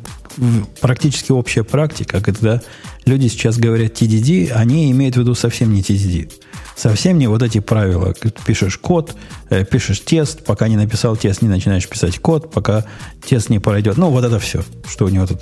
практически 0.81 1.33
общая 1.33 1.65
практика, 1.65 2.21
когда 2.21 2.63
люди 3.07 3.27
сейчас 3.27 3.59
говорят 3.59 4.01
TDD, 4.01 4.53
они 4.53 4.93
имеют 4.93 5.17
в 5.17 5.19
виду 5.19 5.35
совсем 5.35 5.75
не 5.75 5.83
TDD. 5.83 6.31
Совсем 6.77 7.19
не 7.19 7.27
вот 7.27 7.43
эти 7.43 7.59
правила. 7.59 8.15
Пишешь 8.45 8.77
код, 8.77 9.17
э, 9.49 9.65
пишешь 9.65 10.01
тест, 10.01 10.45
пока 10.45 10.69
не 10.69 10.77
написал 10.77 11.17
тест, 11.17 11.41
не 11.41 11.49
начинаешь 11.49 11.89
писать 11.89 12.19
код, 12.19 12.51
пока 12.53 12.85
тест 13.27 13.49
не 13.49 13.59
пройдет. 13.59 13.97
Ну, 13.97 14.11
вот 14.11 14.25
это 14.25 14.39
все, 14.39 14.63
что 14.87 15.07
у 15.07 15.09
него 15.09 15.27
тут. 15.27 15.41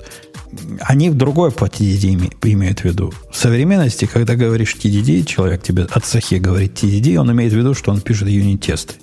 Они 0.81 1.11
в 1.11 1.15
другой 1.15 1.51
по 1.51 1.65
TDD 1.65 2.33
имеют 2.43 2.81
в 2.81 2.85
виду. 2.85 3.13
В 3.33 3.37
современности, 3.37 4.05
когда 4.05 4.37
говоришь 4.37 4.77
TDD, 4.81 5.25
человек 5.25 5.63
тебе 5.65 5.83
от 5.91 6.07
сахи 6.07 6.37
говорит 6.37 6.81
TDD, 6.81 7.17
он 7.17 7.33
имеет 7.33 7.53
в 7.53 7.57
виду, 7.57 7.75
что 7.75 7.91
он 7.91 8.01
пишет 8.01 8.29
юнит-тесты. 8.29 8.95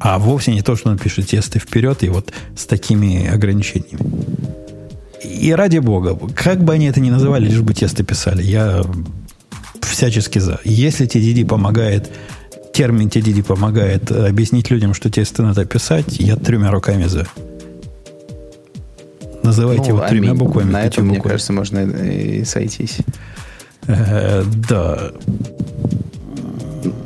А 0.00 0.18
вовсе 0.18 0.52
не 0.52 0.62
то, 0.62 0.74
что 0.74 0.90
он 0.90 0.98
пишет 0.98 1.28
тесты 1.28 1.60
вперед 1.60 2.02
и 2.02 2.08
вот 2.08 2.32
с 2.56 2.66
такими 2.66 3.28
ограничениями. 3.28 4.00
И 5.22 5.52
ради 5.52 5.78
бога, 5.78 6.18
как 6.34 6.64
бы 6.64 6.72
они 6.72 6.86
это 6.86 7.00
ни 7.00 7.10
называли, 7.10 7.46
лишь 7.46 7.60
бы 7.60 7.74
тесты 7.74 8.02
писали, 8.02 8.42
я 8.42 8.82
всячески 9.84 10.38
за. 10.38 10.60
Если 10.64 11.06
TDD 11.06 11.46
помогает, 11.46 12.10
термин 12.72 13.08
TDD 13.08 13.42
помогает 13.42 14.10
объяснить 14.10 14.70
людям, 14.70 14.94
что 14.94 15.10
тесты 15.10 15.42
надо 15.42 15.64
писать, 15.64 16.18
я 16.18 16.36
тремя 16.36 16.70
руками 16.70 17.04
за. 17.04 17.26
Называйте 19.42 19.92
ну, 19.92 19.98
его 19.98 20.08
тремя 20.08 20.34
буквами. 20.34 20.70
На 20.70 20.84
этом, 20.84 21.06
мне 21.06 21.20
кажется, 21.20 21.52
можно 21.52 21.78
и 21.78 22.44
сойтись. 22.44 22.98
Э, 23.86 24.44
да. 24.68 25.10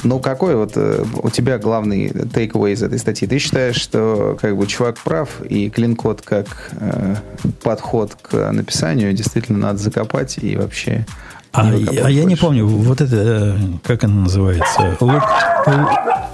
Ну, 0.03 0.21
какой 0.21 0.55
вот 0.55 0.73
э, 0.77 1.05
у 1.23 1.31
тебя 1.31 1.59
главный 1.59 2.09
takeaway 2.09 2.73
из 2.73 2.83
этой 2.83 2.99
статьи? 2.99 3.27
Ты 3.27 3.39
считаешь, 3.39 3.77
что 3.77 4.37
как 4.41 4.57
бы 4.57 4.67
чувак 4.67 4.99
прав, 4.99 5.41
и 5.49 5.71
клин-код 5.71 6.23
как 6.23 6.71
э, 6.73 7.17
подход 7.63 8.15
к 8.21 8.53
написанию 8.53 9.13
действительно 9.13 9.59
надо 9.59 9.79
закопать 9.79 10.39
и 10.39 10.57
вообще 10.57 11.07
а, 11.55 11.71
а 12.05 12.11
я 12.11 12.25
не 12.25 12.35
помню, 12.35 12.67
вот 12.67 13.01
это, 13.01 13.17
э, 13.17 13.59
как 13.85 14.03
она 14.03 14.23
называется, 14.23 14.97
лук, 15.01 15.23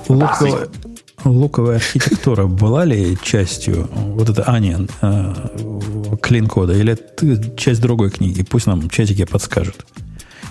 луковая, 0.09 0.69
луковая 1.25 1.77
архитектура 1.77 2.47
была 2.47 2.87
ли 2.87 3.19
частью, 3.23 3.91
вот 3.93 4.31
это 4.31 4.49
Аня, 4.49 4.87
э, 5.03 5.35
клин-кода, 6.23 6.73
или 6.73 6.95
это 6.95 7.55
часть 7.55 7.83
другой 7.83 8.11
книги? 8.11 8.43
Пусть 8.43 8.67
нам 8.67 8.89
чатики 8.89 9.27
подскажут. 9.27 9.85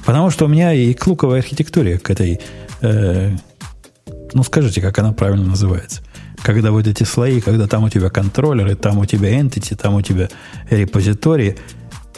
Потому 0.06 0.30
что 0.30 0.46
у 0.46 0.48
меня 0.48 0.72
и 0.72 0.94
к 0.94 1.08
луковой 1.08 1.40
архитектуре, 1.40 1.98
к 1.98 2.12
этой, 2.12 2.40
э, 2.82 3.36
ну 4.34 4.44
скажите, 4.44 4.82
как 4.82 5.00
она 5.00 5.14
правильно 5.14 5.46
называется. 5.46 6.04
Когда 6.44 6.72
вот 6.72 6.86
эти 6.86 7.04
слои, 7.04 7.42
когда 7.42 7.68
там 7.68 7.86
у 7.86 7.90
тебя 7.90 8.12
контроллеры, 8.12 8.76
там 8.76 9.00
у 9.00 9.06
тебя 9.06 9.36
entity, 9.40 9.76
там 9.76 9.96
у 9.96 10.02
тебя 10.04 10.30
репозитории– 10.70 11.58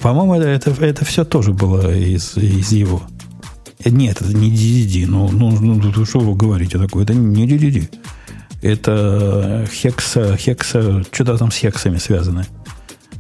по-моему, 0.01 0.35
это, 0.35 0.47
это, 0.47 0.85
это 0.85 1.05
все 1.05 1.23
тоже 1.23 1.53
было 1.53 1.93
из, 1.93 2.35
из 2.37 2.71
его. 2.71 3.03
Нет, 3.85 4.21
это 4.21 4.33
не 4.33 4.51
DDD. 4.51 5.05
Ну, 5.07 5.29
ну, 5.31 5.51
ну 5.51 6.05
что 6.05 6.19
вы 6.19 6.35
говорите 6.35 6.77
такое? 6.77 7.03
Это 7.03 7.13
не 7.13 7.47
DDD. 7.47 7.89
Это 8.61 9.65
хекса, 9.71 10.37
хекса, 10.37 11.03
что-то 11.11 11.37
там 11.37 11.51
с 11.51 11.55
хексами 11.55 11.97
связано. 11.97 12.45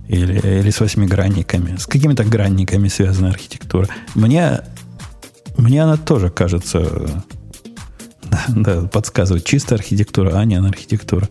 Или, 0.07 0.39
или 0.59 0.69
с 0.69 0.79
восьмигранниками. 0.79 1.77
С 1.77 1.87
какими-то 1.87 2.23
гранниками 2.23 2.89
связана 2.89 3.29
архитектура. 3.29 3.87
Мне, 4.13 4.61
мне 5.57 5.83
она 5.83 5.97
тоже 5.97 6.29
кажется 6.29 7.23
да, 8.49 8.81
подсказывает. 8.81 9.45
Чистая 9.45 9.79
архитектура, 9.79 10.37
а 10.37 10.45
не 10.45 10.55
архитектура. 10.55 11.29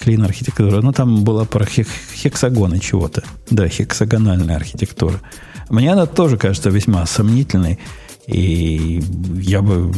Клин 0.00 0.22
архитектура. 0.24 0.80
Ну, 0.80 0.92
там 0.92 1.24
была 1.24 1.44
про 1.44 1.66
хек, 1.66 1.86
хексагоны 2.14 2.78
чего-то. 2.78 3.22
Да, 3.50 3.68
хексагональная 3.68 4.56
архитектура. 4.56 5.20
Мне 5.68 5.92
она 5.92 6.06
тоже 6.06 6.38
кажется 6.38 6.70
весьма 6.70 7.04
сомнительной. 7.04 7.78
И 8.26 9.02
я 9.34 9.60
бы, 9.60 9.92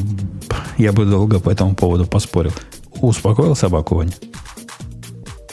я 0.77 0.93
бы 0.93 1.05
долго 1.05 1.39
по 1.39 1.51
этому 1.51 1.77
поводу 1.77 2.07
поспорил. 2.07 2.53
Успокоил 3.01 3.55
собаку, 3.55 3.95
Ваня? 3.95 4.13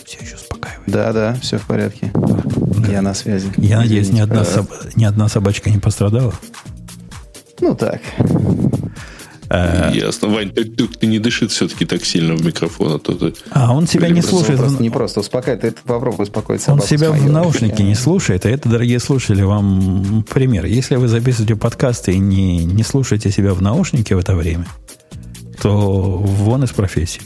Все 0.03 0.19
еще 0.21 0.35
успокаивает. 0.35 0.89
Да, 0.89 1.13
да, 1.13 1.37
все 1.41 1.57
в 1.57 1.67
порядке. 1.67 2.11
Да. 2.13 2.91
Я 2.91 3.01
на 3.01 3.13
связи. 3.13 3.51
Я 3.57 3.79
надеюсь, 3.79 4.11
ни 4.11 4.19
одна, 4.19 4.45
соб... 4.45 4.67
ни 4.95 5.03
одна 5.03 5.27
собачка 5.27 5.69
не 5.69 5.77
пострадала? 5.77 6.33
Ну 7.61 7.75
так. 7.75 8.01
А, 9.49 9.91
Ясно. 9.91 10.27
Вань, 10.27 10.51
ты, 10.51 10.63
ты, 10.65 10.87
ты 10.87 11.07
не 11.07 11.17
дышит 11.17 11.51
все-таки 11.51 11.85
так 11.85 12.05
сильно 12.05 12.35
в 12.35 12.45
микрофон, 12.45 12.93
а 12.93 12.99
то 12.99 13.13
ты... 13.13 13.33
А 13.49 13.73
он 13.73 13.87
себя 13.87 14.09
не 14.09 14.21
слушает. 14.21 14.59
Просто, 14.59 14.81
не 14.81 14.89
просто 14.91 15.19
успокаивает, 15.21 15.63
это 15.63 15.81
попробуй 15.83 16.23
успокоить 16.23 16.61
собаку. 16.61 16.83
Он 16.83 16.87
себя 16.87 17.11
в 17.11 17.29
наушнике 17.29 17.83
не 17.83 17.95
слушает, 17.95 18.45
а 18.45 18.49
это, 18.49 18.69
дорогие 18.69 18.99
слушатели, 18.99 19.41
вам 19.41 20.23
пример. 20.29 20.65
Если 20.65 20.95
вы 20.95 21.07
записываете 21.07 21.55
подкасты 21.55 22.13
и 22.13 22.19
не, 22.19 22.63
не 22.63 22.83
слушаете 22.83 23.31
себя 23.31 23.53
в 23.53 23.61
наушнике 23.61 24.15
в 24.15 24.19
это 24.19 24.35
время, 24.35 24.67
то 25.61 25.71
вон 25.71 26.63
из 26.63 26.71
профессии. 26.71 27.21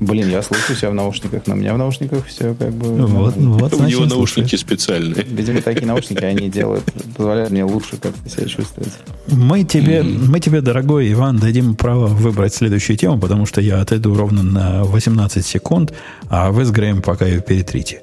Блин, 0.00 0.28
я 0.28 0.42
слушаю 0.42 0.76
себя 0.76 0.90
в 0.90 0.94
наушниках, 0.94 1.46
но 1.46 1.54
у 1.54 1.56
меня 1.56 1.72
в 1.72 1.78
наушниках 1.78 2.26
все 2.26 2.54
как 2.54 2.72
бы... 2.72 2.88
Ну, 2.88 3.06
вот, 3.06 3.36
вот, 3.36 3.74
у 3.74 3.84
него 3.84 4.06
наушники 4.06 4.56
специальные. 4.56 5.24
Видимо, 5.24 5.62
такие 5.62 5.86
наушники 5.86 6.24
они 6.24 6.48
делают, 6.48 6.84
позволяют 7.16 7.50
мне 7.50 7.64
лучше 7.64 7.96
как-то 7.96 8.28
себя 8.28 8.46
чувствовать. 8.46 8.92
Мы 9.28 9.62
тебе, 9.62 10.00
mm-hmm. 10.00 10.28
мы 10.28 10.40
тебе, 10.40 10.60
дорогой 10.60 11.12
Иван, 11.12 11.38
дадим 11.38 11.76
право 11.76 12.06
выбрать 12.06 12.54
следующую 12.54 12.96
тему, 12.96 13.20
потому 13.20 13.46
что 13.46 13.60
я 13.60 13.80
отойду 13.80 14.14
ровно 14.14 14.42
на 14.42 14.84
18 14.84 15.46
секунд, 15.46 15.94
а 16.28 16.50
вы 16.50 16.64
с 16.64 16.70
Греем 16.70 17.00
пока 17.00 17.26
ее 17.26 17.40
перетрите. 17.40 18.02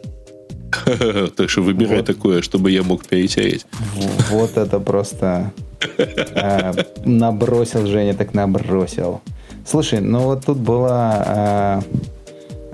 Так 1.36 1.50
что 1.50 1.62
выбирай 1.62 1.98
вот. 1.98 2.06
такое, 2.06 2.42
чтобы 2.42 2.72
я 2.72 2.84
мог 2.84 3.06
перетереть. 3.06 3.66
Вот 4.30 4.56
это 4.58 4.80
просто 4.80 5.52
а, 6.36 6.74
набросил 7.04 7.86
Женя, 7.86 8.14
так 8.14 8.34
набросил. 8.34 9.22
Слушай, 9.66 10.02
ну 10.02 10.20
вот 10.22 10.46
тут 10.46 10.58
была 10.58 11.24
э, 11.26 11.82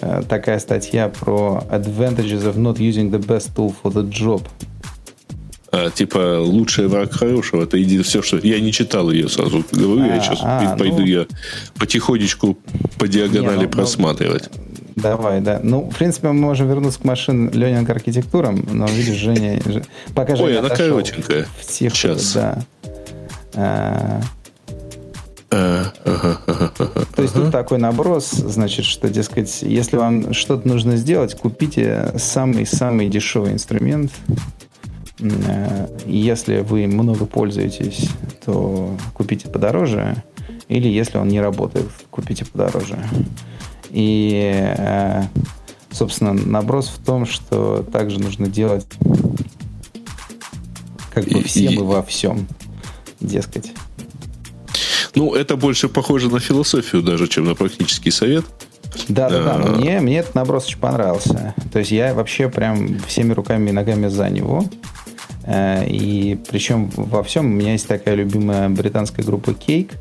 э, 0.02 0.24
такая 0.28 0.60
статья 0.60 1.10
про 1.10 1.64
advantages 1.70 2.44
of 2.44 2.56
not 2.58 2.78
using 2.78 3.12
the 3.12 3.20
best 3.20 3.56
tool 3.56 3.74
for 3.84 3.92
the 3.92 4.10
job. 4.10 4.42
А, 5.72 5.90
типа 5.90 6.40
лучший 6.40 6.88
враг 6.88 7.12
хорошего, 7.12 7.64
это 7.64 7.82
иди 7.82 8.02
все, 8.02 8.22
что 8.22 8.38
я 8.38 8.60
не 8.60 8.72
читал 8.72 9.12
ее 9.12 9.28
сразу. 9.28 9.66
Говорю, 9.72 10.04
а, 10.04 10.16
я 10.16 10.22
сейчас 10.22 10.40
а, 10.42 10.76
пойду 10.78 11.00
ну, 11.00 11.06
я 11.06 11.28
потихонечку 11.78 12.58
по 12.98 13.08
диагонали 13.08 13.58
не, 13.58 13.64
ну, 13.64 13.70
просматривать. 13.70 14.50
Ну, 14.54 15.02
давай, 15.02 15.42
да. 15.42 15.60
Ну, 15.62 15.82
в 15.82 15.96
принципе, 15.96 16.30
мы 16.30 16.36
можем 16.36 16.70
вернуться 16.70 17.00
к 17.00 17.04
машин 17.04 17.52
Ленинг 17.52 17.90
архитектурам, 17.90 18.66
но 18.72 18.88
видишь, 18.88 19.18
Женя... 19.18 19.62
Пока 20.16 20.34
Ой, 20.34 20.38
Женя 20.40 20.60
она 20.60 20.70
коротенькая. 20.70 21.48
Тихо, 21.68 21.96
Сейчас. 21.96 22.34
Да. 22.34 24.22
То 25.58 27.22
есть 27.22 27.34
тут 27.34 27.52
такой 27.52 27.78
наброс, 27.78 28.30
значит, 28.32 28.86
что, 28.86 29.10
дескать, 29.10 29.62
если 29.62 29.98
вам 29.98 30.34
что-то 30.34 30.68
нужно 30.68 30.98
сделать, 30.98 31.36
купите 31.36 32.14
самый-самый 32.18 33.10
дешевый 33.10 33.54
инструмент. 33.54 34.12
Э, 35.20 35.88
если 36.06 36.60
вы 36.60 36.88
много 36.88 37.26
пользуетесь, 37.26 38.10
то 38.46 38.96
купите 39.14 39.50
подороже. 39.50 40.24
Или 40.68 40.88
если 40.90 41.18
он 41.18 41.30
не 41.30 41.42
работает, 41.42 41.90
купите 42.10 42.46
подороже. 42.46 43.00
И, 43.90 44.74
э, 44.78 45.24
собственно, 45.92 46.34
наброс 46.34 46.90
в 46.90 47.04
том, 47.04 47.26
что 47.26 47.84
также 47.92 48.20
нужно 48.20 48.48
делать 48.48 48.86
как 51.14 51.26
бы 51.26 51.42
всем 51.42 51.74
и, 51.74 51.76
и 51.76 51.80
во 51.80 52.04
всем, 52.04 52.48
дескать. 53.20 53.72
Ну, 55.18 55.34
это 55.34 55.56
больше 55.56 55.90
похоже 55.90 56.30
на 56.30 56.40
философию 56.40 57.02
даже, 57.02 57.28
чем 57.28 57.46
на 57.46 57.56
практический 57.56 58.12
совет. 58.12 58.46
Да, 59.10 59.30
да, 59.30 59.44
да. 59.44 59.58
Мне, 59.58 60.00
мне 60.00 60.20
этот 60.20 60.36
наброс 60.36 60.66
очень 60.66 60.80
понравился. 60.80 61.54
То 61.72 61.80
есть 61.80 61.92
я 61.92 62.14
вообще 62.14 62.50
прям 62.50 63.00
всеми 63.08 63.34
руками 63.34 63.70
и 63.70 63.74
ногами 63.74 64.08
за 64.08 64.30
него. 64.30 64.66
Э, 65.46 65.86
и 65.88 66.38
причем 66.50 66.90
во 66.96 67.24
всем 67.24 67.46
у 67.46 67.50
меня 67.50 67.74
есть 67.74 67.88
такая 67.88 68.16
любимая 68.16 68.70
британская 68.70 69.24
группа 69.24 69.52
Cake. 69.52 69.92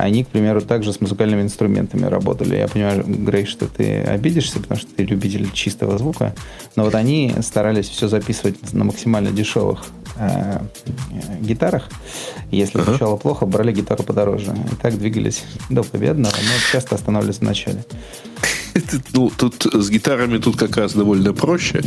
Они, 0.00 0.24
к 0.24 0.28
примеру, 0.28 0.60
также 0.62 0.92
с 0.92 1.00
музыкальными 1.00 1.42
инструментами 1.42 2.06
работали. 2.06 2.56
Я 2.56 2.68
понимаю, 2.68 3.04
Грей, 3.06 3.44
что 3.44 3.66
ты 3.66 4.00
обидишься, 4.02 4.58
потому 4.58 4.80
что 4.80 4.90
ты 4.94 5.04
любитель 5.04 5.50
чистого 5.52 5.98
звука. 5.98 6.34
Но 6.76 6.84
вот 6.84 6.94
они 6.94 7.34
старались 7.42 7.88
все 7.88 8.08
записывать 8.08 8.72
на 8.72 8.84
максимально 8.84 9.30
дешевых 9.30 9.84
э, 10.16 10.60
гитарах. 11.40 11.88
Если 12.50 12.78
ага. 12.78 12.90
звучало 12.90 13.16
плохо, 13.16 13.46
брали 13.46 13.72
гитару 13.72 14.02
подороже. 14.02 14.54
И 14.72 14.74
так 14.76 14.98
двигались 14.98 15.44
до 15.68 15.82
победного, 15.82 16.32
но 16.34 16.72
часто 16.72 16.94
останавливались 16.94 17.38
в 17.38 17.42
начале. 17.42 17.84
Ну, 19.12 19.30
тут 19.36 19.66
с 19.72 19.90
гитарами 19.90 20.38
тут 20.38 20.56
как 20.56 20.76
раз 20.76 20.92
довольно 20.92 21.34
проще, 21.34 21.82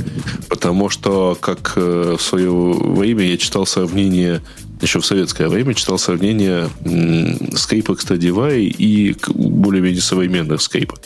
потому 0.49 0.89
что, 0.89 1.37
как 1.39 1.73
э, 1.77 2.15
в 2.17 2.21
свое 2.21 2.51
время 2.51 3.23
я 3.23 3.37
читал 3.37 3.65
сравнение, 3.65 4.41
еще 4.83 4.99
в 4.99 5.05
советское 5.05 5.47
время 5.47 5.73
читал 5.73 5.97
сравнение 5.97 6.69
скрипок 7.55 8.01
Stradivarius 8.01 8.75
и 8.77 9.15
более-менее 9.27 10.01
современных 10.01 10.61
скрипок. 10.61 10.99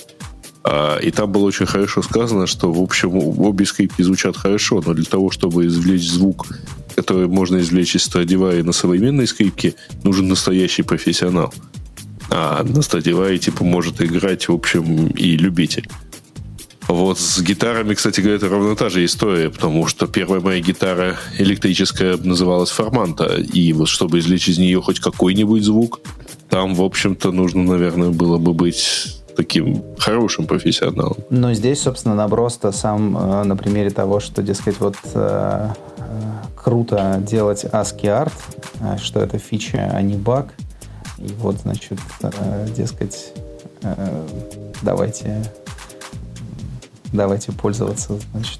А, 0.63 0.97
и 0.97 1.11
там 1.11 1.31
было 1.31 1.45
очень 1.45 1.65
хорошо 1.65 2.01
сказано, 2.01 2.47
что, 2.47 2.71
в 2.73 2.81
общем, 2.81 3.15
обе 3.15 3.65
скрипки 3.65 4.01
звучат 4.01 4.35
хорошо, 4.35 4.81
но 4.85 4.93
для 4.93 5.05
того, 5.05 5.31
чтобы 5.31 5.65
извлечь 5.67 6.09
звук, 6.09 6.47
который 6.95 7.27
можно 7.27 7.57
извлечь 7.57 7.95
из 7.95 8.07
Stradivarius 8.07 8.63
на 8.63 8.73
современной 8.73 9.27
скрипке, 9.27 9.75
нужен 10.03 10.27
настоящий 10.27 10.83
профессионал. 10.83 11.53
А 12.29 12.63
на 12.63 12.79
Stradivarius, 12.79 13.37
типа, 13.37 13.63
может 13.63 14.01
играть, 14.01 14.49
в 14.49 14.53
общем, 14.53 15.07
и 15.07 15.37
любитель. 15.37 15.87
Вот 16.87 17.19
с 17.19 17.41
гитарами, 17.41 17.93
кстати 17.93 18.21
говоря, 18.21 18.37
это 18.37 18.47
ровно 18.47 18.75
та 18.75 18.89
же 18.89 19.03
история, 19.03 19.49
потому 19.49 19.87
что 19.87 20.07
первая 20.07 20.39
моя 20.39 20.61
гитара 20.61 21.17
электрическая 21.37 22.17
называлась 22.17 22.69
Форманта, 22.69 23.35
и 23.35 23.73
вот 23.73 23.89
чтобы 23.89 24.19
извлечь 24.19 24.47
из 24.47 24.57
нее 24.57 24.81
хоть 24.81 24.99
какой-нибудь 24.99 25.63
звук, 25.63 25.99
там, 26.49 26.75
в 26.75 26.81
общем-то, 26.81 27.31
нужно, 27.31 27.63
наверное, 27.63 28.09
было 28.09 28.37
бы 28.37 28.53
быть 28.53 29.17
таким 29.35 29.83
хорошим 29.99 30.47
профессионалом. 30.47 31.17
Но 31.29 31.53
здесь, 31.53 31.81
собственно, 31.81 32.15
наброс-то 32.15 32.71
сам 32.71 33.15
э, 33.17 33.43
на 33.43 33.55
примере 33.55 33.91
того, 33.91 34.19
что, 34.19 34.41
дескать, 34.41 34.79
вот 34.79 34.95
э, 35.13 35.69
э 35.97 36.03
круто 36.55 37.21
делать 37.21 37.63
ASCII 37.63 38.03
Art, 38.03 38.33
э, 38.79 38.97
что 38.97 39.19
это 39.19 39.37
фича, 39.37 39.91
а 39.93 40.01
не 40.01 40.15
баг. 40.15 40.53
И 41.19 41.27
вот, 41.37 41.57
значит, 41.61 41.99
э, 42.21 42.67
дескать, 42.75 43.33
э, 43.83 44.27
давайте, 44.81 45.43
давайте 47.13 47.51
пользоваться, 47.51 48.19
значит, 48.31 48.59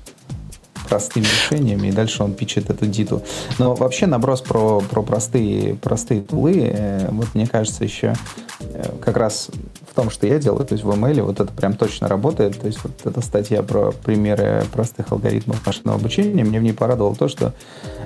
простыми 0.88 1.26
решениями, 1.26 1.88
и 1.88 1.92
дальше 1.92 2.24
он 2.24 2.34
пичет 2.34 2.70
эту 2.70 2.86
диту. 2.86 3.22
Но 3.60 3.76
вообще 3.76 4.08
наброс 4.08 4.42
про, 4.42 4.82
про 4.82 5.02
простые, 5.02 5.76
простые 5.76 6.22
тулы, 6.22 6.72
э, 6.74 7.10
вот 7.12 7.28
мне 7.34 7.48
кажется, 7.48 7.84
еще 7.84 8.16
э, 8.60 8.92
как 9.02 9.18
раз 9.18 9.50
в 9.90 9.96
том, 9.96 10.10
что 10.10 10.28
я 10.28 10.40
делаю, 10.40 10.66
то 10.66 10.74
есть 10.74 10.84
в 10.84 10.90
ML, 10.90 11.24
вот 11.24 11.40
это 11.40 11.52
прям 11.52 11.74
точно 11.74 12.08
работает. 12.08 12.60
То 12.60 12.68
есть 12.68 12.80
вот 12.84 12.94
эта 13.04 13.22
статья 13.22 13.64
про 13.64 13.92
примеры 13.92 14.64
простых 14.72 15.12
алгоритмов 15.12 15.66
машинного 15.66 16.00
обучения, 16.00 16.44
мне 16.44 16.60
в 16.60 16.64
ней 16.64 16.74
порадовало 16.74 17.16
то, 17.16 17.28
что 17.28 17.54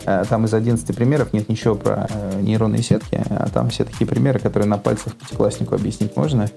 э, 0.05 0.23
там 0.27 0.45
из 0.45 0.53
11 0.53 0.95
примеров 0.95 1.33
нет 1.33 1.49
ничего 1.49 1.75
про 1.75 2.07
э, 2.09 2.41
нейронные 2.41 2.83
сетки, 2.83 3.21
а 3.29 3.49
там 3.53 3.69
все 3.69 3.83
такие 3.85 4.07
примеры, 4.07 4.39
которые 4.39 4.67
на 4.67 4.77
пальцах 4.77 5.15
пятикласснику 5.15 5.75
объяснить 5.75 6.15
можно. 6.15 6.49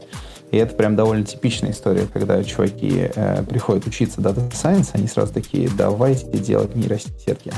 И 0.54 0.56
это 0.56 0.72
прям 0.76 0.94
довольно 0.94 1.24
типичная 1.24 1.72
история, 1.72 2.06
когда 2.06 2.44
чуваки 2.44 3.10
э, 3.12 3.42
приходят 3.42 3.88
учиться 3.88 4.20
Data 4.20 4.48
Science, 4.52 4.90
они 4.92 5.08
сразу 5.08 5.32
такие, 5.32 5.68
давайте 5.68 6.38
делать 6.38 6.76
нейросетки 6.76 7.52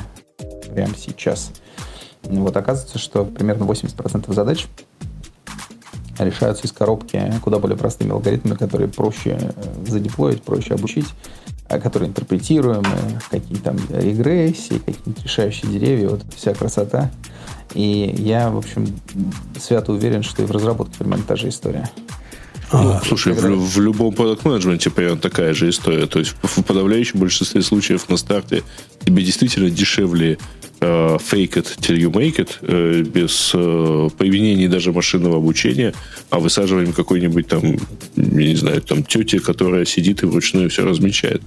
прямо 0.73 0.95
сейчас. 0.97 1.53
Вот 2.23 2.57
оказывается, 2.57 2.99
что 2.99 3.27
примерно 3.27 3.65
80% 3.65 4.33
задач 4.33 4.67
решаются 6.19 6.67
из 6.67 6.73
коробки 6.73 7.23
куда 7.45 7.59
более 7.59 7.77
простыми 7.77 8.13
алгоритмами, 8.13 8.57
которые 8.57 8.89
проще 8.89 9.39
э, 9.39 9.51
задеплоить, 9.87 10.43
проще 10.43 10.73
обучить, 10.73 11.09
а 11.69 11.79
которые 11.79 12.09
интерпретируемые, 12.09 13.21
какие 13.31 13.59
там 13.59 13.77
регрессии, 13.91 14.79
какие-то 14.79 15.23
решающие 15.23 15.71
деревья, 15.71 16.09
вот 16.09 16.23
вся 16.35 16.55
красота. 16.55 17.11
И 17.75 18.15
я, 18.17 18.49
в 18.49 18.57
общем, 18.57 18.87
свято 19.61 19.93
уверен, 19.93 20.23
что 20.23 20.43
и 20.43 20.47
в 20.47 20.51
разработке 20.51 20.97
примерно 20.97 21.25
та 21.25 21.37
же 21.37 21.51
история. 21.51 21.91
Ну, 22.73 22.91
а, 22.91 23.03
слушай, 23.07 23.35
когда... 23.35 23.51
в, 23.51 23.75
в 23.75 23.81
любом 23.81 24.15
продукт 24.15 24.45
менеджменте 24.45 24.91
примерно 24.91 25.19
такая 25.19 25.55
же 25.55 25.69
история. 25.69 26.07
То 26.07 26.19
есть 26.19 26.35
в 26.43 26.63
подавляющем 26.63 27.21
большинстве 27.21 27.63
случаев 27.63 28.09
на 28.09 28.17
старте 28.17 28.63
тебе 29.05 29.23
действительно 29.23 29.71
дешевле 29.71 30.39
Э, 30.79 31.17
fake 31.19 31.57
it 31.57 31.79
till 31.81 31.97
you 31.97 32.11
make 32.11 32.37
it, 32.37 32.51
э, 32.61 33.01
без 33.01 33.53
э, 33.55 34.09
применения 34.19 34.69
даже 34.69 34.93
машинного 34.93 35.39
обучения, 35.39 35.95
а 36.29 36.39
высаживаем 36.39 36.93
какой-нибудь 36.93 37.49
там, 37.49 37.79
я 38.39 38.49
не 38.49 38.57
знаю, 38.57 38.81
там 38.83 39.03
тети, 39.05 39.39
которая 39.39 39.85
сидит 39.85 40.23
и 40.23 40.27
вручную 40.27 40.71
все 40.71 40.85
размечает. 40.85 41.43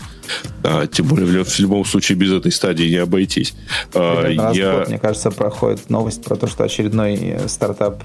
А, 0.64 0.88
тем 0.88 1.08
более 1.08 1.44
в, 1.44 1.60
любом 1.60 1.86
случае 1.86 2.18
без 2.18 2.32
этой 2.32 2.52
стадии 2.52 2.90
не 2.90 2.98
обойтись. 2.98 3.54
А, 3.94 4.28
я... 4.28 4.80
год, 4.80 4.90
мне 4.90 5.00
кажется, 5.00 5.32
проходит 5.32 5.90
новость 5.90 6.24
про 6.24 6.36
то, 6.36 6.48
что 6.48 6.64
очередной 6.64 7.38
стартап 7.48 8.04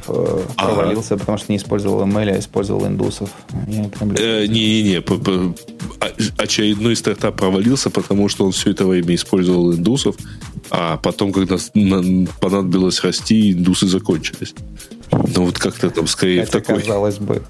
провалился, 0.56 1.14
ага. 1.14 1.20
потому 1.20 1.38
что 1.38 1.52
не 1.52 1.58
использовал 1.58 2.06
ML, 2.06 2.30
а 2.30 2.38
использовал 2.38 2.86
индусов. 2.86 3.30
Не-не-не, 3.66 5.02
а, 6.00 6.12
очередной 6.36 6.96
стартап 6.96 7.36
провалился, 7.36 7.90
потому 7.90 8.28
что 8.28 8.46
он 8.46 8.52
все 8.52 8.70
это 8.70 8.86
время 8.86 9.14
использовал 9.14 9.72
индусов, 9.74 10.16
а 10.70 10.96
потом, 10.96 11.32
когда 11.32 11.56
понадобилось 12.40 13.02
расти, 13.02 13.52
индусы 13.52 13.86
закончились. 13.86 14.54
Ну, 15.10 15.46
вот 15.46 15.58
как-то 15.58 15.90
там 15.90 16.06
скорее 16.06 16.44
Хотя, 16.44 16.58
в 16.58 16.62
такой... 16.62 16.80
казалось 16.80 17.18
бы. 17.18 17.42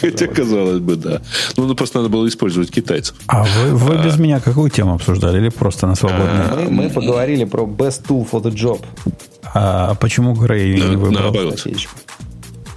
Хотя, 0.00 0.26
казалось 0.26 0.78
бы, 0.78 0.96
да. 0.96 1.22
Ну, 1.56 1.66
ну, 1.66 1.74
просто 1.74 1.98
надо 1.98 2.08
было 2.08 2.26
использовать 2.28 2.70
китайцев. 2.70 3.16
А 3.26 3.44
вы, 3.44 3.74
вы 3.76 3.94
а, 3.96 4.04
без 4.04 4.18
меня 4.18 4.40
какую 4.40 4.70
тему 4.70 4.94
обсуждали? 4.94 5.38
Или 5.38 5.48
просто 5.48 5.86
на 5.86 5.94
свободное? 5.94 6.54
Мы, 6.56 6.70
мы 6.70 6.90
поговорили 6.90 7.44
про 7.44 7.64
best 7.64 8.06
tool 8.08 8.28
for 8.30 8.42
the 8.42 8.52
job. 8.52 8.84
А 9.54 9.94
почему 9.94 10.34
Грей 10.34 10.74
не 10.74 10.96
выбрал? 10.96 11.12
Наоборот. 11.12 11.66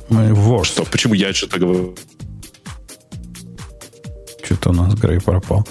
Мы 0.10 0.34
вождь. 0.34 0.72
Что, 0.72 0.84
почему 0.84 1.14
я 1.14 1.34
что-то 1.34 1.60
говорю? 1.60 1.96
Что-то 4.44 4.72
у 4.72 4.74
нас 4.74 4.94
Грей 4.96 5.20
пропал. 5.20 5.66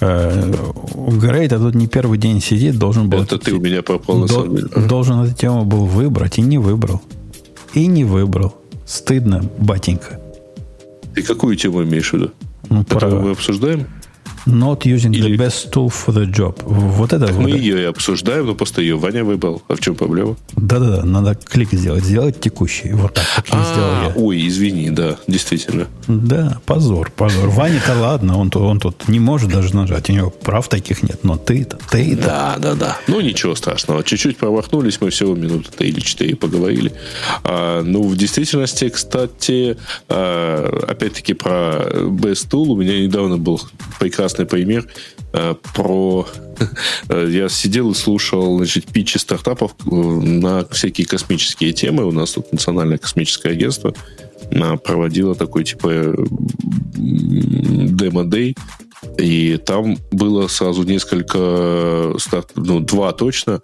Э, 0.00 0.52
Грейт, 0.94 1.52
а 1.52 1.58
тут 1.58 1.74
не 1.74 1.86
первый 1.86 2.18
день 2.18 2.40
сидит, 2.40 2.78
должен 2.78 3.08
был... 3.08 3.22
Это 3.22 3.38
ты 3.38 3.52
у 3.52 3.60
меня 3.60 3.82
попал 3.82 4.18
на 4.18 4.28
самом 4.28 4.56
деле. 4.56 4.68
Должен 4.88 5.20
эту 5.20 5.34
тему 5.34 5.64
был 5.64 5.86
выбрать 5.86 6.38
и 6.38 6.42
не 6.42 6.58
выбрал. 6.58 7.00
И 7.74 7.86
не 7.86 8.04
выбрал. 8.04 8.54
Стыдно, 8.86 9.44
батенька. 9.58 10.20
Ты 11.14 11.22
какую 11.22 11.56
тему 11.56 11.82
имеешь 11.84 12.10
в 12.10 12.14
виду? 12.14 12.30
Ну, 12.70 12.84
Которую 12.84 13.12
про... 13.12 13.20
мы 13.20 13.30
обсуждаем? 13.32 13.86
Not 14.46 14.80
using 14.84 15.14
Или... 15.14 15.36
the 15.36 15.38
best 15.38 15.70
tool 15.70 15.88
for 15.88 16.12
the 16.12 16.26
job. 16.26 16.60
Вот 16.64 17.12
это 17.12 17.26
так 17.26 17.36
вот. 17.36 17.44
Мы 17.44 17.50
ее 17.50 17.82
и 17.82 17.84
обсуждаем, 17.84 18.46
но 18.46 18.54
просто 18.54 18.82
ее 18.82 18.96
Ваня 18.96 19.24
выбрал. 19.24 19.62
А 19.68 19.74
в 19.74 19.80
чем 19.80 19.94
проблема? 19.94 20.36
Да-да-да, 20.56 21.04
надо 21.04 21.34
клик 21.34 21.72
сделать. 21.72 22.04
Сделать 22.04 22.40
текущий. 22.40 22.92
Вот 22.92 23.14
так, 23.14 23.24
как 23.36 23.46
а, 23.50 23.72
сделал 23.72 24.02
я. 24.02 24.12
Ой, 24.16 24.46
извини, 24.46 24.90
да, 24.90 25.16
действительно. 25.26 25.86
Да, 26.08 26.60
позор, 26.66 27.10
позор. 27.10 27.48
Ваня-то 27.48 27.98
ладно, 27.98 28.38
он, 28.38 28.50
он 28.54 28.80
тут 28.80 29.08
не 29.08 29.18
может 29.18 29.50
даже 29.50 29.74
нажать. 29.74 30.10
У 30.10 30.12
него 30.12 30.30
прав 30.30 30.68
таких 30.68 31.02
нет, 31.02 31.20
но 31.22 31.36
ты-то, 31.36 31.78
ты-то. 31.90 32.22
Да, 32.22 32.56
да, 32.58 32.74
да. 32.74 32.98
Ну, 33.06 33.20
ничего 33.20 33.54
страшного. 33.54 34.04
Чуть-чуть 34.04 34.36
промахнулись, 34.36 35.00
мы 35.00 35.10
всего 35.10 35.34
минуты 35.34 35.86
или 35.86 36.00
четыре 36.00 36.36
поговорили. 36.36 36.92
А, 37.44 37.82
ну, 37.82 38.02
в 38.02 38.16
действительности, 38.16 38.90
кстати, 38.90 39.78
а, 40.08 40.84
опять-таки 40.86 41.32
про 41.32 41.86
Best 41.92 42.48
Tool. 42.50 42.66
У 42.66 42.76
меня 42.76 43.00
недавно 43.00 43.38
был 43.38 43.60
прекрасный 43.98 44.33
прекрасный 44.34 44.46
пример 44.46 44.86
э, 45.32 45.54
про... 45.74 46.26
Э, 47.08 47.28
я 47.30 47.48
сидел 47.48 47.90
и 47.92 47.94
слушал 47.94 48.58
значит, 48.58 48.86
питчи 48.86 49.18
стартапов 49.18 49.74
э, 49.86 49.94
на 49.94 50.64
всякие 50.66 51.06
космические 51.06 51.72
темы. 51.72 52.04
У 52.04 52.12
нас 52.12 52.32
тут 52.32 52.52
Национальное 52.52 52.98
космическое 52.98 53.50
агентство 53.52 53.94
проводило 54.84 55.34
такой 55.34 55.64
типа 55.64 56.14
демо-дей. 56.96 58.56
И 59.18 59.56
там 59.56 59.96
было 60.12 60.48
сразу 60.48 60.82
несколько, 60.82 62.14
старт, 62.18 62.50
ну, 62.54 62.80
два 62.80 63.12
точно, 63.12 63.60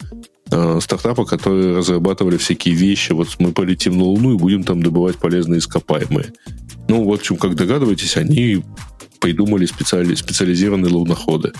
стартапа, 0.81 1.25
которые 1.25 1.77
разрабатывали 1.77 2.37
всякие 2.39 2.75
вещи. 2.75 3.13
Вот 3.13 3.29
мы 3.39 3.53
полетим 3.53 3.99
на 3.99 4.05
Луну 4.05 4.35
и 4.35 4.39
будем 4.39 4.65
там 4.65 4.83
добывать 4.83 5.17
полезные 5.17 5.59
ископаемые. 5.59 6.33
Ну, 6.89 7.05
в 7.05 7.13
общем, 7.13 7.37
как 7.37 7.55
догадываетесь, 7.55 8.17
они 8.17 8.63
придумали 9.21 9.67
специали, 9.67 10.15
специализированные 10.15 10.93
луноходы. 10.93 11.53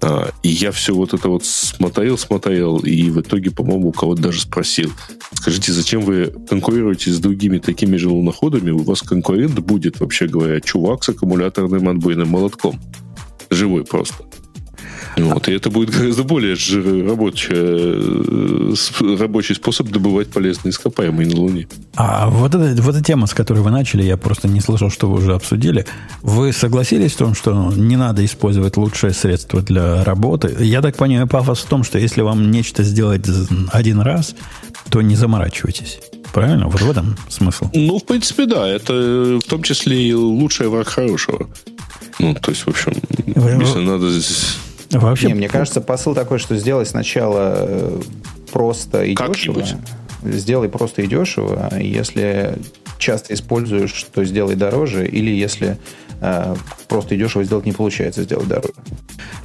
А, 0.00 0.30
и 0.42 0.48
я 0.48 0.70
все 0.70 0.94
вот 0.94 1.12
это 1.12 1.28
вот 1.28 1.44
смотрел, 1.44 2.16
смотрел, 2.16 2.78
и 2.78 3.10
в 3.10 3.20
итоге, 3.20 3.50
по-моему, 3.50 3.88
у 3.88 3.92
кого-то 3.92 4.22
даже 4.22 4.40
спросил, 4.40 4.92
скажите, 5.32 5.72
зачем 5.72 6.02
вы 6.02 6.32
конкурируете 6.48 7.10
с 7.10 7.18
другими 7.18 7.58
такими 7.58 7.96
же 7.96 8.08
луноходами? 8.08 8.70
У 8.70 8.82
вас 8.82 9.02
конкурент 9.02 9.58
будет, 9.58 9.98
вообще 9.98 10.28
говоря, 10.28 10.60
чувак 10.60 11.02
с 11.02 11.08
аккумуляторным 11.08 11.88
отбойным 11.88 12.28
молотком. 12.28 12.80
Живой 13.50 13.84
просто. 13.84 14.24
Вот, 15.18 15.48
и 15.48 15.52
это 15.52 15.70
будет 15.70 15.90
гораздо 15.90 16.22
более 16.22 16.54
рабочий, 17.08 17.48
э, 17.50 19.16
рабочий 19.18 19.54
способ 19.54 19.88
добывать 19.88 20.28
полезные 20.28 20.70
ископаемые 20.70 21.28
на 21.28 21.36
Луне. 21.36 21.68
А 21.96 22.28
вот 22.28 22.54
эта, 22.54 22.80
вот 22.82 22.94
эта 22.94 23.04
тема, 23.04 23.26
с 23.26 23.34
которой 23.34 23.60
вы 23.60 23.70
начали, 23.70 24.02
я 24.02 24.16
просто 24.16 24.48
не 24.48 24.60
слышал, 24.60 24.90
что 24.90 25.08
вы 25.08 25.18
уже 25.18 25.34
обсудили. 25.34 25.86
Вы 26.22 26.52
согласились 26.52 27.12
в 27.12 27.16
том, 27.16 27.34
что 27.34 27.72
не 27.76 27.96
надо 27.96 28.24
использовать 28.24 28.76
лучшее 28.76 29.12
средство 29.12 29.62
для 29.62 30.04
работы? 30.04 30.56
Я 30.60 30.82
так 30.82 30.96
понимаю, 30.96 31.26
пафос 31.26 31.60
в 31.60 31.66
том, 31.66 31.84
что 31.84 31.98
если 31.98 32.22
вам 32.22 32.50
нечто 32.50 32.82
сделать 32.82 33.26
один 33.72 34.00
раз, 34.00 34.34
то 34.90 35.02
не 35.02 35.16
заморачивайтесь. 35.16 36.00
Правильно? 36.32 36.68
Вот 36.68 36.80
в 36.80 36.90
этом 36.90 37.16
смысл. 37.28 37.68
Ну, 37.74 37.98
в 37.98 38.04
принципе, 38.04 38.46
да. 38.46 38.68
Это 38.68 39.38
в 39.42 39.48
том 39.48 39.62
числе 39.62 40.08
и 40.08 40.14
лучший 40.14 40.68
враг 40.68 40.88
хорошего. 40.88 41.48
Ну, 42.18 42.34
то 42.34 42.50
есть, 42.50 42.62
в 42.62 42.68
общем, 42.68 42.92
если 43.16 43.78
надо 43.78 44.10
здесь 44.10 44.56
Вообще... 44.90 45.28
Не, 45.28 45.34
мне 45.34 45.48
кажется, 45.48 45.80
посыл 45.80 46.14
такой, 46.14 46.38
что 46.38 46.56
сделай 46.56 46.86
сначала 46.86 47.54
э, 47.58 48.00
просто 48.52 49.04
и 49.04 49.14
дешево. 49.14 49.62
Сделай 50.24 50.68
просто 50.68 51.02
и 51.02 51.06
дешево. 51.06 51.70
Если 51.78 52.58
часто 52.98 53.34
используешь, 53.34 54.06
то 54.12 54.24
сделай 54.24 54.56
дороже. 54.56 55.06
Или 55.06 55.30
если 55.30 55.78
э, 56.20 56.54
просто 56.88 57.14
и 57.14 57.18
дешево 57.18 57.44
сделать 57.44 57.66
не 57.66 57.72
получается, 57.72 58.22
сделать 58.22 58.48
дороже. 58.48 58.74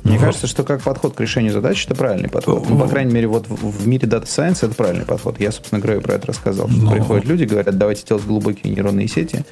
Мне 0.03 0.15
ну, 0.15 0.19
кажется, 0.19 0.47
что 0.47 0.63
как 0.63 0.81
подход 0.81 1.13
к 1.13 1.19
решению 1.21 1.53
задач 1.53 1.85
это 1.85 1.95
правильный 1.95 2.29
подход. 2.29 2.67
Ну, 2.69 2.77
по 2.77 2.87
крайней 2.87 3.13
мере, 3.13 3.27
вот 3.27 3.47
в, 3.47 3.87
мире 3.87 4.07
Data 4.07 4.25
Science 4.25 4.65
это 4.65 4.75
правильный 4.75 5.05
подход. 5.05 5.39
Я, 5.39 5.51
собственно, 5.51 5.79
Грею 5.79 6.01
про 6.01 6.15
это 6.15 6.27
рассказал. 6.27 6.69
Что 6.69 6.81
но... 6.81 6.91
приходят 6.91 7.25
люди, 7.25 7.45
говорят, 7.45 7.77
давайте 7.77 8.05
делать 8.05 8.23
глубокие 8.25 8.73
нейронные 8.73 9.07
сети. 9.07 9.45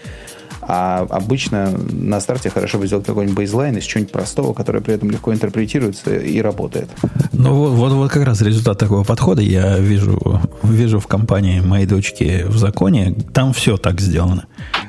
А 0.61 1.05
обычно 1.09 1.71
на 1.91 2.21
старте 2.21 2.49
хорошо 2.49 2.77
бы 2.77 2.87
сделать 2.87 3.05
какой-нибудь 3.05 3.37
бейзлайн 3.37 3.77
из 3.77 3.83
чего-нибудь 3.83 4.11
простого, 4.11 4.53
которое 4.53 4.81
при 4.81 4.93
этом 4.93 5.09
легко 5.09 5.33
интерпретируется 5.33 6.15
и 6.15 6.39
работает. 6.41 6.89
Ну 7.33 7.55
вот, 7.55 7.71
вот, 7.71 7.91
вот 7.93 8.11
как 8.11 8.25
раз 8.25 8.41
результат 8.41 8.77
такого 8.77 9.03
подхода 9.03 9.41
я 9.41 9.77
вижу, 9.79 10.39
вижу 10.63 10.99
в 10.99 11.07
компании 11.07 11.59
моей 11.61 11.85
дочки 11.85 12.45
в 12.47 12.57
законе. 12.57 13.15
Там 13.33 13.53
все 13.53 13.77
так 13.77 13.99
сделано. 13.99 14.45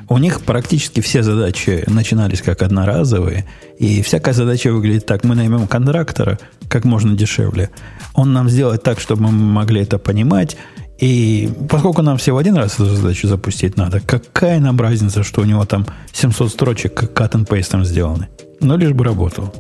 У 0.09 0.19
них 0.19 0.43
практически 0.43 1.01
все 1.01 1.23
задачи 1.23 1.85
начинались 1.87 2.43
как 2.43 2.61
одноразовые, 2.61 3.47
и 3.79 4.03
всякая 4.03 4.35
задача 4.35 4.71
выглядит 4.71 5.07
так. 5.07 5.25
Мы 5.25 5.35
наймем 5.35 5.67
контрактора 5.67 6.39
как 6.69 6.85
можно 6.85 7.17
дешевле. 7.17 7.71
Он 8.15 8.33
нам 8.33 8.51
сделает 8.51 8.83
так, 8.83 9.01
чтобы 9.01 9.23
мы 9.23 9.31
могли 9.31 9.81
это 9.81 9.99
понимать, 9.99 10.57
и 11.03 11.49
поскольку 11.69 12.01
нам 12.03 12.17
всего 12.17 12.39
один 12.39 12.55
раз 12.55 12.75
эту 12.75 12.85
задачу 12.85 13.27
запустить 13.27 13.77
надо, 13.77 13.99
какая 13.99 14.61
нам 14.61 14.79
разница, 14.81 15.25
что 15.25 15.41
у 15.41 15.45
него 15.45 15.65
там 15.65 15.85
700 16.13 16.53
строчек 16.53 17.03
cut 17.03 17.33
and 17.33 17.45
paste 17.45 17.85
сделаны? 17.85 18.29
Ну, 18.61 18.77
лишь 18.77 18.93
бы 18.93 19.03
работал. 19.03 19.53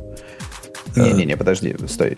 Не-не-не, 0.94 1.36
подожди, 1.36 1.74
стой. 1.89 2.16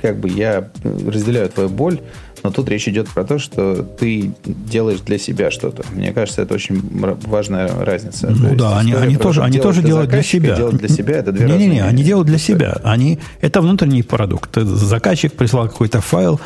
Как 0.00 0.20
бы 0.20 0.28
я 0.28 0.70
разделяю 0.84 1.48
твою 1.48 1.68
боль, 1.68 1.98
но 2.44 2.52
тут 2.52 2.68
речь 2.68 2.86
идет 2.86 3.08
про 3.08 3.24
то, 3.24 3.40
что 3.40 3.82
ты 3.82 4.30
делаешь 4.44 5.00
для 5.00 5.18
себя 5.18 5.50
что-то. 5.50 5.82
Мне 5.92 6.12
кажется, 6.12 6.42
это 6.42 6.54
очень 6.54 6.80
важная 7.26 7.68
разница. 7.84 8.30
Ну 8.30 8.50
то 8.50 8.54
да, 8.54 8.78
они, 8.78 8.92
они 8.92 9.16
тоже, 9.16 9.42
они 9.42 9.58
тоже 9.58 9.82
делают 9.82 10.10
для 10.10 10.22
себя. 10.22 10.54
Делать 10.54 10.76
для 10.76 10.88
себя 10.88 11.16
это 11.16 11.32
две 11.32 11.46
Не-не-не, 11.46 11.82
они 11.82 12.04
делают 12.04 12.28
для 12.28 12.38
себя. 12.38 12.76
Они, 12.84 13.18
это 13.40 13.60
внутренний 13.60 14.04
продукт. 14.04 14.54
Заказчик 14.54 15.32
прислал 15.32 15.68
какой-то 15.68 16.00
файл, 16.00 16.40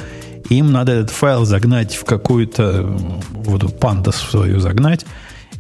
им 0.49 0.73
надо 0.73 0.93
этот 0.93 1.11
файл 1.11 1.45
загнать 1.45 1.95
в 1.95 2.05
какую-то 2.05 2.83
вот 3.33 3.79
пандас 3.79 4.17
свою 4.17 4.61
загнать, 4.61 5.07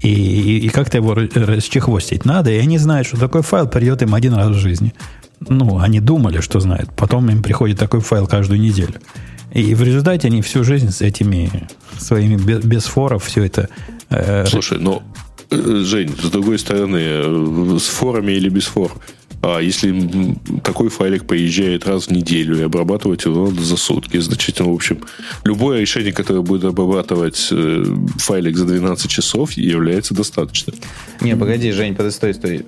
и, 0.03 0.09
и, 0.09 0.59
и 0.67 0.69
как-то 0.69 0.99
его 0.99 1.15
расчехвостить 1.15 2.25
надо, 2.25 2.51
и 2.51 2.59
они 2.59 2.79
знают, 2.79 3.07
что 3.07 3.19
такой 3.19 3.43
файл 3.43 3.67
придет 3.67 4.03
им 4.03 4.15
один 4.15 4.35
раз 4.35 4.49
в 4.49 4.59
жизни. 4.59 4.95
Ну, 5.41 5.79
они 5.79 6.01
думали, 6.01 6.41
что 6.41 6.61
знают. 6.61 6.91
Потом 6.97 7.31
им 7.31 7.43
приходит 7.43 7.79
такой 7.79 8.01
файл 8.01 8.27
каждую 8.27 8.61
неделю. 8.61 8.95
И 9.53 9.75
в 9.75 9.83
результате 9.83 10.29
они 10.29 10.43
всю 10.43 10.63
жизнь 10.63 10.91
с 10.91 11.01
этими 11.01 11.69
своими 11.99 12.37
без, 12.37 12.65
без 12.65 12.85
форов 12.85 13.25
все 13.25 13.45
это... 13.45 13.69
Э, 14.11 14.47
Слушай, 14.47 14.79
ну, 14.79 15.03
э, 15.51 15.83
Жень, 15.85 16.15
с 16.21 16.31
другой 16.31 16.59
стороны, 16.59 17.01
э, 17.01 17.79
с 17.81 17.87
форами 17.87 18.33
или 18.33 18.49
без 18.49 18.65
фор, 18.65 18.93
А 19.41 19.61
если 19.61 20.37
такой 20.65 20.89
файлик 20.89 21.25
поезжает 21.25 21.87
раз 21.87 22.07
в 22.07 22.11
неделю 22.11 22.59
и 22.59 22.63
обрабатывать 22.63 23.25
его 23.25 23.49
надо 23.49 23.63
за 23.63 23.77
сутки, 23.77 24.19
значит, 24.19 24.59
в 24.59 24.69
общем, 24.69 25.01
любое 25.45 25.81
решение, 25.81 26.13
которое 26.13 26.43
будет 26.43 26.65
обрабатывать 26.65 27.49
э, 27.53 27.85
файлик 28.17 28.57
за 28.57 28.67
12 28.67 29.09
часов, 29.09 29.53
является 29.53 30.15
достаточным. 30.15 30.77
Не, 31.21 31.37
погоди, 31.37 31.71
Жень, 31.71 31.95
подожди, 31.95 32.17
стой, 32.17 32.35
стой. 32.35 32.67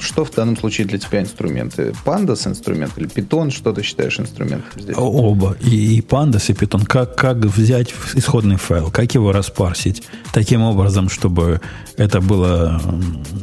Что 0.00 0.24
в 0.24 0.32
данном 0.32 0.56
случае 0.56 0.86
для 0.88 0.98
тебя 0.98 1.20
инструменты? 1.20 1.94
Pandas 2.04 2.48
инструмент 2.48 2.92
или 2.96 3.08
Python? 3.08 3.50
Что 3.50 3.72
ты 3.72 3.82
считаешь 3.82 4.18
инструментом 4.18 4.80
здесь? 4.80 4.96
Оба. 4.98 5.56
И, 5.60 5.98
и 5.98 6.00
Pandas, 6.00 6.44
и 6.48 6.52
Python. 6.52 6.84
Как, 6.84 7.16
как 7.16 7.36
взять 7.36 7.94
исходный 8.14 8.56
файл, 8.56 8.90
как 8.90 9.14
его 9.14 9.30
распарсить 9.30 10.02
таким 10.32 10.62
образом, 10.62 11.08
чтобы 11.08 11.60
это 11.96 12.20
было, 12.20 12.80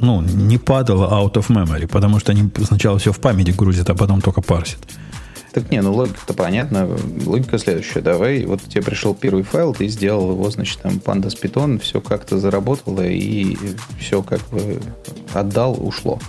ну, 0.02 0.22
не 0.22 0.58
падало 0.58 1.06
out 1.06 1.34
of 1.34 1.48
memory, 1.48 1.88
потому 1.88 2.20
что 2.20 2.32
они 2.32 2.43
сначала 2.64 3.00
все 3.00 3.12
в 3.12 3.20
памяти 3.20 3.52
грузят, 3.52 3.90
а 3.90 3.96
потом 3.96 4.22
только 4.22 4.42
парсят. 4.42 4.80
Так 5.54 5.70
не, 5.70 5.82
ну 5.82 5.94
логика-то 5.94 6.34
понятна. 6.34 6.90
Логика 7.26 7.60
следующая. 7.60 8.02
Давай, 8.02 8.44
вот 8.46 8.62
тебе 8.64 8.82
пришел 8.82 9.14
первый 9.14 9.44
файл, 9.44 9.76
ты 9.76 9.88
сделал 9.88 10.32
его, 10.32 10.50
значит, 10.50 10.80
там 10.80 10.94
pandas 10.94 11.40
python, 11.40 11.80
все 11.80 12.02
как-то 12.02 12.40
заработало, 12.40 13.06
и 13.06 13.56
все 14.00 14.24
как 14.24 14.42
бы 14.50 14.82
отдал, 15.32 15.78
ушло. 15.80 16.20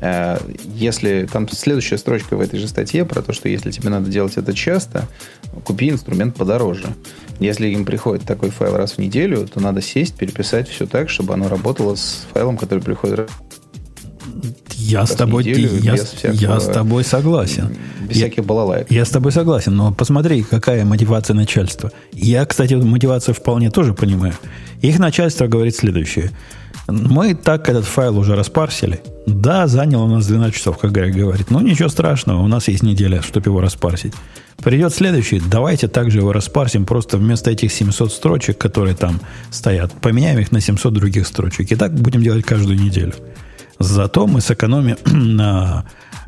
Э, 0.00 0.38
если 0.74 1.26
там 1.30 1.48
следующая 1.48 1.96
строчка 1.96 2.36
в 2.36 2.40
этой 2.40 2.58
же 2.58 2.68
статье 2.68 3.06
про 3.06 3.22
то, 3.22 3.32
что 3.32 3.48
если 3.48 3.70
тебе 3.70 3.88
надо 3.88 4.10
делать 4.10 4.36
это 4.36 4.52
часто, 4.52 5.08
купи 5.64 5.88
инструмент 5.88 6.36
подороже. 6.36 6.88
Если 7.40 7.68
им 7.68 7.86
приходит 7.86 8.24
такой 8.24 8.50
файл 8.50 8.76
раз 8.76 8.92
в 8.92 8.98
неделю, 8.98 9.48
то 9.48 9.60
надо 9.60 9.80
сесть, 9.80 10.16
переписать 10.16 10.68
все 10.68 10.86
так, 10.86 11.08
чтобы 11.08 11.32
оно 11.32 11.48
работало 11.48 11.94
с 11.94 12.26
файлом, 12.32 12.58
который 12.58 12.80
приходит 12.80 13.30
я 14.78 15.06
с 15.06 15.14
тобой, 15.14 15.44
неделю, 15.44 15.78
я, 15.80 15.96
всякого, 15.96 16.32
я 16.32 16.60
с 16.60 16.66
тобой 16.66 17.04
согласен. 17.04 17.76
Без 18.08 18.16
я, 18.16 18.26
всяких 18.26 18.44
балалайк. 18.44 18.90
Я 18.90 19.04
с 19.04 19.10
тобой 19.10 19.32
согласен, 19.32 19.74
но 19.74 19.92
посмотри, 19.92 20.42
какая 20.42 20.84
мотивация 20.84 21.34
начальства. 21.34 21.90
Я, 22.12 22.44
кстати, 22.44 22.74
мотивацию 22.74 23.34
вполне 23.34 23.70
тоже 23.70 23.94
понимаю. 23.94 24.34
Их 24.82 24.98
начальство 24.98 25.46
говорит 25.46 25.74
следующее. 25.74 26.30
Мы 26.88 27.34
так 27.34 27.68
этот 27.68 27.84
файл 27.84 28.18
уже 28.18 28.36
распарсили. 28.36 29.00
Да, 29.26 29.66
заняло 29.66 30.04
у 30.04 30.08
нас 30.08 30.26
12 30.26 30.54
часов, 30.54 30.78
как 30.78 30.92
Грег 30.92 31.16
говорит. 31.16 31.50
Но 31.50 31.60
ничего 31.60 31.88
страшного, 31.88 32.42
у 32.42 32.46
нас 32.46 32.68
есть 32.68 32.82
неделя, 32.82 33.22
чтобы 33.22 33.50
его 33.50 33.60
распарсить. 33.60 34.12
Придет 34.58 34.94
следующий, 34.94 35.40
давайте 35.40 35.88
также 35.88 36.18
его 36.18 36.32
распарсим, 36.32 36.84
просто 36.84 37.18
вместо 37.18 37.50
этих 37.50 37.72
700 37.72 38.12
строчек, 38.12 38.58
которые 38.58 38.94
там 38.94 39.20
стоят, 39.50 39.92
поменяем 40.00 40.38
их 40.38 40.52
на 40.52 40.60
700 40.60 40.92
других 40.94 41.26
строчек. 41.26 41.72
И 41.72 41.76
так 41.76 41.92
будем 41.92 42.22
делать 42.22 42.44
каждую 42.44 42.78
неделю. 42.78 43.14
Зато 43.78 44.26
мы 44.26 44.40
сэкономим 44.40 44.96
на, 45.36 45.84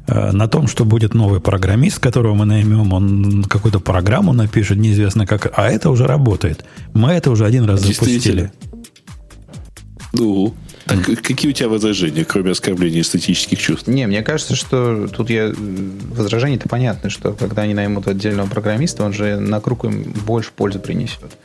э, 0.06 0.32
на 0.32 0.48
том, 0.48 0.66
что 0.66 0.84
будет 0.84 1.14
новый 1.14 1.40
программист, 1.40 1.98
которого 1.98 2.34
мы 2.34 2.44
наймем, 2.44 2.92
он 2.92 3.44
какую-то 3.44 3.80
программу 3.80 4.32
напишет, 4.32 4.78
неизвестно 4.78 5.26
как, 5.26 5.52
а 5.58 5.68
это 5.68 5.90
уже 5.90 6.06
работает. 6.06 6.64
Мы 6.94 7.10
это 7.12 7.30
уже 7.30 7.46
один 7.46 7.64
раз 7.64 7.80
запустили. 7.80 8.52
Ну, 10.12 10.54
так 10.86 11.04
какие 11.22 11.50
у 11.50 11.52
тебя 11.52 11.68
возражения, 11.68 12.24
кроме 12.24 12.52
оскорбления 12.52 13.02
эстетических 13.02 13.58
чувств? 13.58 13.88
Не, 13.88 14.06
мне 14.06 14.22
кажется, 14.22 14.56
что 14.56 15.06
тут 15.08 15.28
я... 15.28 15.52
Возражение-то 15.54 16.68
понятно, 16.68 17.10
что 17.10 17.32
когда 17.32 17.62
они 17.62 17.74
наймут 17.74 18.08
отдельного 18.08 18.48
программиста, 18.48 19.04
он 19.04 19.12
же 19.12 19.38
на 19.38 19.60
круг 19.60 19.84
им 19.84 20.04
больше 20.26 20.50
пользы 20.56 20.78
принесет. 20.78 21.36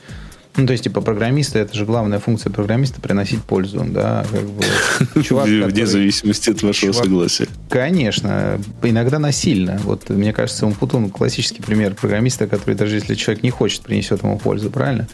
Ну, 0.56 0.68
то 0.68 0.72
есть, 0.74 0.84
типа, 0.84 1.02
программиста, 1.02 1.58
это 1.58 1.74
же 1.74 1.86
главная 1.86 2.20
функция 2.20 2.52
программиста 2.52 3.02
приносить 3.02 3.42
пользу, 3.42 3.84
да, 3.90 4.24
как 4.32 4.44
бы. 4.44 5.24
Чувак, 5.24 5.48
Вне 5.48 5.62
который, 5.62 5.86
зависимости 5.86 6.52
от 6.52 6.62
вашего 6.62 6.94
чувак, 6.94 7.06
согласия. 7.06 7.48
Конечно, 7.70 8.62
иногда 8.84 9.18
насильно. 9.18 9.80
Вот, 9.84 10.10
мне 10.10 10.32
кажется, 10.32 10.68
Умпутун 10.68 11.10
классический 11.10 11.64
пример 11.64 11.96
программиста, 11.96 12.46
который 12.46 12.76
даже 12.76 12.96
если 12.96 13.16
человек 13.16 13.42
не 13.42 13.50
хочет, 13.50 13.82
принесет 13.82 14.22
ему 14.22 14.38
пользу, 14.38 14.70
правильно? 14.70 15.08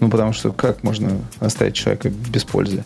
Ну, 0.00 0.10
потому 0.10 0.34
что 0.34 0.52
как 0.52 0.82
можно 0.82 1.10
оставить 1.40 1.74
человека 1.74 2.10
без 2.10 2.44
пользы? 2.44 2.84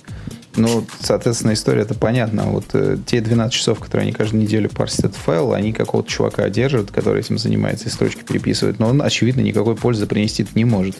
Ну, 0.56 0.86
соответственно, 1.00 1.52
история 1.52 1.82
это 1.82 1.94
понятна. 1.94 2.44
Вот 2.44 2.66
э, 2.72 2.96
те 3.06 3.20
12 3.20 3.52
часов, 3.52 3.78
которые 3.78 4.04
они 4.04 4.12
каждую 4.12 4.42
неделю 4.42 4.70
парсят 4.70 5.06
этот 5.06 5.16
файл, 5.16 5.52
они 5.52 5.72
какого-то 5.72 6.08
чувака 6.08 6.48
держат, 6.48 6.90
который 6.90 7.20
этим 7.20 7.38
занимается 7.38 7.86
и 7.86 7.90
строчки 7.90 8.22
переписывает, 8.22 8.78
но 8.78 8.88
он, 8.88 9.02
очевидно, 9.02 9.42
никакой 9.42 9.76
пользы 9.76 10.06
принести 10.06 10.46
не 10.54 10.64
может. 10.64 10.96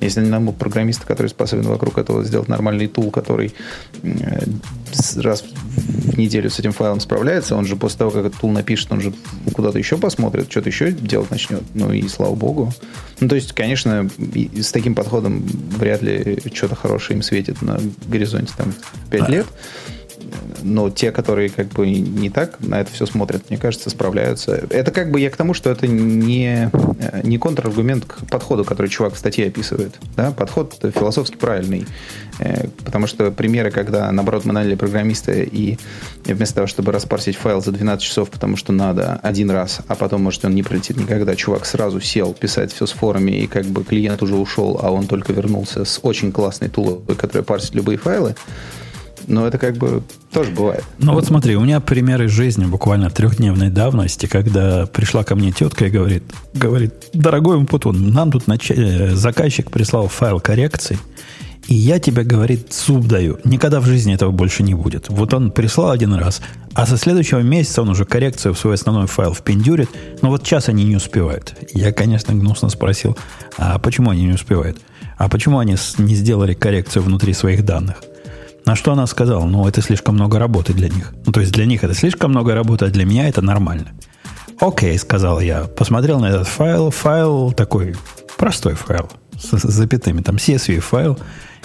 Если 0.00 0.20
нам 0.20 0.52
программиста, 0.52 1.06
который 1.06 1.28
способен 1.28 1.64
вокруг 1.64 1.96
этого 1.96 2.22
сделать 2.24 2.48
нормальный 2.48 2.86
тул, 2.86 3.10
который 3.10 3.54
э, 4.02 4.42
раз 5.16 5.42
в 5.42 6.18
неделю 6.18 6.50
с 6.50 6.58
этим 6.58 6.72
файлом 6.72 7.00
справляется, 7.00 7.56
он 7.56 7.64
же 7.64 7.76
после 7.76 7.98
того, 7.98 8.10
как 8.10 8.26
этот 8.26 8.40
тул 8.40 8.50
напишет, 8.50 8.92
он 8.92 9.00
же 9.00 9.12
куда-то 9.52 9.78
еще 9.78 9.96
посмотрит, 9.96 10.50
что-то 10.50 10.68
еще 10.68 10.92
делать 10.92 11.30
начнет. 11.30 11.62
Ну 11.74 11.92
и 11.92 12.06
слава 12.08 12.34
богу. 12.34 12.72
Ну, 13.20 13.28
то 13.28 13.34
есть, 13.34 13.52
конечно, 13.52 14.08
с 14.60 14.72
таким 14.72 14.94
подходом 14.94 15.42
вряд 15.78 16.02
ли 16.02 16.38
что-то 16.52 16.74
хорошее 16.74 17.16
им 17.16 17.22
светит 17.22 17.62
на 17.62 17.80
горизонте 18.06 18.52
там 18.56 18.74
5 19.10 19.28
лет 19.28 19.46
но 20.62 20.90
те, 20.90 21.12
которые 21.12 21.48
как 21.48 21.68
бы 21.68 21.90
не 21.90 22.30
так 22.30 22.60
на 22.60 22.80
это 22.80 22.92
все 22.92 23.06
смотрят, 23.06 23.48
мне 23.48 23.58
кажется, 23.58 23.90
справляются. 23.90 24.66
Это 24.70 24.90
как 24.90 25.10
бы 25.10 25.20
я 25.20 25.30
к 25.30 25.36
тому, 25.36 25.54
что 25.54 25.70
это 25.70 25.86
не, 25.86 26.70
не 27.22 27.38
контраргумент 27.38 28.04
к 28.04 28.26
подходу, 28.28 28.64
который 28.64 28.88
чувак 28.88 29.14
в 29.14 29.18
статье 29.18 29.46
описывает. 29.46 29.94
Да? 30.16 30.32
Подход 30.32 30.74
философски 30.94 31.36
правильный. 31.36 31.86
Э, 32.38 32.68
потому 32.84 33.06
что 33.06 33.30
примеры, 33.30 33.70
когда, 33.70 34.10
наоборот, 34.12 34.44
мы 34.44 34.52
наняли 34.52 34.74
программиста 34.74 35.32
и 35.32 35.78
вместо 36.24 36.56
того, 36.56 36.66
чтобы 36.66 36.92
распарсить 36.92 37.36
файл 37.36 37.62
за 37.62 37.72
12 37.72 38.04
часов, 38.04 38.30
потому 38.30 38.56
что 38.56 38.72
надо 38.72 39.18
один 39.22 39.50
раз, 39.50 39.80
а 39.88 39.94
потом, 39.94 40.22
может, 40.22 40.44
он 40.44 40.54
не 40.54 40.62
прилетит 40.62 40.96
никогда, 40.96 41.34
чувак 41.36 41.66
сразу 41.66 42.00
сел 42.00 42.32
писать 42.34 42.72
все 42.72 42.86
с 42.86 42.92
форами, 42.92 43.32
и 43.32 43.46
как 43.46 43.64
бы 43.66 43.84
клиент 43.84 44.22
уже 44.22 44.34
ушел, 44.36 44.78
а 44.82 44.90
он 44.90 45.06
только 45.06 45.32
вернулся 45.32 45.84
с 45.84 46.00
очень 46.02 46.32
классной 46.32 46.68
тулой, 46.68 47.00
которая 47.16 47.44
парсит 47.44 47.74
любые 47.74 47.98
файлы, 47.98 48.34
но 49.26 49.46
это 49.46 49.58
как 49.58 49.76
бы 49.76 50.02
тоже 50.32 50.50
бывает. 50.50 50.84
Ну 50.98 51.12
вот 51.12 51.26
смотри, 51.26 51.56
у 51.56 51.60
меня 51.60 51.80
пример 51.80 52.22
из 52.22 52.30
жизни 52.30 52.64
буквально 52.64 53.10
трехдневной 53.10 53.70
давности, 53.70 54.26
когда 54.26 54.86
пришла 54.86 55.24
ко 55.24 55.34
мне 55.34 55.52
тетка 55.52 55.86
и 55.86 55.90
говорит, 55.90 56.22
говорит, 56.54 56.94
дорогой 57.12 57.56
Умпутун, 57.56 58.12
нам 58.12 58.30
тут 58.30 58.46
нач... 58.46 58.70
Э, 58.70 59.14
заказчик 59.14 59.70
прислал 59.70 60.08
файл 60.08 60.40
коррекций, 60.40 60.98
и 61.68 61.74
я 61.74 61.98
тебе, 61.98 62.22
говорит, 62.22 62.72
зуб 62.72 63.06
даю. 63.06 63.38
Никогда 63.44 63.80
в 63.80 63.86
жизни 63.86 64.14
этого 64.14 64.30
больше 64.30 64.62
не 64.62 64.74
будет. 64.74 65.08
Вот 65.08 65.34
он 65.34 65.50
прислал 65.50 65.90
один 65.90 66.14
раз, 66.14 66.40
а 66.74 66.86
со 66.86 66.96
следующего 66.96 67.40
месяца 67.40 67.82
он 67.82 67.88
уже 67.88 68.04
коррекцию 68.04 68.54
в 68.54 68.58
свой 68.58 68.74
основной 68.74 69.08
файл 69.08 69.34
впендюрит, 69.34 69.90
но 70.22 70.28
вот 70.28 70.44
час 70.44 70.68
они 70.68 70.84
не 70.84 70.96
успевают. 70.96 71.56
Я, 71.72 71.92
конечно, 71.92 72.34
гнусно 72.34 72.68
спросил, 72.68 73.16
а 73.58 73.78
почему 73.78 74.10
они 74.10 74.26
не 74.26 74.34
успевают? 74.34 74.78
А 75.16 75.28
почему 75.28 75.58
они 75.58 75.76
не 75.98 76.14
сделали 76.14 76.54
коррекцию 76.54 77.02
внутри 77.02 77.32
своих 77.32 77.64
данных? 77.64 78.02
На 78.66 78.74
что 78.74 78.92
она 78.92 79.06
сказала, 79.06 79.44
ну, 79.46 79.66
это 79.68 79.80
слишком 79.80 80.16
много 80.16 80.40
работы 80.40 80.72
для 80.72 80.88
них. 80.88 81.14
Ну, 81.24 81.32
то 81.32 81.40
есть 81.40 81.52
для 81.52 81.66
них 81.66 81.84
это 81.84 81.94
слишком 81.94 82.32
много 82.32 82.52
работы, 82.52 82.86
а 82.86 82.88
для 82.88 83.04
меня 83.04 83.28
это 83.28 83.40
нормально. 83.40 83.92
Окей, 84.60 84.98
сказал 84.98 85.38
я. 85.40 85.64
Посмотрел 85.64 86.18
на 86.18 86.26
этот 86.26 86.48
файл. 86.48 86.90
Файл 86.90 87.52
такой 87.52 87.94
простой 88.36 88.74
файл 88.74 89.08
с, 89.38 89.56
с 89.56 89.62
запятыми. 89.62 90.20
Там 90.20 90.36
CSV 90.36 90.80
файл, 90.80 91.16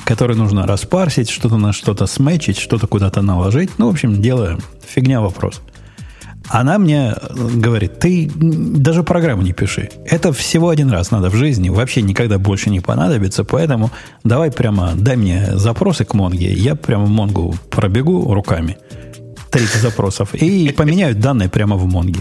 который 0.03 0.35
нужно 0.35 0.67
распарсить, 0.67 1.29
что-то 1.29 1.57
на 1.57 1.73
что-то 1.73 2.05
сметчить, 2.05 2.57
что-то 2.57 2.85
куда-то 2.85 3.23
наложить. 3.23 3.79
Ну, 3.79 3.87
в 3.87 3.89
общем, 3.91 4.21
дело 4.21 4.59
фигня 4.85 5.21
вопрос. 5.21 5.61
Она 6.51 6.77
мне 6.77 7.15
говорит, 7.55 7.99
ты 7.99 8.29
даже 8.35 9.03
программу 9.03 9.41
не 9.41 9.53
пиши. 9.53 9.89
Это 10.05 10.33
всего 10.33 10.67
один 10.67 10.89
раз 10.89 11.09
надо 11.09 11.29
в 11.29 11.35
жизни, 11.35 11.69
вообще 11.69 12.01
никогда 12.01 12.39
больше 12.39 12.69
не 12.69 12.81
понадобится, 12.81 13.45
поэтому 13.45 13.89
давай 14.25 14.51
прямо 14.51 14.91
дай 14.95 15.15
мне 15.15 15.47
запросы 15.53 16.03
к 16.03 16.13
Монге, 16.13 16.51
я 16.51 16.75
прямо 16.75 17.05
Монгу 17.05 17.55
пробегу 17.69 18.33
руками, 18.33 18.77
30 19.49 19.81
запросов, 19.81 20.35
и 20.35 20.73
поменяю 20.73 21.15
данные 21.15 21.47
прямо 21.47 21.77
в 21.77 21.85
Монге. 21.85 22.19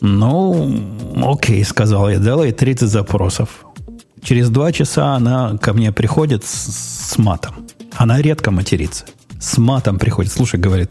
Ну, 0.00 1.32
окей, 1.32 1.64
сказал 1.64 2.10
я, 2.10 2.18
дала 2.18 2.44
ей 2.44 2.52
30 2.52 2.88
запросов. 2.88 3.48
Через 4.20 4.50
два 4.50 4.72
часа 4.72 5.14
она 5.14 5.56
ко 5.58 5.72
мне 5.72 5.92
приходит 5.92 6.44
с, 6.44 7.12
с 7.12 7.18
матом. 7.18 7.54
Она 7.94 8.20
редко 8.20 8.50
матерится. 8.50 9.04
С 9.40 9.58
матом 9.58 10.00
приходит. 10.00 10.32
Слушай, 10.32 10.58
говорит, 10.58 10.90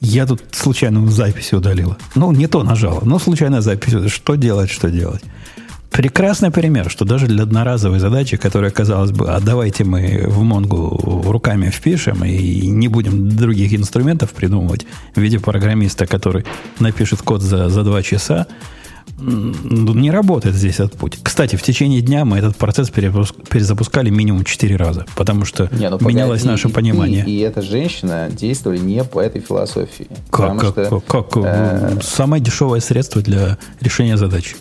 я 0.00 0.26
тут 0.26 0.42
случайно 0.52 1.06
запись 1.10 1.52
удалила. 1.52 1.96
Ну, 2.14 2.32
не 2.32 2.46
то 2.46 2.62
нажала, 2.62 3.00
но 3.04 3.18
случайно 3.18 3.60
запись. 3.60 4.12
Что 4.12 4.34
делать, 4.34 4.70
что 4.70 4.90
делать? 4.90 5.22
Прекрасный 5.90 6.50
пример, 6.52 6.88
что 6.88 7.04
даже 7.04 7.26
для 7.26 7.42
одноразовой 7.42 7.98
задачи, 7.98 8.36
которая, 8.36 8.70
казалось 8.70 9.10
бы, 9.10 9.28
а 9.28 9.40
давайте 9.40 9.84
мы 9.84 10.24
в 10.28 10.42
Монгу 10.42 11.22
руками 11.26 11.68
впишем 11.68 12.24
и 12.24 12.68
не 12.68 12.86
будем 12.86 13.28
других 13.28 13.74
инструментов 13.74 14.30
придумывать 14.30 14.86
в 15.14 15.20
виде 15.20 15.40
программиста, 15.40 16.06
который 16.06 16.46
напишет 16.78 17.22
код 17.22 17.42
за, 17.42 17.68
за 17.68 17.82
два 17.82 18.02
часа, 18.02 18.46
Не 19.20 20.10
работает 20.10 20.54
здесь 20.54 20.76
этот 20.76 20.94
путь. 20.94 21.18
Кстати, 21.22 21.56
в 21.56 21.62
течение 21.62 22.00
дня 22.00 22.24
мы 22.24 22.38
этот 22.38 22.56
процесс 22.56 22.90
перезапускали 22.90 24.10
минимум 24.10 24.44
4 24.44 24.76
раза, 24.76 25.06
потому 25.16 25.44
что 25.44 25.68
не, 25.72 25.88
ну, 25.88 25.98
менялось 26.00 26.44
наше 26.44 26.68
и 26.68 26.72
понимание. 26.72 27.24
Ты, 27.24 27.30
и 27.30 27.38
эта 27.40 27.62
женщина 27.62 28.28
действовали 28.30 28.78
не 28.78 29.04
по 29.04 29.20
этой 29.20 29.40
философии. 29.40 30.08
Как? 30.30 30.58
Как? 30.60 30.86
Что, 30.86 31.00
как? 31.00 31.36
Э, 31.36 31.98
Самое 32.02 32.42
дешевое 32.42 32.80
средство 32.80 33.22
для 33.22 33.58
решения 33.80 34.16
задачи. 34.16 34.56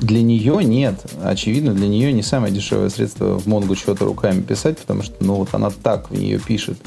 Для 0.00 0.22
нее 0.22 0.64
нет. 0.64 0.98
Очевидно, 1.22 1.74
для 1.74 1.88
нее 1.88 2.12
не 2.12 2.22
самое 2.22 2.52
дешевое 2.52 2.88
средство 2.88 3.38
в 3.38 3.46
Монгу 3.46 3.74
что-то 3.74 4.06
руками 4.06 4.40
писать, 4.40 4.78
потому 4.78 5.02
что 5.02 5.14
ну 5.20 5.34
вот 5.34 5.50
она 5.52 5.70
так 5.70 6.10
в 6.10 6.14
нее 6.14 6.38
пишет. 6.38 6.78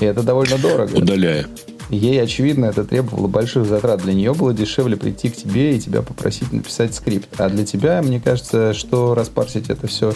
И 0.00 0.04
это 0.04 0.22
довольно 0.22 0.58
дорого. 0.58 0.96
Удаляя. 0.96 1.46
Ей, 1.90 2.22
очевидно, 2.22 2.66
это 2.66 2.84
требовало 2.84 3.28
больших 3.28 3.66
затрат. 3.66 4.02
Для 4.02 4.14
нее 4.14 4.34
было 4.34 4.54
дешевле 4.54 4.96
прийти 4.96 5.28
к 5.28 5.36
тебе 5.36 5.76
и 5.76 5.80
тебя 5.80 6.02
попросить 6.02 6.52
написать 6.52 6.94
скрипт. 6.94 7.28
А 7.38 7.48
для 7.48 7.64
тебя, 7.64 8.00
мне 8.02 8.20
кажется, 8.20 8.74
что 8.74 9.14
распарсить 9.14 9.68
это 9.68 9.86
все 9.86 10.14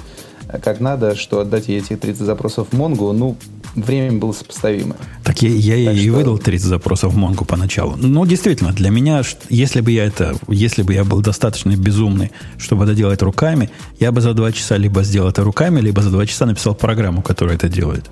как 0.62 0.80
надо, 0.80 1.14
что 1.14 1.40
отдать 1.40 1.68
ей 1.68 1.80
эти 1.80 1.94
30 1.96 2.22
запросов 2.22 2.68
в 2.70 2.76
Монгу, 2.76 3.12
ну, 3.12 3.36
время 3.74 4.18
было 4.18 4.32
сопоставимое. 4.32 4.96
Так 5.22 5.42
я, 5.42 5.50
я 5.50 5.92
ей 5.92 6.08
что... 6.08 6.16
выдал 6.16 6.38
30 6.38 6.66
запросов 6.66 7.12
в 7.12 7.16
Монгу 7.16 7.44
поначалу. 7.44 7.96
Ну, 7.96 8.24
действительно, 8.24 8.72
для 8.72 8.90
меня, 8.90 9.22
если 9.50 9.80
бы 9.80 9.92
я 9.92 10.04
это, 10.04 10.34
если 10.48 10.82
бы 10.82 10.94
я 10.94 11.04
был 11.04 11.20
достаточно 11.20 11.76
безумный, 11.76 12.32
чтобы 12.56 12.84
это 12.84 12.94
делать 12.94 13.20
руками, 13.22 13.70
я 14.00 14.10
бы 14.10 14.20
за 14.20 14.32
два 14.32 14.52
часа 14.52 14.76
либо 14.76 15.02
сделал 15.02 15.28
это 15.28 15.44
руками, 15.44 15.80
либо 15.80 16.02
за 16.02 16.10
два 16.10 16.24
часа 16.26 16.46
написал 16.46 16.74
программу, 16.74 17.22
которая 17.22 17.56
это 17.56 17.68
делает. 17.68 18.06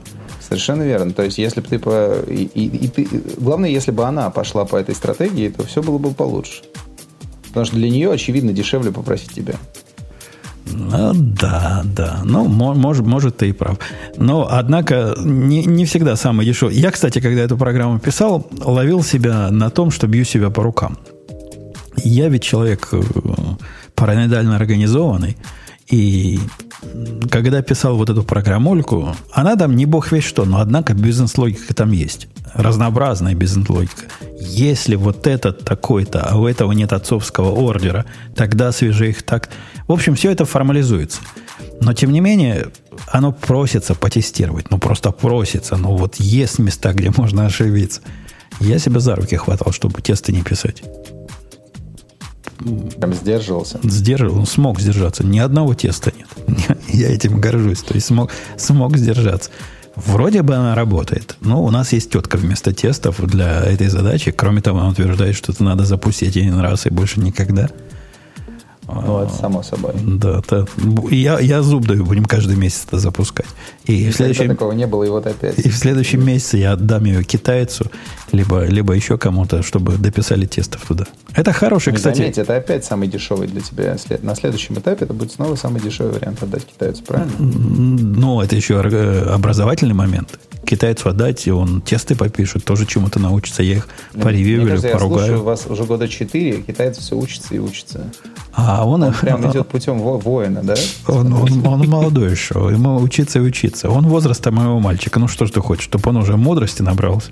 Совершенно 0.48 0.82
верно. 0.82 1.12
То 1.12 1.22
есть, 1.22 1.38
если 1.38 1.60
бы 1.60 1.66
ты 1.66 1.78
по... 1.78 2.20
И, 2.28 2.44
и, 2.44 2.66
и 2.66 2.88
ты... 2.88 3.08
Главное, 3.38 3.68
если 3.68 3.90
бы 3.90 4.04
она 4.04 4.30
пошла 4.30 4.64
по 4.64 4.76
этой 4.76 4.94
стратегии, 4.94 5.48
то 5.48 5.64
все 5.66 5.82
было 5.82 5.98
бы 5.98 6.12
получше. 6.12 6.62
Потому 7.48 7.66
что 7.66 7.76
для 7.76 7.90
нее, 7.90 8.12
очевидно, 8.12 8.52
дешевле 8.52 8.92
попросить 8.92 9.32
тебя. 9.32 9.54
Ну, 10.66 11.12
да, 11.14 11.82
да. 11.84 12.20
Ну, 12.24 12.46
может, 12.46 13.06
может, 13.06 13.38
ты 13.38 13.48
и 13.48 13.52
прав. 13.52 13.78
Но, 14.16 14.46
однако, 14.50 15.14
не, 15.18 15.64
не 15.64 15.84
всегда 15.84 16.16
самый 16.16 16.46
дешевый. 16.46 16.76
Я, 16.76 16.90
кстати, 16.90 17.20
когда 17.20 17.42
эту 17.42 17.56
программу 17.56 17.98
писал, 17.98 18.46
ловил 18.60 19.02
себя 19.02 19.50
на 19.50 19.70
том, 19.70 19.90
что 19.90 20.06
бью 20.06 20.24
себя 20.24 20.50
по 20.50 20.62
рукам. 20.62 20.98
Я 21.96 22.28
ведь 22.28 22.42
человек 22.42 22.88
э, 22.92 23.00
параноидально 23.94 24.56
организованный. 24.56 25.36
И 25.88 26.40
когда 27.30 27.62
писал 27.62 27.96
вот 27.96 28.10
эту 28.10 28.24
программульку, 28.24 29.14
она 29.32 29.56
там 29.56 29.76
не 29.76 29.86
бог 29.86 30.10
весь 30.10 30.24
что, 30.24 30.44
но 30.44 30.60
однако 30.60 30.94
бизнес-логика 30.94 31.74
там 31.74 31.92
есть. 31.92 32.28
Разнообразная 32.54 33.34
бизнес-логика. 33.34 34.04
Если 34.40 34.96
вот 34.96 35.26
этот 35.26 35.64
такой-то, 35.64 36.22
а 36.22 36.36
у 36.36 36.46
этого 36.46 36.72
нет 36.72 36.92
отцовского 36.92 37.50
ордера, 37.50 38.04
тогда 38.34 38.72
свяжи 38.72 39.10
их 39.10 39.22
так. 39.22 39.50
В 39.86 39.92
общем, 39.92 40.14
все 40.14 40.30
это 40.32 40.44
формализуется. 40.44 41.20
Но, 41.80 41.92
тем 41.92 42.12
не 42.12 42.20
менее, 42.20 42.68
оно 43.08 43.32
просится 43.32 43.94
потестировать. 43.94 44.70
Ну, 44.70 44.78
просто 44.78 45.12
просится. 45.12 45.76
Ну, 45.76 45.96
вот 45.96 46.16
есть 46.16 46.58
места, 46.58 46.92
где 46.92 47.12
можно 47.16 47.46
ошибиться. 47.46 48.00
Я 48.60 48.78
себя 48.78 49.00
за 49.00 49.14
руки 49.16 49.36
хватал, 49.36 49.72
чтобы 49.72 50.00
тесты 50.00 50.32
не 50.32 50.42
писать. 50.42 50.82
Прям 52.98 53.14
сдерживался. 53.14 53.78
Сдерживал, 53.82 54.46
смог 54.46 54.80
сдержаться. 54.80 55.24
Ни 55.24 55.38
одного 55.38 55.74
теста 55.74 56.12
нет. 56.16 56.78
Я 56.88 57.12
этим 57.12 57.40
горжусь. 57.40 57.80
То 57.82 57.94
есть 57.94 58.06
смог, 58.06 58.30
смог 58.56 58.96
сдержаться. 58.96 59.50
Вроде 59.96 60.42
бы 60.42 60.54
она 60.54 60.74
работает, 60.74 61.36
но 61.40 61.64
у 61.64 61.70
нас 61.70 61.92
есть 61.94 62.10
тетка 62.10 62.36
вместо 62.36 62.74
тестов 62.74 63.18
для 63.26 63.62
этой 63.62 63.88
задачи. 63.88 64.30
Кроме 64.30 64.60
того, 64.60 64.80
она 64.80 64.90
утверждает, 64.90 65.34
что 65.34 65.52
это 65.52 65.64
надо 65.64 65.86
запустить 65.86 66.36
один 66.36 66.58
раз 66.58 66.84
и 66.86 66.90
больше 66.90 67.18
никогда. 67.20 67.70
Ну, 68.88 69.22
это 69.22 69.32
само 69.32 69.62
собой. 69.62 69.94
Да, 70.00 70.38
это, 70.38 70.66
я, 71.10 71.40
я 71.40 71.62
зуб 71.62 71.86
даю, 71.86 72.04
будем 72.04 72.24
каждый 72.24 72.56
месяц 72.56 72.84
это 72.86 72.98
запускать. 72.98 73.46
И, 73.84 74.10
в 74.10 74.14
следующем, 74.14 74.48
такого 74.48 74.72
не 74.72 74.86
было, 74.86 75.02
и 75.04 75.08
вот 75.08 75.26
опять. 75.26 75.58
И 75.58 75.68
в 75.68 75.76
следующем 75.76 76.24
месяце 76.24 76.58
я 76.58 76.72
отдам 76.72 77.04
ее 77.04 77.24
китайцу, 77.24 77.90
либо, 78.32 78.64
либо 78.64 78.92
еще 78.92 79.18
кому-то, 79.18 79.62
чтобы 79.62 79.96
дописали 79.96 80.46
тестов 80.46 80.84
туда. 80.86 81.06
Это 81.34 81.52
хороший, 81.52 81.90
Не 81.90 81.96
кстати... 81.96 82.18
Заметьте, 82.18 82.42
это 82.42 82.56
опять 82.56 82.84
самый 82.84 83.08
дешевый 83.08 83.48
для 83.48 83.60
тебя. 83.60 83.96
На 84.22 84.34
следующем 84.36 84.76
этапе 84.76 85.04
это 85.04 85.14
будет 85.14 85.32
снова 85.32 85.56
самый 85.56 85.80
дешевый 85.80 86.12
вариант 86.12 86.42
отдать 86.42 86.64
китайцу, 86.64 87.02
правильно? 87.02 87.32
Ну, 87.38 88.40
это 88.40 88.54
еще 88.54 88.78
образовательный 88.80 89.94
момент. 89.94 90.38
Китайцу 90.66 91.08
отдать, 91.08 91.46
и 91.46 91.50
он 91.50 91.80
тесты 91.80 92.16
попишет, 92.16 92.64
тоже 92.64 92.86
чему-то 92.86 93.20
научится. 93.20 93.62
Я 93.62 93.76
их 93.76 93.88
ну, 94.12 94.22
поревью, 94.22 94.60
поругаю. 94.60 94.92
Я 94.92 94.98
слушаю 94.98 95.42
вас 95.42 95.66
уже 95.66 95.84
года 95.84 96.08
четыре, 96.08 96.62
китайцы 96.62 97.00
все 97.00 97.16
учатся 97.16 97.54
и 97.54 97.58
учатся. 97.58 98.10
А 98.52 98.86
он, 98.86 99.02
он 99.02 99.12
прям 99.14 99.48
идет 99.50 99.68
путем 99.68 99.98
воина, 99.98 100.62
да? 100.62 100.74
Он, 101.06 101.32
он, 101.32 101.66
он 101.66 101.88
молодой 101.88 102.30
еще, 102.32 102.68
ему 102.72 102.96
учиться 102.96 103.38
и 103.38 103.42
учиться. 103.42 103.88
Он 103.88 104.06
возраста 104.06 104.50
моего 104.50 104.80
мальчика. 104.80 105.20
Ну 105.20 105.28
что 105.28 105.46
ж 105.46 105.50
ты 105.52 105.60
хочешь, 105.60 105.84
чтобы 105.84 106.10
он 106.10 106.16
уже 106.16 106.36
мудрости 106.36 106.82
набрался? 106.82 107.30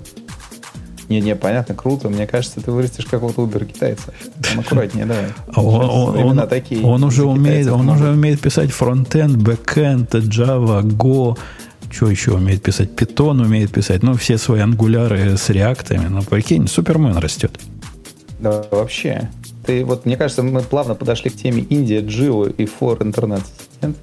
Не-не, 1.09 1.35
понятно, 1.35 1.75
круто. 1.75 2.09
Мне 2.09 2.25
кажется, 2.25 2.61
ты 2.61 2.71
вырастишь 2.71 3.05
какого-то 3.05 3.41
убер 3.41 3.65
китайца. 3.65 4.13
Там 4.41 4.61
аккуратнее, 4.61 5.05
давай. 5.05 5.25
А 5.53 5.61
он, 5.61 6.17
он, 6.17 6.39
он, 6.39 6.47
такие 6.47 6.83
он 6.83 7.03
уже 7.03 7.25
умеет, 7.25 7.67
он 7.67 7.87
уже 7.89 8.09
умеет 8.09 8.39
писать 8.39 8.71
фронтенд, 8.71 9.37
бэкенд, 9.37 10.15
Java, 10.15 10.81
Go, 10.81 11.37
что 11.95 12.09
еще 12.09 12.33
умеет 12.33 12.61
писать? 12.61 12.89
Python 12.89 13.41
умеет 13.41 13.71
писать. 13.71 14.03
Ну, 14.03 14.15
все 14.15 14.37
свои 14.37 14.59
ангуляры 14.59 15.37
с 15.37 15.49
реактами. 15.49 16.07
Ну, 16.09 16.21
прикинь, 16.23 16.67
супермен 16.67 17.15
растет. 17.17 17.57
Да, 18.39 18.65
вообще. 18.69 19.29
Ты 19.65 19.85
вот, 19.85 20.05
мне 20.05 20.17
кажется, 20.17 20.43
мы 20.43 20.61
плавно 20.61 20.95
подошли 20.95 21.29
к 21.29 21.35
теме 21.35 21.61
Индия, 21.61 22.01
Jio 22.01 22.47
и 22.47 22.65
4G 22.65 23.01
интернет. 23.01 23.41
Нет? 23.81 23.95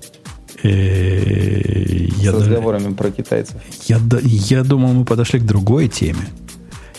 Э, 0.63 2.09
С 2.19 2.29
разговорами 2.29 2.95
про 2.95 3.11
китайцев. 3.11 3.57
Я, 3.85 4.01
я 4.23 4.65
думал, 4.65 4.93
мы 4.95 5.05
подошли 5.05 5.39
к 5.39 5.45
другой 5.45 5.89
теме. 5.89 6.27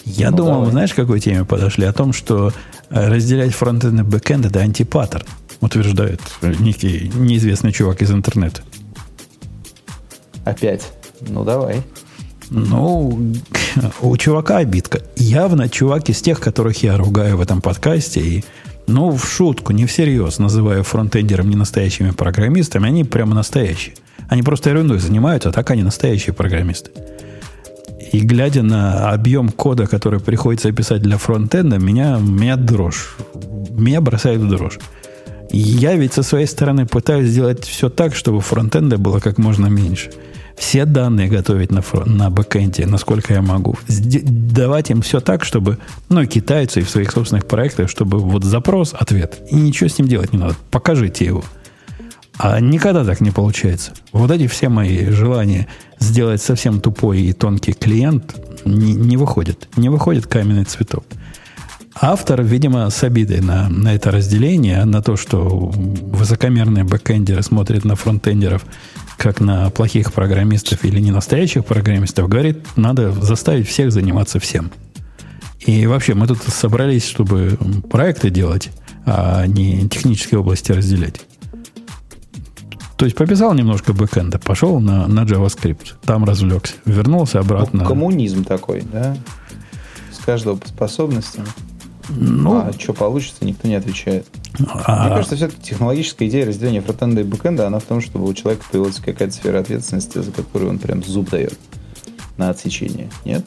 Я 0.06 0.32
ну, 0.32 0.38
думал, 0.38 0.54
давай. 0.58 0.72
знаешь, 0.72 0.94
к 0.94 0.96
какой 0.96 1.20
теме 1.20 1.44
подошли? 1.44 1.86
О 1.86 1.94
том, 1.94 2.14
что 2.14 2.54
э, 2.90 3.08
разделять 3.10 3.54
фронтенд 3.54 4.00
и 4.00 4.04
бэкенд– 4.04 4.46
это 4.48 4.60
антипаттерн, 4.60 5.26
утверждает 5.60 6.22
некий 6.60 7.12
неизвестный 7.16 7.72
чувак 7.72 8.02
из 8.02 8.12
интернета. 8.12 8.62
Опять? 10.46 10.92
Ну, 11.22 11.44
давай. 11.44 11.82
Ну, 12.50 13.34
у 14.02 14.18
чувака 14.18 14.58
обидка. 14.58 15.02
Явно 15.16 15.70
чувак 15.70 16.10
из 16.10 16.22
тех, 16.22 16.40
которых 16.40 16.84
я 16.84 16.98
ругаю 16.98 17.38
в 17.38 17.42
этом 17.42 17.62
подкасте, 17.62 18.20
и, 18.20 18.44
ну, 18.88 19.12
в 19.12 19.26
шутку, 19.26 19.74
не 19.74 19.86
всерьез, 19.86 20.40
называю 20.40 20.84
фронтендером 20.84 21.50
не 21.50 21.56
настоящими 21.56 22.12
программистами, 22.12 22.88
они 22.88 23.04
прямо 23.04 23.34
настоящие. 23.34 23.96
Они 24.28 24.44
просто 24.44 24.70
ерундой 24.70 25.00
занимаются, 25.00 25.50
а 25.50 25.52
так 25.52 25.72
они 25.72 25.84
настоящие 25.84 26.34
программисты. 26.34 26.92
И 28.12 28.20
глядя 28.20 28.62
на 28.62 29.10
объем 29.10 29.50
кода, 29.50 29.88
который 29.88 30.20
приходится 30.20 30.72
писать 30.72 31.02
для 31.02 31.18
фронтенда, 31.18 31.80
меня, 31.80 32.20
меня 32.20 32.58
дрожь. 32.58 33.16
Меня 33.72 34.02
бросает 34.02 34.42
в 34.42 34.50
дрожь. 34.50 34.80
Я 35.52 35.96
ведь 35.96 36.14
со 36.14 36.24
своей 36.24 36.46
стороны 36.46 36.86
пытаюсь 36.86 37.30
сделать 37.30 37.64
все 37.64 37.90
так, 37.90 38.16
чтобы 38.16 38.42
фронтенда 38.42 38.98
было 38.98 39.20
как 39.20 39.38
можно 39.38 39.68
меньше– 39.68 40.12
все 40.58 40.86
данные 40.86 41.28
готовить 41.28 41.72
на, 41.72 41.82
фронт, 41.82 42.08
на 42.08 42.30
бэкэнде, 42.30 42.86
насколько 42.86 43.34
я 43.34 43.42
могу. 43.42 43.76
Давать 43.88 44.92
им 44.92 45.02
все 45.02 45.20
так, 45.20 45.44
чтобы, 45.44 45.78
ну, 46.10 46.26
китайцы 46.26 46.82
в 46.82 46.90
своих 46.90 47.12
собственных 47.12 47.46
проектах, 47.46 47.90
чтобы 47.90 48.20
вот 48.20 48.44
запрос, 48.44 48.94
ответ, 48.94 49.42
и 49.50 49.56
ничего 49.56 49.90
с 49.90 49.98
ним 49.98 50.08
делать 50.08 50.34
не 50.34 50.40
надо. 50.40 50.56
Покажите 50.72 51.26
его. 51.26 51.44
А 52.38 52.60
никогда 52.60 53.06
так 53.06 53.22
не 53.22 53.32
получается. 53.32 53.94
Вот 54.12 54.32
эти 54.32 54.48
все 54.48 54.70
мои 54.70 55.06
желания 55.10 55.68
сделать 56.00 56.42
совсем 56.42 56.82
тупой 56.82 57.22
и 57.22 57.34
тонкий 57.34 57.74
клиент 57.74 58.36
не, 58.66 58.94
не 58.94 59.18
выходят. 59.18 59.68
Не 59.78 59.90
выходит 59.90 60.26
каменный 60.28 60.66
цветок. 60.66 61.06
Автор, 61.96 62.42
видимо, 62.42 62.90
с 62.90 63.04
обидой 63.04 63.40
на, 63.42 63.70
на 63.70 63.94
это 63.94 64.10
разделение, 64.10 64.84
на 64.84 65.04
то, 65.04 65.16
что 65.16 65.40
высокомерные 65.42 66.84
бэкэндеры 66.84 67.44
смотрят 67.44 67.86
на 67.86 67.96
фронтендеров 67.96 68.66
как 69.24 69.40
на 69.40 69.70
плохих 69.70 70.12
программистов 70.12 70.84
или 70.84 71.00
не 71.00 71.12
настоящих 71.12 71.66
программистов, 71.66 72.28
говорит, 72.28 72.68
надо 72.76 73.14
заставить 73.14 73.70
всех 73.70 73.94
заниматься 73.94 74.38
всем. 74.38 74.70
И 75.62 75.88
вообще, 75.88 76.14
мы 76.14 76.28
тут 76.28 76.44
собрались, 76.44 77.08
чтобы 77.08 77.58
проекты 77.90 78.30
делать, 78.30 78.70
а 79.06 79.48
не 79.48 79.88
технические 79.88 80.42
области 80.42 80.74
разделять. 80.74 81.22
То 82.98 83.06
есть 83.06 83.16
пописал 83.16 83.54
немножко 83.54 83.94
бэкэнда, 83.94 84.40
пошел 84.40 84.82
на, 84.82 85.08
на 85.08 85.22
JavaScript, 85.22 85.94
там 86.04 86.26
развлекся, 86.26 86.74
вернулся 86.84 87.40
обратно. 87.40 87.84
Ну, 87.84 87.90
коммунизм 87.90 88.44
такой, 88.44 88.84
да? 88.92 89.16
С 90.12 90.24
каждого 90.26 90.58
по 90.58 90.68
способностям. 90.68 91.46
Ну, 92.10 92.58
а 92.58 92.72
что 92.78 92.94
получится, 92.94 93.46
никто 93.46 93.68
не 93.68 93.76
отвечает. 93.76 94.26
А... 94.86 95.06
Мне 95.06 95.16
кажется, 95.16 95.36
все-таки 95.36 95.62
технологическая 95.62 96.28
идея 96.28 96.46
разделения 96.46 96.82
фронтенда 96.82 97.22
и 97.22 97.24
бэкенда, 97.24 97.68
она 97.68 97.80
в 97.80 97.84
том, 97.84 98.02
чтобы 98.02 98.28
у 98.28 98.34
человека 98.34 98.66
появилась 98.72 98.98
какая-то 98.98 99.34
сфера 99.34 99.60
ответственности, 99.60 100.20
за 100.20 100.32
которую 100.32 100.72
он 100.72 100.80
прям 100.80 101.04
зуб 101.04 101.30
дает. 101.30 101.58
на 102.38 102.50
отсечение, 102.50 103.10
нет? 103.26 103.46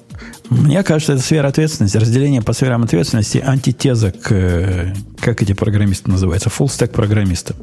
Мне 0.48 0.82
кажется, 0.82 1.14
это 1.14 1.22
сфера 1.22 1.48
ответственности, 1.48 1.96
разделение 1.96 2.40
по 2.40 2.52
сферам 2.52 2.84
ответственности, 2.84 3.38
антитеза 3.44 4.12
к, 4.12 4.32
э, 4.32 4.94
как 5.20 5.42
эти 5.42 5.52
программисты 5.52 6.10
называются, 6.10 6.48
full 6.48 6.66
stack 6.66 6.88
программистам. 6.88 7.56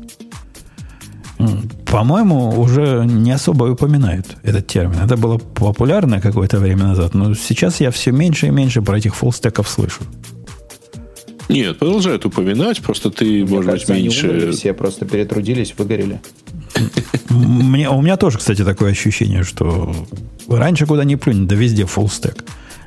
По-моему, 1.86 2.60
уже 2.60 3.06
не 3.06 3.32
особо 3.32 3.66
упоминают 3.66 4.38
этот 4.44 4.68
термин. 4.68 5.00
Это 5.04 5.16
было 5.16 5.38
популярно 5.38 6.20
какое-то 6.20 6.58
время 6.58 6.86
назад, 6.86 7.14
но 7.14 7.36
сейчас 7.36 7.82
я 7.82 7.92
все 7.92 8.12
меньше 8.12 8.48
и 8.48 8.50
меньше 8.50 8.82
про 8.82 8.98
этих 8.98 9.16
фуллстеков 9.16 9.70
слышу. 9.70 10.02
Нет, 11.50 11.78
продолжают 11.78 12.26
упоминать, 12.26 12.82
просто 12.82 13.10
ты, 13.10 13.26
Мне 13.26 13.46
может 13.46 13.72
кажется, 13.72 13.94
быть, 13.94 14.04
меньше... 14.04 14.28
Они 14.28 14.38
умерли, 14.38 14.52
все 14.52 14.74
просто 14.74 15.06
перетрудились, 15.06 15.74
выгорели. 15.78 16.22
Мне, 17.30 17.90
у 17.90 18.02
меня 18.02 18.18
тоже, 18.18 18.38
кстати, 18.38 18.64
такое 18.64 18.92
ощущение, 18.92 19.44
что 19.44 19.94
раньше 20.48 20.86
куда 20.86 21.04
ни 21.04 21.16
плюнь, 21.16 21.48
да 21.48 21.56
везде 21.56 21.84
full 21.84 22.06
stack. 22.06 22.44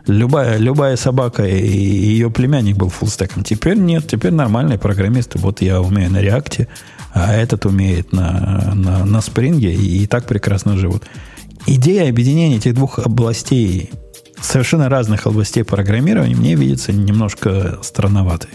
Любая, 0.06 0.58
любая 0.58 0.96
собака 0.96 1.44
и 1.44 1.66
ее 1.66 2.30
племянник 2.30 2.76
был 2.76 2.90
фуллстеком. 2.90 3.42
Теперь 3.42 3.76
нет, 3.76 4.06
теперь 4.06 4.32
нормальные 4.32 4.78
программисты. 4.78 5.38
Вот 5.38 5.62
я 5.62 5.80
умею 5.80 6.12
на 6.12 6.20
реакте, 6.20 6.68
а 7.12 7.34
этот 7.34 7.66
умеет 7.66 8.12
на, 8.12 8.72
на, 8.74 9.04
на 9.04 9.20
спринге 9.20 9.74
и, 9.74 10.04
и 10.04 10.06
так 10.06 10.26
прекрасно 10.26 10.76
живут. 10.76 11.02
Идея 11.66 12.08
объединения 12.08 12.58
этих 12.58 12.74
двух 12.74 13.00
областей, 13.00 13.90
совершенно 14.47 14.89
разных 14.89 15.27
областей 15.27 15.64
программирования, 15.64 16.35
мне 16.35 16.55
видится 16.55 16.93
немножко 16.93 17.78
странноватой. 17.82 18.51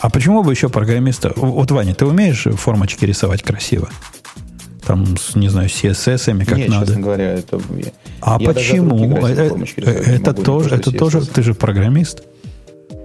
А 0.00 0.10
почему 0.10 0.42
бы 0.42 0.52
еще 0.52 0.68
программиста... 0.68 1.32
Вот, 1.36 1.70
Ваня, 1.70 1.94
ты 1.94 2.04
умеешь 2.04 2.46
формочки 2.56 3.04
рисовать 3.04 3.42
красиво? 3.42 3.88
Там, 4.86 5.16
с, 5.16 5.34
не 5.34 5.48
знаю, 5.48 5.68
CSS, 5.68 6.44
как 6.44 6.58
Нет, 6.58 6.68
надо. 6.68 6.86
честно 6.86 7.02
говоря, 7.02 7.32
это... 7.32 7.60
А 8.20 8.36
я 8.38 8.48
почему? 8.48 9.16
Это, 9.16 9.56
это 9.76 10.34
тоже, 10.34 10.74
это 10.74 10.92
тоже... 10.92 11.26
Ты 11.26 11.42
же 11.42 11.54
программист. 11.54 12.22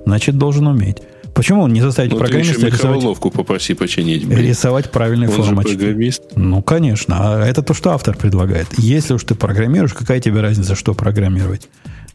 Значит, 0.05 0.37
должен 0.37 0.67
уметь. 0.67 0.97
Почему 1.33 1.63
он 1.63 1.73
не 1.73 1.81
заставить 1.81 2.11
ну, 2.11 2.17
программиста 2.17 2.67
рисовать... 2.67 3.19
попроси 3.19 3.73
починить. 3.73 4.25
Блин. 4.25 4.39
Рисовать 4.39 4.91
правильные 4.91 5.29
он 5.29 5.35
формочки. 5.35 5.71
Же 5.71 5.77
программист. 5.77 6.23
Ну, 6.35 6.61
конечно. 6.61 7.15
А 7.19 7.45
это 7.45 7.63
то, 7.63 7.73
что 7.73 7.91
автор 7.91 8.15
предлагает. 8.17 8.67
Если 8.77 9.13
уж 9.13 9.23
ты 9.23 9.35
программируешь, 9.35 9.93
какая 9.93 10.19
тебе 10.19 10.41
разница, 10.41 10.75
что 10.75 10.93
программировать? 10.93 11.69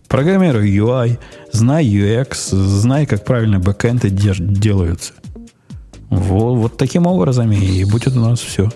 Программируй 0.09 0.71
UI, 0.71 1.19
знай 1.51 1.85
UX, 1.87 2.55
знай, 2.55 3.07
как 3.07 3.25
правильно 3.25 3.59
бэкэнды 3.59 4.11
делаются. 4.11 5.15
Вот, 6.11 6.57
вот 6.57 6.77
таким 6.77 7.07
образом 7.07 7.51
и 7.51 7.85
будет 7.85 8.17
у 8.17 8.21
нас 8.21 8.39
все. 8.41 8.71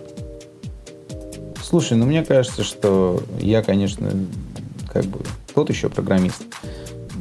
Слушай, 1.62 1.96
ну 1.96 2.06
мне 2.06 2.24
кажется, 2.24 2.64
что 2.64 3.22
я, 3.40 3.62
конечно, 3.62 4.10
как 4.92 5.04
бы 5.04 5.20
тот 5.54 5.70
еще 5.70 5.88
программист. 5.88 6.42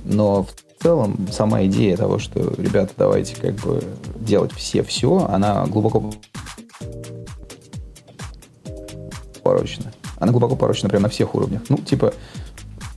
Но 0.06 0.44
в 0.44 0.50
целом 0.82 1.28
сама 1.32 1.66
идея 1.66 1.98
того, 1.98 2.20
что, 2.20 2.54
ребята, 2.58 2.94
давайте 2.98 3.36
как 3.36 3.56
бы 3.56 3.84
делать 4.20 4.52
все 4.54 4.84
все, 4.84 5.28
она 5.30 5.66
глубоко 5.66 6.12
порочна. 9.44 9.92
Она 10.18 10.32
глубоко 10.32 10.56
порочна 10.56 10.90
прямо 10.90 11.04
на 11.04 11.10
всех 11.10 11.36
уровнях. 11.36 11.62
Ну, 11.70 11.78
типа, 11.78 12.14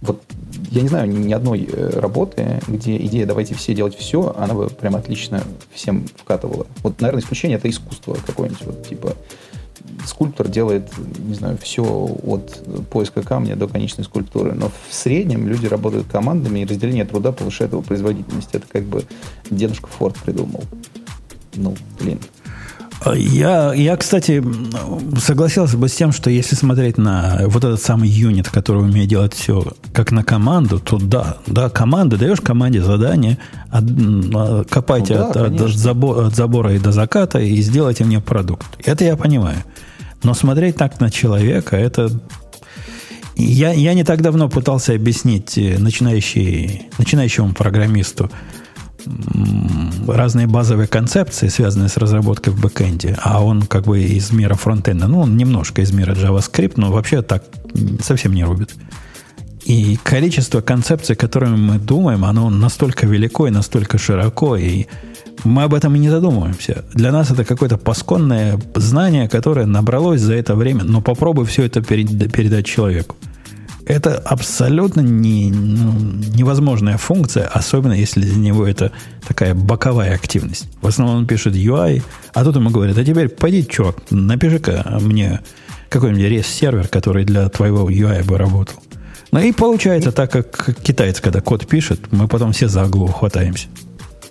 вот 0.00 0.22
я 0.70 0.82
не 0.82 0.88
знаю 0.88 1.08
ни 1.08 1.32
одной 1.32 1.68
э, 1.70 2.00
работы, 2.00 2.60
где 2.66 2.96
идея 2.96 3.26
«давайте 3.26 3.54
все 3.54 3.74
делать 3.74 3.96
все», 3.96 4.34
она 4.36 4.54
бы 4.54 4.68
прям 4.68 4.96
отлично 4.96 5.42
всем 5.72 6.06
вкатывала. 6.16 6.66
Вот, 6.82 7.00
наверное, 7.00 7.22
исключение– 7.22 7.58
это 7.58 7.68
искусство 7.68 8.16
какое-нибудь, 8.26 8.64
вот, 8.66 8.88
типа 8.88 9.14
скульптор 10.06 10.48
делает, 10.48 10.90
не 11.18 11.34
знаю, 11.34 11.58
все 11.58 11.82
от 11.82 12.62
поиска 12.90 13.22
камня 13.22 13.56
до 13.56 13.68
конечной 13.68 14.04
скульптуры. 14.04 14.52
Но 14.52 14.68
в 14.88 14.94
среднем 14.94 15.48
люди 15.48 15.66
работают 15.66 16.06
командами, 16.08 16.60
и 16.60 16.64
разделение 16.64 17.04
труда 17.04 17.32
повышает 17.32 17.72
его 17.72 17.82
производительность. 17.82 18.50
Это 18.52 18.66
как 18.68 18.84
бы 18.84 19.04
дедушка 19.50 19.88
Форд 19.88 20.16
придумал. 20.16 20.62
Ну, 21.54 21.76
блин. 22.00 22.18
Я, 23.14 23.74
я, 23.74 23.96
кстати, 23.96 24.42
согласился 25.18 25.76
бы 25.76 25.88
с 25.88 25.94
тем, 25.94 26.12
что 26.12 26.30
если 26.30 26.54
смотреть 26.54 26.98
на 26.98 27.42
вот 27.46 27.64
этот 27.64 27.82
самый 27.82 28.08
юнит, 28.08 28.48
который 28.48 28.82
умеет 28.82 29.08
делать 29.08 29.34
все 29.34 29.64
как 29.92 30.12
на 30.12 30.22
команду, 30.22 30.78
то 30.78 30.98
да, 30.98 31.38
да, 31.46 31.68
команда, 31.68 32.16
даешь 32.16 32.40
команде 32.40 32.82
задание, 32.82 33.38
от, 33.70 33.84
а, 34.34 34.64
копайте 34.64 35.14
ну, 35.14 35.32
да, 35.32 35.46
от, 35.46 35.60
от, 35.60 35.70
забора, 35.70 36.26
от 36.26 36.36
забора 36.36 36.74
и 36.74 36.78
до 36.78 36.92
заката 36.92 37.40
и 37.40 37.60
сделайте 37.60 38.04
мне 38.04 38.20
продукт. 38.20 38.66
Это 38.84 39.04
я 39.04 39.16
понимаю. 39.16 39.58
Но 40.22 40.34
смотреть 40.34 40.76
так 40.76 41.00
на 41.00 41.10
человека, 41.10 41.76
это... 41.76 42.10
Я, 43.34 43.72
я 43.72 43.94
не 43.94 44.04
так 44.04 44.20
давно 44.20 44.48
пытался 44.50 44.92
объяснить 44.92 45.56
э, 45.56 45.78
начинающий, 45.78 46.82
начинающему 46.98 47.54
программисту, 47.54 48.30
разные 50.06 50.46
базовые 50.46 50.86
концепции, 50.86 51.48
связанные 51.48 51.88
с 51.88 51.96
разработкой 51.96 52.52
в 52.52 52.60
бэкэнде, 52.60 53.16
а 53.22 53.44
он 53.44 53.62
как 53.62 53.84
бы 53.84 54.00
из 54.00 54.32
мира 54.32 54.54
фронтенда, 54.54 55.06
ну, 55.08 55.20
он 55.20 55.36
немножко 55.36 55.82
из 55.82 55.92
мира 55.92 56.14
JavaScript, 56.14 56.74
но 56.76 56.90
вообще 56.92 57.22
так 57.22 57.44
совсем 58.00 58.34
не 58.34 58.44
рубит. 58.44 58.74
И 59.64 59.96
количество 60.02 60.60
концепций, 60.60 61.14
которыми 61.14 61.56
мы 61.56 61.78
думаем, 61.78 62.24
оно 62.24 62.50
настолько 62.50 63.06
велико 63.06 63.46
и 63.46 63.50
настолько 63.50 63.96
широко, 63.96 64.56
и 64.56 64.86
мы 65.44 65.62
об 65.62 65.74
этом 65.74 65.94
и 65.94 65.98
не 65.98 66.10
задумываемся. 66.10 66.84
Для 66.94 67.12
нас 67.12 67.30
это 67.30 67.44
какое-то 67.44 67.78
пасконное 67.78 68.60
знание, 68.74 69.28
которое 69.28 69.66
набралось 69.66 70.20
за 70.20 70.34
это 70.34 70.56
время, 70.56 70.84
но 70.84 71.00
попробуй 71.00 71.46
все 71.46 71.64
это 71.64 71.80
передать 71.80 72.66
человеку. 72.66 73.16
Это 73.86 74.16
абсолютно 74.16 75.00
не, 75.00 75.50
ну, 75.50 75.92
невозможная 76.34 76.98
функция, 76.98 77.46
особенно 77.46 77.92
если 77.92 78.20
для 78.20 78.36
него 78.36 78.66
это 78.66 78.92
такая 79.26 79.54
боковая 79.54 80.14
активность. 80.14 80.68
В 80.80 80.86
основном 80.86 81.18
он 81.18 81.26
пишет 81.26 81.54
UI, 81.54 82.02
а 82.32 82.44
тут 82.44 82.56
ему 82.56 82.70
говорят, 82.70 82.96
а 82.98 83.04
теперь 83.04 83.28
пойди, 83.28 83.66
чувак, 83.66 83.96
напиши-ка 84.10 84.98
мне 85.00 85.40
какой-нибудь 85.88 86.24
рес-сервер, 86.24 86.88
который 86.88 87.24
для 87.24 87.48
твоего 87.48 87.90
UI 87.90 88.24
бы 88.24 88.38
работал. 88.38 88.78
Ну 89.32 89.40
и 89.40 89.52
получается 89.52 90.12
так, 90.12 90.30
как 90.30 90.76
китаец, 90.82 91.20
когда 91.20 91.40
код 91.40 91.66
пишет, 91.66 92.12
мы 92.12 92.28
потом 92.28 92.52
все 92.52 92.68
за 92.68 92.86
голову 92.86 93.12
хватаемся. 93.12 93.68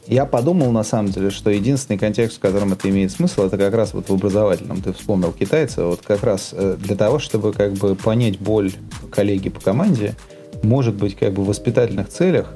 Я 0.07 0.25
подумал, 0.25 0.71
на 0.71 0.83
самом 0.83 1.11
деле, 1.11 1.31
что 1.31 1.49
единственный 1.49 1.97
контекст, 1.97 2.37
в 2.37 2.39
котором 2.41 2.73
это 2.73 2.89
имеет 2.89 3.11
смысл, 3.11 3.43
это 3.43 3.57
как 3.57 3.73
раз 3.73 3.93
вот 3.93 4.09
в 4.09 4.13
образовательном. 4.13 4.81
Ты 4.81 4.93
вспомнил 4.93 5.31
китайца, 5.31 5.85
вот 5.85 6.01
как 6.05 6.23
раз 6.23 6.49
э, 6.51 6.75
для 6.79 6.95
того, 6.95 7.17
чтобы 7.17 7.53
как 7.53 7.73
бы 7.73 7.95
понять 7.95 8.37
боль 8.37 8.73
коллеги 9.11 9.49
по 9.49 9.59
команде, 9.59 10.15
может 10.63 10.95
быть, 10.95 11.15
как 11.15 11.33
бы 11.33 11.43
в 11.43 11.47
воспитательных 11.47 12.09
целях 12.09 12.53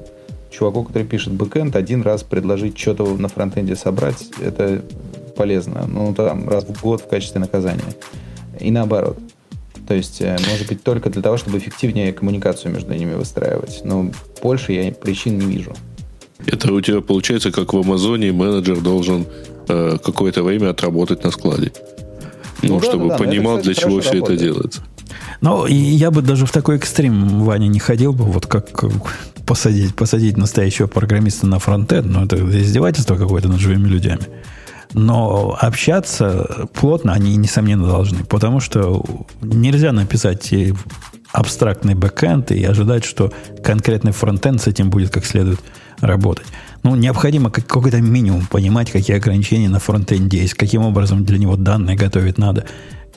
чуваку, 0.50 0.84
который 0.84 1.04
пишет 1.04 1.32
бэкэнд, 1.32 1.76
один 1.76 2.02
раз 2.02 2.22
предложить 2.22 2.78
что-то 2.78 3.04
на 3.16 3.28
фронтенде 3.28 3.76
собрать, 3.76 4.26
это 4.40 4.82
полезно. 5.36 5.86
Ну, 5.86 6.14
там, 6.14 6.48
раз 6.48 6.64
в 6.64 6.80
год 6.80 7.02
в 7.02 7.08
качестве 7.08 7.40
наказания. 7.40 7.84
И 8.58 8.70
наоборот. 8.70 9.18
То 9.86 9.94
есть, 9.94 10.20
э, 10.20 10.36
может 10.50 10.66
быть, 10.66 10.82
только 10.82 11.10
для 11.10 11.22
того, 11.22 11.36
чтобы 11.36 11.58
эффективнее 11.58 12.12
коммуникацию 12.12 12.72
между 12.72 12.92
ними 12.94 13.14
выстраивать. 13.14 13.82
Но 13.84 14.10
больше 14.42 14.72
я 14.72 14.90
причин 14.92 15.38
не 15.38 15.46
вижу. 15.46 15.74
Это 16.44 16.72
у 16.72 16.80
тебя 16.80 17.00
получается, 17.00 17.52
как 17.52 17.72
в 17.72 17.78
Амазоне 17.78 18.32
менеджер 18.32 18.80
должен 18.80 19.26
э, 19.68 19.98
какое-то 20.02 20.42
время 20.42 20.70
отработать 20.70 21.22
на 21.22 21.30
складе. 21.30 21.72
Ну, 22.62 22.74
ну 22.74 22.80
да, 22.80 22.86
чтобы 22.86 23.08
да, 23.08 23.18
понимал, 23.18 23.58
это, 23.58 23.70
кстати, 23.70 23.80
для 23.80 23.90
чего 23.90 24.00
все 24.00 24.12
работает. 24.14 24.40
это 24.40 24.44
делается. 24.44 24.82
Ну, 25.40 25.66
я 25.66 26.10
бы 26.10 26.22
даже 26.22 26.46
в 26.46 26.52
такой 26.52 26.76
экстрим, 26.76 27.44
Ваня, 27.44 27.66
не 27.66 27.78
ходил 27.78 28.12
бы, 28.12 28.24
вот 28.24 28.46
как 28.46 28.84
посадить, 29.46 29.94
посадить 29.94 30.36
настоящего 30.36 30.86
программиста 30.86 31.46
на 31.46 31.58
фронтенд, 31.58 32.06
ну, 32.06 32.24
это 32.24 32.36
издевательство 32.36 33.16
какое-то 33.16 33.48
над 33.48 33.60
живыми 33.60 33.88
людьми. 33.88 34.18
Но 34.92 35.56
общаться 35.60 36.68
плотно 36.72 37.12
они, 37.12 37.36
несомненно, 37.36 37.86
должны, 37.86 38.24
потому 38.24 38.60
что 38.60 39.04
нельзя 39.42 39.92
написать 39.92 40.52
абстрактный 41.32 41.94
бэкэнд 41.94 42.52
и 42.52 42.64
ожидать, 42.64 43.04
что 43.04 43.32
конкретный 43.62 44.12
фронтенд 44.12 44.62
с 44.62 44.68
этим 44.68 44.88
будет 44.88 45.10
как 45.10 45.26
следует 45.26 45.60
работать. 46.00 46.46
Ну, 46.82 46.94
необходимо 46.94 47.50
какой-то 47.50 48.00
минимум 48.00 48.46
понимать, 48.46 48.90
какие 48.90 49.16
ограничения 49.16 49.68
на 49.68 49.80
фронтенде 49.80 50.38
есть, 50.38 50.54
каким 50.54 50.82
образом 50.82 51.24
для 51.24 51.38
него 51.38 51.56
данные 51.56 51.96
готовить 51.96 52.38
надо, 52.38 52.64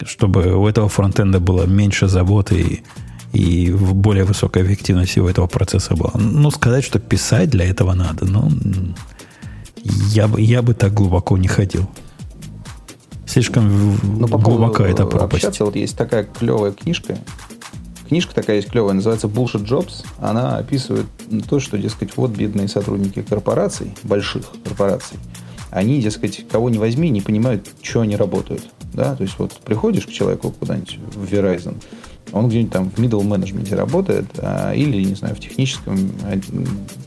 чтобы 0.06 0.56
у 0.56 0.68
этого 0.68 0.90
фронтенда 0.90 1.40
было 1.40 1.66
меньше 1.66 2.08
заботы 2.08 2.84
и, 3.34 3.38
и 3.38 3.72
более 3.72 4.24
высокая 4.24 4.64
эффективность 4.64 5.12
всего 5.12 5.30
этого 5.30 5.48
процесса 5.48 5.96
была. 5.96 6.12
Ну, 6.16 6.52
сказать, 6.52 6.84
что 6.84 7.00
писать 7.00 7.50
для 7.50 7.66
этого 7.66 7.94
надо, 7.94 8.26
ну, 8.26 8.52
я 9.84 10.28
бы, 10.28 10.42
я 10.42 10.62
бы 10.62 10.74
так 10.74 10.94
глубоко 10.94 11.38
не 11.38 11.48
ходил. 11.48 11.90
Слишком 13.26 13.98
ну, 14.20 14.28
по 14.28 14.38
глубока 14.38 14.88
эта 14.88 15.06
пропасть. 15.06 15.44
Общаться, 15.44 15.66
вот 15.66 15.76
есть 15.76 15.96
такая 15.96 16.24
клевая 16.24 16.72
книжка, 16.72 17.18
Книжка 18.10 18.34
такая 18.34 18.56
есть 18.56 18.70
клевая, 18.70 18.94
называется 18.94 19.28
Bullshit 19.28 19.64
Jobs. 19.66 20.04
Она 20.18 20.58
описывает 20.58 21.06
то, 21.48 21.60
что, 21.60 21.78
дескать, 21.78 22.18
вот 22.18 22.32
бедные 22.32 22.68
сотрудники 22.68 23.22
корпораций, 23.22 23.94
больших 24.02 24.46
корпораций, 24.64 25.20
они, 25.70 26.02
дескать, 26.02 26.48
кого 26.52 26.72
не 26.72 26.80
возьми, 26.80 27.12
не 27.12 27.22
понимают, 27.22 27.70
что 27.84 28.02
они 28.02 28.16
работают. 28.16 28.64
Да? 28.94 29.16
То 29.16 29.24
есть 29.24 29.38
вот 29.38 29.54
приходишь 29.64 30.06
к 30.06 30.12
человеку 30.12 30.52
куда-нибудь 30.52 31.00
в 31.14 31.32
Verizon, 31.32 31.76
Он 32.32 32.48
где-нибудь 32.48 32.72
там 32.72 32.90
в 32.92 33.00
middle 33.00 33.24
менеджменте 33.24 33.76
работает, 33.76 34.26
а, 34.38 34.74
или, 34.74 35.04
не 35.04 35.16
знаю, 35.16 35.36
в 35.36 35.40
техническом, 35.40 36.12
а, 36.24 36.40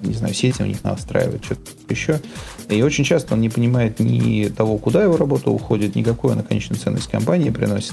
не 0.01 0.15
знаю, 0.15 0.35
сети 0.35 0.63
у 0.63 0.67
них 0.67 0.83
настраивает, 0.83 1.45
что-то 1.45 1.71
еще. 1.89 2.21
И 2.69 2.83
очень 2.83 3.05
часто 3.05 3.35
он 3.35 3.41
не 3.41 3.49
понимает 3.49 4.01
ни 4.01 4.49
того, 4.49 4.79
куда 4.79 5.03
его 5.03 5.17
работа 5.17 5.51
уходит, 5.51 5.95
ни 5.95 6.03
какую 6.03 6.33
она 6.33 6.43
конечную 6.43 6.81
ценность 6.81 7.09
компании 7.09 7.51
приносит. 7.51 7.93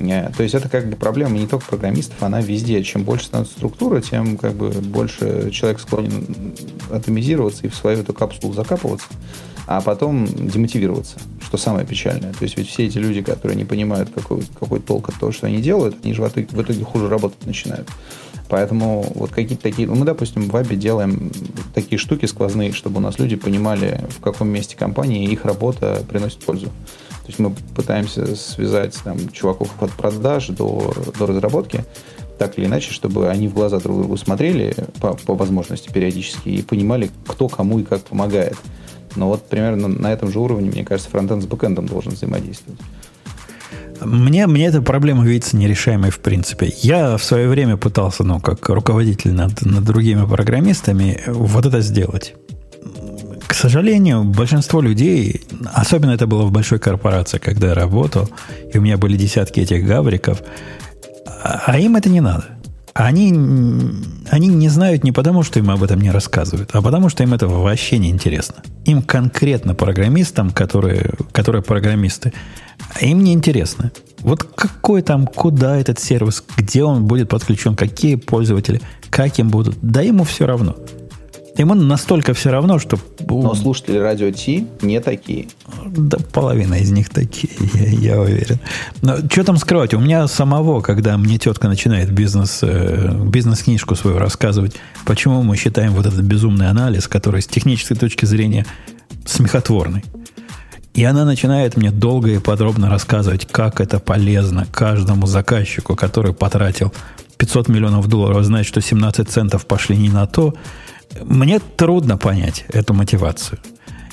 А, 0.00 0.32
то 0.36 0.42
есть 0.42 0.54
это 0.54 0.68
как 0.68 0.88
бы 0.88 0.96
проблема 0.96 1.38
не 1.38 1.46
только 1.46 1.66
программистов, 1.66 2.22
она 2.22 2.40
везде. 2.40 2.82
Чем 2.82 3.04
больше 3.04 3.26
становится 3.26 3.56
структура, 3.56 4.00
тем 4.00 4.36
как 4.36 4.54
бы 4.54 4.70
больше 4.70 5.50
человек 5.52 5.80
склонен 5.80 6.54
атомизироваться 6.90 7.66
и 7.66 7.68
в 7.68 7.74
свою 7.74 8.00
эту 8.00 8.12
капсулу 8.12 8.52
закапываться 8.52 9.06
а 9.66 9.80
потом 9.80 10.26
демотивироваться, 10.26 11.16
что 11.40 11.56
самое 11.56 11.86
печальное. 11.86 12.32
То 12.32 12.42
есть 12.42 12.56
ведь 12.56 12.68
все 12.68 12.86
эти 12.86 12.98
люди, 12.98 13.22
которые 13.22 13.56
не 13.56 13.64
понимают, 13.64 14.10
какой, 14.14 14.42
какой 14.58 14.80
толк 14.80 15.08
от 15.08 15.16
того, 15.16 15.32
что 15.32 15.46
они 15.46 15.60
делают, 15.62 15.96
они 16.04 16.12
же 16.12 16.22
в 16.22 16.28
итоге, 16.28 16.46
в 16.50 16.62
итоге 16.62 16.84
хуже 16.84 17.08
работать 17.08 17.46
начинают. 17.46 17.88
Поэтому 18.48 19.06
вот 19.14 19.30
какие-то 19.30 19.62
такие... 19.62 19.88
Ну, 19.88 19.94
мы, 19.94 20.04
допустим, 20.04 20.42
в 20.42 20.50
Вабе 20.50 20.76
делаем 20.76 21.32
такие 21.74 21.98
штуки 21.98 22.26
сквозные, 22.26 22.72
чтобы 22.72 22.98
у 22.98 23.00
нас 23.00 23.18
люди 23.18 23.36
понимали, 23.36 24.04
в 24.10 24.20
каком 24.20 24.48
месте 24.48 24.76
компании 24.76 25.30
их 25.30 25.44
работа 25.44 26.04
приносит 26.08 26.44
пользу. 26.44 26.66
То 26.66 27.28
есть 27.28 27.38
мы 27.38 27.54
пытаемся 27.74 28.36
связать 28.36 28.98
там, 29.02 29.30
чуваков 29.30 29.70
от 29.82 29.90
продаж 29.92 30.48
до, 30.48 30.94
до 31.18 31.26
разработки, 31.26 31.84
так 32.38 32.58
или 32.58 32.66
иначе, 32.66 32.92
чтобы 32.92 33.30
они 33.30 33.48
в 33.48 33.54
глаза 33.54 33.80
друг 33.80 33.98
другу 33.98 34.16
смотрели 34.18 34.74
по, 35.00 35.14
по 35.14 35.34
возможности 35.34 35.90
периодически 35.90 36.50
и 36.50 36.62
понимали, 36.62 37.10
кто 37.26 37.48
кому 37.48 37.78
и 37.78 37.82
как 37.82 38.02
помогает. 38.02 38.56
Но 39.16 39.28
вот 39.28 39.48
примерно 39.48 39.88
на 39.88 40.12
этом 40.12 40.30
же 40.30 40.38
уровне, 40.38 40.70
мне 40.70 40.84
кажется, 40.84 41.10
фронтенд 41.10 41.42
с 41.42 41.46
бэкэндом 41.46 41.86
должен 41.86 42.12
взаимодействовать. 42.12 42.80
Мне, 44.00 44.46
мне 44.46 44.66
эта 44.66 44.82
проблема 44.82 45.24
видится 45.24 45.56
нерешаемой 45.56 46.10
в 46.10 46.18
принципе. 46.18 46.72
Я 46.82 47.16
в 47.16 47.24
свое 47.24 47.48
время 47.48 47.76
пытался, 47.76 48.24
ну, 48.24 48.40
как 48.40 48.68
руководитель 48.68 49.32
над, 49.32 49.62
над 49.62 49.84
другими 49.84 50.26
программистами, 50.26 51.22
вот 51.26 51.64
это 51.66 51.80
сделать. 51.80 52.34
К 53.46 53.54
сожалению, 53.54 54.24
большинство 54.24 54.80
людей, 54.80 55.42
особенно 55.72 56.10
это 56.10 56.26
было 56.26 56.42
в 56.42 56.50
большой 56.50 56.80
корпорации, 56.80 57.38
когда 57.38 57.68
я 57.68 57.74
работал, 57.74 58.28
и 58.72 58.78
у 58.78 58.80
меня 58.80 58.98
были 58.98 59.16
десятки 59.16 59.60
этих 59.60 59.86
гавриков, 59.86 60.42
а, 61.26 61.62
а 61.66 61.78
им 61.78 61.94
это 61.96 62.10
не 62.10 62.20
надо. 62.20 62.53
Они, 62.94 63.32
они 64.30 64.46
не 64.46 64.68
знают 64.68 65.02
не 65.02 65.10
потому, 65.10 65.42
что 65.42 65.58
им 65.58 65.68
об 65.70 65.82
этом 65.82 66.00
не 66.00 66.12
рассказывают, 66.12 66.70
а 66.72 66.80
потому, 66.80 67.08
что 67.08 67.24
им 67.24 67.34
это 67.34 67.48
вообще 67.48 67.98
не 67.98 68.08
интересно. 68.08 68.62
Им 68.84 69.02
конкретно 69.02 69.74
программистам, 69.74 70.50
которые, 70.50 71.14
которые 71.32 71.62
программисты, 71.62 72.32
им 73.00 73.24
не 73.24 73.32
интересно. 73.32 73.90
Вот 74.20 74.44
какой 74.44 75.02
там, 75.02 75.26
куда 75.26 75.76
этот 75.76 75.98
сервис, 75.98 76.44
где 76.56 76.84
он 76.84 77.04
будет 77.06 77.28
подключен, 77.28 77.74
какие 77.74 78.14
пользователи, 78.14 78.80
как 79.10 79.40
им 79.40 79.48
будут, 79.48 79.76
да 79.82 80.00
ему 80.00 80.22
все 80.22 80.46
равно. 80.46 80.76
Ему 81.56 81.74
настолько 81.74 82.34
все 82.34 82.50
равно, 82.50 82.78
что... 82.78 82.98
Но 83.20 83.54
слушатели 83.54 83.96
радио 83.96 84.30
Ти 84.30 84.66
не 84.82 85.00
такие. 85.00 85.46
Да 85.86 86.18
половина 86.32 86.74
из 86.74 86.90
них 86.90 87.10
такие, 87.10 87.52
я, 87.74 88.14
я 88.14 88.20
уверен. 88.20 88.58
Но 89.02 89.18
что 89.18 89.44
там 89.44 89.56
скрывать? 89.56 89.94
У 89.94 90.00
меня 90.00 90.26
самого, 90.26 90.80
когда 90.80 91.16
мне 91.16 91.38
тетка 91.38 91.68
начинает 91.68 92.10
бизнес, 92.12 92.58
э, 92.62 93.16
бизнес-книжку 93.24 93.94
свою 93.94 94.18
рассказывать, 94.18 94.74
почему 95.04 95.42
мы 95.42 95.56
считаем 95.56 95.92
вот 95.92 96.06
этот 96.06 96.22
безумный 96.22 96.68
анализ, 96.68 97.06
который 97.06 97.40
с 97.40 97.46
технической 97.46 97.96
точки 97.96 98.24
зрения 98.24 98.66
смехотворный. 99.24 100.04
И 100.94 101.04
она 101.04 101.24
начинает 101.24 101.76
мне 101.76 101.90
долго 101.90 102.30
и 102.30 102.38
подробно 102.38 102.88
рассказывать, 102.88 103.46
как 103.46 103.80
это 103.80 103.98
полезно 104.00 104.66
каждому 104.72 105.26
заказчику, 105.26 105.94
который 105.96 106.32
потратил 106.32 106.92
500 107.36 107.68
миллионов 107.68 108.08
долларов, 108.08 108.44
знать, 108.44 108.66
что 108.66 108.80
17 108.80 109.28
центов 109.28 109.66
пошли 109.66 109.96
не 109.96 110.08
на 110.08 110.26
то, 110.26 110.54
мне 111.22 111.60
трудно 111.76 112.16
понять 112.16 112.64
эту 112.68 112.94
мотивацию. 112.94 113.58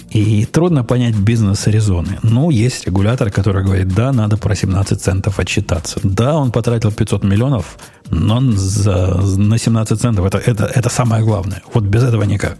И 0.09 0.45
трудно 0.45 0.83
понять 0.83 1.15
бизнес-резоны. 1.15 2.19
Ну, 2.21 2.49
есть 2.49 2.85
регулятор, 2.85 3.31
который 3.31 3.63
говорит, 3.63 3.87
да, 3.95 4.11
надо 4.11 4.35
про 4.35 4.55
17 4.55 5.01
центов 5.01 5.39
отчитаться. 5.39 6.01
Да, 6.03 6.35
он 6.35 6.51
потратил 6.51 6.91
500 6.91 7.23
миллионов, 7.23 7.77
но 8.09 8.41
за, 8.41 9.21
на 9.37 9.57
17 9.57 10.01
центов 10.01 10.25
это, 10.25 10.37
это, 10.37 10.65
это 10.65 10.89
самое 10.89 11.23
главное. 11.23 11.61
Вот 11.73 11.85
без 11.85 12.03
этого 12.03 12.23
никак. 12.23 12.57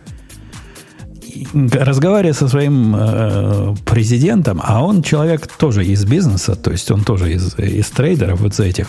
разговаривая 1.53 2.34
со 2.34 2.47
своим 2.47 2.95
э, 2.95 3.76
президентом, 3.85 4.61
а 4.63 4.81
он 4.81 5.03
человек 5.03 5.47
тоже 5.47 5.85
из 5.85 6.05
бизнеса, 6.05 6.55
то 6.55 6.72
есть 6.72 6.89
он 6.89 7.03
тоже 7.03 7.34
из, 7.34 7.59
из 7.59 7.89
трейдеров 7.89 8.39
вот 8.39 8.55
за 8.55 8.63
этих, 8.63 8.88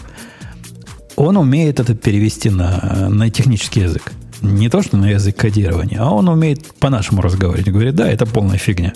он 1.17 1.37
умеет 1.37 1.81
это 1.81 1.97
перевести 1.97 2.51
на, 2.51 3.09
на 3.11 3.29
технический 3.29 3.81
язык 3.81 4.13
не 4.43 4.69
то, 4.69 4.83
что 4.83 4.97
на 4.97 5.11
язык 5.11 5.37
кодирования, 5.37 6.01
а 6.01 6.11
он 6.11 6.29
умеет 6.29 6.75
по-нашему 6.75 7.23
разговаривать. 7.23 7.69
Говорит, 7.69 7.95
да, 7.95 8.11
это 8.11 8.27
полная 8.27 8.59
фигня. 8.59 8.93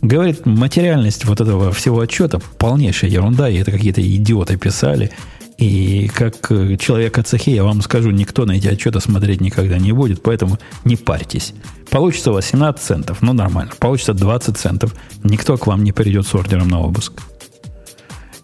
Говорит, 0.00 0.46
материальность 0.46 1.24
вот 1.24 1.40
этого 1.40 1.72
всего 1.72 2.00
отчета 2.00 2.40
полнейшая 2.58 3.10
ерунда, 3.10 3.48
и 3.48 3.56
это 3.56 3.72
какие-то 3.72 4.00
идиоты 4.00 4.56
писали. 4.56 5.10
И 5.58 6.08
как 6.14 6.52
э, 6.52 6.76
человек 6.76 7.18
от 7.18 7.26
цехи, 7.26 7.50
я 7.50 7.64
вам 7.64 7.82
скажу, 7.82 8.12
никто 8.12 8.44
на 8.44 8.52
эти 8.52 8.68
отчеты 8.68 9.00
смотреть 9.00 9.40
никогда 9.40 9.76
не 9.76 9.90
будет, 9.90 10.22
поэтому 10.22 10.58
не 10.84 10.94
парьтесь. 10.94 11.52
Получится 11.90 12.30
у 12.30 12.34
вас 12.34 12.46
17 12.46 12.80
центов, 12.80 13.22
ну 13.22 13.32
нормально. 13.32 13.72
Получится 13.80 14.14
20 14.14 14.56
центов, 14.56 14.94
никто 15.24 15.56
к 15.56 15.66
вам 15.66 15.82
не 15.82 15.90
придет 15.90 16.28
с 16.28 16.34
ордером 16.34 16.68
на 16.68 16.80
обыск. 16.80 17.12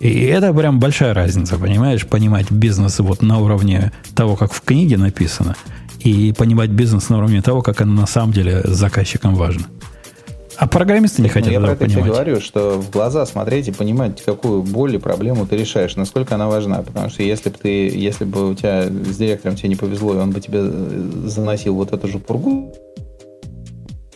И 0.01 0.25
это 0.25 0.53
прям 0.53 0.81
большая 0.81 1.15
разница, 1.15 1.57
понимаешь, 1.57 2.05
понимать 2.05 2.51
бизнес 2.51 2.99
вот 2.99 3.23
на 3.23 3.39
уровне 3.39 3.93
того, 4.17 4.35
как 4.35 4.53
в 4.53 4.61
книге 4.61 4.97
написано– 4.97 5.55
и 6.05 6.33
понимать 6.33 6.71
бизнес 6.71 7.09
на 7.09 7.19
уровне 7.19 7.41
того, 7.41 7.63
как 7.63 7.81
оно 7.81 8.03
на 8.03 8.07
самом 8.07 8.33
деле 8.33 8.61
заказчикам 8.65 9.35
важно. 9.35 9.65
А 10.57 10.69
программисты 10.69 11.21
не 11.23 11.29
хотят 11.29 11.53
ну, 11.53 11.55
этого 11.55 11.71
Я 11.71 11.77
про 11.77 11.85
это 11.85 11.93
тебе 11.93 12.05
говорю, 12.05 12.41
что 12.41 12.79
в 12.79 12.91
глаза 12.91 13.27
смотреть 13.27 13.69
и 13.69 13.73
понимать, 13.73 14.23
какую 14.23 14.63
боль 14.63 14.95
и 14.95 14.99
проблему 14.99 15.47
ты 15.47 15.57
решаешь, 15.57 15.97
насколько 15.97 16.37
она 16.37 16.47
важна. 16.47 16.83
Потому 16.83 17.09
что 17.09 17.25
если 17.25 17.49
бы 17.49 17.59
ты, 17.59 17.89
если 17.89 18.25
бы 18.25 18.51
у 18.51 18.55
тебя 18.55 18.85
с 18.85 19.17
директором 19.17 19.57
тебе 19.57 19.71
не 19.71 19.77
повезло, 19.77 20.15
и 20.15 20.19
он 20.19 20.31
бы 20.31 20.41
тебе 20.41 20.61
э, 20.63 21.11
заносил 21.25 21.75
вот 21.75 21.93
эту 21.93 22.07
же 22.07 22.21
пургу, 22.21 22.73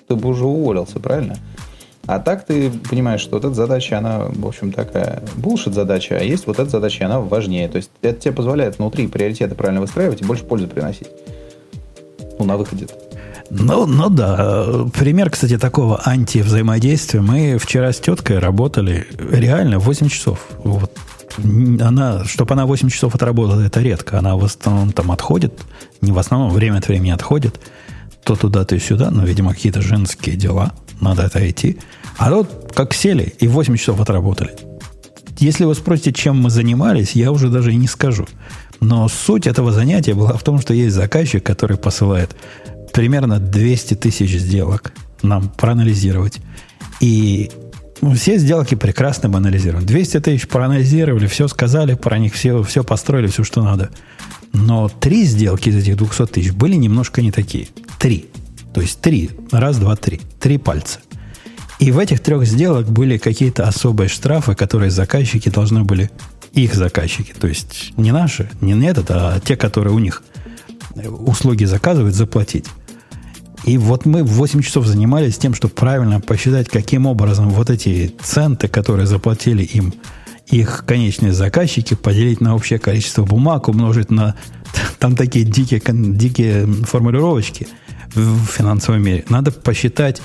ты 0.06 0.15
бы 0.15 0.28
уже 0.28 0.44
уволился, 0.44 1.01
правильно? 1.01 1.39
А 2.06 2.20
так 2.20 2.47
ты 2.47 2.70
понимаешь, 2.89 3.20
что 3.20 3.36
вот 3.36 3.44
эта 3.44 3.55
задача, 3.55 3.98
она, 3.98 4.27
в 4.32 4.47
общем, 4.47 4.73
такая 4.73 5.23
булшит 5.36 5.74
задача, 5.74 6.19
а 6.19 6.23
есть 6.23 6.47
вот 6.47 6.60
эта 6.60 6.70
задача, 6.70 7.06
она 7.06 7.19
важнее. 7.19 7.69
То 7.69 7.78
есть 7.78 7.90
это 8.01 8.20
тебе 8.20 8.32
позволяет 8.32 8.78
внутри 8.78 9.09
приоритеты 9.09 9.56
правильно 9.56 9.81
выстраивать 9.81 10.23
и 10.23 10.24
больше 10.24 10.44
пользы 10.44 10.69
приносить 10.69 11.09
ну, 12.39 12.44
на 12.44 12.56
выходе. 12.56 12.86
Ну, 13.51 13.86
ну 13.86 14.10
да. 14.10 14.86
Пример, 14.94 15.31
кстати, 15.31 15.59
такого 15.59 16.01
антивзаимодействия. 16.06 17.20
Мы 17.20 17.59
вчера 17.59 17.93
с 17.93 17.98
теткой 17.98 18.39
работали 18.39 19.06
реально 19.31 19.78
8 19.78 20.09
часов. 20.09 20.47
Вот. 20.65 20.97
Она, 21.81 22.24
чтобы 22.24 22.55
она 22.55 22.66
8 22.66 22.89
часов 22.90 23.15
отработала, 23.15 23.60
это 23.60 23.81
редко. 23.81 24.19
Она 24.19 24.36
в 24.36 24.44
основном 24.44 24.93
там 24.93 25.10
отходит. 25.10 25.55
Не 26.01 26.12
в 26.12 26.19
основном, 26.19 26.51
время 26.51 26.78
от 26.78 26.89
времени 26.89 27.10
отходит. 27.10 27.60
То 28.24 28.36
туда, 28.36 28.65
то 28.65 28.78
сюда. 28.78 29.10
Но, 29.10 29.24
видимо, 29.24 29.55
какие-то 29.55 29.81
женские 29.81 30.36
дела. 30.36 30.73
Надо 31.01 31.23
это 31.23 31.48
идти. 31.48 31.78
А 32.19 32.31
тут 32.31 32.48
как 32.74 32.93
сели 32.93 33.35
и 33.39 33.48
8 33.48 33.77
часов 33.77 34.01
отработали. 34.01 34.55
Если 35.39 35.65
вы 35.65 35.74
спросите, 35.74 36.12
чем 36.12 36.40
мы 36.40 36.51
занимались, 36.51 37.12
я 37.12 37.31
уже 37.31 37.48
даже 37.48 37.73
и 37.73 37.77
не 37.77 37.86
скажу. 37.86 38.27
Но 38.81 39.09
суть 39.09 39.47
этого 39.47 39.73
занятия 39.73 40.15
была 40.15 40.35
в 40.35 40.43
том, 40.43 40.61
что 40.61 40.73
есть 40.75 40.95
заказчик, 40.95 41.43
который 41.45 41.77
посылает 41.77 42.37
примерно 42.93 43.39
200 43.39 43.95
тысяч 43.95 44.37
сделок 44.39 44.93
нам 45.23 45.49
проанализировать. 45.49 46.39
И 47.01 47.51
все 48.15 48.39
сделки 48.39 48.75
прекрасно 48.75 49.29
мы 49.29 49.39
анализируем. 49.39 49.85
200 49.85 50.21
тысяч 50.21 50.49
проанализировали, 50.49 51.27
все 51.27 51.49
сказали 51.49 51.95
про 51.95 52.19
них, 52.19 52.35
все, 52.35 52.63
все 52.63 52.85
построили, 52.85 53.27
все, 53.27 53.45
что 53.45 53.63
надо. 53.63 53.91
Но 54.53 54.89
три 54.89 55.25
сделки 55.25 55.69
из 55.69 55.77
этих 55.77 55.97
200 55.97 56.27
тысяч 56.27 56.53
были 56.53 56.77
немножко 56.77 57.21
не 57.21 57.33
такие. 57.33 57.69
Три. 57.99 58.27
То 58.73 58.81
есть 58.81 59.01
три. 59.01 59.31
Раз, 59.51 59.79
два, 59.79 59.97
три. 59.97 60.21
Три 60.41 60.59
пальца. 60.59 61.01
И 61.79 61.93
в 61.93 61.99
этих 61.99 62.21
трех 62.21 62.45
сделок 62.45 62.91
были 62.91 63.19
какие-то 63.19 63.69
особые 63.69 64.09
штрафы, 64.09 64.55
которые 64.55 64.91
заказчики 64.91 65.49
должны 65.49 65.85
были 65.85 66.11
их 66.65 66.75
заказчики, 66.75 67.33
то 67.39 67.47
есть 67.47 67.93
не 67.97 68.13
наши, 68.13 68.51
не 68.61 68.87
этот, 68.87 69.11
а 69.11 69.41
те, 69.41 69.57
которые 69.57 69.93
у 69.95 69.99
них 69.99 70.23
услуги 71.07 71.65
заказывают, 71.65 72.15
заплатить. 72.15 72.67
И 73.65 73.77
вот 73.77 74.07
мы 74.07 74.23
8 74.23 74.63
часов 74.63 74.87
занимались 74.87 75.37
тем, 75.37 75.55
чтобы 75.55 75.75
правильно 75.75 76.21
посчитать, 76.21 76.69
каким 76.69 77.07
образом 77.07 77.51
вот 77.51 77.71
эти 77.71 78.15
центы, 78.23 78.69
которые 78.69 79.07
заплатили 79.07 79.63
им 79.63 79.95
их 80.47 80.85
конечные 80.87 81.33
заказчики, 81.33 81.95
поделить 81.95 82.41
на 82.41 82.55
общее 82.55 82.79
количество 82.79 83.25
бумаг, 83.25 83.69
умножить 83.69 84.11
на 84.11 84.35
там 84.99 85.17
такие 85.17 85.45
дикие, 85.45 85.83
дикие 85.85 86.67
формулировочки 86.67 87.69
в 88.15 88.47
финансовом 88.47 89.03
мире. 89.03 89.25
Надо 89.29 89.53
посчитать 89.53 90.23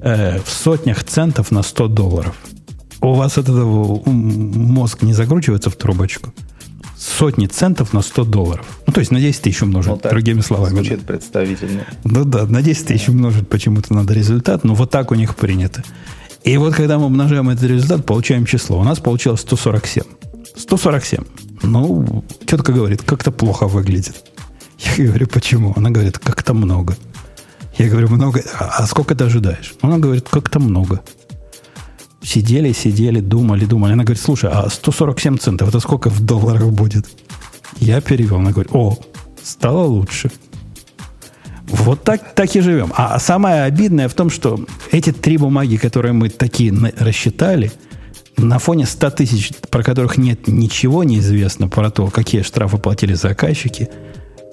э, 0.00 0.38
в 0.38 0.48
сотнях 0.48 1.02
центов 1.02 1.50
на 1.50 1.62
100 1.62 1.88
долларов– 1.88 2.36
у 3.12 3.14
вас 3.14 3.38
от 3.38 3.48
этого 3.48 4.02
мозг 4.06 5.02
не 5.02 5.14
закручивается 5.14 5.70
в 5.70 5.76
трубочку? 5.76 6.32
сотни 7.04 7.46
центов 7.46 7.92
на 7.92 8.02
100 8.02 8.24
долларов. 8.24 8.66
Ну, 8.86 8.92
то 8.92 9.00
есть 9.00 9.12
на 9.12 9.20
10 9.20 9.42
тысяч 9.42 9.62
умножить, 9.62 9.92
Ну, 10.04 10.10
другими 10.10 10.40
словами. 10.40 10.74
Звучит 10.74 11.02
представительно. 11.02 11.84
Ну 12.04 12.24
да, 12.24 12.46
на 12.46 12.62
10 12.62 12.86
тысяч 12.86 13.08
умножить 13.08 13.48
почему-то 13.48 13.92
надо 13.94 14.14
результат, 14.14 14.64
но 14.64 14.74
вот 14.74 14.90
так 14.90 15.10
у 15.10 15.14
них 15.14 15.36
принято. 15.36 15.84
И 16.44 16.56
вот 16.56 16.74
когда 16.74 16.98
мы 16.98 17.06
умножаем 17.06 17.48
этот 17.50 17.64
результат, 17.64 18.06
получаем 18.06 18.46
число. 18.46 18.78
У 18.78 18.84
нас 18.84 19.00
получилось 19.00 19.40
147. 19.40 20.04
147. 20.56 21.24
Ну, 21.62 22.24
тетка 22.46 22.72
говорит, 22.72 23.02
как-то 23.02 23.30
плохо 23.32 23.66
выглядит. 23.66 24.16
Я 24.96 25.06
говорю, 25.06 25.26
почему? 25.26 25.72
Она 25.76 25.90
говорит, 25.90 26.18
как-то 26.18 26.54
много. 26.54 26.96
Я 27.78 27.88
говорю, 27.88 28.08
много. 28.08 28.42
А, 28.58 28.76
а 28.78 28.86
сколько 28.86 29.14
ты 29.14 29.24
ожидаешь? 29.24 29.74
Она 29.80 29.98
говорит, 29.98 30.28
как-то 30.28 30.60
много. 30.60 31.00
Сидели, 32.24 32.72
сидели, 32.72 33.20
думали, 33.20 33.66
думали. 33.66 33.92
Она 33.92 34.04
говорит, 34.04 34.22
слушай, 34.22 34.50
а 34.50 34.68
147 34.70 35.36
центов, 35.36 35.68
это 35.68 35.78
сколько 35.80 36.08
в 36.08 36.20
долларах 36.20 36.70
будет? 36.70 37.06
Я 37.80 38.00
перевел. 38.00 38.36
Она 38.36 38.50
говорит, 38.50 38.72
о, 38.74 38.98
стало 39.42 39.84
лучше. 39.84 40.30
Вот 41.68 42.02
так, 42.02 42.34
так 42.34 42.56
и 42.56 42.60
живем. 42.60 42.92
А 42.96 43.18
самое 43.18 43.64
обидное 43.64 44.08
в 44.08 44.14
том, 44.14 44.30
что 44.30 44.64
эти 44.90 45.12
три 45.12 45.36
бумаги, 45.36 45.76
которые 45.76 46.12
мы 46.12 46.30
такие 46.30 46.72
рассчитали, 46.98 47.70
на 48.36 48.58
фоне 48.58 48.86
100 48.86 49.10
тысяч, 49.10 49.50
про 49.70 49.82
которых 49.82 50.16
нет 50.16 50.48
ничего 50.48 51.04
неизвестно, 51.04 51.68
про 51.68 51.90
то, 51.90 52.06
какие 52.08 52.42
штрафы 52.42 52.78
платили 52.78 53.14
заказчики, 53.14 53.88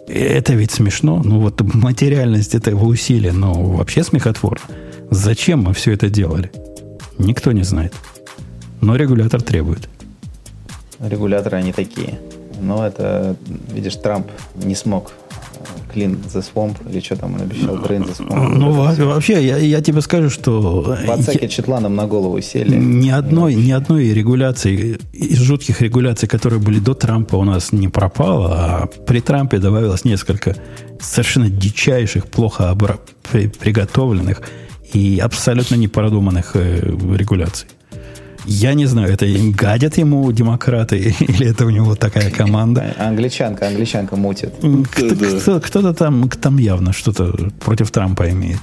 это 0.07 0.53
ведь 0.53 0.71
смешно. 0.71 1.21
Ну 1.23 1.39
вот 1.39 1.61
материальность 1.73 2.53
этого 2.53 2.85
усилия, 2.85 3.31
ну 3.31 3.77
вообще 3.77 4.03
смехотворно. 4.03 4.65
Зачем 5.09 5.63
мы 5.63 5.73
все 5.73 5.93
это 5.93 6.09
делали? 6.09 6.51
Никто 7.25 7.51
не 7.51 7.63
знает. 7.63 7.93
Но 8.81 8.95
регулятор 8.95 9.41
требует. 9.41 9.89
Регуляторы 10.99 11.57
они 11.57 11.71
такие. 11.71 12.19
Но 12.61 12.85
это, 12.85 13.35
видишь, 13.73 13.95
Трамп 13.95 14.27
не 14.55 14.75
смог 14.75 15.13
клин 15.93 16.17
the 16.33 16.41
swamp, 16.41 16.75
или 16.89 17.01
что 17.01 17.15
там 17.17 17.33
он 17.35 17.41
обещал, 17.41 17.75
drain 17.75 18.07
the 18.07 18.15
swamp. 18.17 18.47
Ну, 18.55 18.71
во- 18.71 18.93
вообще, 19.05 19.45
я, 19.45 19.57
я 19.57 19.81
тебе 19.81 20.01
скажу, 20.01 20.29
что... 20.29 20.81
В 21.05 21.11
Ацеке 21.11 21.47
Четланом 21.49 21.95
на 21.95 22.07
голову 22.07 22.39
сели. 22.41 22.75
Ни 22.77 23.09
одной, 23.09 23.55
ни 23.55 23.71
одной 23.71 24.13
регуляции, 24.13 24.97
из 25.11 25.39
жутких 25.39 25.81
регуляций, 25.81 26.29
которые 26.29 26.59
были 26.61 26.79
до 26.79 26.93
Трампа, 26.93 27.35
у 27.35 27.43
нас 27.43 27.73
не 27.73 27.89
пропало, 27.89 28.53
а 28.55 28.87
при 29.05 29.19
Трампе 29.19 29.57
добавилось 29.57 30.05
несколько 30.05 30.55
совершенно 31.01 31.49
дичайших, 31.49 32.25
плохо 32.27 32.71
обра- 32.73 32.99
при- 33.29 33.47
приготовленных 33.47 34.43
и 34.93 35.19
абсолютно 35.19 35.75
непродуманных 35.75 36.51
э, 36.55 36.79
регуляций. 37.15 37.67
Я 38.45 38.73
не 38.73 38.87
знаю, 38.87 39.13
это 39.13 39.27
им 39.27 39.51
гадят 39.51 39.97
ему 39.99 40.31
демократы, 40.31 40.97
или 41.19 41.45
это 41.51 41.65
у 41.65 41.69
него 41.69 41.95
такая 41.95 42.31
команда. 42.31 42.95
А- 42.97 43.07
Англичанка, 43.09 43.67
англичанка 43.67 44.15
мутит. 44.15 44.53
Кто- 44.91 45.15
кто- 45.39 45.59
Кто-то 45.59 45.93
там, 45.93 46.27
там 46.29 46.57
явно 46.57 46.91
что-то 46.91 47.33
против 47.59 47.91
Трампа 47.91 48.29
имеет. 48.31 48.59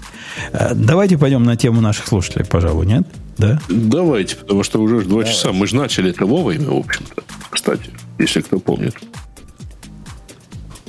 Э, 0.52 0.72
Давайте 0.74 1.16
пойдем 1.16 1.44
на 1.44 1.56
тему 1.56 1.80
наших 1.80 2.08
слушателей, 2.08 2.44
пожалуй, 2.44 2.86
нет? 2.86 3.06
Да? 3.38 3.60
Давайте, 3.68 4.34
потому 4.34 4.64
что 4.64 4.80
уже 4.82 5.02
два 5.02 5.22
часа. 5.22 5.52
Мы 5.52 5.68
же 5.68 5.76
начали 5.76 6.10
это 6.10 6.26
вовремя, 6.26 6.70
в 6.70 6.78
общем-то. 6.78 7.22
Кстати, 7.50 7.90
если 8.18 8.40
кто 8.40 8.58
помнит. 8.58 8.96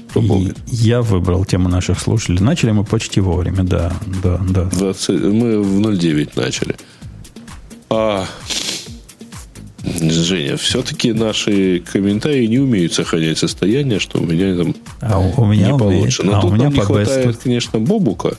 Кто 0.10 0.22
И 0.22 0.27
помнит. 0.27 0.57
я 0.68 1.02
выбрал 1.02 1.45
тему 1.45 1.69
наших 1.69 1.99
слушателей. 1.99 2.40
Начали 2.41 2.72
мы 2.72 2.84
почти 2.84 3.19
вовремя, 3.22 3.64
да, 3.64 3.94
да, 4.23 4.40
да. 4.49 4.64
20 4.65 5.10
мы 5.23 5.61
в 5.61 5.80
09 5.98 6.36
начали. 6.36 6.76
А, 7.91 8.26
Женя, 9.84 10.57
все-таки 10.57 11.14
наши 11.14 11.80
комментарии 11.91 12.45
не 12.45 12.60
умеют 12.60 12.94
сохранять 12.94 13.38
состояние, 13.38 13.99
что 13.99 14.19
у 14.19 14.26
меня 14.26 14.56
там 14.56 14.76
А 15.02 15.19
у, 15.19 15.45
меня 15.45 15.68
не 15.68 15.73
умеет. 15.73 15.80
получше. 15.80 16.23
Но 16.23 16.38
а 16.38 16.41
тут 16.41 16.52
у 16.52 16.53
меня 16.56 16.65
нам 16.65 16.73
не 16.73 16.80
хватает, 16.81 17.27
бесту. 17.27 17.41
конечно, 17.44 17.80
Бобука. 17.80 18.38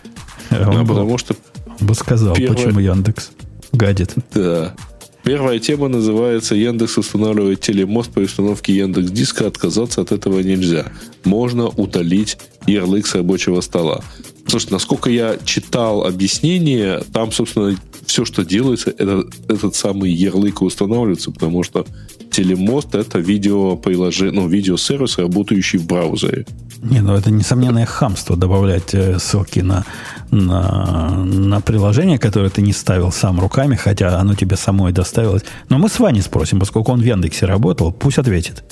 Он 0.50 0.56
а 0.78 0.82
бы- 0.82 0.88
потому 0.88 1.18
что, 1.18 1.34
он 1.80 1.86
бы 1.86 1.94
сказал, 1.94 2.34
первое- 2.34 2.56
почему 2.56 2.80
Яндекс 2.80 3.30
гадит. 3.72 4.14
да. 4.34 4.74
Первая 5.22 5.58
тема 5.58 5.88
называется 5.88 6.54
«Яндекс 6.54 6.98
устанавливает 6.98 7.60
телемост 7.60 8.10
при 8.10 8.24
установке 8.24 8.74
Яндекс 8.74 9.10
Диска. 9.10 9.46
Отказаться 9.46 10.00
от 10.00 10.12
этого 10.12 10.40
нельзя. 10.40 10.92
Можно 11.24 11.68
удалить 11.68 12.38
ярлык 12.66 13.06
с 13.06 13.14
рабочего 13.14 13.60
стола». 13.60 14.02
Слушай, 14.50 14.72
насколько 14.72 15.08
я 15.10 15.36
читал 15.44 16.04
объяснение, 16.04 17.04
там, 17.12 17.30
собственно, 17.30 17.76
все, 18.04 18.24
что 18.24 18.44
делается, 18.44 18.90
это, 18.90 19.22
этот 19.46 19.76
самый 19.76 20.10
ярлык 20.10 20.62
устанавливается, 20.62 21.30
потому 21.30 21.62
что 21.62 21.86
телемост 22.32 22.96
это 22.96 23.20
видеоприложение, 23.20 24.34
ну, 24.34 24.48
видеосервис, 24.48 25.18
работающий 25.18 25.78
в 25.78 25.86
браузере. 25.86 26.46
Не, 26.82 27.00
ну 27.00 27.14
это 27.14 27.30
несомненное 27.30 27.86
хамство 27.86 28.36
добавлять 28.36 28.92
э, 28.92 29.20
ссылки 29.20 29.60
на, 29.60 29.84
на, 30.32 31.14
на 31.24 31.60
приложение, 31.60 32.18
которое 32.18 32.50
ты 32.50 32.60
не 32.60 32.72
ставил 32.72 33.12
сам 33.12 33.38
руками, 33.38 33.76
хотя 33.76 34.18
оно 34.18 34.34
тебе 34.34 34.56
самой 34.56 34.92
доставилось. 34.92 35.44
Но 35.68 35.78
мы 35.78 35.88
с 35.88 36.00
Ваней 36.00 36.22
спросим, 36.22 36.58
поскольку 36.58 36.90
он 36.90 37.00
в 37.00 37.04
Яндексе 37.04 37.46
работал, 37.46 37.92
пусть 37.92 38.18
ответит. 38.18 38.64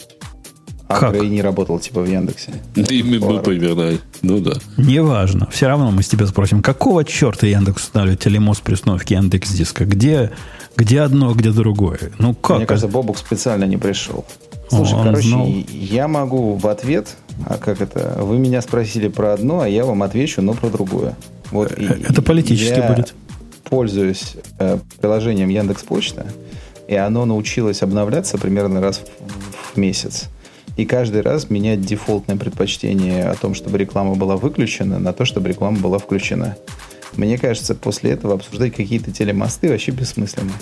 А 0.89 0.99
Как? 1.01 1.13
Грей 1.15 1.29
не 1.29 1.43
работал 1.43 1.79
типа 1.79 2.01
в 2.01 2.07
Яндексе. 2.11 2.51
И 2.75 3.03
мы, 3.03 3.19
мы 3.19 3.27
Ладно. 3.27 3.43
примерно, 3.43 3.99
ну 4.23 4.39
да. 4.41 4.55
Неважно. 4.79 5.47
Все 5.53 5.67
равно 5.69 5.91
мы 5.91 6.03
с 6.03 6.09
тебя 6.09 6.27
спросим, 6.27 6.63
какого 6.63 7.05
черта 7.05 7.47
Яндекс 7.47 7.85
устанавливает 7.85 8.21
телемост 8.21 8.63
при 8.63 8.73
установке 8.75 9.15
Яндекс 9.17 9.51
Диска? 9.53 9.85
Где, 9.85 10.31
где 10.77 11.01
одно, 11.03 11.35
где 11.35 11.51
другое? 11.53 11.99
Ну 12.19 12.35
как? 12.35 12.57
Мне 12.57 12.67
кажется, 12.67 12.89
Бобук 12.89 13.19
специально 13.19 13.65
не 13.65 13.77
пришел. 13.77 14.25
Слушай, 14.71 14.95
Он 14.95 15.05
короче, 15.05 15.29
знал. 15.29 15.47
я 15.71 16.09
могу 16.09 16.55
в 16.55 16.67
ответ, 16.67 17.17
а 17.47 17.59
как 17.59 17.81
это, 17.83 18.19
вы 18.23 18.39
меня 18.39 18.63
спросили 18.63 19.09
про 19.09 19.35
одно, 19.35 19.61
а 19.61 19.69
я 19.69 19.85
вам 19.85 20.03
отвечу, 20.03 20.41
но 20.43 20.55
про 20.55 20.69
другое. 20.71 21.17
Вот, 21.51 21.71
и- 21.79 21.85
это 21.85 22.23
политически 22.23 22.79
я 22.79 22.93
будет. 22.93 23.15
пользуюсь 23.65 24.35
э, 24.59 24.79
приложением 25.01 25.49
Яндекс 25.51 25.83
Почта, 25.83 26.27
и 26.87 26.95
оно 26.95 27.25
научилось 27.27 27.83
обновляться 27.83 28.37
примерно 28.39 28.81
раз 28.81 29.01
в, 29.01 29.75
в 29.75 29.77
месяц. 29.79 30.29
И 30.79 30.85
каждый 30.85 31.23
раз 31.23 31.51
менять 31.51 31.81
дефолтное 31.83 32.37
предпочтение 32.37 33.25
о 33.29 33.35
том, 33.35 33.55
чтобы 33.55 33.77
реклама 33.79 34.15
была 34.15 34.37
выключена, 34.37 34.99
на 35.01 35.13
то, 35.13 35.25
чтобы 35.25 35.49
реклама 35.49 35.77
была 35.79 35.99
включена. 35.99 36.57
Мне 37.17 37.37
кажется, 37.37 37.75
после 37.75 38.13
этого 38.13 38.35
обсуждать 38.35 38.75
какие-то 38.77 39.11
телемосты 39.11 39.69
вообще 39.71 39.91
бессмысленно. 39.91 40.53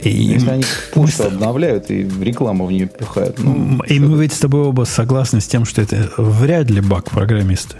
И- 0.00 0.10
Если 0.10 0.48
они 0.48 0.62
с- 0.62 1.20
обновляют 1.20 1.90
и 1.90 2.08
рекламу 2.20 2.66
в 2.66 2.72
нее 2.72 2.86
пихают. 2.86 3.38
Ну, 3.40 3.82
И 3.88 3.98
мы 3.98 4.22
ведь 4.22 4.32
с 4.32 4.38
тобой 4.38 4.60
оба 4.60 4.84
согласны 4.84 5.40
с 5.40 5.46
тем, 5.48 5.64
что 5.64 5.82
это 5.82 6.08
вряд 6.18 6.70
ли 6.70 6.80
баг 6.80 7.10
программиста. 7.10 7.76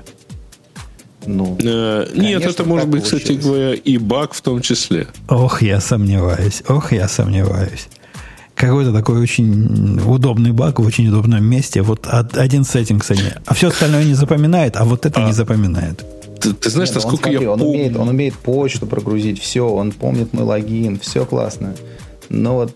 ну, 1.26 1.56
Э, 1.62 2.06
Конечно, 2.10 2.20
Нет, 2.22 2.44
это 2.44 2.64
может 2.64 2.88
быть, 2.88 3.04
кстати 3.04 3.22
получилось. 3.22 3.44
говоря, 3.46 3.74
и 3.74 3.98
баг 3.98 4.34
в 4.34 4.40
том 4.42 4.60
числе. 4.60 5.06
Ох, 5.28 5.62
я 5.62 5.80
сомневаюсь. 5.80 6.62
Ох, 6.68 6.92
я 6.92 7.06
сомневаюсь. 7.08 7.86
Какой-то 8.64 8.92
такой 8.92 9.20
очень 9.20 10.00
удобный 10.06 10.52
баг 10.52 10.78
в 10.78 10.86
очень 10.86 11.08
удобном 11.08 11.44
месте. 11.44 11.82
Вот 11.82 12.06
од- 12.06 12.36
один 12.38 12.64
сеттинг, 12.64 13.02
кстати. 13.02 13.34
А 13.44 13.52
все 13.52 13.68
остальное 13.68 14.04
не 14.04 14.14
запоминает, 14.14 14.76
а 14.76 14.84
вот 14.84 15.04
это 15.04 15.22
не 15.22 15.32
запоминает. 15.32 16.02
Ты, 16.40 16.54
ты 16.54 16.70
знаешь, 16.70 16.88
Нет, 16.88 16.96
он, 16.96 17.02
насколько 17.02 17.28
смотри, 17.30 17.44
я 17.44 17.50
он, 17.52 17.58
помню... 17.58 17.74
умеет, 17.74 17.96
он 17.96 18.08
умеет 18.08 18.34
почту 18.34 18.86
прогрузить, 18.86 19.40
все, 19.40 19.68
он 19.68 19.92
помнит 19.92 20.32
мой 20.32 20.44
логин, 20.44 20.98
все 20.98 21.26
классно. 21.26 21.74
Но 22.30 22.54
вот 22.54 22.74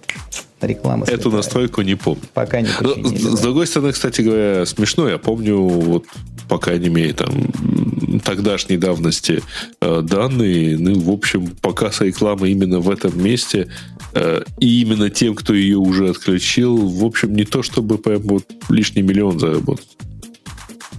реклама 0.63 1.05
Эту 1.05 1.15
слетает. 1.15 1.35
настройку 1.37 1.83
не 1.83 1.95
помню. 1.95 2.23
Пока 2.35 2.61
не 2.61 2.69
Но, 2.81 2.95
починили. 2.95 3.19
с 3.19 3.23
да. 3.25 3.37
с 3.37 3.41
другой 3.41 3.67
стороны, 3.67 3.93
кстати 3.93 4.21
говоря, 4.21 4.67
смешно. 4.67 5.09
Я 5.09 5.19
помню, 5.19 5.59
вот, 5.59 6.05
по 6.49 6.59
крайней 6.59 6.89
мере, 6.89 7.13
там, 7.13 7.31
тогдашней 8.25 8.77
давности 8.77 9.43
э, 9.81 10.03
данные. 10.03 10.79
Ну, 10.79 10.99
в 10.99 11.11
общем, 11.11 11.49
показ 11.61 12.01
рекламы 12.01 12.51
именно 12.51 12.81
в 12.81 12.91
этом 12.91 13.23
месте 13.23 13.69
э, 14.15 14.43
и 14.59 14.83
именно 14.83 15.11
тем, 15.11 15.35
кто 15.35 15.55
ее 15.55 15.79
уже 15.79 16.09
отключил, 16.11 16.77
в 16.77 17.05
общем, 17.05 17.35
не 17.35 17.45
то, 17.45 17.63
чтобы 17.63 17.99
прям 17.99 18.23
вот 18.23 18.45
лишний 18.69 19.03
миллион 19.03 19.39
заработать. 19.39 19.89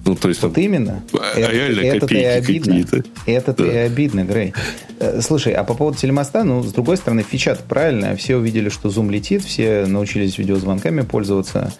Ну, 0.09 0.15
то 0.15 0.27
есть, 0.27 0.41
там, 0.41 0.49
Вот 0.49 0.57
именно. 0.57 1.03
А 1.13 1.37
реально 1.51 1.81
это-то 1.81 2.15
и 2.15 2.23
копейки 2.23 2.25
обидно. 2.25 2.83
какие-то. 2.83 3.09
Это-то 3.27 3.63
Да. 3.63 3.71
и 3.71 3.75
обидно, 3.77 4.23
Грей. 4.25 4.53
Э, 4.99 5.21
Слушай, 5.21 5.53
а 5.53 5.63
по 5.63 5.75
поводу 5.75 5.97
телемоста, 5.97 6.43
ну, 6.43 6.63
с 6.63 6.73
другой 6.73 6.97
стороны, 6.97 7.21
фича 7.23 7.55
правильная. 7.69 8.15
Все 8.15 8.37
увидели, 8.37 8.69
что 8.69 8.89
Zoom 8.89 9.11
летит, 9.11 9.43
все 9.43 9.85
научились 9.85 10.37
видеозвонками 10.39 11.01
пользоваться. 11.01 11.71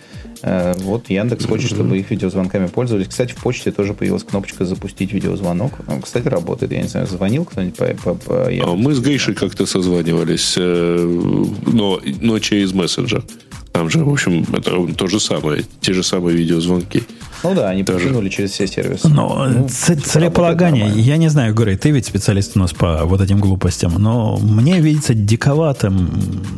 Э, 0.44 0.76
Вот 0.78 1.10
Яндекс 1.10 1.46
хочет, 1.46 1.72
чтобы 1.72 1.98
их 1.98 2.12
видеозвонками 2.12 2.68
пользовались. 2.68 3.08
Кстати, 3.08 3.32
в 3.34 3.38
почте 3.38 3.72
тоже 3.72 3.94
появилась 3.96 4.24
кнопочка 4.24 4.64
«Запустить 4.64 5.12
видеозвонок». 5.12 5.72
Ну, 5.88 6.00
Кстати, 6.00 6.28
работает. 6.28 6.72
Я 6.72 6.84
не 6.84 6.88
знаю, 6.88 7.08
звонил 7.08 7.46
кто-нибудь 7.46 7.76
по, 7.78 7.86
по- 7.88 8.14
по 8.14 8.46
А 8.46 8.52
Яндексу? 8.52 8.76
Мы 8.78 8.94
с 8.94 9.02
Гейшей 9.02 9.34
как-то 9.34 9.66
созванивались, 9.66 10.54
э, 10.56 11.50
но, 11.66 12.00
но 12.22 12.38
через 12.40 12.74
мессенджер. 12.74 13.24
Там 13.72 13.90
же, 13.90 14.04
в 14.04 14.10
общем, 14.12 14.46
это 14.54 14.72
то 14.96 15.08
же 15.08 15.20
самое, 15.20 15.64
те 15.82 15.94
же 15.94 16.04
самые 16.04 16.36
видеозвонки. 16.38 17.04
Ну 17.44 17.56
да, 17.56 17.70
они 17.70 17.84
Тоже. 17.84 17.99
потянули 18.06 18.30
через 18.30 18.52
все 18.52 18.68
сервисы. 18.68 19.07
Но 19.07 19.45
Ну, 19.48 19.68
ц- 19.70 19.90
работает 19.94 20.06
целеполагание, 20.06 20.90
я 20.95 21.18
не 21.18 21.30
знаю, 21.30 21.53
Грей, 21.53 21.78
ты 21.78 21.91
ведь 21.91 22.06
специалист 22.06 22.56
у 22.56 22.60
нас 22.60 22.74
по 22.74 23.06
вот 23.06 23.22
этим 23.22 23.40
глупостям, 23.40 23.94
но 23.98 24.38
мне 24.38 24.80
видится 24.82 25.14
диковатым 25.14 26.10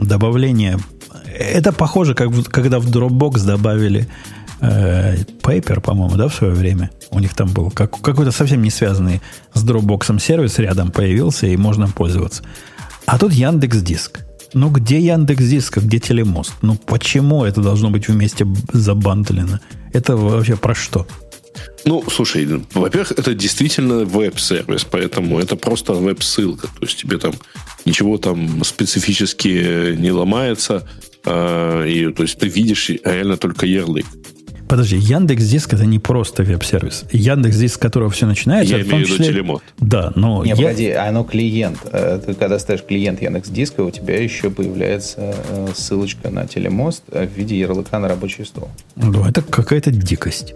добавление. 0.01 0.77
Это 1.37 1.71
похоже, 1.71 2.13
как 2.15 2.29
в- 2.29 2.43
когда 2.49 2.79
в 2.79 2.87
Dropbox 2.87 3.45
добавили 3.45 4.07
э, 4.63 5.17
Paper, 5.41 5.81
по-моему, 5.81 6.15
да, 6.17 6.27
в 6.27 6.35
свое 6.35 6.53
время. 6.53 6.91
У 7.09 7.19
них 7.19 7.33
там 7.33 7.49
был 7.49 7.71
как, 7.71 7.99
какой-то 8.01 8.31
совсем 8.31 8.61
не 8.61 8.69
связанный 8.69 9.21
с 9.53 9.63
Dropbox 9.65 10.19
сервис 10.19 10.59
рядом 10.59 10.91
появился, 10.91 11.47
и 11.47 11.57
можно 11.57 11.87
пользоваться. 11.87 12.43
А 13.07 13.17
тут 13.17 13.33
Яндекс 13.33 13.77
Диск. 13.81 14.19
Ну, 14.53 14.69
где 14.69 14.99
Яндекс 14.99 15.43
Диск, 15.45 15.77
а 15.77 15.81
где 15.81 15.99
Телемост? 15.99 16.53
Ну, 16.61 16.75
почему 16.75 17.45
это 17.45 17.61
должно 17.61 17.89
быть 17.89 18.07
вместе 18.07 18.45
забандлено? 18.73 19.59
Это 19.93 20.17
вообще 20.17 20.57
про 20.57 20.75
что? 20.75 21.07
Ну, 21.85 22.03
слушай, 22.09 22.47
во-первых, 22.73 23.11
это 23.13 23.33
действительно 23.33 24.05
веб-сервис, 24.05 24.83
поэтому 24.83 25.39
это 25.39 25.55
просто 25.55 25.93
веб-ссылка. 25.93 26.67
То 26.67 26.85
есть 26.85 26.97
тебе 26.97 27.17
там 27.17 27.33
ничего 27.85 28.17
там 28.17 28.63
специфически 28.63 29.95
не 29.95 30.11
ломается. 30.11 30.87
А, 31.25 31.85
и, 31.85 32.11
то 32.11 32.23
есть 32.23 32.37
ты 32.39 32.47
видишь 32.47 32.89
реально 32.89 33.37
только 33.37 33.65
ярлык. 33.65 34.05
Подожди, 34.71 34.95
Яндекс 34.95 35.43
Диск 35.43 35.73
это 35.73 35.85
не 35.85 35.99
просто 35.99 36.43
веб-сервис. 36.43 37.03
Яндекс 37.11 37.57
Диск, 37.57 37.75
с 37.75 37.77
которого 37.77 38.09
все 38.09 38.25
начинается. 38.25 38.77
Я 38.77 38.83
имею 38.83 39.05
в 39.05 39.09
виду 39.09 39.21
телемод. 39.21 39.63
Да, 39.79 40.13
но... 40.15 40.45
Не, 40.45 40.51
я... 40.51 40.55
погоди, 40.55 40.91
оно 40.91 41.25
клиент. 41.25 41.79
Э, 41.91 42.21
ты 42.25 42.33
когда 42.35 42.57
ставишь 42.57 42.81
клиент 42.85 43.21
Яндекс 43.21 43.49
Диска, 43.49 43.81
у 43.81 43.91
тебя 43.91 44.23
еще 44.23 44.49
появляется 44.49 45.35
э, 45.49 45.67
ссылочка 45.75 46.29
на 46.29 46.47
телемост 46.47 47.03
в 47.09 47.27
виде 47.35 47.59
ярлыка 47.59 47.99
на 47.99 48.07
рабочий 48.07 48.45
стол. 48.45 48.69
Ну, 48.95 49.25
это 49.25 49.41
какая-то 49.41 49.91
дикость. 49.91 50.53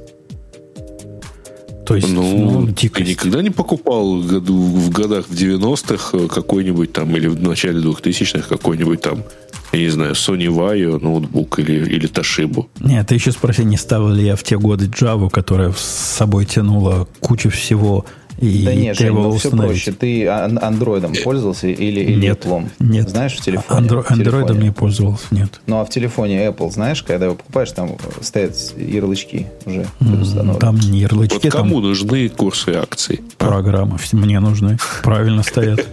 То 1.85 1.95
есть, 1.95 2.09
ну, 2.09 2.61
ну 2.61 2.67
дикость. 2.67 2.93
ты 2.93 3.03
никогда 3.03 3.41
не 3.41 3.51
покупал 3.51 4.21
году, 4.21 4.55
в 4.55 4.89
годах 4.89 5.27
в 5.27 5.31
90-х 5.31 6.27
какой-нибудь 6.27 6.91
там, 6.93 7.15
или 7.15 7.27
в 7.27 7.41
начале 7.41 7.79
2000-х 7.79 8.47
какой-нибудь 8.47 9.01
там 9.01 9.23
я 9.71 9.79
не 9.79 9.89
знаю, 9.89 10.13
Sony 10.13 10.47
Vaio 10.47 10.99
ноутбук 11.01 11.59
или, 11.59 11.73
или 11.73 12.09
Toshiba. 12.09 12.65
Нет, 12.79 13.07
ты 13.07 13.15
еще 13.15 13.31
спроси, 13.31 13.63
не 13.65 13.77
ставил 13.77 14.09
ли 14.09 14.25
я 14.25 14.35
в 14.35 14.43
те 14.43 14.57
годы 14.57 14.85
Java, 14.85 15.29
которая 15.29 15.71
с 15.71 16.15
собой 16.17 16.45
тянула 16.45 17.07
кучу 17.19 17.49
всего 17.49 18.05
и 18.39 18.65
да 18.65 18.73
нет, 18.73 18.97
Жень, 18.97 19.13
ну 19.13 19.37
все 19.37 19.49
проще. 19.49 19.91
Ты 19.91 20.27
андроидом 20.27 21.13
пользовался 21.23 21.67
или, 21.67 22.01
или 22.01 22.27
нет, 22.27 22.45
Apple? 22.45 22.69
Нет. 22.79 23.09
Знаешь 23.09 23.33
в 23.33 23.41
телефоне? 23.41 23.79
Андро, 23.79 24.05
андроидом 24.07 24.59
не 24.59 24.71
пользовался, 24.71 25.25
нет. 25.31 25.61
Ну, 25.67 25.79
а 25.79 25.85
в 25.85 25.89
телефоне 25.89 26.45
Apple, 26.47 26.71
знаешь, 26.71 27.01
когда 27.03 27.25
его 27.25 27.35
покупаешь, 27.35 27.71
там 27.71 27.95
стоят 28.21 28.55
ярлычки 28.77 29.47
уже 29.65 29.85
mm, 29.99 30.59
Там 30.59 30.77
не 30.77 30.99
ярлычки. 30.99 31.39
Вот 31.45 31.51
кому 31.51 31.75
там 31.75 31.89
нужны 31.89 32.29
курсы 32.29 32.69
акций? 32.69 33.21
Программы. 33.37 33.97
Мне 34.11 34.39
нужны. 34.39 34.77
Правильно 35.03 35.43
стоят. 35.43 35.85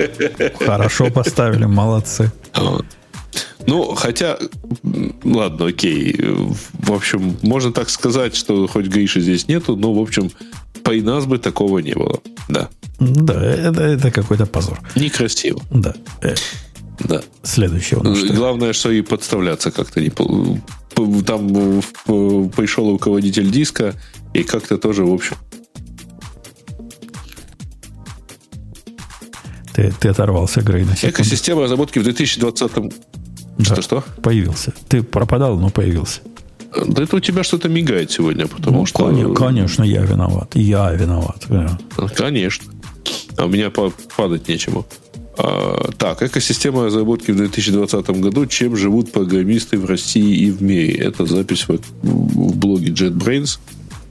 Хорошо 0.61 1.11
поставили, 1.11 1.65
молодцы. 1.67 2.33
Ну, 3.67 3.95
хотя, 3.95 4.39
ладно, 5.25 5.67
окей. 5.67 6.17
В 6.73 6.93
общем, 6.93 7.37
можно 7.43 7.73
так 7.73 7.91
сказать, 7.91 8.35
что 8.35 8.67
хоть 8.67 8.87
Гриши 8.87 9.21
здесь 9.21 9.49
нету, 9.49 9.77
но, 9.77 9.93
в 9.93 10.01
общем, 10.01 10.31
по 10.83 10.93
нас 10.93 11.27
бы 11.27 11.39
такого 11.39 11.79
не 11.79 11.95
было. 11.95 12.21
Да. 12.49 12.69
Да, 12.99 13.45
это, 13.45 13.83
это 13.83 14.11
какой-то 14.11 14.47
позор. 14.47 14.81
Некрасиво. 14.95 15.61
Да. 15.71 15.95
Э, 16.23 16.35
да. 17.01 17.23
Следующее. 17.43 18.01
Главное, 18.35 18.73
что 18.73 18.91
и 18.91 19.03
подставляться 19.03 19.71
как-то 19.71 20.01
не... 20.01 20.11
Там 20.11 21.83
пришел 22.51 22.91
руководитель 22.91 23.51
диска, 23.51 23.95
и 24.35 24.43
как-то 24.43 24.77
тоже, 24.77 25.05
в 25.05 25.13
общем, 25.13 25.37
Ты, 29.73 29.93
ты 29.99 30.09
оторвался, 30.09 30.61
Грей, 30.61 30.85
на 30.85 30.95
секунду. 30.95 31.17
Экосистема 31.17 31.63
разработки 31.63 31.99
в 31.99 32.05
2020 32.05 32.73
что-что? 33.61 34.05
Появился. 34.23 34.73
Ты 34.89 35.03
пропадал, 35.03 35.59
но 35.59 35.71
появился. 35.71 36.21
Да 36.87 37.03
это 37.03 37.17
у 37.17 37.21
тебя 37.21 37.43
что-то 37.43 37.69
мигает 37.69 38.11
сегодня, 38.11 38.47
потому 38.47 38.81
ну, 38.81 38.87
что... 38.87 39.07
Конечно, 39.07 39.35
конечно, 39.35 39.83
я 39.85 40.03
виноват. 40.03 40.53
Я 40.55 40.91
виноват. 40.93 41.47
Конечно. 42.17 42.73
А 43.37 43.45
у 43.45 43.49
меня 43.49 43.71
падать 43.71 44.49
нечему. 44.49 44.87
А, 45.37 45.91
так, 45.99 46.23
экосистема 46.23 46.85
разработки 46.85 47.31
в 47.31 47.37
2020 47.37 48.11
году. 48.21 48.47
Чем 48.47 48.77
живут 48.77 49.13
программисты 49.13 49.79
в 49.79 49.87
России 49.87 50.47
и 50.47 50.51
в 50.51 50.63
мире? 50.63 50.95
Это 50.95 51.27
запись 51.27 51.67
в, 51.69 51.79
в 52.03 52.57
блоге 52.57 52.91
JetBrains. 52.91 53.59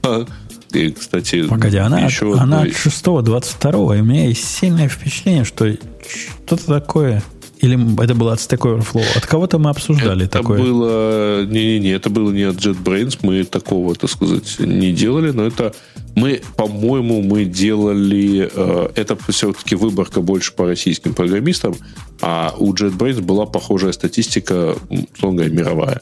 А, 0.02 0.26
и, 0.72 0.90
кстати, 0.90 1.46
Погоди, 1.46 1.76
она, 1.76 2.00
еще 2.00 2.32
она 2.32 2.60
одной... 2.60 2.70
от 2.70 2.76
6.22, 2.76 3.98
и 3.98 4.00
у 4.00 4.04
меня 4.04 4.26
есть 4.28 4.44
сильное 4.44 4.88
впечатление, 4.88 5.44
что 5.44 5.72
что-то 6.08 6.66
такое 6.66 7.22
или 7.62 8.02
это 8.02 8.16
было 8.16 8.32
от 8.32 8.40
Stack 8.40 8.58
Overflow? 8.58 9.04
От 9.16 9.24
кого-то 9.24 9.58
мы 9.58 9.70
обсуждали 9.70 10.24
это 10.24 10.40
такое? 10.40 10.58
было... 10.58 11.44
Не-не-не, 11.46 11.92
это 11.92 12.10
было 12.10 12.32
не 12.32 12.42
от 12.42 12.56
JetBrains. 12.56 13.20
Мы 13.22 13.44
такого, 13.44 13.94
так 13.94 14.10
сказать, 14.10 14.56
не 14.58 14.92
делали. 14.92 15.30
Но 15.30 15.46
это... 15.46 15.72
Мы, 16.16 16.42
по-моему, 16.56 17.22
мы 17.22 17.44
делали... 17.44 18.50
Э, 18.52 18.88
это 18.96 19.16
все-таки 19.28 19.76
выборка 19.76 20.20
больше 20.20 20.52
по 20.52 20.66
российским 20.66 21.14
программистам. 21.14 21.76
А 22.20 22.52
у 22.58 22.74
JetBrains 22.74 23.22
была 23.22 23.46
похожая 23.46 23.92
статистика, 23.92 24.74
условно 25.14 25.42
мировая. 25.42 26.00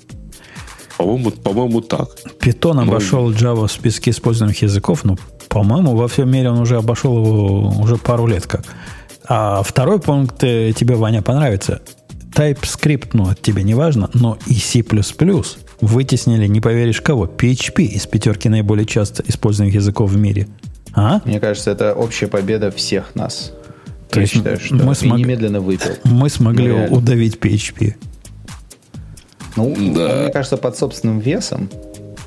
По-моему, 0.97 1.31
по-моему, 1.31 1.81
так. 1.83 2.09
Python 2.41 2.73
Но... 2.73 2.83
обошел 2.83 3.31
Java 3.33 3.67
в 3.67 3.73
списке 3.73 4.13
используемых 4.13 4.63
языков. 4.63 5.05
Ну, 5.05 5.19
по-моему, 5.51 5.95
во 5.95 6.09
всем 6.09 6.31
мире 6.31 6.49
он 6.49 6.61
уже 6.61 6.77
обошел 6.77 7.19
его 7.19 7.69
уже 7.83 7.97
пару 7.97 8.27
лет 8.27 8.47
как. 8.47 8.65
А 9.33 9.63
второй 9.63 10.01
пункт 10.01 10.43
э, 10.43 10.73
тебе, 10.73 10.97
Ваня, 10.97 11.23
понравится. 11.23 11.81
TypeScript, 12.35 13.11
ну, 13.13 13.33
тебе 13.41 13.63
не 13.63 13.75
важно, 13.75 14.11
но 14.13 14.37
и 14.49 14.55
C++ 14.55 14.85
вытеснили, 15.81 16.49
не 16.49 16.61
поверишь 16.61 17.01
кого, 17.01 17.27
PHP 17.27 17.85
из 17.85 18.09
пятерки 18.09 18.49
наиболее 18.49 18.87
часто 18.87 19.23
используемых 19.25 19.73
языков 19.73 20.11
в 20.11 20.17
мире. 20.17 20.49
А? 20.95 21.21
Мне 21.25 21.39
кажется, 21.39 21.71
это 21.71 21.95
общая 21.95 22.27
победа 22.27 22.73
всех 22.73 23.15
нас. 23.15 23.53
То 24.11 24.19
Я 24.19 24.23
есть 24.23 24.35
считаю, 24.35 24.59
что 24.59 24.75
мы 24.75 24.97
смог... 24.97 25.17
немедленно 25.17 25.61
выпил. 25.61 25.93
Мы 26.03 26.29
смогли 26.29 26.73
ну, 26.73 26.97
удавить 26.97 27.37
PHP. 27.37 27.95
Ну, 29.55 29.77
да. 29.95 30.23
мне 30.23 30.33
кажется, 30.33 30.57
под 30.57 30.77
собственным 30.77 31.21
весом 31.21 31.71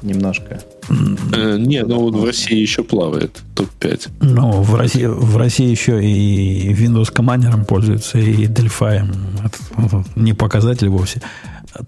немножко. 0.02 0.62
Э, 0.90 1.58
не, 1.58 1.84
ну 1.84 2.10
в 2.10 2.26
России 2.26 2.58
еще 2.58 2.84
плавает 2.84 3.42
топ-5. 3.56 4.10
Ну, 4.22 4.62
в 4.62 4.76
России, 4.76 5.06
в 5.06 5.38
России 5.38 5.70
еще 5.70 6.04
и 6.04 6.74
Windows 6.74 7.14
Commander 7.14 7.66
пользуется, 7.66 8.18
и 8.18 8.46
Delphi. 8.48 9.06
Это 9.44 10.04
не 10.16 10.34
показатель 10.34 10.90
вовсе. 10.90 11.22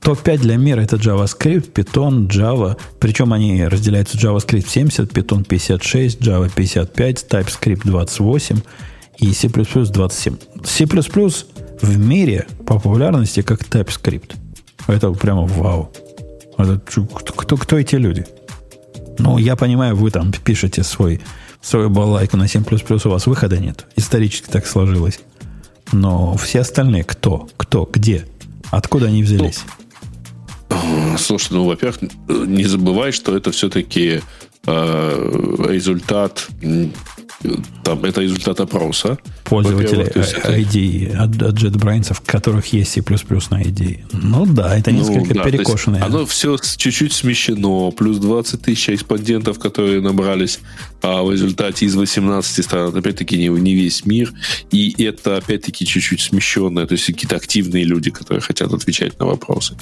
Топ-5 0.01 0.39
для 0.39 0.57
мира 0.57 0.81
это 0.81 0.95
JavaScript, 0.95 1.71
Python, 1.73 2.27
Java. 2.27 2.77
Причем 2.99 3.33
они 3.33 3.65
разделяются 3.65 4.17
JavaScript 4.17 4.67
70, 4.67 5.11
Python 5.11 5.45
56, 5.45 6.21
Java 6.21 6.51
55, 6.53 7.25
TypeScript 7.29 7.81
28 7.83 8.61
и 9.19 9.31
C++ 9.33 9.47
27. 9.47 10.35
C++ 10.63 10.85
в 11.81 11.97
мире 11.99 12.47
по 12.65 12.75
популярности 12.75 13.41
как 13.41 13.61
TypeScript. 13.61 14.35
Это 14.87 15.11
прямо 15.11 15.45
вау. 15.45 15.91
Это, 16.57 16.79
кто, 16.79 17.57
кто 17.57 17.77
эти 17.77 17.95
люди? 17.95 18.25
Ну, 19.17 19.37
я 19.37 19.55
понимаю, 19.55 19.95
вы 19.95 20.11
там 20.11 20.31
пишете 20.31 20.83
свой, 20.83 21.21
свою 21.61 21.89
балайку 21.89 22.37
на 22.37 22.43
7++, 22.43 23.07
у 23.07 23.09
вас 23.09 23.27
выхода 23.27 23.57
нет. 23.57 23.85
Исторически 23.95 24.49
так 24.49 24.67
сложилось. 24.67 25.19
Но 25.91 26.35
все 26.37 26.61
остальные 26.61 27.03
кто? 27.03 27.47
Кто? 27.57 27.89
Где? 27.91 28.25
Откуда 28.71 29.07
они 29.07 29.23
взялись? 29.23 29.63
Ну, 30.69 31.17
слушай, 31.17 31.53
ну, 31.53 31.65
во-первых, 31.65 31.99
не 32.27 32.65
забывай, 32.65 33.11
что 33.11 33.35
это 33.37 33.51
все-таки 33.51 34.21
э, 34.65 35.65
результат 35.69 36.47
там, 37.83 38.03
это 38.03 38.21
результат 38.21 38.59
опроса. 38.59 39.17
Пользователи 39.43 40.05
ID 40.05 41.15
от, 41.15 41.41
от 41.41 41.55
JetBrains, 41.55 42.13
в 42.13 42.21
которых 42.21 42.73
есть 42.73 42.91
C++ 42.91 43.01
на 43.01 43.61
ID. 43.61 44.05
Ну 44.13 44.45
да, 44.45 44.77
это 44.77 44.91
ну 44.91 44.99
несколько 44.99 45.33
ну, 45.33 45.43
да, 45.43 45.43
перекошенное. 45.43 46.03
Оно 46.03 46.25
все 46.25 46.57
чуть-чуть 46.57 47.13
смещено. 47.13 47.91
Плюс 47.91 48.17
20 48.17 48.61
тысяч 48.61 48.87
респондентов, 48.87 49.59
которые 49.59 50.01
набрались 50.01 50.59
а 51.05 51.23
в 51.23 51.31
результате 51.31 51.85
из 51.85 51.95
18 51.95 52.65
стран. 52.65 52.95
Опять-таки 52.95 53.37
не, 53.37 53.49
не 53.49 53.75
весь 53.75 54.05
мир. 54.05 54.33
И 54.71 55.03
это 55.03 55.37
опять-таки 55.37 55.85
чуть-чуть 55.85 56.21
смещенное. 56.21 56.87
То 56.87 56.93
есть 56.93 57.05
какие-то 57.05 57.35
активные 57.35 57.83
люди, 57.83 58.09
которые 58.09 58.41
хотят 58.41 58.73
отвечать 58.73 59.19
на 59.19 59.27
вопросы. 59.27 59.77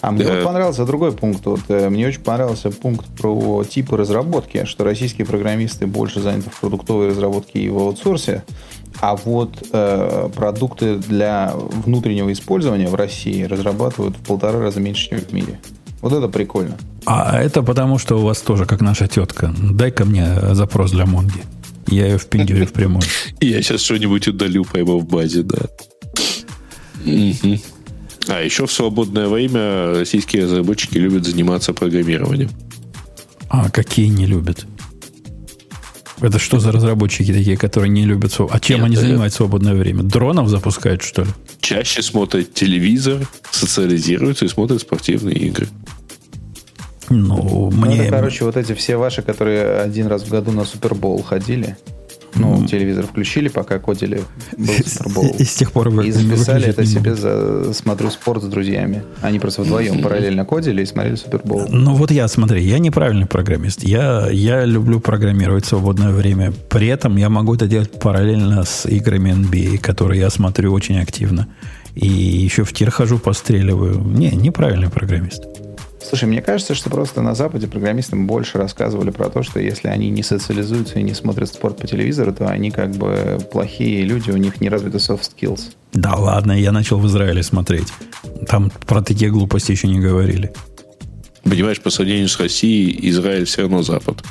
А 0.00 0.10
мне 0.10 0.24
э, 0.24 0.42
понравился 0.42 0.84
другой 0.84 1.12
пункт. 1.12 1.46
Вот, 1.46 1.60
э, 1.68 1.88
мне 1.90 2.08
очень 2.08 2.20
понравился 2.20 2.70
пункт 2.70 3.06
про 3.16 3.62
типы 3.64 3.96
разработки, 3.96 4.64
что 4.64 4.84
российские 4.84 5.26
программисты 5.26 5.86
больше 5.86 6.20
заняты 6.20 6.50
в 6.50 6.60
продуктовой 6.60 7.03
продуктовой 7.04 7.10
разработки 7.10 7.58
и 7.58 7.68
в 7.68 7.78
аутсорсе, 7.78 8.42
а 9.00 9.16
вот 9.16 9.68
э, 9.72 10.28
продукты 10.34 10.96
для 10.96 11.52
внутреннего 11.54 12.32
использования 12.32 12.88
в 12.88 12.94
России 12.94 13.42
разрабатывают 13.42 14.16
в 14.16 14.20
полтора 14.20 14.60
раза 14.60 14.80
меньше, 14.80 15.10
чем 15.10 15.18
в 15.18 15.32
мире. 15.32 15.58
Вот 16.00 16.12
это 16.12 16.28
прикольно. 16.28 16.76
А 17.06 17.40
это 17.40 17.62
потому, 17.62 17.98
что 17.98 18.18
у 18.18 18.22
вас 18.22 18.40
тоже, 18.40 18.66
как 18.66 18.80
наша 18.80 19.06
тетка, 19.08 19.54
дай-ка 19.58 20.04
мне 20.04 20.54
запрос 20.54 20.92
для 20.92 21.06
Монги. 21.06 21.42
Я 21.88 22.06
ее 22.06 22.18
в 22.18 22.26
пиндюре 22.26 22.66
в 22.66 22.72
прямой. 22.72 23.02
Я 23.40 23.62
сейчас 23.62 23.82
что-нибудь 23.82 24.28
удалю 24.28 24.64
прямо 24.64 24.96
в 24.96 25.04
базе, 25.06 25.42
да. 25.42 25.58
А 28.26 28.42
еще 28.42 28.66
в 28.66 28.72
свободное 28.72 29.28
время 29.28 29.94
российские 29.98 30.44
разработчики 30.44 30.96
любят 30.98 31.26
заниматься 31.26 31.74
программированием. 31.74 32.50
А 33.50 33.70
какие 33.70 34.06
не 34.06 34.26
любят? 34.26 34.66
Это 36.20 36.38
что 36.38 36.58
за 36.60 36.70
разработчики 36.72 37.32
такие, 37.32 37.56
которые 37.56 37.90
не 37.90 38.04
любят 38.06 38.30
своб- 38.32 38.50
А 38.52 38.60
чем 38.60 38.78
Нет, 38.78 38.86
они 38.86 38.96
это- 38.96 39.06
занимают 39.06 39.34
свободное 39.34 39.74
время? 39.74 40.02
Дронов 40.02 40.48
запускают, 40.48 41.02
что 41.02 41.22
ли? 41.22 41.28
Чаще 41.60 42.02
смотрят 42.02 42.54
телевизор, 42.54 43.26
социализируются 43.50 44.44
и 44.44 44.48
смотрят 44.48 44.80
спортивные 44.80 45.36
игры. 45.36 45.68
Ну, 47.10 47.70
Ну, 47.70 47.70
мне... 47.70 47.98
это, 47.98 48.10
короче, 48.16 48.44
вот 48.44 48.56
эти 48.56 48.72
все 48.74 48.96
ваши, 48.96 49.22
которые 49.22 49.78
один 49.80 50.06
раз 50.06 50.22
в 50.22 50.30
году 50.30 50.52
на 50.52 50.64
Супербол 50.64 51.22
ходили, 51.22 51.76
ну, 52.34 52.66
телевизор 52.66 53.06
включили, 53.06 53.48
пока 53.48 53.78
кодили 53.78 54.22
был 54.56 54.74
Супербол. 54.84 55.36
И, 55.38 55.44
с 55.44 55.54
тех 55.54 55.72
пор 55.72 55.90
вы 55.90 56.08
И 56.08 56.10
записали 56.10 56.68
это 56.68 56.84
себе 56.84 57.14
за 57.14 57.72
«Смотрю 57.72 58.10
спорт» 58.10 58.42
с 58.42 58.46
друзьями. 58.46 59.02
Они 59.20 59.38
просто 59.38 59.62
вдвоем 59.62 60.02
параллельно 60.02 60.44
кодили 60.44 60.82
и 60.82 60.86
смотрели 60.86 61.16
Супербол. 61.16 61.66
Ну 61.68 61.94
вот 61.94 62.10
я, 62.10 62.28
смотри, 62.28 62.62
я 62.62 62.78
неправильный 62.78 63.26
программист. 63.26 63.84
Я, 63.84 64.28
я 64.30 64.64
люблю 64.64 65.00
программировать 65.00 65.64
в 65.64 65.68
свободное 65.68 66.12
время. 66.12 66.52
При 66.68 66.88
этом 66.88 67.16
я 67.16 67.28
могу 67.28 67.54
это 67.54 67.66
делать 67.66 67.90
параллельно 67.98 68.64
с 68.64 68.86
играми 68.86 69.30
NBA, 69.30 69.78
которые 69.78 70.20
я 70.20 70.30
смотрю 70.30 70.72
очень 70.72 70.98
активно. 70.98 71.48
И 71.94 72.06
еще 72.06 72.64
в 72.64 72.72
тир 72.72 72.90
хожу, 72.90 73.18
постреливаю. 73.18 74.00
Не, 74.00 74.30
неправильный 74.30 74.90
программист. 74.90 75.44
Слушай, 76.06 76.26
мне 76.28 76.42
кажется, 76.42 76.74
что 76.74 76.90
просто 76.90 77.22
на 77.22 77.34
Западе 77.34 77.66
программистам 77.66 78.26
больше 78.26 78.58
рассказывали 78.58 79.10
про 79.10 79.30
то, 79.30 79.42
что 79.42 79.58
если 79.58 79.88
они 79.88 80.10
не 80.10 80.22
социализуются 80.22 80.98
и 80.98 81.02
не 81.02 81.14
смотрят 81.14 81.48
спорт 81.48 81.78
по 81.78 81.86
телевизору, 81.86 82.32
то 82.32 82.46
они 82.48 82.70
как 82.70 82.90
бы 82.92 83.38
плохие 83.50 84.04
люди, 84.04 84.30
у 84.30 84.36
них 84.36 84.60
не 84.60 84.68
развиты 84.68 84.98
soft 84.98 85.22
skills. 85.36 85.60
Да 85.92 86.14
ладно, 86.14 86.52
я 86.52 86.72
начал 86.72 86.98
в 86.98 87.06
Израиле 87.06 87.42
смотреть. 87.42 87.88
Там 88.48 88.70
про 88.86 89.00
такие 89.02 89.30
глупости 89.30 89.72
еще 89.72 89.88
не 89.88 89.98
говорили. 89.98 90.52
Понимаешь, 91.42 91.80
по 91.80 91.90
сравнению 91.90 92.28
с 92.28 92.38
Россией, 92.38 93.08
Израиль 93.10 93.44
все 93.44 93.62
равно 93.62 93.82
Запад. 93.82 94.22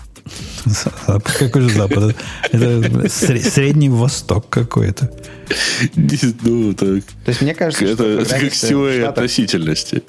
Какой 1.39 1.61
же 1.63 1.69
Запад? 1.69 2.15
Это 2.51 2.65
сре- 3.07 3.41
Средний 3.41 3.89
Восток 3.89 4.47
какой-то. 4.49 5.11
Ну, 5.95 6.73
так. 6.73 7.03
То 7.03 7.29
есть 7.29 7.41
мне 7.41 7.53
кажется, 7.53 7.83
Это, 7.85 7.95
что 7.95 8.03
это 8.05 8.19
как 8.19 8.27
программисты 8.29 8.57
с 8.59 8.63
в 8.63 8.69
теорией 8.69 8.99
Штатах- 9.01 9.09
относительности. 9.17 10.03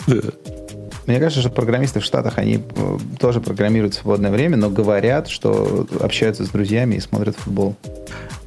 Мне 1.07 1.19
кажется, 1.19 1.41
что 1.41 1.51
программисты 1.51 2.01
в 2.01 2.05
Штатах, 2.05 2.39
они 2.39 2.65
э, 2.77 2.99
тоже 3.19 3.41
программируют 3.41 3.95
в 3.95 3.99
свободное 3.99 4.31
время, 4.31 4.57
но 4.57 4.71
говорят, 4.71 5.29
что 5.29 5.87
общаются 6.01 6.45
с 6.45 6.49
друзьями 6.49 6.95
и 6.95 7.01
смотрят 7.01 7.37
футбол. 7.37 7.77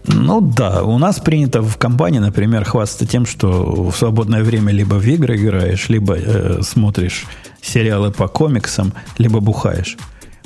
Ну 0.08 0.42
да, 0.42 0.84
у 0.84 0.98
нас 0.98 1.20
принято 1.20 1.62
в 1.62 1.78
компании, 1.78 2.20
например, 2.20 2.64
хвастаться 2.64 3.06
тем, 3.06 3.26
что 3.26 3.90
в 3.92 3.96
свободное 3.96 4.44
время 4.44 4.72
либо 4.72 4.96
в 4.96 5.06
игры 5.06 5.36
играешь, 5.36 5.90
либо 5.90 6.16
э, 6.18 6.62
смотришь 6.64 7.26
сериалы 7.62 8.12
по 8.12 8.28
комиксам, 8.28 8.94
либо 9.18 9.40
бухаешь. 9.40 9.98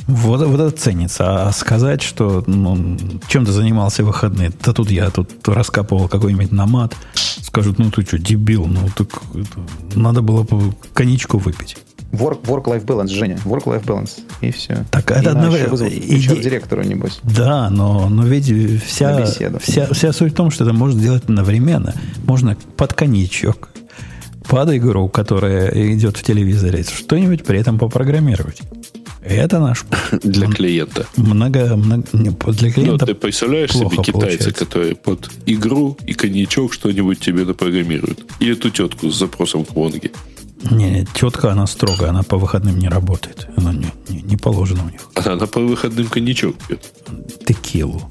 Вот, 0.07 0.45
вот 0.45 0.59
это 0.59 0.71
ценится. 0.71 1.47
А 1.47 1.51
сказать, 1.51 2.01
что 2.01 2.43
ну, 2.47 2.97
чем 3.27 3.45
ты 3.45 3.51
занимался 3.51 4.03
в 4.03 4.07
выходные, 4.07 4.51
да 4.65 4.73
тут 4.73 4.89
я 4.89 5.09
тут 5.11 5.47
раскапывал 5.47 6.07
какой-нибудь 6.07 6.51
намат, 6.51 6.95
скажут, 7.13 7.77
ну 7.77 7.91
ты 7.91 8.01
что, 8.01 8.17
дебил, 8.17 8.65
ну 8.65 8.89
так 8.97 9.07
надо 9.95 10.21
было 10.21 10.43
бы 10.43 10.73
коньячку 10.93 11.37
выпить. 11.37 11.77
Work, 12.11 12.41
work-life 12.43 12.83
balance, 12.85 13.07
Женя. 13.07 13.37
Work-life 13.45 13.85
balance. 13.85 14.19
И 14.41 14.51
все. 14.51 14.85
Так 14.91 15.11
и 15.11 15.13
это 15.13 15.31
одновременно- 15.31 15.87
иде- 15.87 16.41
директору, 16.41 16.83
небось. 16.83 17.19
Да, 17.23 17.69
но, 17.69 18.09
но 18.09 18.25
ведь 18.25 18.45
вся, 18.83 19.25
вся, 19.25 19.87
вся 19.93 20.11
суть 20.13 20.33
в 20.33 20.35
том, 20.35 20.51
что 20.51 20.65
это 20.65 20.73
можно 20.73 20.99
сделать 20.99 21.23
одновременно. 21.23 21.93
Можно 22.25 22.57
под 22.75 22.93
коньячок, 22.93 23.69
под 24.47 24.73
игру, 24.73 25.07
которая 25.07 25.69
идет 25.95 26.17
в 26.17 26.23
телевизоре, 26.23 26.83
что-нибудь 26.83 27.43
при 27.45 27.59
этом 27.59 27.79
попрограммировать. 27.79 28.61
Это 29.23 29.59
наш 29.59 29.85
Для 30.23 30.47
клиента. 30.47 31.05
много, 31.15 31.75
много 31.77 32.03
не, 32.13 32.29
для 32.31 32.67
Ну, 32.69 32.73
клиента. 32.73 33.05
ты 33.05 33.13
представляешь 33.13 33.71
себе 33.71 33.87
китайца, 33.89 34.11
получается. 34.11 34.51
который 34.53 34.95
под 34.95 35.29
игру 35.45 35.95
и 36.07 36.13
коньячок 36.13 36.73
что-нибудь 36.73 37.19
тебе 37.19 37.45
напрограммирует? 37.45 38.25
Или 38.39 38.55
ту 38.55 38.69
тетку 38.71 39.11
с 39.11 39.17
запросом 39.19 39.63
к 39.63 39.73
Вонге? 39.75 40.11
Не, 40.69 40.89
не, 40.91 41.05
тетка, 41.05 41.51
она 41.51 41.65
строгая, 41.67 42.09
она 42.09 42.23
по 42.23 42.37
выходным 42.37 42.77
не 42.77 42.87
работает. 42.87 43.47
Она 43.57 43.73
не, 43.73 43.91
не, 44.09 44.21
не 44.21 44.37
положено 44.37 44.83
у 44.85 44.89
них. 44.89 45.01
Она 45.15 45.47
по 45.47 45.59
выходным 45.59 46.07
коньячок 46.07 46.55
пьет. 46.67 46.91
Текилу. 47.47 48.01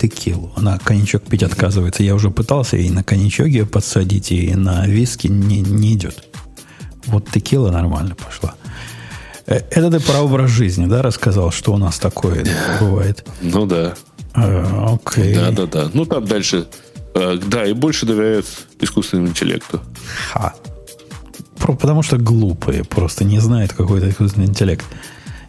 Текилу. 0.00 0.52
Она 0.56 0.78
коньячок 0.78 1.22
пить 1.22 1.42
отказывается. 1.42 2.02
Я 2.02 2.14
уже 2.14 2.30
пытался 2.30 2.76
и 2.76 2.90
на 2.90 3.02
коньячок 3.02 3.46
ее 3.46 3.64
подсадить, 3.64 4.32
и 4.32 4.54
на 4.54 4.86
виски 4.86 5.28
не, 5.28 5.60
не 5.62 5.94
идет. 5.94 6.24
Вот 7.06 7.30
текила 7.30 7.70
нормально 7.70 8.14
пошла. 8.14 8.54
Э, 9.46 9.60
Это 9.70 9.90
ты 9.90 10.00
про 10.00 10.20
образ 10.20 10.50
жизни, 10.50 10.86
да, 10.86 11.00
рассказал, 11.02 11.50
что 11.52 11.72
у 11.72 11.78
нас 11.78 11.98
такое 11.98 12.44
бывает? 12.80 13.26
Ну 13.40 13.66
да. 13.66 13.94
Э, 14.34 14.94
Окей. 14.94 15.34
Да, 15.34 15.50
да, 15.52 15.66
да. 15.66 15.90
Ну 15.94 16.04
там 16.04 16.24
дальше. 16.26 16.66
э, 17.14 17.38
Да, 17.46 17.64
и 17.66 17.72
больше 17.72 18.04
доверяют 18.06 18.46
искусственному 18.80 19.28
интеллекту. 19.28 19.80
Ха. 20.32 20.54
Потому 21.72 22.02
что 22.02 22.18
глупые, 22.18 22.84
просто 22.84 23.24
не 23.24 23.38
знают 23.38 23.72
какой-то 23.72 24.08
искусственный 24.08 24.46
интеллект. 24.46 24.84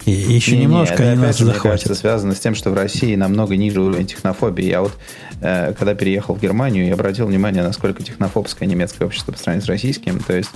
И 0.06 0.12
еще 0.12 0.52
Не-не, 0.52 0.66
немножко 0.66 1.02
это, 1.02 1.12
они 1.14 1.22
нас 1.22 1.38
же, 1.38 1.46
захватят. 1.46 1.84
кажется, 1.84 1.96
связано 1.96 2.36
с 2.36 2.40
тем, 2.40 2.54
что 2.54 2.70
в 2.70 2.76
России 2.76 3.16
намного 3.16 3.56
ниже 3.58 3.82
уровень 3.82 4.06
технофобии. 4.06 4.64
Я 4.64 4.82
вот, 4.82 4.94
э, 5.42 5.74
когда 5.74 5.96
переехал 5.96 6.36
в 6.36 6.42
Германию, 6.42 6.86
я 6.86 6.94
обратил 6.94 7.26
внимание, 7.26 7.64
насколько 7.64 8.04
технофобское 8.04 8.70
немецкое 8.70 9.08
общество 9.08 9.32
по 9.32 9.40
сравнению 9.40 9.66
с 9.66 9.68
российским. 9.68 10.20
То 10.20 10.38
есть 10.38 10.52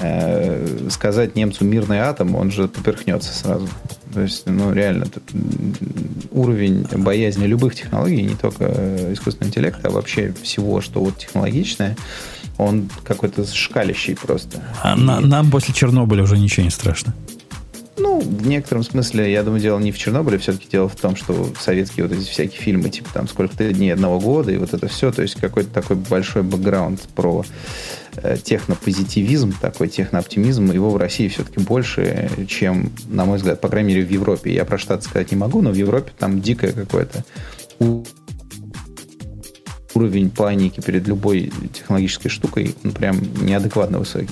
э, 0.00 0.88
сказать 0.88 1.34
немцу 1.34 1.64
«мирный 1.64 1.98
атом», 1.98 2.36
он 2.36 2.52
же 2.52 2.68
поперхнется 2.68 3.34
сразу. 3.36 3.68
То 4.14 4.20
есть, 4.20 4.44
ну, 4.46 4.72
реально, 4.72 5.06
тут, 5.06 5.24
уровень 6.30 6.86
боязни 6.92 7.46
любых 7.46 7.74
технологий, 7.74 8.22
не 8.22 8.36
только 8.36 8.66
э, 8.68 9.12
искусственного 9.14 9.48
интеллекта, 9.48 9.88
а 9.88 9.90
вообще 9.90 10.32
всего, 10.42 10.80
что 10.80 11.00
вот 11.00 11.18
технологичное, 11.18 11.96
он 12.58 12.88
какой-то 13.04 13.44
шкалящий 13.46 14.14
просто. 14.16 14.62
А 14.82 14.96
на- 14.96 15.20
нам 15.20 15.50
после 15.50 15.74
Чернобыля 15.74 16.22
уже 16.22 16.38
ничего 16.38 16.64
не 16.64 16.70
страшно. 16.70 17.14
ну, 17.98 18.20
в 18.20 18.46
некотором 18.46 18.82
смысле, 18.82 19.30
я 19.30 19.42
думаю, 19.42 19.60
дело 19.60 19.78
не 19.78 19.92
в 19.92 19.98
Чернобыле, 19.98 20.38
все-таки 20.38 20.66
дело 20.70 20.88
в 20.88 20.96
том, 20.96 21.14
что 21.14 21.48
советские 21.60 22.06
вот 22.06 22.16
эти 22.16 22.28
всякие 22.28 22.60
фильмы, 22.60 22.88
типа 22.88 23.08
там 23.12 23.28
сколько-то 23.28 23.72
дней 23.72 23.92
одного 23.92 24.18
года, 24.18 24.50
и 24.50 24.56
вот 24.56 24.74
это 24.74 24.88
все, 24.88 25.12
то 25.12 25.22
есть 25.22 25.34
какой-то 25.36 25.70
такой 25.70 25.96
большой 25.96 26.42
бэкграунд 26.42 27.00
про 27.14 27.44
э, 28.16 28.36
технопозитивизм, 28.42 29.52
такой 29.60 29.88
технооптимизм, 29.88 30.72
его 30.72 30.90
в 30.90 30.96
России 30.96 31.28
все-таки 31.28 31.60
больше, 31.60 32.30
чем, 32.48 32.90
на 33.08 33.24
мой 33.24 33.36
взгляд, 33.36 33.60
по 33.60 33.68
крайней 33.68 33.94
мере, 33.94 34.06
в 34.06 34.10
Европе. 34.10 34.52
Я 34.52 34.64
про 34.64 34.78
Штаты 34.78 35.04
сказать 35.04 35.30
не 35.30 35.36
могу, 35.36 35.62
но 35.62 35.70
в 35.70 35.76
Европе 35.76 36.12
там 36.18 36.40
дикое 36.40 36.72
какое-то 36.72 37.24
уровень 39.94 40.30
паники 40.30 40.80
перед 40.80 41.06
любой 41.08 41.52
технологической 41.72 42.30
штукой, 42.30 42.74
он 42.84 42.92
прям 42.92 43.18
неадекватно 43.40 43.98
высокий. 43.98 44.28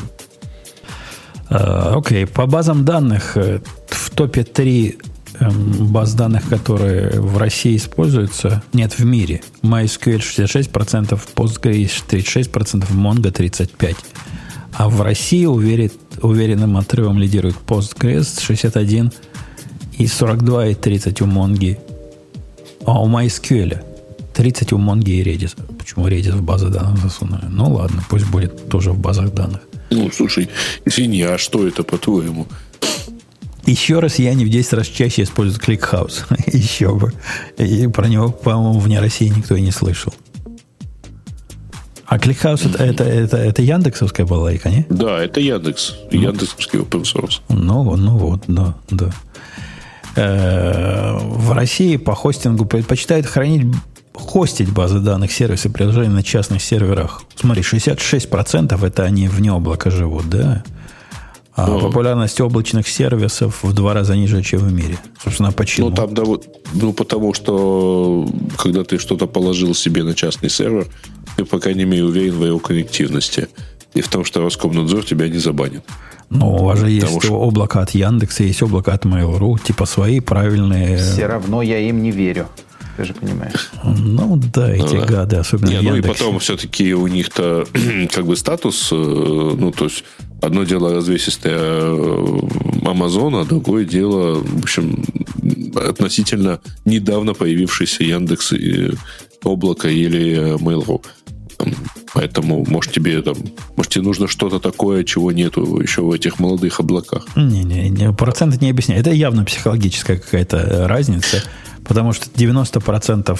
А, 1.48 1.96
Окей, 1.96 2.26
по 2.26 2.46
базам 2.46 2.84
данных 2.84 3.36
э, 3.36 3.60
в 3.88 4.10
топе 4.10 4.44
3 4.44 4.98
баз 5.40 6.14
данных, 6.14 6.48
которые 6.48 7.20
в 7.20 7.38
России 7.38 7.76
используются, 7.76 8.62
нет, 8.72 8.98
в 8.98 9.04
мире. 9.04 9.42
MySQL 9.62 10.18
66%, 10.18 11.18
Postgres 11.34 12.02
36%, 12.08 12.90
Mongo 12.92 13.32
35%. 13.32 13.96
А 14.74 14.88
в 14.88 15.00
России 15.02 15.46
уверен, 15.46 15.90
уверенным 16.22 16.76
отрывом 16.76 17.18
лидирует 17.18 17.56
Postgres 17.66 18.40
61 18.40 19.12
и 19.98 20.06
42 20.06 20.66
и 20.68 20.74
30 20.74 21.20
у 21.22 21.26
Mongo. 21.26 21.78
А 22.86 23.02
у 23.02 23.08
MySQL 23.08 23.89
30 24.32 24.72
у 24.72 24.78
Mongo 24.78 25.10
и 25.10 25.22
Redis. 25.22 25.56
Почему 25.78 26.08
Redis 26.08 26.32
в 26.32 26.42
базы 26.42 26.68
данных 26.68 26.98
засунули? 27.02 27.44
Ну 27.48 27.72
ладно, 27.74 28.02
пусть 28.08 28.26
будет 28.26 28.68
тоже 28.68 28.92
в 28.92 28.98
базах 28.98 29.32
данных. 29.32 29.60
Ну, 29.90 30.10
слушай, 30.12 30.48
извини, 30.84 31.22
а 31.22 31.36
что 31.38 31.66
это 31.66 31.82
по-твоему? 31.82 32.46
Еще 33.66 33.98
раз 34.00 34.18
я 34.18 34.34
не 34.34 34.44
в 34.44 34.48
10 34.48 34.72
раз 34.72 34.86
чаще 34.86 35.22
использую 35.22 35.60
ClickHouse. 35.60 36.24
Еще 36.46 36.94
бы. 36.94 37.12
И 37.58 37.86
про 37.88 38.06
него, 38.08 38.30
по-моему, 38.30 38.78
вне 38.78 39.00
России 39.00 39.28
никто 39.28 39.54
и 39.54 39.60
не 39.60 39.70
слышал. 39.70 40.12
А 42.06 42.18
ClickHouse 42.18 42.68
это, 42.74 42.82
это, 42.82 43.04
это, 43.04 43.36
это 43.36 43.62
Яндексовская 43.62 44.26
балайка, 44.26 44.70
не? 44.70 44.86
Да, 44.88 45.22
это 45.22 45.40
Яндекс. 45.40 45.94
Яндексовский 46.10 46.80
open 46.80 47.02
source. 47.02 47.40
Ну, 47.48 47.96
ну 47.96 48.16
вот, 48.16 48.42
да, 48.48 48.74
да. 48.90 49.10
Э, 50.16 51.18
В 51.20 51.52
России 51.52 51.96
по 51.96 52.14
хостингу 52.14 52.64
предпочитают 52.64 53.26
хранить, 53.26 53.72
хостить 54.14 54.70
базы 54.72 54.98
данных, 55.00 55.32
сервисы, 55.32 55.70
приложения 55.70 56.10
на 56.10 56.22
частных 56.22 56.62
серверах. 56.62 57.22
Смотри, 57.36 57.62
66% 57.62 58.82
это 58.84 59.04
они 59.04 59.28
вне 59.28 59.50
облака 59.52 59.90
живут, 59.90 60.28
да? 60.28 60.62
А 61.56 61.66
Ну. 61.66 61.80
популярность 61.80 62.40
облачных 62.40 62.88
сервисов 62.88 63.62
в 63.62 63.72
два 63.74 63.92
раза 63.92 64.14
ниже, 64.16 64.42
чем 64.42 64.60
в 64.60 64.72
мире. 64.72 64.98
Собственно, 65.22 65.52
почему? 65.52 65.90
Ну, 65.90 65.94
там, 65.96 66.14
да, 66.14 66.22
вот, 66.24 66.46
ну, 66.72 66.92
потому 66.92 67.34
что, 67.34 68.26
когда 68.56 68.82
ты 68.84 68.98
что-то 68.98 69.26
положил 69.26 69.74
себе 69.74 70.02
на 70.04 70.14
частный 70.14 70.48
сервер, 70.48 70.86
ты, 71.36 71.44
по 71.44 71.58
крайней 71.58 71.84
мере, 71.84 72.04
уверен 72.04 72.34
в 72.34 72.44
его 72.44 72.58
коннективности. 72.58 73.48
И 73.92 74.00
в 74.00 74.08
том, 74.08 74.24
что 74.24 74.40
Роскомнадзор 74.40 75.04
тебя 75.04 75.28
не 75.28 75.38
забанит. 75.38 75.82
Ну, 76.30 76.54
у 76.54 76.64
вас 76.64 76.78
же 76.78 76.88
есть 76.90 77.06
Потому 77.06 77.20
что- 77.22 77.34
облако 77.40 77.80
от 77.82 77.90
Яндекса, 77.90 78.44
есть 78.44 78.62
облако 78.62 78.92
от 78.92 79.04
Mail.ru, 79.04 79.58
типа 79.62 79.84
свои 79.84 80.20
правильные. 80.20 80.96
Все 80.96 81.26
равно 81.26 81.60
я 81.60 81.78
им 81.80 82.00
не 82.02 82.12
верю. 82.12 82.46
Ты 83.00 83.06
же 83.06 83.14
понимаешь. 83.14 83.70
Ну 83.82 84.36
да, 84.52 84.70
эти 84.70 84.98
да. 84.98 85.06
гады, 85.06 85.36
особенно 85.36 85.70
Не, 85.70 85.80
ну 85.80 85.96
и 85.96 86.02
потом 86.02 86.38
все-таки 86.38 86.92
у 86.92 87.06
них-то 87.06 87.66
как 88.12 88.26
бы 88.26 88.36
статус, 88.36 88.90
э, 88.92 88.94
ну 88.94 89.72
то 89.72 89.86
есть 89.86 90.04
одно 90.42 90.64
дело 90.64 90.92
развесистая 90.92 91.58
э, 91.58 92.40
а 92.84 93.44
другое 93.46 93.86
дело, 93.86 94.42
в 94.42 94.58
общем, 94.58 95.02
относительно 95.74 96.60
недавно 96.84 97.32
появившийся 97.32 98.04
Яндекс 98.04 98.52
и 98.52 98.90
облако 99.42 99.88
или 99.88 100.36
э, 100.36 100.56
Mail.ru. 100.56 101.02
Поэтому, 102.12 102.66
может, 102.68 102.92
тебе 102.92 103.22
там, 103.22 103.36
может, 103.76 103.92
тебе 103.92 104.04
нужно 104.04 104.28
что-то 104.28 104.58
такое, 104.58 105.04
чего 105.04 105.32
нету 105.32 105.80
еще 105.80 106.02
в 106.02 106.12
этих 106.12 106.38
молодых 106.38 106.80
облаках. 106.80 107.26
Не-не-не, 107.34 108.12
проценты 108.12 108.58
не 108.62 108.70
объясняю. 108.70 109.00
Это 109.00 109.10
явно 109.10 109.44
психологическая 109.44 110.18
какая-то 110.18 110.56
э, 110.58 110.86
разница, 110.86 111.42
потому 111.90 112.12
что 112.12 112.26
90% 112.26 113.36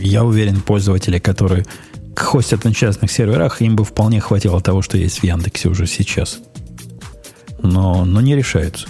я 0.00 0.22
уверен, 0.22 0.60
пользователей, 0.60 1.18
которые 1.18 1.64
хостят 2.14 2.64
на 2.64 2.74
частных 2.74 3.10
серверах, 3.10 3.62
им 3.62 3.74
бы 3.74 3.86
вполне 3.86 4.20
хватило 4.20 4.60
того, 4.60 4.82
что 4.82 4.98
есть 4.98 5.20
в 5.20 5.24
Яндексе 5.24 5.70
уже 5.70 5.86
сейчас. 5.86 6.40
Но, 7.62 8.04
но 8.04 8.20
не 8.20 8.36
решаются. 8.36 8.86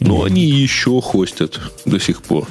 Но 0.00 0.24
они 0.24 0.46
еще 0.46 1.00
хостят 1.00 1.60
до 1.84 2.00
сих 2.00 2.22
пор. 2.22 2.48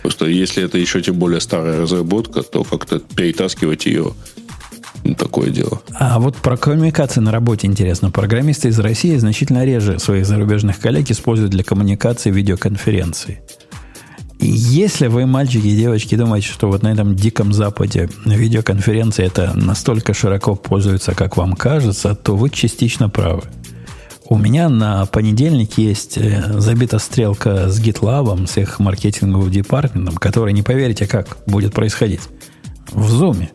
Просто 0.00 0.24
если 0.24 0.64
это 0.64 0.78
еще 0.78 1.02
тем 1.02 1.18
более 1.18 1.42
старая 1.42 1.82
разработка, 1.82 2.42
то 2.42 2.64
как-то 2.64 2.98
перетаскивать 2.98 3.84
ее 3.84 4.14
ну, 5.04 5.14
такое 5.14 5.50
дело. 5.50 5.82
А 5.92 6.18
вот 6.20 6.36
про 6.36 6.56
коммуникации 6.56 7.20
на 7.20 7.32
работе 7.32 7.66
интересно. 7.66 8.10
Программисты 8.10 8.68
из 8.68 8.78
России 8.78 9.14
значительно 9.18 9.66
реже 9.66 9.98
своих 9.98 10.24
зарубежных 10.24 10.80
коллег 10.80 11.10
используют 11.10 11.50
для 11.50 11.64
коммуникации 11.64 12.30
видеоконференции. 12.30 13.42
Если 14.44 15.06
вы, 15.06 15.24
мальчики 15.24 15.68
и 15.68 15.76
девочки, 15.76 16.16
думаете, 16.16 16.48
что 16.48 16.66
вот 16.66 16.82
на 16.82 16.88
этом 16.88 17.14
диком 17.14 17.52
западе 17.52 18.08
видеоконференции 18.24 19.24
это 19.24 19.52
настолько 19.54 20.14
широко 20.14 20.56
пользуется, 20.56 21.14
как 21.14 21.36
вам 21.36 21.54
кажется, 21.54 22.16
то 22.16 22.36
вы 22.36 22.50
частично 22.50 23.08
правы. 23.08 23.42
У 24.28 24.36
меня 24.36 24.68
на 24.68 25.06
понедельник 25.06 25.78
есть 25.78 26.18
э, 26.18 26.58
забита 26.58 26.98
стрелка 26.98 27.68
с 27.68 27.80
GitLab, 27.80 28.48
с 28.48 28.56
их 28.56 28.80
маркетинговым 28.80 29.48
департаментом, 29.48 30.16
который, 30.16 30.52
не 30.52 30.62
поверите, 30.62 31.06
как 31.06 31.36
будет 31.46 31.72
происходить. 31.72 32.22
В 32.90 33.22
Zoom. 33.22 33.48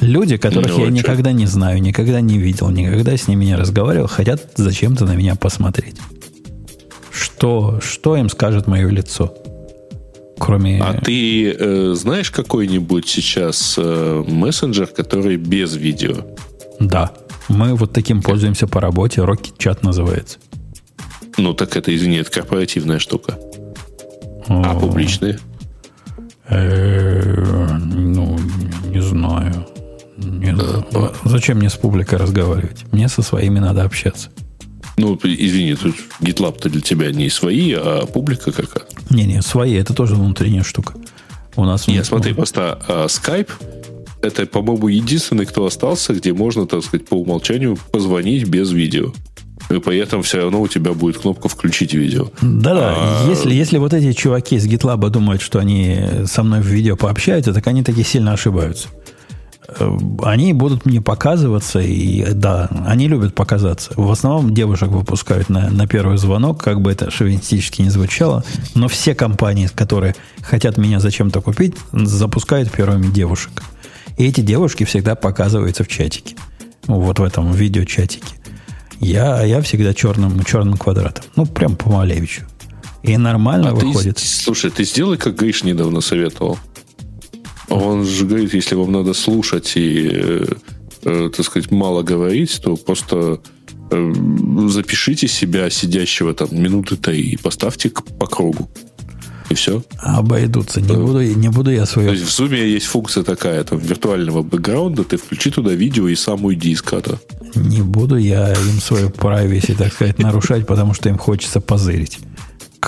Люди, 0.00 0.38
которых 0.38 0.70
Ну, 0.70 0.80
я 0.80 0.86
а 0.86 0.90
никогда 0.90 1.32
не 1.32 1.46
знаю, 1.46 1.82
никогда 1.82 2.20
не 2.22 2.38
видел, 2.38 2.70
никогда 2.70 3.14
с 3.14 3.28
ними 3.28 3.44
не 3.44 3.56
разговаривал, 3.56 4.06
хотят 4.06 4.52
зачем-то 4.56 5.04
на 5.04 5.16
меня 5.16 5.34
посмотреть. 5.34 5.96
Что, 7.10 7.78
что 7.82 8.16
им 8.16 8.30
скажет 8.30 8.66
мое 8.66 8.88
лицо? 8.88 9.34
Кроме... 10.38 10.80
А 10.82 10.94
ты 10.94 11.52
э, 11.52 11.94
знаешь 11.94 12.30
какой-нибудь 12.30 13.08
сейчас 13.08 13.74
э, 13.78 14.24
мессенджер, 14.26 14.86
который 14.86 15.36
без 15.36 15.76
видео? 15.76 16.16
Да. 16.80 17.12
Мы 17.48 17.74
вот 17.74 17.92
таким 17.92 18.22
пользуемся 18.22 18.66
по 18.66 18.80
работе. 18.80 19.20
Rocket 19.20 19.54
чат 19.58 19.82
называется. 19.82 20.38
Ну, 21.36 21.54
так 21.54 21.76
это, 21.76 21.94
извини, 21.94 22.16
это 22.16 22.30
корпоративная 22.30 22.98
штука. 22.98 23.38
А 24.48 24.78
публичные? 24.78 25.38
э, 26.48 27.78
Ну. 27.78 28.38
Не 28.84 29.00
знаю. 29.00 29.66
Зачем 31.24 31.58
мне 31.58 31.70
с 31.70 31.74
публикой 31.74 32.18
разговаривать? 32.18 32.84
Мне 32.92 33.08
со 33.08 33.22
своими 33.22 33.58
надо 33.58 33.84
общаться. 33.84 34.30
Ну, 34.96 35.18
извини, 35.22 35.74
тут 35.74 35.94
GitLab-то 36.20 36.68
для 36.68 36.80
тебя 36.80 37.10
не 37.10 37.30
свои, 37.30 37.72
а 37.72 38.06
публика 38.06 38.52
какая. 38.52 38.84
Не-не, 39.10 39.42
свои, 39.42 39.74
это 39.74 39.94
тоже 39.94 40.14
внутренняя 40.14 40.62
штука. 40.62 40.94
У 41.56 41.64
нас... 41.64 41.86
Ну, 41.86 42.04
смотри, 42.04 42.34
просто 42.34 42.78
а, 42.88 43.06
Skype 43.06 43.50
это, 44.22 44.46
по-моему, 44.46 44.88
единственный, 44.88 45.46
кто 45.46 45.66
остался, 45.66 46.14
где 46.14 46.32
можно, 46.32 46.66
так 46.66 46.84
сказать, 46.84 47.06
по 47.06 47.14
умолчанию 47.14 47.76
позвонить 47.90 48.48
без 48.48 48.70
видео. 48.70 49.12
И 49.68 49.78
при 49.78 49.98
этом 49.98 50.22
все 50.22 50.38
равно 50.38 50.60
у 50.60 50.68
тебя 50.68 50.92
будет 50.92 51.18
кнопка 51.18 51.48
«Включить 51.48 51.94
видео». 51.94 52.30
Да-да, 52.40 52.94
А- 52.96 53.28
если, 53.28 53.54
если 53.54 53.78
вот 53.78 53.92
эти 53.92 54.12
чуваки 54.12 54.56
из 54.56 54.66
GitLab 54.66 55.08
думают, 55.10 55.42
что 55.42 55.58
они 55.58 55.98
со 56.26 56.42
мной 56.42 56.60
в 56.60 56.66
видео 56.66 56.96
пообщаются, 56.96 57.52
так 57.52 57.66
они 57.66 57.82
таки 57.82 58.02
сильно 58.02 58.32
ошибаются. 58.32 58.88
Э, 59.78 59.98
Они 60.22 60.52
будут 60.52 60.86
мне 60.86 61.00
показываться, 61.00 61.80
и 61.80 62.32
да, 62.32 62.68
они 62.86 63.08
любят 63.08 63.34
показаться. 63.34 63.92
В 63.96 64.10
основном 64.10 64.54
девушек 64.54 64.88
выпускают 64.88 65.48
на, 65.48 65.68
на 65.70 65.86
первый 65.86 66.18
звонок, 66.18 66.62
как 66.62 66.80
бы 66.80 66.92
это 66.92 67.10
шовинистически 67.10 67.82
не 67.82 67.90
звучало, 67.90 68.44
но 68.74 68.88
все 68.88 69.14
компании, 69.14 69.68
которые 69.74 70.14
хотят 70.42 70.76
меня 70.78 71.00
зачем-то 71.00 71.40
купить, 71.40 71.74
запускают 71.92 72.70
первыми 72.70 73.06
девушек. 73.12 73.62
И 74.18 74.24
эти 74.26 74.40
девушки 74.40 74.84
всегда 74.84 75.14
показываются 75.14 75.84
в 75.84 75.88
чатике. 75.88 76.36
Вот 76.86 77.18
в 77.18 77.22
этом 77.22 77.52
видеочатике. 77.52 78.34
Я, 79.00 79.42
я 79.42 79.60
всегда 79.62 79.94
черным, 79.94 80.44
черным 80.44 80.76
квадратом. 80.76 81.24
Ну, 81.36 81.46
прям 81.46 81.76
по 81.76 81.90
Малевичу. 81.90 82.42
И 83.02 83.16
нормально 83.16 83.70
А 83.70 83.76
ты, 83.76 83.86
выходит. 83.86 84.18
слушай, 84.18 84.70
ты 84.70 84.84
сделай, 84.84 85.16
как 85.16 85.34
Гриш 85.34 85.64
недавно 85.64 86.00
советовал. 86.00 86.56
Он 87.72 88.04
же 88.04 88.26
говорит, 88.26 88.54
если 88.54 88.74
вам 88.74 88.92
надо 88.92 89.14
слушать 89.14 89.72
и, 89.76 90.08
э, 90.12 90.44
э, 91.04 91.30
так 91.34 91.46
сказать, 91.46 91.70
мало 91.70 92.02
говорить, 92.02 92.60
то 92.62 92.76
просто 92.76 93.40
э, 93.90 94.12
запишите 94.68 95.28
себя, 95.28 95.70
сидящего 95.70 96.34
там 96.34 96.48
минуты 96.52 96.96
три, 96.96 97.20
и 97.20 97.36
поставьте 97.36 97.90
к- 97.90 98.04
по 98.18 98.26
кругу. 98.26 98.70
И 99.50 99.54
все. 99.54 99.82
Обойдутся. 99.98 100.80
Не 100.80 100.94
буду, 100.94 101.20
не 101.22 101.48
буду 101.48 101.70
я 101.70 101.80
То 101.84 101.86
свое... 101.92 102.10
есть 102.12 102.22
в 102.24 102.28
Zoom 102.40 102.54
есть 102.54 102.86
функция 102.86 103.22
такая, 103.22 103.62
там, 103.64 103.78
виртуального 103.78 104.42
бэкграунда, 104.42 105.04
ты 105.04 105.16
включи 105.16 105.50
туда 105.50 105.72
видео 105.72 106.08
и 106.08 106.14
сам 106.14 106.44
уйди 106.44 106.70
из 106.70 106.80
кадра. 106.80 107.18
Не 107.54 107.82
буду 107.82 108.16
я 108.16 108.50
им 108.52 108.80
свою 108.80 109.08
privacy, 109.10 109.74
так 109.76 109.92
сказать, 109.92 110.18
нарушать, 110.18 110.66
потому 110.66 110.94
что 110.94 111.08
им 111.10 111.18
хочется 111.18 111.60
позырить. 111.60 112.18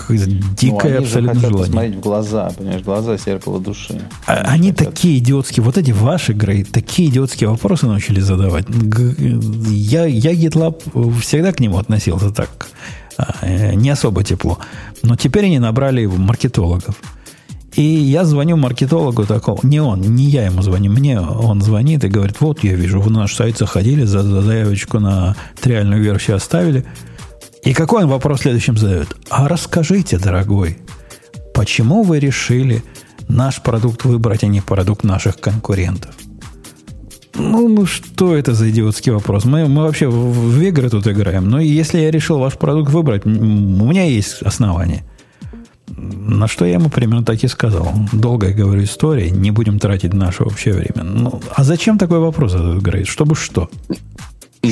Ну, 0.09 0.16
дикое 0.57 0.97
они 0.99 1.07
же 1.07 1.19
абсолютно 1.19 1.35
хотят 1.35 1.51
желание. 1.51 1.66
посмотреть 1.66 1.97
в 1.97 2.01
глаза, 2.01 2.51
понимаешь, 2.57 2.83
глаза 2.83 3.16
зеркало 3.16 3.61
души. 3.61 4.01
А 4.27 4.35
Они 4.53 4.71
хотят. 4.71 4.89
такие 4.89 5.19
идиотские, 5.19 5.65
вот 5.65 5.79
эти 5.79 5.93
ваши 5.93 6.33
игры, 6.33 6.65
такие 6.65 7.09
идиотские 7.09 7.49
вопросы 7.51 7.87
научились 7.87 8.25
задавать. 8.25 8.66
Я, 9.69 10.05
я 10.07 10.33
GitLab 10.33 11.21
всегда 11.21 11.53
к 11.53 11.61
нему 11.61 11.79
относился 11.79 12.31
так, 12.31 12.69
а, 13.16 13.35
э, 13.43 13.75
не 13.75 13.91
особо 13.91 14.25
тепло. 14.25 14.59
Но 15.03 15.16
теперь 15.16 15.47
они 15.47 15.59
набрали 15.59 16.07
маркетологов. 16.07 16.97
И 17.77 17.83
я 17.83 18.25
звоню 18.25 18.57
маркетологу 18.57 19.27
такого, 19.27 19.59
не 19.65 19.81
он, 19.81 20.01
не 20.01 20.25
я 20.27 20.47
ему 20.47 20.62
звоню, 20.62 20.93
мне 20.93 21.21
он 21.21 21.61
звонит 21.61 22.05
и 22.05 22.09
говорит, 22.09 22.37
вот 22.41 22.62
я 22.62 22.75
вижу, 22.75 23.01
вы 23.01 23.11
на 23.11 23.21
наш 23.21 23.35
сайт 23.35 23.59
заходили, 23.59 24.05
за, 24.05 24.23
за 24.23 24.43
заявочку 24.43 25.01
на 25.01 25.35
триальную 25.61 26.01
версию 26.01 26.37
оставили. 26.37 26.85
И 27.65 27.73
какой 27.73 28.05
он 28.05 28.11
вопрос 28.11 28.43
следующим 28.43 28.77
задает? 28.77 29.16
А 29.31 29.49
расскажите, 29.49 30.19
дорогой, 30.19 30.78
почему 31.55 32.03
вы 32.03 32.19
решили 32.19 32.85
наш 33.27 33.62
продукт 33.62 34.05
выбрать, 34.05 34.45
а 34.45 34.49
не 34.49 34.61
продукт 34.61 35.03
наших 35.03 35.41
конкурентов? 35.41 36.15
Ну, 37.35 37.69
ну 37.69 37.86
что 37.86 38.36
это 38.36 38.55
за 38.55 38.70
идиотский 38.70 39.12
вопрос? 39.12 39.45
Мы, 39.45 39.66
мы 39.66 39.82
вообще 39.82 40.09
в, 40.09 40.12
в 40.12 40.61
игры 40.61 40.91
тут 40.91 41.09
играем. 41.09 41.49
Но 41.49 41.59
если 41.59 42.01
я 42.01 42.11
решил 42.11 42.39
ваш 42.39 42.55
продукт 42.55 42.93
выбрать, 42.93 43.24
у 43.24 43.28
меня 43.31 44.05
есть 44.05 44.43
основания. 44.43 45.03
На 45.86 46.49
что 46.49 46.65
я 46.65 46.74
ему 46.74 46.91
примерно 46.91 47.24
так 47.24 47.43
и 47.43 47.49
сказал. 47.49 47.93
Долго 48.12 48.49
я 48.49 48.55
говорю 48.55 48.85
история, 48.85 49.31
не 49.31 49.51
будем 49.51 49.78
тратить 49.78 50.12
наше 50.12 50.45
общее 50.45 50.74
время. 50.74 51.03
Ну, 51.03 51.41
а 51.55 51.65
зачем 51.65 51.99
такой 51.99 52.19
вопрос 52.19 52.55
этот 52.55 52.82
говорит? 52.82 53.07
Чтобы 53.07 53.35
что? 53.35 53.70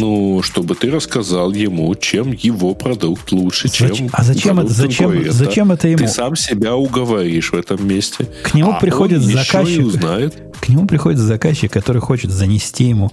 Ну, 0.01 0.43
чтобы 0.43 0.75
ты 0.75 0.91
рассказал 0.91 1.53
ему, 1.53 1.95
чем 1.95 2.33
его 2.33 2.75
продукт 2.75 3.33
лучше, 3.33 3.69
Зач- 3.69 3.97
чем 3.97 4.09
а 4.13 4.23
зачем 4.25 4.61
это- 4.61 4.73
зачем- 4.73 5.11
конкурента. 5.11 5.33
зачем 5.37 5.73
это 5.73 5.89
ему? 5.89 5.99
Ты 5.99 6.09
сам 6.09 6.37
себя 6.37 6.75
уговоришь 6.77 7.53
в 7.53 7.57
этом 7.57 7.87
месте. 7.87 8.29
К 8.43 8.55
нему 8.55 8.73
А 8.73 8.81
приходит 8.81 9.23
заказчик. 9.23 9.79
и 9.81 9.83
узнает. 9.83 10.37
К 10.61 10.69
нему 10.69 10.87
приходит 10.87 11.19
заказчик, 11.21 11.73
который 11.73 12.01
хочет 12.01 12.31
занести 12.31 12.85
ему 12.85 13.11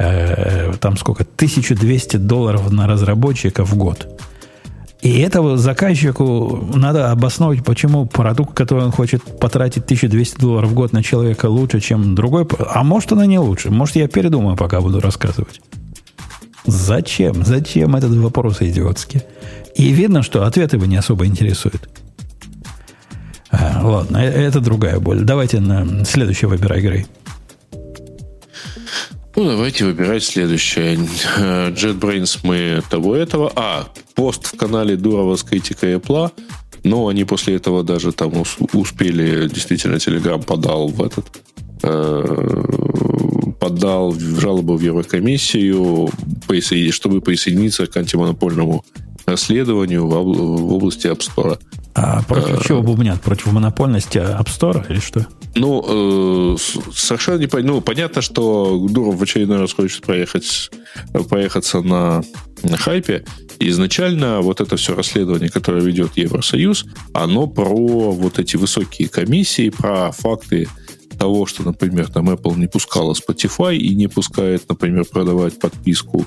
э, 0.00 0.72
там 0.80 0.96
сколько, 0.96 1.24
1200 1.24 2.18
долларов 2.18 2.70
на 2.70 2.86
разработчика 2.86 3.64
в 3.64 3.74
год. 3.76 4.06
И 5.02 5.20
этого 5.20 5.56
заказчику 5.56 6.68
надо 6.74 7.10
обосновать, 7.12 7.64
почему 7.64 8.06
продукт, 8.06 8.54
который 8.54 8.84
он 8.84 8.90
хочет 8.92 9.22
потратить 9.40 9.84
1200 9.84 10.40
долларов 10.40 10.70
в 10.70 10.74
год 10.74 10.92
на 10.92 11.02
человека 11.02 11.46
лучше, 11.46 11.80
чем 11.80 12.14
другой. 12.14 12.46
А 12.72 12.82
может, 12.82 13.12
она 13.12 13.26
не 13.26 13.38
лучше. 13.38 13.70
Может, 13.70 13.96
я 13.96 14.08
передумаю, 14.08 14.56
пока 14.56 14.80
буду 14.80 15.00
рассказывать. 15.00 15.60
Зачем? 16.68 17.44
Зачем 17.44 17.96
этот 17.96 18.12
вопрос 18.12 18.60
идиотский? 18.60 19.22
И 19.74 19.90
видно, 19.90 20.22
что 20.22 20.44
ответ 20.44 20.74
его 20.74 20.84
не 20.84 20.96
особо 20.96 21.26
интересует. 21.26 21.88
А, 23.50 23.80
ладно, 23.82 24.18
э- 24.18 24.46
это 24.46 24.60
другая 24.60 25.00
боль. 25.00 25.20
Давайте 25.22 25.60
на 25.60 26.04
следующий 26.04 26.44
выбирай, 26.44 26.82
Грей. 26.82 27.06
Ну, 29.34 29.44
давайте 29.44 29.86
выбирать 29.86 30.24
следующее. 30.24 30.96
JetBrains 30.96 32.40
мы 32.42 32.82
того-этого. 32.90 33.50
А, 33.56 33.88
пост 34.14 34.52
в 34.52 34.56
канале 34.58 34.96
Дурова 34.96 35.36
с 35.36 35.42
критикой 35.42 35.94
Apple. 35.94 36.30
Но 36.84 37.08
они 37.08 37.24
после 37.24 37.56
этого 37.56 37.82
даже 37.82 38.12
там 38.12 38.32
успели, 38.72 39.48
действительно, 39.48 39.94
Telegram 39.94 40.44
подал 40.44 40.88
в 40.88 41.02
этот 41.02 41.26
э, 41.82 42.36
подал 43.58 44.12
жалобу 44.12 44.76
в 44.76 44.80
Еврокомиссию, 44.80 46.10
чтобы 46.92 47.20
присоединиться 47.20 47.86
к 47.86 47.96
антимонопольному 47.96 48.84
расследованию 49.26 50.06
в 50.06 50.72
области 50.72 51.06
App 51.06 51.20
Store. 51.20 51.58
А 51.94 52.22
против 52.22 52.64
чего 52.64 52.82
бубнят? 52.82 53.20
Против 53.20 53.52
монопольности 53.52 54.18
App 54.18 54.46
Store 54.46 54.84
или 54.88 55.00
что? 55.00 55.26
Ну, 55.56 56.54
э, 56.54 56.56
совершенно 56.94 57.38
не 57.38 57.46
понятно. 57.46 57.74
Ну, 57.74 57.80
понятно, 57.80 58.22
что 58.22 58.86
Дуров 58.88 59.16
в 59.16 59.22
очередной 59.22 59.58
раз 59.58 59.72
хочет 59.72 60.02
проехать, 60.02 60.70
проехаться 61.28 61.80
на, 61.80 62.22
на 62.62 62.76
хайпе. 62.76 63.24
Изначально 63.58 64.40
вот 64.40 64.60
это 64.60 64.76
все 64.76 64.94
расследование, 64.94 65.50
которое 65.50 65.82
ведет 65.82 66.16
Евросоюз, 66.16 66.84
оно 67.12 67.48
про 67.48 68.12
вот 68.12 68.38
эти 68.38 68.56
высокие 68.56 69.08
комиссии, 69.08 69.70
про 69.70 70.12
факты 70.12 70.68
того, 71.18 71.46
что, 71.46 71.62
например, 71.64 72.10
там 72.10 72.30
Apple 72.30 72.56
не 72.56 72.68
пускала 72.68 73.12
Spotify 73.12 73.76
и 73.76 73.94
не 73.94 74.08
пускает, 74.08 74.68
например, 74.68 75.04
продавать 75.04 75.58
подписку 75.58 76.24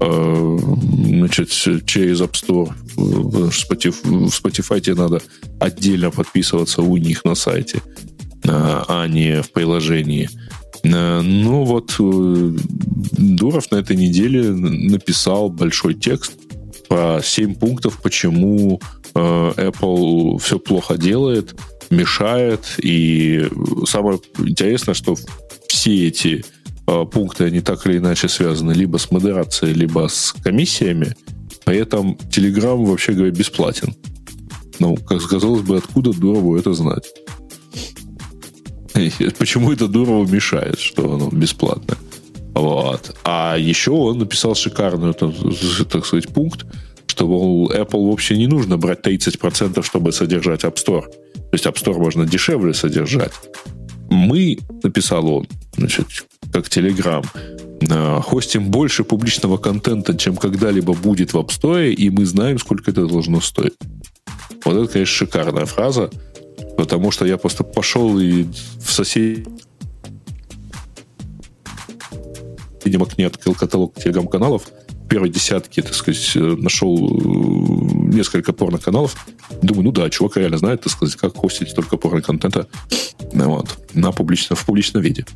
э, 0.00 0.58
значит, 1.06 1.48
через 1.86 2.20
App 2.20 2.32
Store. 2.32 2.72
В 2.96 3.48
Spotify, 3.48 4.26
Spotify 4.26 4.80
тебе 4.80 4.96
надо 4.96 5.22
отдельно 5.60 6.10
подписываться 6.10 6.82
у 6.82 6.96
них 6.96 7.24
на 7.24 7.34
сайте, 7.34 7.78
э, 8.44 8.48
а 8.48 9.06
не 9.06 9.42
в 9.42 9.52
приложении. 9.52 10.28
Э, 10.84 11.20
ну 11.20 11.64
вот 11.64 11.94
э, 11.98 12.56
Дуров 13.18 13.70
на 13.70 13.76
этой 13.76 13.96
неделе 13.96 14.50
написал 14.50 15.48
большой 15.50 15.94
текст 15.94 16.32
про 16.88 17.20
7 17.22 17.54
пунктов, 17.54 18.00
почему 18.02 18.80
Apple 19.14 20.38
все 20.38 20.58
плохо 20.58 20.96
делает, 20.96 21.54
мешает. 21.92 22.60
И 22.78 23.48
самое 23.86 24.20
интересное, 24.38 24.94
что 24.94 25.16
все 25.68 26.08
эти 26.08 26.44
э, 26.86 27.04
пункты, 27.04 27.44
они 27.44 27.60
так 27.60 27.86
или 27.86 27.98
иначе 27.98 28.28
связаны 28.28 28.72
либо 28.72 28.98
с 28.98 29.10
модерацией, 29.10 29.74
либо 29.74 30.08
с 30.08 30.34
комиссиями. 30.44 31.16
При 31.64 31.78
этом 31.78 32.18
Telegram, 32.30 32.84
вообще 32.84 33.12
говоря, 33.12 33.30
бесплатен. 33.30 33.94
Ну, 34.78 34.96
как 34.96 35.22
сказалось 35.22 35.62
бы, 35.62 35.76
откуда 35.76 36.12
Дурову 36.12 36.56
это 36.56 36.72
знать? 36.72 37.04
Почему 39.38 39.72
это 39.72 39.86
Дурову 39.86 40.26
мешает, 40.26 40.80
что 40.80 41.14
оно 41.14 41.28
бесплатно? 41.30 41.96
Вот. 42.54 43.16
А 43.24 43.56
еще 43.58 43.92
он 43.92 44.18
написал 44.18 44.54
шикарную, 44.54 45.14
так 45.14 46.04
сказать, 46.04 46.28
пункт, 46.28 46.66
что 47.06 47.26
Apple 47.72 48.10
вообще 48.10 48.36
не 48.36 48.46
нужно 48.46 48.76
брать 48.76 49.06
30%, 49.06 49.82
чтобы 49.82 50.12
содержать 50.12 50.64
App 50.64 50.76
Store. 50.76 51.04
То 51.52 51.56
есть 51.56 51.66
App 51.66 51.74
Store 51.74 51.98
можно 51.98 52.24
дешевле 52.24 52.72
содержать. 52.72 53.32
Мы, 54.08 54.58
написал 54.82 55.28
он, 55.28 55.46
значит, 55.76 56.06
как 56.50 56.66
Telegram, 56.66 57.26
э, 57.82 58.20
хостим 58.22 58.70
больше 58.70 59.04
публичного 59.04 59.58
контента, 59.58 60.16
чем 60.16 60.38
когда-либо 60.38 60.94
будет 60.94 61.34
в 61.34 61.36
App 61.36 61.48
Store, 61.48 61.92
и 61.92 62.08
мы 62.08 62.24
знаем, 62.24 62.58
сколько 62.58 62.90
это 62.90 63.06
должно 63.06 63.42
стоить. 63.42 63.74
Вот 64.64 64.76
это, 64.78 64.90
конечно, 64.90 65.14
шикарная 65.14 65.66
фраза, 65.66 66.08
потому 66.78 67.10
что 67.10 67.26
я 67.26 67.36
просто 67.36 67.64
пошел 67.64 68.18
и 68.18 68.46
в 68.80 68.90
сосед 68.90 69.46
видимо, 72.82 73.06
не 73.18 73.24
открыл 73.24 73.54
каталог 73.54 73.94
телеграм-каналов, 73.94 74.68
первой 75.12 75.28
десятке, 75.28 75.82
так 75.82 75.92
сказать, 75.92 76.32
э, 76.36 76.40
нашел 76.40 76.96
э, 76.96 78.14
несколько 78.14 78.54
порно-каналов. 78.54 79.14
Думаю, 79.60 79.84
ну 79.84 79.92
да, 79.92 80.08
чувак 80.08 80.38
реально 80.38 80.56
знает, 80.56 80.80
так 80.80 80.90
сказать, 80.90 81.16
как 81.16 81.36
хостить 81.36 81.74
только 81.74 81.98
порно-контента 81.98 82.66
вот, 83.34 83.76
на 83.92 84.10
публично, 84.12 84.56
в 84.56 84.64
публичном 84.64 85.02
виде. 85.02 85.26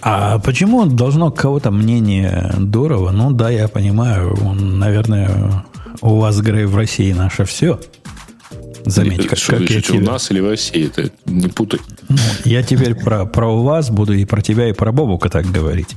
А 0.00 0.38
почему 0.38 0.86
должно 0.86 1.30
кого-то 1.30 1.70
мнение 1.70 2.50
Дурова? 2.58 3.10
Ну 3.10 3.30
да, 3.30 3.50
я 3.50 3.68
понимаю, 3.68 4.34
он, 4.42 4.78
наверное, 4.78 5.66
у 6.00 6.16
вас, 6.16 6.40
Грей, 6.40 6.64
в 6.64 6.74
России 6.74 7.12
наше 7.12 7.44
все. 7.44 7.78
Заметь, 8.86 9.26
как, 9.26 9.38
как 9.38 9.68
я 9.68 9.82
тебе... 9.82 9.98
у 9.98 10.02
нас 10.02 10.30
или 10.30 10.40
в 10.40 10.48
России, 10.48 10.86
это 10.86 11.10
не 11.26 11.48
путай. 11.48 11.80
Ну, 12.08 12.16
я 12.46 12.62
теперь 12.62 12.94
про, 12.94 13.26
про 13.26 13.54
вас 13.54 13.90
буду 13.90 14.14
и 14.14 14.24
про 14.24 14.40
тебя, 14.40 14.70
и 14.70 14.72
про 14.72 14.92
Бобука 14.92 15.28
так 15.28 15.44
говорить. 15.44 15.94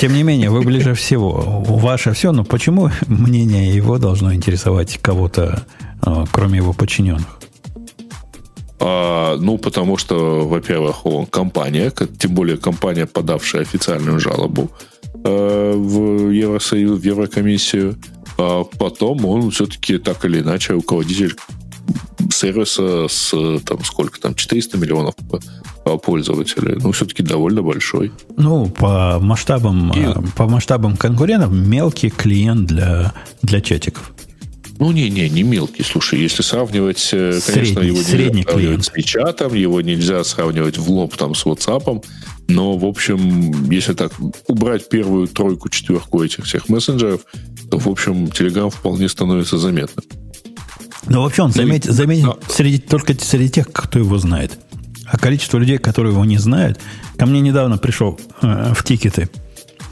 Тем 0.00 0.14
не 0.14 0.22
менее, 0.22 0.50
вы 0.50 0.62
ближе 0.62 0.94
всего. 0.94 1.62
Ваше 1.66 2.12
все, 2.12 2.32
но 2.32 2.44
почему 2.44 2.90
мнение 3.06 3.74
его 3.74 3.98
должно 3.98 4.34
интересовать 4.34 4.98
кого-то, 4.98 5.66
а, 6.02 6.24
кроме 6.30 6.58
его 6.58 6.72
подчиненных? 6.72 7.38
А, 8.78 9.36
ну, 9.36 9.58
потому 9.58 9.98
что, 9.98 10.48
во-первых, 10.48 11.04
он 11.04 11.26
компания, 11.26 11.92
тем 12.18 12.34
более 12.34 12.56
компания, 12.56 13.06
подавшая 13.06 13.62
официальную 13.62 14.18
жалобу 14.20 14.70
э, 15.22 15.72
в 15.76 16.30
Евросоюз, 16.30 16.98
в 17.00 17.04
Еврокомиссию. 17.04 17.96
А 18.38 18.64
потом 18.64 19.26
он 19.26 19.50
все-таки 19.50 19.98
так 19.98 20.24
или 20.24 20.40
иначе 20.40 20.72
руководитель 20.72 21.36
сервиса 22.40 23.06
с 23.08 23.34
там 23.64 23.84
сколько 23.84 24.20
там 24.20 24.34
400 24.34 24.78
миллионов 24.78 25.14
пользователей. 26.02 26.78
Ну, 26.80 26.92
все-таки 26.92 27.22
довольно 27.22 27.62
большой. 27.62 28.12
Ну, 28.36 28.68
по 28.68 29.18
масштабам, 29.20 29.92
И... 29.92 30.00
Э, 30.00 30.14
по 30.36 30.46
масштабам 30.46 30.96
конкурентов 30.96 31.52
мелкий 31.52 32.10
клиент 32.10 32.66
для, 32.66 33.12
для 33.42 33.60
чатиков. 33.60 34.12
Ну, 34.78 34.92
не-не, 34.92 35.28
не 35.28 35.42
мелкий. 35.42 35.82
Слушай, 35.82 36.20
если 36.20 36.42
сравнивать, 36.42 37.10
э, 37.12 37.38
конечно, 37.44 37.82
средний, 37.82 37.86
его 37.88 37.98
нельзя 37.98 38.10
средний 38.10 38.42
сравнивать 38.42 38.84
с 38.84 38.90
WeChat, 38.90 39.58
его 39.58 39.80
нельзя 39.82 40.24
сравнивать 40.24 40.78
в 40.78 40.90
лоб 40.90 41.16
там 41.16 41.34
с 41.34 41.44
WhatsApp, 41.44 42.02
но, 42.48 42.76
в 42.76 42.84
общем, 42.86 43.70
если 43.70 43.92
так 43.92 44.12
убрать 44.46 44.88
первую 44.88 45.28
тройку, 45.28 45.68
четверку 45.68 46.22
этих 46.22 46.44
всех 46.44 46.68
мессенджеров, 46.68 47.20
то, 47.70 47.78
в 47.78 47.88
общем, 47.88 48.24
Telegram 48.26 48.70
вполне 48.70 49.08
становится 49.08 49.58
заметным. 49.58 50.04
Ну, 51.06 51.22
вообще 51.22 51.42
он 51.42 51.52
заметь, 51.52 51.86
ну, 51.86 51.92
заметит 51.92 52.24
но... 52.24 52.38
среди, 52.48 52.78
только 52.78 53.14
среди 53.18 53.48
тех, 53.48 53.72
кто 53.72 53.98
его 53.98 54.18
знает. 54.18 54.58
А 55.06 55.18
количество 55.18 55.58
людей, 55.58 55.78
которые 55.78 56.12
его 56.12 56.24
не 56.24 56.38
знают, 56.38 56.78
ко 57.16 57.26
мне 57.26 57.40
недавно 57.40 57.78
пришел 57.78 58.20
э, 58.42 58.72
в 58.74 58.84
тикеты 58.84 59.28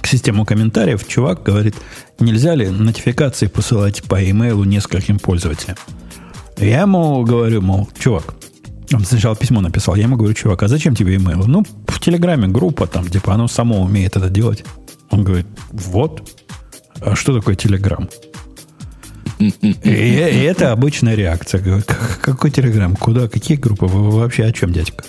к 0.01 0.07
систему 0.07 0.45
комментариев, 0.45 1.07
чувак 1.07 1.43
говорит, 1.43 1.75
нельзя 2.21 2.55
ли 2.55 2.69
нотификации 2.69 3.47
посылать 3.47 4.03
по 4.05 4.23
имейлу 4.31 4.65
нескольким 4.65 5.19
пользователям. 5.19 5.77
Я 6.57 6.83
ему 6.83 7.23
говорю, 7.25 7.63
мол, 7.63 7.89
чувак, 7.99 8.35
он 8.93 9.05
сначала 9.05 9.37
письмо 9.37 9.61
написал, 9.61 9.97
я 9.97 10.05
ему 10.05 10.17
говорю, 10.17 10.35
чувак, 10.35 10.63
а 10.63 10.69
зачем 10.69 10.95
тебе 10.95 11.17
имейл? 11.17 11.45
Ну, 11.47 11.65
в 11.87 12.01
Телеграме 12.01 12.49
группа 12.49 12.87
там, 12.87 13.09
типа, 13.09 13.35
оно 13.35 13.49
само 13.49 13.83
умеет 13.83 14.17
это 14.17 14.29
делать. 14.29 14.65
Он 15.11 15.25
говорит, 15.25 15.47
вот. 15.71 16.39
А 17.01 17.15
что 17.15 17.37
такое 17.37 17.55
Телеграм? 17.55 18.09
И, 19.39 19.77
и 19.85 20.43
это 20.43 20.73
обычная 20.73 21.15
реакция. 21.15 21.83
Какой 22.21 22.51
телеграм? 22.51 22.97
Куда? 22.97 23.29
Какие 23.29 23.57
группы? 23.57 23.87
Вы 23.87 24.11
вообще 24.11 24.45
о 24.45 24.53
чем, 24.53 24.73
дядька? 24.73 25.05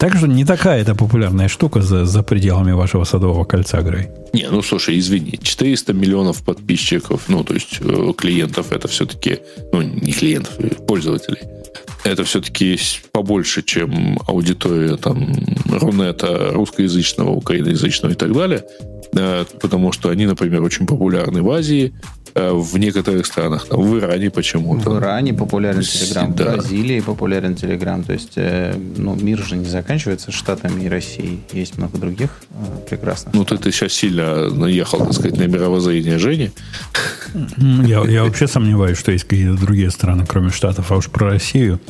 Так 0.00 0.16
что 0.16 0.26
не 0.26 0.46
такая 0.46 0.80
это 0.80 0.94
популярная 0.94 1.48
штука 1.48 1.82
за, 1.82 2.06
за 2.06 2.22
пределами 2.22 2.72
вашего 2.72 3.04
садового 3.04 3.44
кольца, 3.44 3.82
Грей. 3.82 4.08
Не, 4.32 4.48
ну 4.48 4.62
слушай, 4.62 4.98
извини, 4.98 5.38
400 5.42 5.92
миллионов 5.92 6.42
подписчиков, 6.42 7.24
ну, 7.28 7.44
то 7.44 7.52
есть 7.52 7.80
э, 7.80 8.12
клиентов, 8.16 8.72
это 8.72 8.88
все-таки, 8.88 9.40
ну, 9.72 9.82
не 9.82 10.12
клиентов, 10.12 10.54
а 10.58 10.82
пользователей. 10.84 11.40
Это 12.02 12.24
все-таки 12.24 12.78
побольше, 13.12 13.62
чем 13.62 14.18
аудитория 14.26 14.96
там 14.96 15.34
Рунета 15.66 16.50
русскоязычного, 16.52 17.32
украиноязычного 17.32 18.12
и 18.12 18.16
так 18.16 18.32
далее. 18.32 18.64
Э, 19.12 19.44
потому 19.60 19.92
что 19.92 20.08
они, 20.08 20.24
например, 20.24 20.62
очень 20.62 20.86
популярны 20.86 21.42
в 21.42 21.50
Азии, 21.50 21.92
Э, 21.92 22.19
в 22.34 22.78
некоторых 22.78 23.26
странах. 23.26 23.66
Там, 23.68 23.80
в 23.80 23.98
Иране 23.98 24.30
почему-то. 24.30 24.90
В 24.90 24.98
Иране 24.98 25.34
популярен 25.34 25.82
Телеграм, 25.82 26.34
да. 26.34 26.44
в 26.44 26.46
Бразилии 26.56 27.00
популярен 27.00 27.54
Телеграм. 27.54 28.02
То 28.04 28.12
есть, 28.12 28.32
э, 28.36 28.74
ну, 28.96 29.14
мир 29.14 29.38
же 29.44 29.56
не 29.56 29.66
заканчивается 29.66 30.32
Штатами 30.32 30.84
и 30.84 30.88
Россией. 30.88 31.40
Есть 31.52 31.78
много 31.78 31.98
других 31.98 32.30
э, 32.50 32.88
прекрасных. 32.88 33.34
Ну, 33.34 33.44
ты, 33.44 33.58
ты 33.58 33.72
сейчас 33.72 33.92
сильно 33.92 34.48
наехал, 34.50 34.98
так 34.98 35.12
сказать, 35.12 35.38
на 35.38 35.46
мировоззрение 35.46 36.18
Жени. 36.18 36.50
Я, 37.56 38.04
я 38.04 38.24
вообще 38.24 38.46
сомневаюсь, 38.46 38.98
что 38.98 39.12
есть 39.12 39.24
какие-то 39.24 39.60
другие 39.60 39.90
страны, 39.90 40.24
кроме 40.26 40.50
Штатов. 40.50 40.90
А 40.92 40.96
уж 40.96 41.08
про 41.08 41.30
Россию 41.30 41.80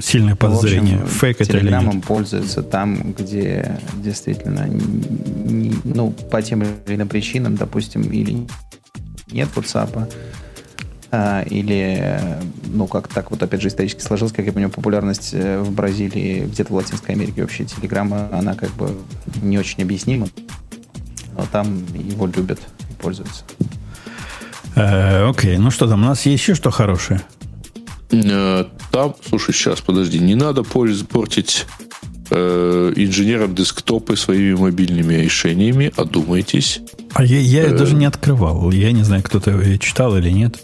сильное 0.00 0.36
подозрение. 0.36 0.98
В 0.98 1.02
общем, 1.02 1.18
Фейк 1.18 1.40
это 1.40 1.52
Телеграмом 1.52 2.00
пользуются 2.00 2.62
там, 2.62 3.12
где 3.12 3.78
действительно, 3.94 4.66
не, 4.68 5.74
ну, 5.84 6.10
по 6.10 6.42
тем 6.42 6.62
или 6.62 6.96
иным 6.96 7.08
причинам, 7.08 7.56
допустим, 7.56 8.02
или 8.02 8.46
нет 9.32 9.48
WhatsApp. 9.54 10.12
А, 11.14 11.42
или, 11.42 12.18
ну, 12.64 12.86
как 12.86 13.08
так 13.08 13.30
вот, 13.30 13.42
опять 13.42 13.60
же, 13.60 13.68
исторически 13.68 14.00
сложилось, 14.00 14.32
как 14.32 14.46
я 14.46 14.52
понимаю, 14.52 14.72
популярность 14.72 15.30
э, 15.34 15.60
в 15.60 15.70
Бразилии, 15.70 16.46
где-то 16.46 16.72
в 16.72 16.76
Латинской 16.76 17.14
Америке 17.14 17.42
вообще 17.42 17.66
Телеграма, 17.66 18.30
она 18.32 18.54
как 18.54 18.70
бы 18.70 18.96
не 19.42 19.58
очень 19.58 19.82
объяснима. 19.82 20.28
там 21.52 21.84
его 21.94 22.26
любят 22.26 22.60
и 22.88 22.94
пользуются. 22.94 23.44
Э, 24.74 25.28
окей, 25.28 25.58
ну 25.58 25.70
что 25.70 25.86
там, 25.86 26.02
у 26.02 26.06
нас 26.06 26.24
есть 26.24 26.42
еще 26.42 26.54
что 26.54 26.70
хорошее? 26.70 27.20
Э, 28.10 28.64
там, 28.90 29.14
слушай, 29.28 29.52
сейчас, 29.52 29.82
подожди, 29.82 30.18
не 30.18 30.34
надо 30.34 30.62
портить 30.62 31.66
э, 32.34 32.92
инженерам 32.96 33.54
десктопы 33.54 34.16
своими 34.16 34.54
мобильными 34.54 35.14
решениями, 35.14 35.92
одумайтесь. 35.96 36.80
А 37.14 37.24
я, 37.24 37.38
я 37.38 37.64
э, 37.64 37.76
даже 37.76 37.94
не 37.94 38.06
открывал. 38.06 38.70
Я 38.70 38.92
не 38.92 39.02
знаю, 39.02 39.22
кто-то 39.22 39.78
читал 39.78 40.16
или 40.16 40.30
нет. 40.30 40.60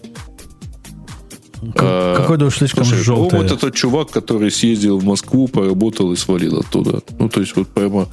А, 1.76 2.16
Какой-то 2.16 2.46
уж 2.46 2.56
слишком 2.56 2.84
слушай, 2.84 3.02
желтый. 3.02 3.40
Вот 3.40 3.50
этот 3.50 3.74
чувак, 3.74 4.10
который 4.10 4.50
съездил 4.50 4.98
в 4.98 5.04
Москву, 5.04 5.48
поработал 5.48 6.12
и 6.12 6.16
свалил 6.16 6.60
оттуда. 6.60 7.02
Ну, 7.18 7.28
то 7.28 7.40
есть, 7.40 7.56
вот 7.56 7.68
прямо 7.68 8.08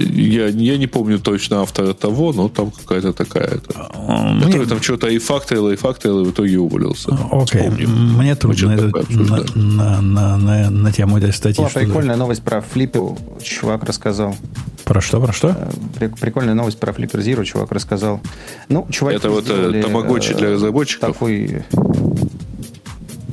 я, 0.00 0.48
я 0.48 0.76
не 0.78 0.86
помню 0.86 1.18
точно 1.18 1.62
автора 1.62 1.92
того, 1.92 2.32
но 2.32 2.48
там 2.48 2.70
какая-то 2.70 3.12
такая. 3.12 3.60
А, 3.74 4.32
Мне... 4.32 4.46
Который 4.46 4.66
там 4.66 4.82
что-то 4.82 5.08
и 5.08 5.18
фактовал, 5.18 5.70
и 5.70 5.76
фактовал, 5.76 6.22
и 6.22 6.24
в 6.26 6.30
итоге 6.30 6.58
уволился. 6.58 7.16
Окей. 7.30 7.62
Okay. 7.62 7.86
Мне 7.86 8.34
трудно 8.34 8.72
это, 8.72 9.04
на, 9.10 9.44
на, 9.54 10.00
на, 10.00 10.36
на, 10.36 10.70
на 10.70 10.92
тему 10.92 11.18
этой 11.18 11.32
статьи. 11.32 11.62
Была 11.62 11.70
прикольная 11.70 12.16
новость 12.16 12.42
про 12.42 12.58
Flipper. 12.58 13.42
Чувак 13.42 13.84
рассказал. 13.84 14.36
Про 14.84 15.00
что, 15.00 15.20
про 15.20 15.32
что? 15.32 15.56
Э, 16.00 16.08
прикольная 16.08 16.54
новость 16.54 16.78
про 16.78 16.92
Flipper 16.92 17.20
Zero. 17.20 17.44
Чувак 17.44 17.72
рассказал. 17.72 18.20
Ну, 18.68 18.86
чувак 18.90 19.14
Это 19.14 19.30
вот 19.30 19.48
э, 19.48 19.82
тамагочи 19.82 20.34
для 20.34 20.52
разработчиков? 20.52 21.12
Такой... 21.12 21.62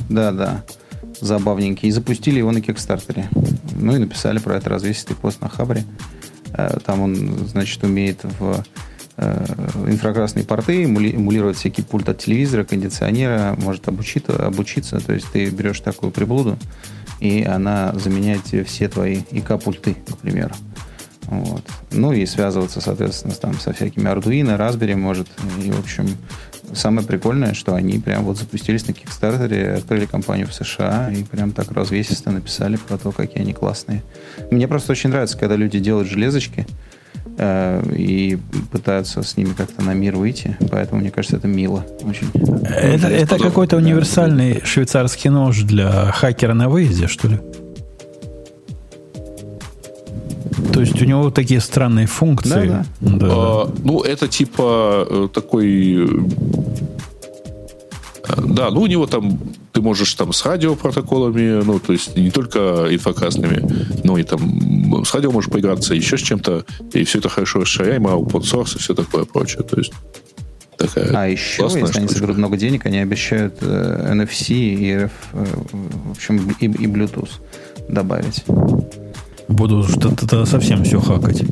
Да, 0.09 0.31
да 0.31 0.63
забавненький. 1.21 1.89
И 1.89 1.91
запустили 1.91 2.39
его 2.39 2.51
на 2.51 2.61
Кикстартере. 2.61 3.29
Ну 3.79 3.95
и 3.95 3.99
написали 3.99 4.39
про 4.39 4.57
это 4.57 4.69
развесистый 4.69 5.15
пост 5.15 5.41
на 5.41 5.49
Хабре. 5.49 5.85
Э, 6.53 6.77
там 6.85 7.01
он, 7.01 7.47
значит, 7.47 7.83
умеет 7.83 8.23
в 8.39 8.63
э, 9.17 9.45
инфракрасные 9.87 10.45
порты, 10.45 10.83
эмулировать 10.83 11.57
всякий 11.57 11.81
пульт 11.81 12.09
от 12.09 12.19
телевизора, 12.19 12.63
кондиционера, 12.63 13.55
может 13.57 13.87
обучиться, 13.87 14.45
обучиться. 14.45 14.99
То 14.99 15.13
есть 15.13 15.27
ты 15.31 15.49
берешь 15.49 15.79
такую 15.79 16.11
приблуду, 16.11 16.57
и 17.19 17.43
она 17.43 17.93
заменяет 17.95 18.41
все 18.67 18.87
твои 18.87 19.21
ИК-пульты, 19.31 19.95
к 19.95 20.17
примеру. 20.17 20.53
Вот. 21.27 21.63
Ну 21.91 22.13
и 22.13 22.25
связываться, 22.25 22.79
соответственно, 22.79 23.33
там, 23.33 23.59
со 23.59 23.73
всякими 23.73 24.05
Arduino, 24.05 24.57
Raspberry 24.57 24.95
может. 24.95 25.27
И, 25.61 25.71
в 25.71 25.79
общем, 25.79 26.07
самое 26.73 27.05
прикольное, 27.05 27.53
что 27.53 27.75
они 27.75 27.99
прям 27.99 28.23
вот 28.23 28.37
запустились 28.37 28.87
на 28.87 28.93
Кикстартере, 28.93 29.73
открыли 29.73 30.05
компанию 30.05 30.47
в 30.47 30.53
США 30.53 31.11
и 31.11 31.23
прям 31.23 31.51
так 31.51 31.71
развесисто 31.71 32.31
написали 32.31 32.77
про 32.77 32.97
то, 32.97 33.11
какие 33.11 33.41
они 33.41 33.53
классные. 33.53 34.03
Мне 34.51 34.67
просто 34.67 34.91
очень 34.91 35.09
нравится, 35.09 35.37
когда 35.37 35.55
люди 35.55 35.79
делают 35.79 36.09
железочки 36.09 36.67
э, 37.37 37.83
и 37.95 38.37
пытаются 38.71 39.23
с 39.23 39.37
ними 39.37 39.53
как-то 39.53 39.81
на 39.81 39.93
мир 39.93 40.15
выйти. 40.15 40.57
Поэтому, 40.69 41.01
мне 41.01 41.11
кажется, 41.11 41.37
это 41.37 41.47
мило. 41.47 41.85
Очень. 42.01 42.29
Это, 42.33 43.07
это 43.07 43.37
какой-то 43.37 43.77
универсальный 43.77 44.61
швейцарский 44.63 45.29
нож 45.29 45.61
для 45.61 46.11
хакера 46.11 46.53
на 46.53 46.69
выезде, 46.69 47.07
что 47.07 47.27
ли? 47.27 47.39
То 50.73 50.81
есть 50.81 51.01
у 51.01 51.05
него 51.05 51.31
такие 51.31 51.59
странные 51.59 52.07
функции. 52.07 52.67
Да, 52.67 52.85
да. 52.99 53.17
да. 53.17 53.27
А, 53.29 53.73
ну, 53.83 54.01
это 54.01 54.27
типа 54.27 55.07
э, 55.09 55.27
такой... 55.33 56.07
Э, 58.27 58.35
да, 58.37 58.69
ну 58.71 58.81
у 58.81 58.87
него 58.87 59.05
там 59.05 59.39
ты 59.77 59.81
можешь 59.81 60.13
там 60.15 60.33
с 60.33 60.43
радиопротоколами, 60.43 61.63
ну, 61.63 61.79
то 61.79 61.93
есть 61.93 62.17
не 62.17 62.31
только 62.31 62.87
инфокрасными, 62.89 63.63
но 64.03 64.17
и 64.17 64.23
там 64.23 65.05
с 65.05 65.13
радио 65.13 65.31
можешь 65.31 65.51
поиграться, 65.51 65.93
еще 65.93 66.17
с 66.17 66.21
чем-то, 66.21 66.65
и 66.93 67.03
все 67.03 67.19
это 67.19 67.29
хорошо 67.29 67.59
расширяемо, 67.59 68.09
open 68.09 68.41
source 68.41 68.75
и 68.75 68.79
все 68.79 68.95
такое 68.95 69.25
прочее. 69.25 69.61
То 69.61 69.77
есть 69.77 69.93
такая 70.77 71.11
А 71.13 71.27
еще, 71.27 71.63
если 71.65 71.79
штучка. 71.79 71.99
они 71.99 72.07
соберут 72.07 72.37
много 72.37 72.57
денег, 72.57 72.87
они 72.87 72.97
обещают 72.97 73.57
э, 73.61 74.13
NFC 74.15 74.53
и 74.53 74.91
RF, 74.93 75.11
э, 75.33 75.45
в 76.05 76.11
общем, 76.11 76.55
и, 76.59 76.65
и 76.65 76.87
Bluetooth 76.87 77.29
добавить. 77.87 78.43
Буду 79.47 79.83
что-то 79.83 80.45
совсем 80.45 80.83
все 80.83 80.99
хакать. 80.99 81.43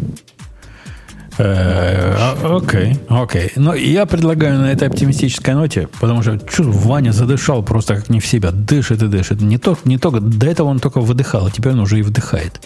Э, 1.38 2.16
а, 2.18 2.58
окей, 2.58 2.98
окей. 3.10 3.52
Но 3.56 3.74
я 3.74 4.06
предлагаю 4.06 4.60
на 4.60 4.72
этой 4.72 4.88
оптимистической 4.88 5.54
ноте, 5.54 5.90
потому 6.00 6.22
что 6.22 6.38
чё, 6.40 6.64
Ваня 6.72 7.12
задышал 7.12 7.62
просто 7.64 7.96
как 7.96 8.10
не 8.10 8.20
в 8.20 8.26
себя. 8.26 8.52
Дышит 8.52 9.04
и 9.04 9.08
дышит. 9.08 9.42
Не 9.42 9.58
только, 9.58 9.88
не 9.88 9.98
только, 9.98 10.22
до 10.22 10.46
этого 10.46 10.70
он 10.70 10.80
только 10.80 11.02
выдыхал, 11.02 11.48
а 11.48 11.52
теперь 11.52 11.74
он 11.74 11.82
уже 11.82 12.00
и 12.00 12.04
вдыхает. 12.04 12.62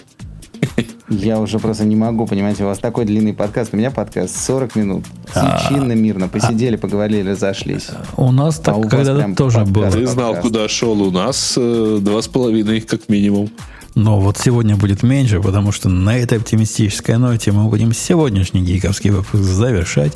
Я 1.10 1.40
уже 1.40 1.58
просто 1.58 1.86
не 1.86 1.96
могу, 1.96 2.28
понимаете, 2.28 2.64
у 2.64 2.68
вас 2.68 2.78
такой 2.78 3.06
длинный 3.06 3.34
подкаст, 3.34 3.74
у 3.74 3.78
меня 3.78 3.90
подкаст 3.90 4.36
40 4.46 4.76
минут. 4.76 5.06
А. 5.34 5.68
Чинно, 5.68 5.94
мирно, 5.94 6.28
посидели, 6.28 6.76
поговорили, 6.76 7.32
разошлись. 7.32 7.88
У 8.18 8.32
нас 8.32 8.60
так 8.60 8.78
а 8.78 8.82
когда-то 8.88 9.36
тоже 9.36 9.66
было. 9.66 9.90
Ты 9.90 10.06
знал, 10.06 10.36
куда 10.36 10.68
шел, 10.68 11.02
у 11.02 11.10
нас 11.12 11.56
э, 11.58 11.98
два 12.02 12.22
с 12.22 12.28
половиной 12.28 12.82
как 12.82 13.10
минимум. 13.10 13.50
Но 13.96 14.20
вот 14.20 14.38
сегодня 14.38 14.76
будет 14.76 15.04
меньше, 15.04 15.42
потому 15.42 15.72
что 15.72 15.90
на 15.90 16.18
этой 16.18 16.38
оптимистической 16.38 17.18
ноте 17.18 17.52
мы 17.52 17.70
будем 17.70 17.94
сегодняшний 17.94 18.62
гиковский 18.62 19.10
выпуск 19.10 19.44
завершать. 19.44 20.14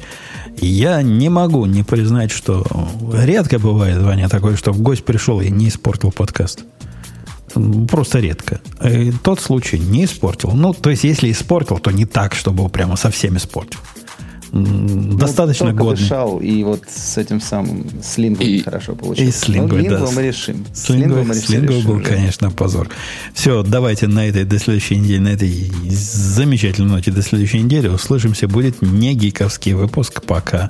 Я 0.58 1.02
не 1.02 1.30
могу 1.30 1.66
не 1.66 1.84
признать, 1.84 2.32
что 2.32 2.66
редко 3.14 3.60
бывает, 3.60 4.02
Ваня, 4.02 4.30
такое, 4.30 4.56
что 4.56 4.72
в 4.72 4.82
гость 4.82 5.04
пришел 5.04 5.42
и 5.42 5.50
не 5.50 5.70
испортил 5.70 6.12
подкаст. 6.12 6.64
Просто 7.90 8.20
редко. 8.20 8.62
И 8.84 9.12
тот 9.12 9.40
случай 9.40 9.78
не 9.78 10.06
испортил. 10.06 10.52
Ну, 10.54 10.74
то 10.74 10.90
есть, 10.90 11.04
если 11.04 11.32
испортил, 11.32 11.78
то 11.78 11.92
не 11.92 12.06
так, 12.06 12.34
чтобы 12.34 12.68
прямо 12.70 12.96
совсем 12.96 13.38
испортил. 13.38 13.80
Ну, 14.56 15.18
достаточно 15.18 15.72
ну, 15.72 15.78
годный. 15.78 16.04
дышал, 16.04 16.40
и 16.40 16.64
вот 16.64 16.84
с 16.88 17.18
этим 17.18 17.42
самым 17.42 17.88
слингом 18.04 18.46
и, 18.46 18.60
хорошо 18.60 18.94
получилось. 18.94 19.36
И 19.36 19.38
слингой, 19.38 19.82
ну, 19.82 19.90
да. 19.90 20.12
мы 20.14 20.22
решим. 20.22 20.58
Мы 20.60 21.34
слингой 21.34 21.82
был, 21.82 21.98
да. 21.98 22.10
конечно, 22.10 22.52
позор. 22.52 22.88
Все, 23.34 23.64
давайте 23.64 24.06
на 24.06 24.28
этой 24.28 24.44
до 24.44 24.60
следующей 24.60 24.98
недели, 24.98 25.18
на 25.18 25.30
этой 25.30 25.72
замечательной 25.90 26.90
ноте 26.90 27.10
до 27.10 27.24
следующей 27.24 27.62
недели 27.62 27.88
услышимся. 27.88 28.48
Будет 28.48 28.84
не 28.84 29.16
гиковский 29.16 29.74
выпуск. 29.74 30.22
Пока. 30.24 30.70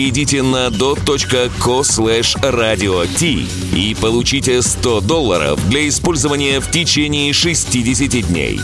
Перейдите 0.00 0.42
на 0.42 0.70
dot.co 0.70 1.82
slash 1.82 2.34
radio 2.40 3.04
t 3.18 3.46
и 3.76 3.94
получите 3.94 4.62
100 4.62 5.02
долларов 5.02 5.68
для 5.68 5.86
использования 5.88 6.60
в 6.60 6.70
течение 6.70 7.34
60 7.34 8.26
дней. 8.26 8.58